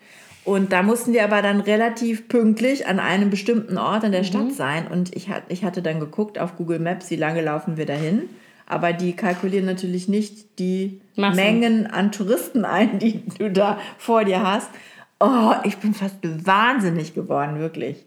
Und 0.46 0.74
da 0.74 0.84
mussten 0.84 1.14
wir 1.14 1.24
aber 1.24 1.42
dann 1.42 1.62
relativ 1.62 2.28
pünktlich 2.28 2.86
an 2.86 3.00
einem 3.00 3.30
bestimmten 3.30 3.78
Ort 3.78 4.04
in 4.04 4.12
der 4.12 4.24
Stadt 4.26 4.52
sein. 4.52 4.88
Und 4.88 5.16
ich, 5.16 5.30
hat, 5.30 5.44
ich 5.48 5.64
hatte 5.64 5.82
dann 5.82 6.00
geguckt 6.02 6.38
auf 6.38 6.58
Google 6.58 6.80
Maps, 6.80 7.10
wie 7.12 7.16
lange 7.16 7.42
laufen 7.42 7.78
wir 7.78 7.86
dahin. 7.86 8.24
Aber 8.66 8.92
die 8.92 9.14
kalkulieren 9.14 9.66
natürlich 9.66 10.08
nicht 10.10 10.60
die 10.60 11.00
Massen. 11.16 11.36
Mengen 11.36 11.88
an 11.88 12.12
Touristen 12.12 12.66
ein, 12.66 13.00
die 13.00 13.24
du 13.38 13.52
da 13.52 13.80
vor 13.98 14.26
dir 14.26 14.44
hast. 14.44 14.70
Oh, 15.20 15.54
ich 15.64 15.78
bin 15.78 15.94
fast 15.94 16.18
wahnsinnig 16.22 17.14
geworden, 17.14 17.60
wirklich. 17.60 18.06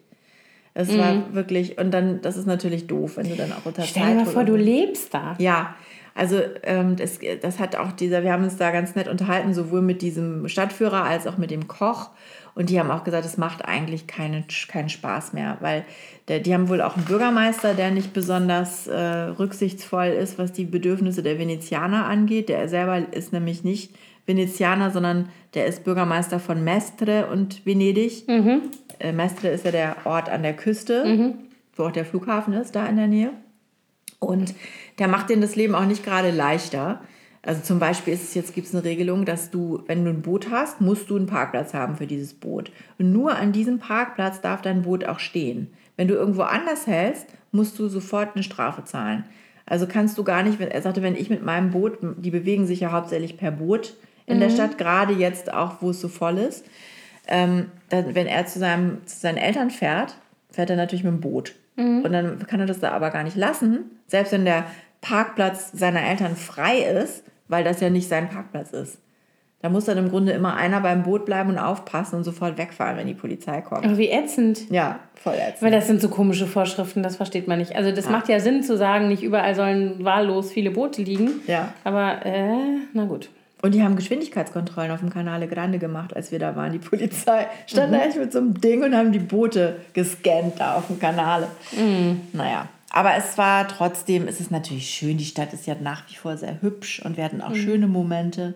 Es 0.75 0.95
war 0.95 1.35
wirklich, 1.35 1.79
und 1.79 1.91
dann, 1.91 2.21
das 2.21 2.37
ist 2.37 2.47
natürlich 2.47 2.87
doof, 2.87 3.17
wenn 3.17 3.31
du 3.31 3.35
dann 3.35 3.51
auch 3.53 3.65
unter 3.65 3.81
Mhm. 3.81 3.87
Stell 3.87 4.09
dir 4.09 4.15
mal 4.17 4.27
vor, 4.27 4.45
du 4.45 4.57
lebst 4.57 5.15
da. 5.15 5.35
ja, 5.39 5.75
also 6.17 6.41
ähm, 6.63 6.97
das, 6.97 7.19
das 7.43 7.59
hat 7.59 7.77
auch 7.77 7.93
dieser, 7.93 8.25
wir 8.25 8.33
haben 8.33 8.45
uns 8.45 8.57
da 8.57 8.71
ganz 8.71 8.95
nett 8.95 9.07
unterhalten, 9.07 9.53
sowohl 9.53 9.83
mit 9.83 10.01
diesem 10.01 10.49
Stadtführer 10.49 11.05
als 11.05 11.27
auch 11.27 11.37
mit 11.37 11.51
dem 11.51 11.69
Koch. 11.69 12.11
Und 12.55 12.71
die 12.71 12.81
haben 12.81 12.91
auch 12.91 13.05
gesagt, 13.05 13.27
es 13.27 13.37
macht 13.37 13.67
eigentlich 13.67 14.07
keine, 14.07 14.43
keinen 14.69 14.89
Spaß 14.89 15.35
mehr, 15.35 15.59
weil 15.61 15.85
der, 16.29 16.41
die 16.41 16.55
haben 16.55 16.71
wohl 16.71 16.81
auch 16.81 16.97
einen 16.97 17.05
Bürgermeister, 17.05 17.75
der 17.75 17.91
nicht 17.91 18.15
besonders 18.15 18.87
äh, 18.87 18.97
rücksichtsvoll 18.97 20.07
ist, 20.07 20.39
was 20.39 20.53
die 20.55 20.65
Bedürfnisse 20.65 21.23
der 21.23 21.39
Venezianer 21.39 22.07
angeht. 22.07 22.49
Der 22.49 22.67
selber 22.71 23.13
ist 23.13 23.35
nämlich 23.35 23.63
nicht 23.63 23.95
Venezianer, 24.25 24.91
sondern 24.91 25.29
der 25.53 25.67
ist 25.67 25.85
Bürgermeister 25.85 26.41
von 26.41 26.65
Mestre 26.65 27.27
und 27.27 27.67
Venedig. 27.67 28.27
Äh, 29.01 29.13
Mestre 29.13 29.49
ist 29.49 29.67
ja 29.67 29.71
der 29.71 29.97
Ort 30.05 30.31
an 30.31 30.43
der 30.43 30.57
Küste, 30.57 31.05
wo 31.77 31.85
auch 31.85 31.93
der 31.93 32.07
Flughafen 32.07 32.55
ist, 32.55 32.75
da 32.75 32.87
in 32.87 32.97
der 32.97 33.07
Nähe. 33.07 33.33
Und 34.19 34.55
der 34.99 35.09
macht 35.09 35.31
denen 35.31 35.43
das 35.43 35.57
Leben 35.57 35.75
auch 35.75 35.85
nicht 35.85 36.05
gerade 36.05 36.31
leichter. 36.31 37.01
Also 37.43 37.63
zum 37.63 37.79
Beispiel 37.79 38.13
ist 38.13 38.25
es 38.25 38.35
jetzt, 38.35 38.55
gibt 38.55 38.67
es 38.67 38.75
eine 38.75 38.85
Regelung, 38.85 39.25
dass 39.25 39.51
du, 39.51 39.85
wenn 39.87 40.05
du 40.05 40.11
ein 40.11 40.23
Boot 40.23 40.51
hast, 40.51 40.81
musst 40.81 41.11
du 41.11 41.17
einen 41.17 41.27
Parkplatz 41.27 41.75
haben 41.75 41.97
für 41.97 42.07
dieses 42.07 42.35
Boot. 42.35 42.73
Und 42.99 43.13
nur 43.13 43.37
an 43.37 43.53
diesem 43.53 43.79
Parkplatz 43.79 44.41
darf 44.41 44.63
dein 44.63 44.83
Boot 44.83 45.05
auch 45.05 45.21
stehen. 45.21 45.69
Wenn 45.97 46.09
du 46.09 46.15
irgendwo 46.15 46.43
anders 46.43 46.87
hältst, 46.87 47.27
musst 47.53 47.79
du 47.79 47.89
sofort 47.89 48.35
eine 48.35 48.43
Strafe 48.43 48.85
zahlen. 48.85 49.25
Also 49.65 49.87
kannst 49.87 50.19
du 50.19 50.25
gar 50.25 50.43
nicht, 50.43 50.59
wenn, 50.59 50.71
er 50.71 50.83
sagte, 50.83 51.03
wenn 51.03 51.17
ich 51.17 51.31
mit 51.31 51.45
meinem 51.45 51.71
Boot, 51.71 51.99
die 52.03 52.31
bewegen 52.31 52.67
sich 52.67 52.81
ja 52.81 52.93
hauptsächlich 52.93 53.37
per 53.37 53.51
Boot 53.51 53.95
in 54.27 54.41
der 54.41 54.51
Stadt, 54.51 54.77
gerade 54.77 55.13
jetzt 55.13 55.53
auch, 55.53 55.83
wo 55.83 55.91
es 55.91 56.01
so 56.01 56.09
voll 56.09 56.39
ist. 56.39 56.67
Ähm, 57.29 57.67
dann, 57.89 58.15
wenn 58.15 58.27
er 58.27 58.47
zu, 58.47 58.59
seinem, 58.59 59.07
zu 59.07 59.19
seinen 59.19 59.39
Eltern 59.39 59.71
fährt, 59.71 60.17
fährt 60.51 60.71
er 60.71 60.77
natürlich 60.77 61.05
mit 61.05 61.13
dem 61.13 61.21
Boot. 61.21 61.55
Und 62.05 62.13
dann 62.13 62.47
kann 62.47 62.61
er 62.61 62.67
das 62.67 62.81
da 62.81 62.93
aber 62.93 63.11
gar 63.11 63.23
nicht 63.23 63.37
lassen, 63.37 63.91
selbst 64.07 64.33
wenn 64.33 64.45
der 64.45 64.65
Parkplatz 65.01 65.73
seiner 65.73 66.03
Eltern 66.03 66.37
frei 66.37 66.79
ist, 66.79 67.25
weil 67.49 67.65
das 67.65 67.81
ja 67.81 67.91
nicht 67.91 68.09
sein 68.09 68.29
Parkplatz 68.29 68.73
ist. 68.73 68.99
Da 69.63 69.71
muss 69.71 69.87
dann 69.87 69.99
im 69.99 70.11
Grunde 70.11 70.33
immer 70.33 70.55
einer 70.55 70.81
beim 70.81 71.03
Boot 71.03 71.25
bleiben 71.25 71.51
und 71.51 71.59
aufpassen 71.59 72.17
und 72.17 72.25
sofort 72.25 72.59
wegfahren, 72.59 72.97
wenn 72.99 73.07
die 73.07 73.15
Polizei 73.15 73.63
kommt. 73.63 73.85
Aber 73.85 73.97
wie 73.99 74.11
ätzend. 74.11 74.71
Ja, 74.71 75.01
voll 75.15 75.35
ätzend. 75.35 75.63
Weil 75.63 75.73
das 75.73 75.87
sind 75.87 76.01
so 76.01 76.09
komische 76.09 76.47
Vorschriften, 76.47 77.03
das 77.03 77.17
versteht 77.17 77.49
man 77.49 77.59
nicht. 77.59 77.75
Also 77.75 77.91
das 77.91 78.09
macht 78.09 78.29
ja 78.29 78.39
Sinn 78.39 78.63
zu 78.63 78.77
sagen, 78.77 79.09
nicht 79.09 79.23
überall 79.23 79.55
sollen 79.55 80.05
wahllos 80.05 80.53
viele 80.53 80.71
Boote 80.71 81.03
liegen. 81.03 81.31
Ja. 81.47 81.73
Aber, 81.85 82.25
äh, 82.25 82.77
na 82.93 83.07
gut. 83.07 83.31
Und 83.63 83.75
die 83.75 83.83
haben 83.83 83.97
Geschwindigkeitskontrollen 83.97 84.93
auf 84.93 85.01
dem 85.01 85.11
Canale 85.11 85.49
Grande 85.49 85.79
gemacht, 85.79 86.15
als 86.15 86.31
wir 86.31 86.39
da 86.39 86.55
waren. 86.55 86.73
Die 86.73 86.79
Polizei 86.79 87.47
stand 87.67 87.93
da 87.93 88.05
echt 88.05 88.19
mit 88.19 88.33
so 88.33 88.39
einem 88.39 88.61
Ding 88.61 88.85
und 88.85 88.95
haben 88.95 89.11
die 89.11 89.19
Boote 89.19 89.77
gescannt 89.95 90.61
da 90.61 90.75
auf 90.75 90.87
dem 90.89 91.01
Kanal. 91.01 91.49
Naja, 92.35 92.69
aber 92.97 93.15
es 93.15 93.37
war 93.37 93.69
trotzdem, 93.69 94.27
es 94.27 94.41
ist 94.41 94.51
natürlich 94.51 94.89
schön. 94.89 95.19
Die 95.19 95.27
Stadt 95.27 95.53
ist 95.53 95.67
ja 95.67 95.75
nach 95.79 96.09
wie 96.09 96.15
vor 96.15 96.39
sehr 96.39 96.63
hübsch 96.63 97.03
und 97.05 97.19
wir 97.19 97.25
hatten 97.25 97.43
auch 97.43 97.55
schöne 97.55 97.89
Momente. 97.89 98.55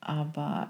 Aber, 0.00 0.68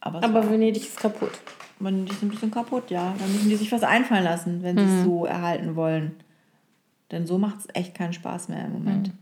aber, 0.00 0.18
es 0.18 0.24
Aber 0.24 0.34
war, 0.34 0.50
Venedig 0.50 0.82
ist 0.82 0.96
kaputt. 0.98 1.30
die 1.78 1.86
sind 1.86 2.22
ein 2.22 2.28
bisschen 2.30 2.50
kaputt, 2.50 2.90
ja. 2.90 3.14
Da 3.16 3.26
müssen 3.28 3.48
die 3.48 3.54
sich 3.54 3.70
was 3.70 3.84
einfallen 3.84 4.24
lassen, 4.24 4.64
wenn 4.64 4.76
sie 4.76 4.84
es 4.84 5.04
so 5.04 5.26
erhalten 5.26 5.76
wollen. 5.76 6.16
Denn 7.12 7.24
so 7.24 7.38
macht 7.38 7.60
es 7.60 7.68
echt 7.72 7.94
keinen 7.94 8.12
Spaß 8.12 8.48
mehr 8.48 8.64
im 8.64 8.72
Moment. 8.72 9.12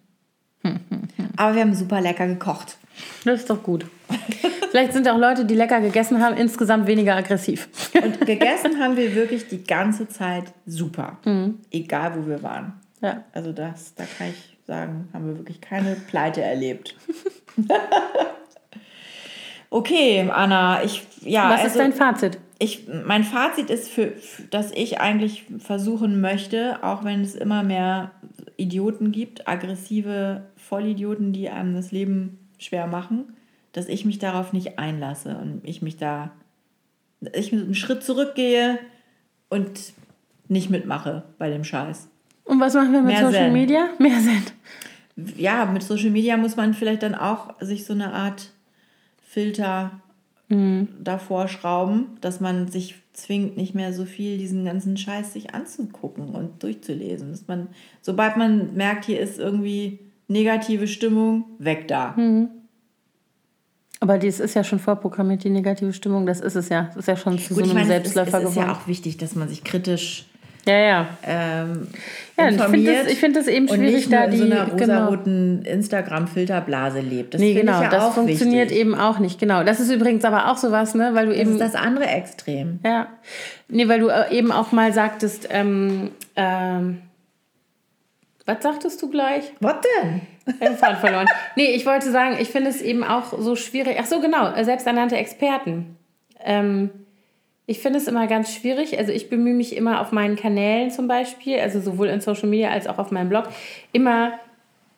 Aber 1.36 1.54
wir 1.54 1.60
haben 1.60 1.74
super 1.74 2.00
lecker 2.00 2.28
gekocht. 2.28 2.78
Das 3.24 3.40
ist 3.40 3.50
doch 3.50 3.62
gut. 3.62 3.86
Vielleicht 4.70 4.92
sind 4.92 5.08
auch 5.08 5.18
Leute, 5.18 5.44
die 5.44 5.54
lecker 5.54 5.80
gegessen 5.80 6.22
haben, 6.22 6.36
insgesamt 6.36 6.86
weniger 6.86 7.16
aggressiv. 7.16 7.68
Und 8.02 8.20
gegessen 8.26 8.78
haben 8.78 8.96
wir 8.96 9.14
wirklich 9.14 9.48
die 9.48 9.64
ganze 9.64 10.08
Zeit 10.08 10.52
super. 10.66 11.18
Egal, 11.70 12.12
wo 12.16 12.28
wir 12.28 12.42
waren. 12.42 12.74
Ja. 13.00 13.24
Also 13.32 13.52
das, 13.52 13.94
da 13.94 14.04
kann 14.04 14.28
ich 14.28 14.56
sagen, 14.66 15.08
haben 15.12 15.26
wir 15.26 15.38
wirklich 15.38 15.60
keine 15.60 15.96
Pleite 15.96 16.42
erlebt. 16.42 16.94
okay, 19.70 20.28
Anna, 20.30 20.82
ich 20.84 21.04
ja, 21.22 21.50
Was 21.50 21.62
also 21.62 21.66
ist 21.66 21.78
dein 21.78 21.92
Fazit? 21.92 22.38
ich, 22.62 22.86
mein 23.06 23.24
Fazit 23.24 23.70
ist, 23.70 23.88
für, 23.88 24.12
für, 24.12 24.42
dass 24.44 24.70
ich 24.72 25.00
eigentlich 25.00 25.46
versuchen 25.58 26.20
möchte, 26.20 26.84
auch 26.84 27.04
wenn 27.04 27.22
es 27.22 27.34
immer 27.34 27.62
mehr 27.62 28.10
Idioten 28.58 29.12
gibt, 29.12 29.48
aggressive 29.48 30.42
Vollidioten, 30.56 31.32
die 31.32 31.48
einem 31.48 31.74
das 31.74 31.90
Leben 31.90 32.38
schwer 32.60 32.86
machen, 32.86 33.34
dass 33.72 33.88
ich 33.88 34.04
mich 34.04 34.18
darauf 34.18 34.52
nicht 34.52 34.78
einlasse 34.78 35.36
und 35.36 35.60
ich 35.64 35.82
mich 35.82 35.96
da, 35.96 36.30
ich 37.34 37.52
einen 37.52 37.74
Schritt 37.74 38.02
zurückgehe 38.02 38.78
und 39.48 39.92
nicht 40.48 40.70
mitmache 40.70 41.24
bei 41.38 41.50
dem 41.50 41.64
Scheiß. 41.64 42.08
Und 42.44 42.60
was 42.60 42.74
machen 42.74 42.92
wir 42.92 43.02
mit 43.02 43.12
Mehr 43.12 43.26
Social 43.26 43.44
Zen. 43.44 43.52
Media? 43.52 43.88
Mehr 43.98 44.20
Sinn. 44.20 44.42
Ja, 45.36 45.66
mit 45.66 45.82
Social 45.82 46.10
Media 46.10 46.36
muss 46.36 46.56
man 46.56 46.74
vielleicht 46.74 47.02
dann 47.02 47.14
auch 47.14 47.54
sich 47.60 47.84
so 47.84 47.92
eine 47.92 48.12
Art 48.12 48.50
Filter 49.22 49.92
davor 50.50 51.46
schrauben, 51.46 52.18
dass 52.20 52.40
man 52.40 52.66
sich 52.66 52.96
zwingt, 53.12 53.56
nicht 53.56 53.76
mehr 53.76 53.92
so 53.92 54.04
viel 54.04 54.36
diesen 54.36 54.64
ganzen 54.64 54.96
Scheiß 54.96 55.32
sich 55.32 55.54
anzugucken 55.54 56.30
und 56.30 56.60
durchzulesen. 56.64 57.30
Dass 57.30 57.46
man, 57.46 57.68
sobald 58.00 58.36
man 58.36 58.74
merkt, 58.74 59.04
hier 59.04 59.20
ist 59.20 59.38
irgendwie 59.38 60.00
negative 60.30 60.86
Stimmung, 60.86 61.44
weg 61.58 61.88
da. 61.88 62.14
Aber 64.02 64.16
das 64.18 64.40
ist 64.40 64.54
ja 64.54 64.64
schon 64.64 64.78
vorprogrammiert, 64.78 65.44
die 65.44 65.50
negative 65.50 65.92
Stimmung. 65.92 66.24
Das 66.24 66.40
ist 66.40 66.54
es 66.54 66.70
ja. 66.70 66.84
Das 66.84 66.96
ist 66.96 67.08
ja 67.08 67.16
schon 67.16 67.38
zu 67.38 67.54
Gut, 67.54 67.66
so 67.66 67.70
einem 67.72 67.80
meine, 67.86 67.94
es 68.00 68.06
ist, 68.06 68.14
Selbstläufer 68.14 68.42
es 68.44 68.50
ist 68.50 68.56
ja 68.56 68.62
geworden. 68.62 68.80
auch 68.82 68.86
wichtig, 68.88 69.18
dass 69.18 69.34
man 69.34 69.46
sich 69.48 69.62
kritisch 69.62 70.24
Ja, 70.66 70.78
ja. 70.78 71.06
ähm, 71.22 71.88
Ja, 72.38 72.48
ich 72.48 72.54
finde 72.54 72.62
informiert 72.64 73.06
das, 73.06 73.12
find 73.14 73.36
das 73.36 73.46
eben 73.46 73.68
schwierig, 73.68 74.08
da 74.08 74.20
nur 74.20 74.24
in 74.26 74.30
die. 74.30 74.38
so 74.38 74.44
einer 74.44 74.64
genau. 74.70 74.94
rosaroten 75.00 75.62
Instagram-Filterblase 75.66 77.00
lebt. 77.00 77.34
Das 77.34 77.40
Nee, 77.42 77.52
genau, 77.52 77.82
ja 77.82 77.90
das 77.90 78.14
funktioniert 78.14 78.70
wichtig. 78.70 78.80
eben 78.80 78.94
auch 78.94 79.18
nicht. 79.18 79.38
Genau. 79.38 79.64
Das 79.64 79.80
ist 79.80 79.90
übrigens 79.90 80.24
aber 80.24 80.50
auch 80.50 80.56
sowas, 80.56 80.94
ne, 80.94 81.10
weil 81.12 81.26
du 81.26 81.32
Das 81.32 81.40
eben. 81.42 81.52
ist 81.52 81.60
das 81.60 81.74
andere 81.74 82.06
Extrem. 82.06 82.78
Ja. 82.84 83.08
Nee, 83.68 83.86
weil 83.88 84.00
du 84.00 84.08
äh, 84.08 84.32
eben 84.34 84.50
auch 84.50 84.72
mal 84.72 84.94
sagtest, 84.94 85.48
ähm, 85.50 86.10
ähm, 86.36 87.02
was 88.50 88.62
sagtest 88.62 89.00
du 89.02 89.10
gleich? 89.10 89.44
Was 89.60 89.76
denn? 90.00 90.20
Den 90.60 90.76
Faden 90.76 90.96
verloren. 90.98 91.26
Nee, 91.56 91.70
ich 91.74 91.86
wollte 91.86 92.10
sagen, 92.10 92.36
ich 92.40 92.48
finde 92.48 92.70
es 92.70 92.82
eben 92.82 93.04
auch 93.04 93.32
so 93.38 93.54
schwierig. 93.56 93.96
Ach 94.00 94.06
so, 94.06 94.20
genau, 94.20 94.52
äh, 94.52 94.64
selbsternannte 94.64 95.16
Experten. 95.16 95.96
Ähm, 96.44 96.90
ich 97.66 97.78
finde 97.78 97.98
es 97.98 98.08
immer 98.08 98.26
ganz 98.26 98.52
schwierig. 98.52 98.98
Also 98.98 99.12
ich 99.12 99.30
bemühe 99.30 99.54
mich 99.54 99.76
immer 99.76 100.00
auf 100.00 100.10
meinen 100.10 100.34
Kanälen 100.36 100.90
zum 100.90 101.06
Beispiel, 101.06 101.60
also 101.60 101.80
sowohl 101.80 102.08
in 102.08 102.20
Social 102.20 102.48
Media 102.48 102.70
als 102.70 102.88
auch 102.88 102.98
auf 102.98 103.12
meinem 103.12 103.28
Blog, 103.28 103.44
immer 103.92 104.32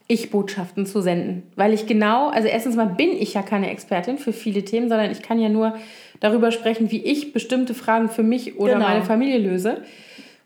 Ich-Botschaften 0.08 0.86
zu 0.86 1.02
senden. 1.02 1.42
Weil 1.54 1.74
ich 1.74 1.86
genau, 1.86 2.28
also 2.28 2.48
erstens 2.48 2.76
mal 2.76 2.86
bin 2.86 3.10
ich 3.12 3.34
ja 3.34 3.42
keine 3.42 3.70
Expertin 3.70 4.16
für 4.16 4.32
viele 4.32 4.64
Themen, 4.64 4.88
sondern 4.88 5.10
ich 5.10 5.20
kann 5.22 5.38
ja 5.38 5.50
nur 5.50 5.76
darüber 6.20 6.50
sprechen, 6.50 6.90
wie 6.90 7.02
ich 7.02 7.32
bestimmte 7.34 7.74
Fragen 7.74 8.08
für 8.08 8.22
mich 8.22 8.56
oder 8.58 8.74
Genau. 8.74 8.86
meine 8.88 9.04
Familie 9.04 9.38
löse. 9.38 9.82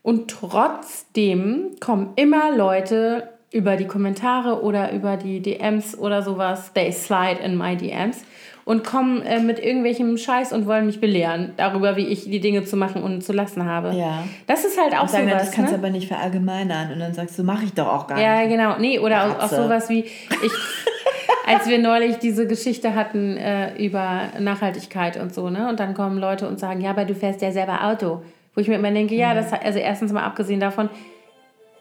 Und 0.06 0.30
trotzdem 0.30 1.70
kommen 1.80 2.10
immer 2.14 2.56
Leute 2.56 3.28
über 3.50 3.74
die 3.76 3.86
Kommentare 3.88 4.62
oder 4.62 4.92
über 4.92 5.16
die 5.16 5.40
DMs 5.40 5.98
oder 5.98 6.22
sowas, 6.22 6.72
they 6.74 6.92
slide 6.92 7.40
in 7.44 7.56
my 7.58 7.76
DMs 7.76 8.22
und 8.64 8.84
kommen 8.84 9.22
äh, 9.22 9.40
mit 9.40 9.58
irgendwelchem 9.58 10.16
Scheiß 10.16 10.52
und 10.52 10.66
wollen 10.66 10.86
mich 10.86 11.00
belehren 11.00 11.54
darüber, 11.56 11.96
wie 11.96 12.06
ich 12.06 12.24
die 12.30 12.38
Dinge 12.38 12.64
zu 12.64 12.76
machen 12.76 13.02
und 13.02 13.24
zu 13.24 13.32
lassen 13.32 13.64
habe. 13.64 13.94
Ja. 13.96 14.22
Das 14.46 14.64
ist 14.64 14.80
halt 14.80 14.94
auch 14.96 15.02
Und 15.02 15.10
sagen, 15.10 15.28
sowas. 15.28 15.42
das 15.46 15.52
kannst 15.52 15.72
du 15.72 15.76
ne? 15.76 15.82
aber 15.82 15.90
nicht 15.90 16.06
verallgemeinern. 16.06 16.92
Und 16.92 17.00
dann 17.00 17.12
sagst 17.12 17.36
du, 17.36 17.42
mache 17.42 17.64
ich 17.64 17.72
doch 17.74 17.88
auch 17.88 18.06
gar 18.06 18.20
Ja, 18.20 18.40
nicht. 18.40 18.50
genau. 18.50 18.78
Nee, 18.78 19.00
oder 19.00 19.24
auch, 19.24 19.30
auch 19.36 19.38
Katze. 19.40 19.56
sowas 19.62 19.88
wie 19.88 20.00
ich, 20.00 20.52
als 21.46 21.68
wir 21.68 21.78
neulich 21.78 22.18
diese 22.18 22.46
Geschichte 22.46 22.94
hatten 22.94 23.36
äh, 23.36 23.76
über 23.84 24.22
Nachhaltigkeit 24.38 25.16
und 25.20 25.34
so, 25.34 25.50
ne? 25.50 25.68
Und 25.68 25.80
dann 25.80 25.94
kommen 25.94 26.18
Leute 26.18 26.46
und 26.46 26.60
sagen, 26.60 26.80
ja, 26.80 26.90
aber 26.90 27.04
du 27.04 27.14
fährst 27.14 27.42
ja 27.42 27.50
selber 27.50 27.84
Auto. 27.84 28.22
Wo 28.56 28.60
ich 28.60 28.66
mir 28.66 28.74
immer 28.74 28.90
denke, 28.90 29.14
ja, 29.14 29.34
das 29.34 29.52
also 29.52 29.78
erstens 29.78 30.12
mal 30.12 30.24
abgesehen 30.24 30.58
davon, 30.58 30.90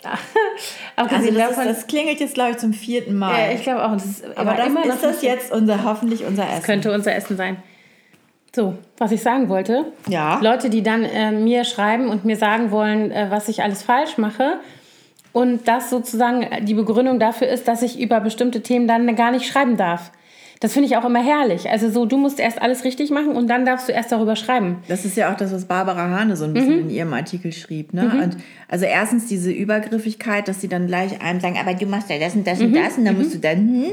Also 0.95 1.15
abgesehen 1.15 1.36
das, 1.36 1.49
ist, 1.49 1.57
davon, 1.57 1.67
das 1.67 1.88
klingelt 1.88 2.19
jetzt, 2.19 2.36
glaube 2.36 2.51
ich, 2.51 2.57
zum 2.57 2.73
vierten 2.73 3.17
Mal. 3.17 3.38
ja, 3.38 3.51
ich 3.53 3.63
glaube 3.63 3.84
auch, 3.84 3.93
das 3.93 4.05
ist 4.05 4.38
aber 4.38 4.53
das, 4.53 4.67
immer 4.67 4.86
ist 4.86 5.03
das 5.03 5.21
jetzt 5.21 5.51
unser, 5.51 5.84
hoffentlich 5.84 6.26
unser 6.26 6.47
Essen. 6.47 6.63
könnte 6.63 6.93
unser 6.93 7.15
Essen 7.15 7.38
sein. 7.38 7.57
So, 8.55 8.76
was 8.97 9.11
ich 9.11 9.21
sagen 9.21 9.49
wollte. 9.49 9.86
Ja. 10.07 10.39
Leute, 10.41 10.69
die 10.69 10.82
dann 10.82 11.03
äh, 11.03 11.32
mir 11.32 11.65
schreiben 11.65 12.07
und 12.09 12.23
mir 12.23 12.38
sagen 12.38 12.71
wollen, 12.71 13.11
äh, 13.11 13.28
was 13.30 13.49
ich 13.49 13.63
alles 13.63 13.84
falsch 13.84 14.17
mache. 14.17 14.59
Und 15.34 15.67
das 15.67 15.89
sozusagen 15.89 16.43
äh, 16.43 16.63
die 16.63 16.76
Begründung 16.76 17.19
dafür 17.19 17.49
ist, 17.49 17.67
dass 17.67 17.82
ich 17.82 17.99
über 17.99 18.21
bestimmte 18.21 18.61
Themen 18.61 18.88
dann 18.88 19.13
gar 19.17 19.32
nicht 19.32 19.45
schreiben 19.45 19.76
darf. 19.76 20.11
Das 20.60 20.74
finde 20.74 20.88
ich 20.88 20.97
auch 20.97 21.06
immer 21.06 21.24
herrlich. 21.24 21.70
Also 21.70 21.89
so, 21.89 22.06
du 22.06 22.18
musst 22.18 22.39
erst 22.39 22.62
alles 22.62 22.84
richtig 22.84 23.12
machen 23.12 23.36
und 23.36 23.47
dann 23.47 23.66
darfst 23.66 23.89
du 23.89 23.91
erst 23.91 24.12
darüber 24.12 24.36
schreiben. 24.36 24.78
Das 24.88 25.06
ist 25.06 25.18
ja 25.18 25.32
auch 25.32 25.38
das, 25.38 25.51
was 25.51 25.66
Barbara 25.66 26.10
Hane 26.10 26.36
so 26.36 26.45
ein 26.45 26.53
bisschen 26.53 26.82
in 26.82 26.89
ihrem 26.89 27.14
Artikel 27.14 27.51
schrieb. 27.51 27.93
Ne? 27.93 28.22
Und 28.24 28.38
also 28.68 28.86
erstens 28.86 29.28
diese 29.28 29.51
Übergriffigkeit, 29.51 30.47
dass 30.47 30.62
sie 30.62 30.68
dann 30.68 30.88
gleich 30.88 31.22
einem 31.22 31.39
sagen, 31.39 31.58
aber 31.60 31.74
du 31.74 31.86
machst 31.86 32.10
ja 32.10 32.20
das 32.20 32.36
und 32.36 32.47
das 32.47 32.62
und 32.62 32.74
das 32.74 32.97
und 32.97 33.06
dann 33.06 33.18
musst 33.18 33.34
du 33.34 33.39
dann 33.39 33.58
hm. 33.58 33.91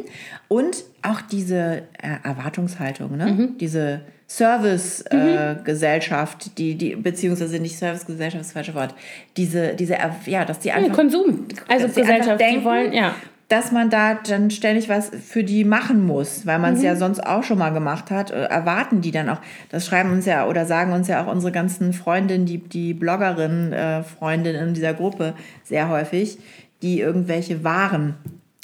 Und 0.48 0.84
auch 1.02 1.20
diese 1.22 1.82
äh, 2.02 2.16
Erwartungshaltung, 2.22 3.16
ne? 3.16 3.48
diese 3.58 4.02
Service-Gesellschaft, 4.28 6.58
die, 6.58 6.74
die, 6.74 6.96
beziehungsweise 6.96 7.58
nicht 7.58 7.76
Service-Gesellschaft, 7.76 8.40
ist 8.40 8.48
das 8.48 8.52
falsche 8.52 8.74
Wort, 8.74 8.94
diese, 9.36 9.74
diese, 9.74 9.96
ja, 10.26 10.44
dass 10.44 10.60
die 10.60 10.72
einfach 10.72 10.94
Konsum. 10.94 11.46
Also 11.68 11.88
Gesellschaft, 11.88 12.40
denken, 12.40 12.60
die 12.60 12.64
wollen, 12.64 12.92
ja. 12.92 13.14
Dass 13.52 13.70
man 13.70 13.90
da 13.90 14.14
dann 14.14 14.50
ständig 14.50 14.88
was 14.88 15.10
für 15.10 15.44
die 15.44 15.64
machen 15.64 16.06
muss, 16.06 16.46
weil 16.46 16.58
man 16.58 16.72
es 16.74 16.78
Mhm. 16.80 16.84
ja 16.86 16.96
sonst 16.96 17.20
auch 17.20 17.42
schon 17.44 17.58
mal 17.58 17.70
gemacht 17.70 18.10
hat, 18.10 18.30
äh, 18.30 18.44
erwarten 18.44 19.00
die 19.02 19.10
dann 19.10 19.28
auch. 19.28 19.40
Das 19.68 19.84
schreiben 19.86 20.10
uns 20.10 20.24
ja 20.26 20.46
oder 20.48 20.64
sagen 20.66 20.92
uns 20.92 21.06
ja 21.08 21.22
auch 21.22 21.30
unsere 21.30 21.52
ganzen 21.52 21.92
Freundinnen, 21.92 22.46
die, 22.46 22.58
die 22.58 22.94
Bloggerinnen, 22.94 23.72
äh, 23.72 24.02
Freundinnen 24.04 24.68
in 24.68 24.74
dieser 24.74 24.94
Gruppe 24.94 25.34
sehr 25.64 25.88
häufig, 25.90 26.38
die 26.82 26.98
irgendwelche 27.00 27.62
Waren 27.62 28.14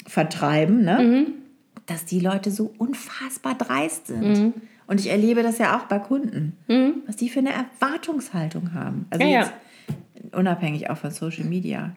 vertreiben, 0.07 0.83
ne? 0.83 0.99
Mhm. 0.99 1.25
dass 1.85 2.05
die 2.05 2.19
Leute 2.19 2.51
so 2.51 2.71
unfassbar 2.77 3.55
dreist 3.55 4.07
sind. 4.07 4.53
Und 4.87 4.99
ich 4.99 5.09
erlebe 5.09 5.41
das 5.43 5.57
ja 5.59 5.77
auch 5.77 5.85
bei 5.85 5.97
Kunden, 5.99 6.53
was 7.07 7.15
die 7.15 7.29
für 7.29 7.39
eine 7.39 7.49
Erwartungshaltung 7.53 8.73
haben. 8.73 9.05
Also 9.11 9.25
Mhm. 9.25 9.31
Ja, 9.31 9.41
ja. 9.41 10.37
unabhängig 10.37 10.89
auch 10.89 10.97
von 10.97 11.11
Social 11.11 11.45
Media. 11.45 11.91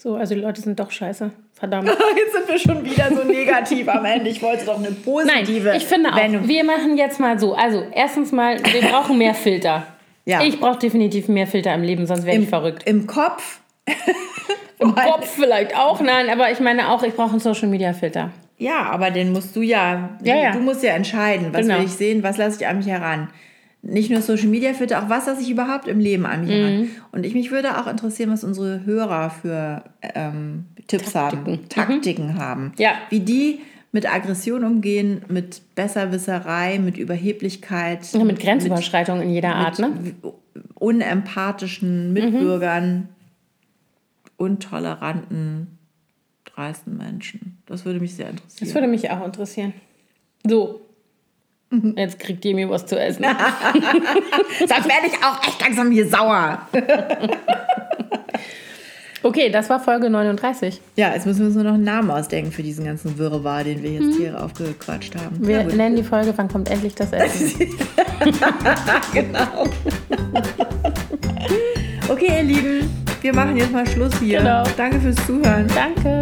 So, 0.00 0.16
also 0.16 0.34
die 0.34 0.40
Leute 0.40 0.60
sind 0.60 0.78
doch 0.80 0.90
scheiße. 0.90 1.30
Verdammt. 1.54 1.88
Jetzt 2.16 2.32
sind 2.34 2.48
wir 2.48 2.58
schon 2.58 2.84
wieder 2.84 3.08
so 3.14 3.22
negativ 3.24 3.88
am 3.88 4.04
Ende. 4.04 4.28
Ich 4.28 4.42
wollte 4.42 4.66
doch 4.66 4.76
eine 4.78 4.88
Nein, 4.90 4.96
positive 5.04 5.76
ich 5.76 5.86
finde 5.86 6.10
auch, 6.12 6.16
Wendung. 6.16 6.48
wir 6.48 6.64
machen 6.64 6.96
jetzt 6.96 7.20
mal 7.20 7.38
so. 7.38 7.54
Also, 7.54 7.82
erstens 7.94 8.32
mal, 8.32 8.58
wir 8.64 8.82
brauchen 8.90 9.16
mehr 9.18 9.34
Filter. 9.34 9.86
Ja. 10.26 10.42
Ich 10.42 10.58
brauche 10.58 10.78
definitiv 10.78 11.28
mehr 11.28 11.46
Filter 11.46 11.74
im 11.74 11.82
Leben, 11.82 12.06
sonst 12.06 12.26
wäre 12.26 12.36
ich 12.38 12.48
verrückt. 12.48 12.82
Im 12.86 13.06
Kopf. 13.06 13.60
Im 14.78 14.94
Kopf 14.94 15.26
vielleicht 15.36 15.76
auch, 15.76 16.00
nein, 16.00 16.28
aber 16.28 16.50
ich 16.50 16.60
meine 16.60 16.90
auch, 16.90 17.02
ich 17.04 17.14
brauche 17.14 17.30
einen 17.30 17.40
Social 17.40 17.68
Media 17.68 17.92
Filter. 17.92 18.30
Ja, 18.58 18.82
aber 18.90 19.10
den 19.10 19.32
musst 19.32 19.54
du 19.56 19.62
ja, 19.62 20.10
Ja, 20.22 20.36
ja. 20.36 20.52
du 20.52 20.58
musst 20.60 20.82
ja 20.82 20.92
entscheiden, 20.94 21.48
was 21.52 21.62
Genau. 21.62 21.78
will 21.78 21.84
ich 21.86 21.92
sehen, 21.92 22.22
was 22.22 22.36
lasse 22.36 22.60
ich 22.60 22.66
an 22.66 22.78
mich 22.78 22.86
heran. 22.88 23.28
Nicht 23.86 24.10
nur 24.10 24.22
Social 24.22 24.46
Media 24.46 24.72
Filter, 24.72 25.02
auch 25.02 25.08
was 25.10 25.26
lasse 25.26 25.42
ich 25.42 25.50
überhaupt 25.50 25.88
im 25.88 26.00
Leben 26.00 26.24
an 26.24 26.46
mich 26.46 26.54
Mhm. 26.54 26.90
Und 27.12 27.26
ich 27.26 27.34
mich 27.34 27.50
würde 27.50 27.78
auch 27.78 27.86
interessieren, 27.86 28.30
was 28.30 28.42
unsere 28.42 28.84
Hörer 28.84 29.30
für 29.30 29.84
ähm, 30.00 30.64
Tipps 30.86 31.14
haben, 31.14 31.68
Taktiken 31.68 32.38
haben. 32.38 32.64
Mhm. 32.64 32.72
Ja. 32.78 32.92
Wie 33.10 33.20
die 33.20 33.60
mit 33.92 34.12
Aggression 34.12 34.64
umgehen, 34.64 35.22
mit 35.28 35.62
Besserwisserei, 35.74 36.78
mit 36.78 36.96
Überheblichkeit, 36.96 38.00
Ja, 38.12 38.24
mit 38.24 38.40
Grenzüberschreitung 38.40 39.20
in 39.20 39.30
jeder 39.30 39.54
Art, 39.54 39.78
ne? 39.78 39.92
unempathischen 40.74 42.12
Mitbürgern, 42.12 43.08
untoleranten, 44.36 45.78
dreisten 46.44 46.96
Menschen. 46.96 47.58
Das 47.66 47.84
würde 47.84 48.00
mich 48.00 48.14
sehr 48.14 48.30
interessieren. 48.30 48.66
Das 48.66 48.74
würde 48.74 48.88
mich 48.88 49.10
auch 49.10 49.24
interessieren. 49.24 49.72
So. 50.46 50.80
Jetzt 51.96 52.18
kriegt 52.18 52.44
ihr 52.44 52.54
mir 52.54 52.68
was 52.68 52.86
zu 52.86 52.98
essen. 52.98 53.24
Sonst 54.58 54.88
werde 54.88 55.06
ich 55.06 55.14
auch 55.24 55.42
echt 55.46 55.60
langsam 55.60 55.90
hier 55.90 56.08
sauer. 56.08 56.60
Okay, 59.26 59.48
das 59.48 59.70
war 59.70 59.80
Folge 59.80 60.10
39. 60.10 60.82
Ja, 60.96 61.14
jetzt 61.14 61.24
müssen 61.24 61.38
wir 61.40 61.46
uns 61.46 61.54
nur 61.54 61.64
noch 61.64 61.72
einen 61.72 61.84
Namen 61.84 62.10
ausdenken 62.10 62.52
für 62.52 62.62
diesen 62.62 62.84
ganzen 62.84 63.16
Wirrwarr, 63.16 63.64
den 63.64 63.82
wir 63.82 63.92
jetzt 63.92 64.18
hier 64.18 64.38
aufgequatscht 64.38 65.16
haben. 65.16 65.38
Wir 65.40 65.62
Ja, 65.62 65.64
nennen 65.64 65.96
die 65.96 66.02
Folge, 66.02 66.34
wann 66.36 66.46
kommt 66.46 66.70
endlich 66.70 66.94
das 66.94 67.10
Essen? 67.10 67.58
genau. 69.14 69.64
okay, 72.10 72.36
ihr 72.36 72.42
Lieben, 72.42 72.90
wir 73.22 73.34
machen 73.34 73.56
jetzt 73.56 73.72
mal 73.72 73.86
Schluss 73.86 74.12
hier. 74.20 74.40
Genau. 74.40 74.62
Danke 74.76 75.00
fürs 75.00 75.16
Zuhören. 75.26 75.68
Danke. 75.74 76.20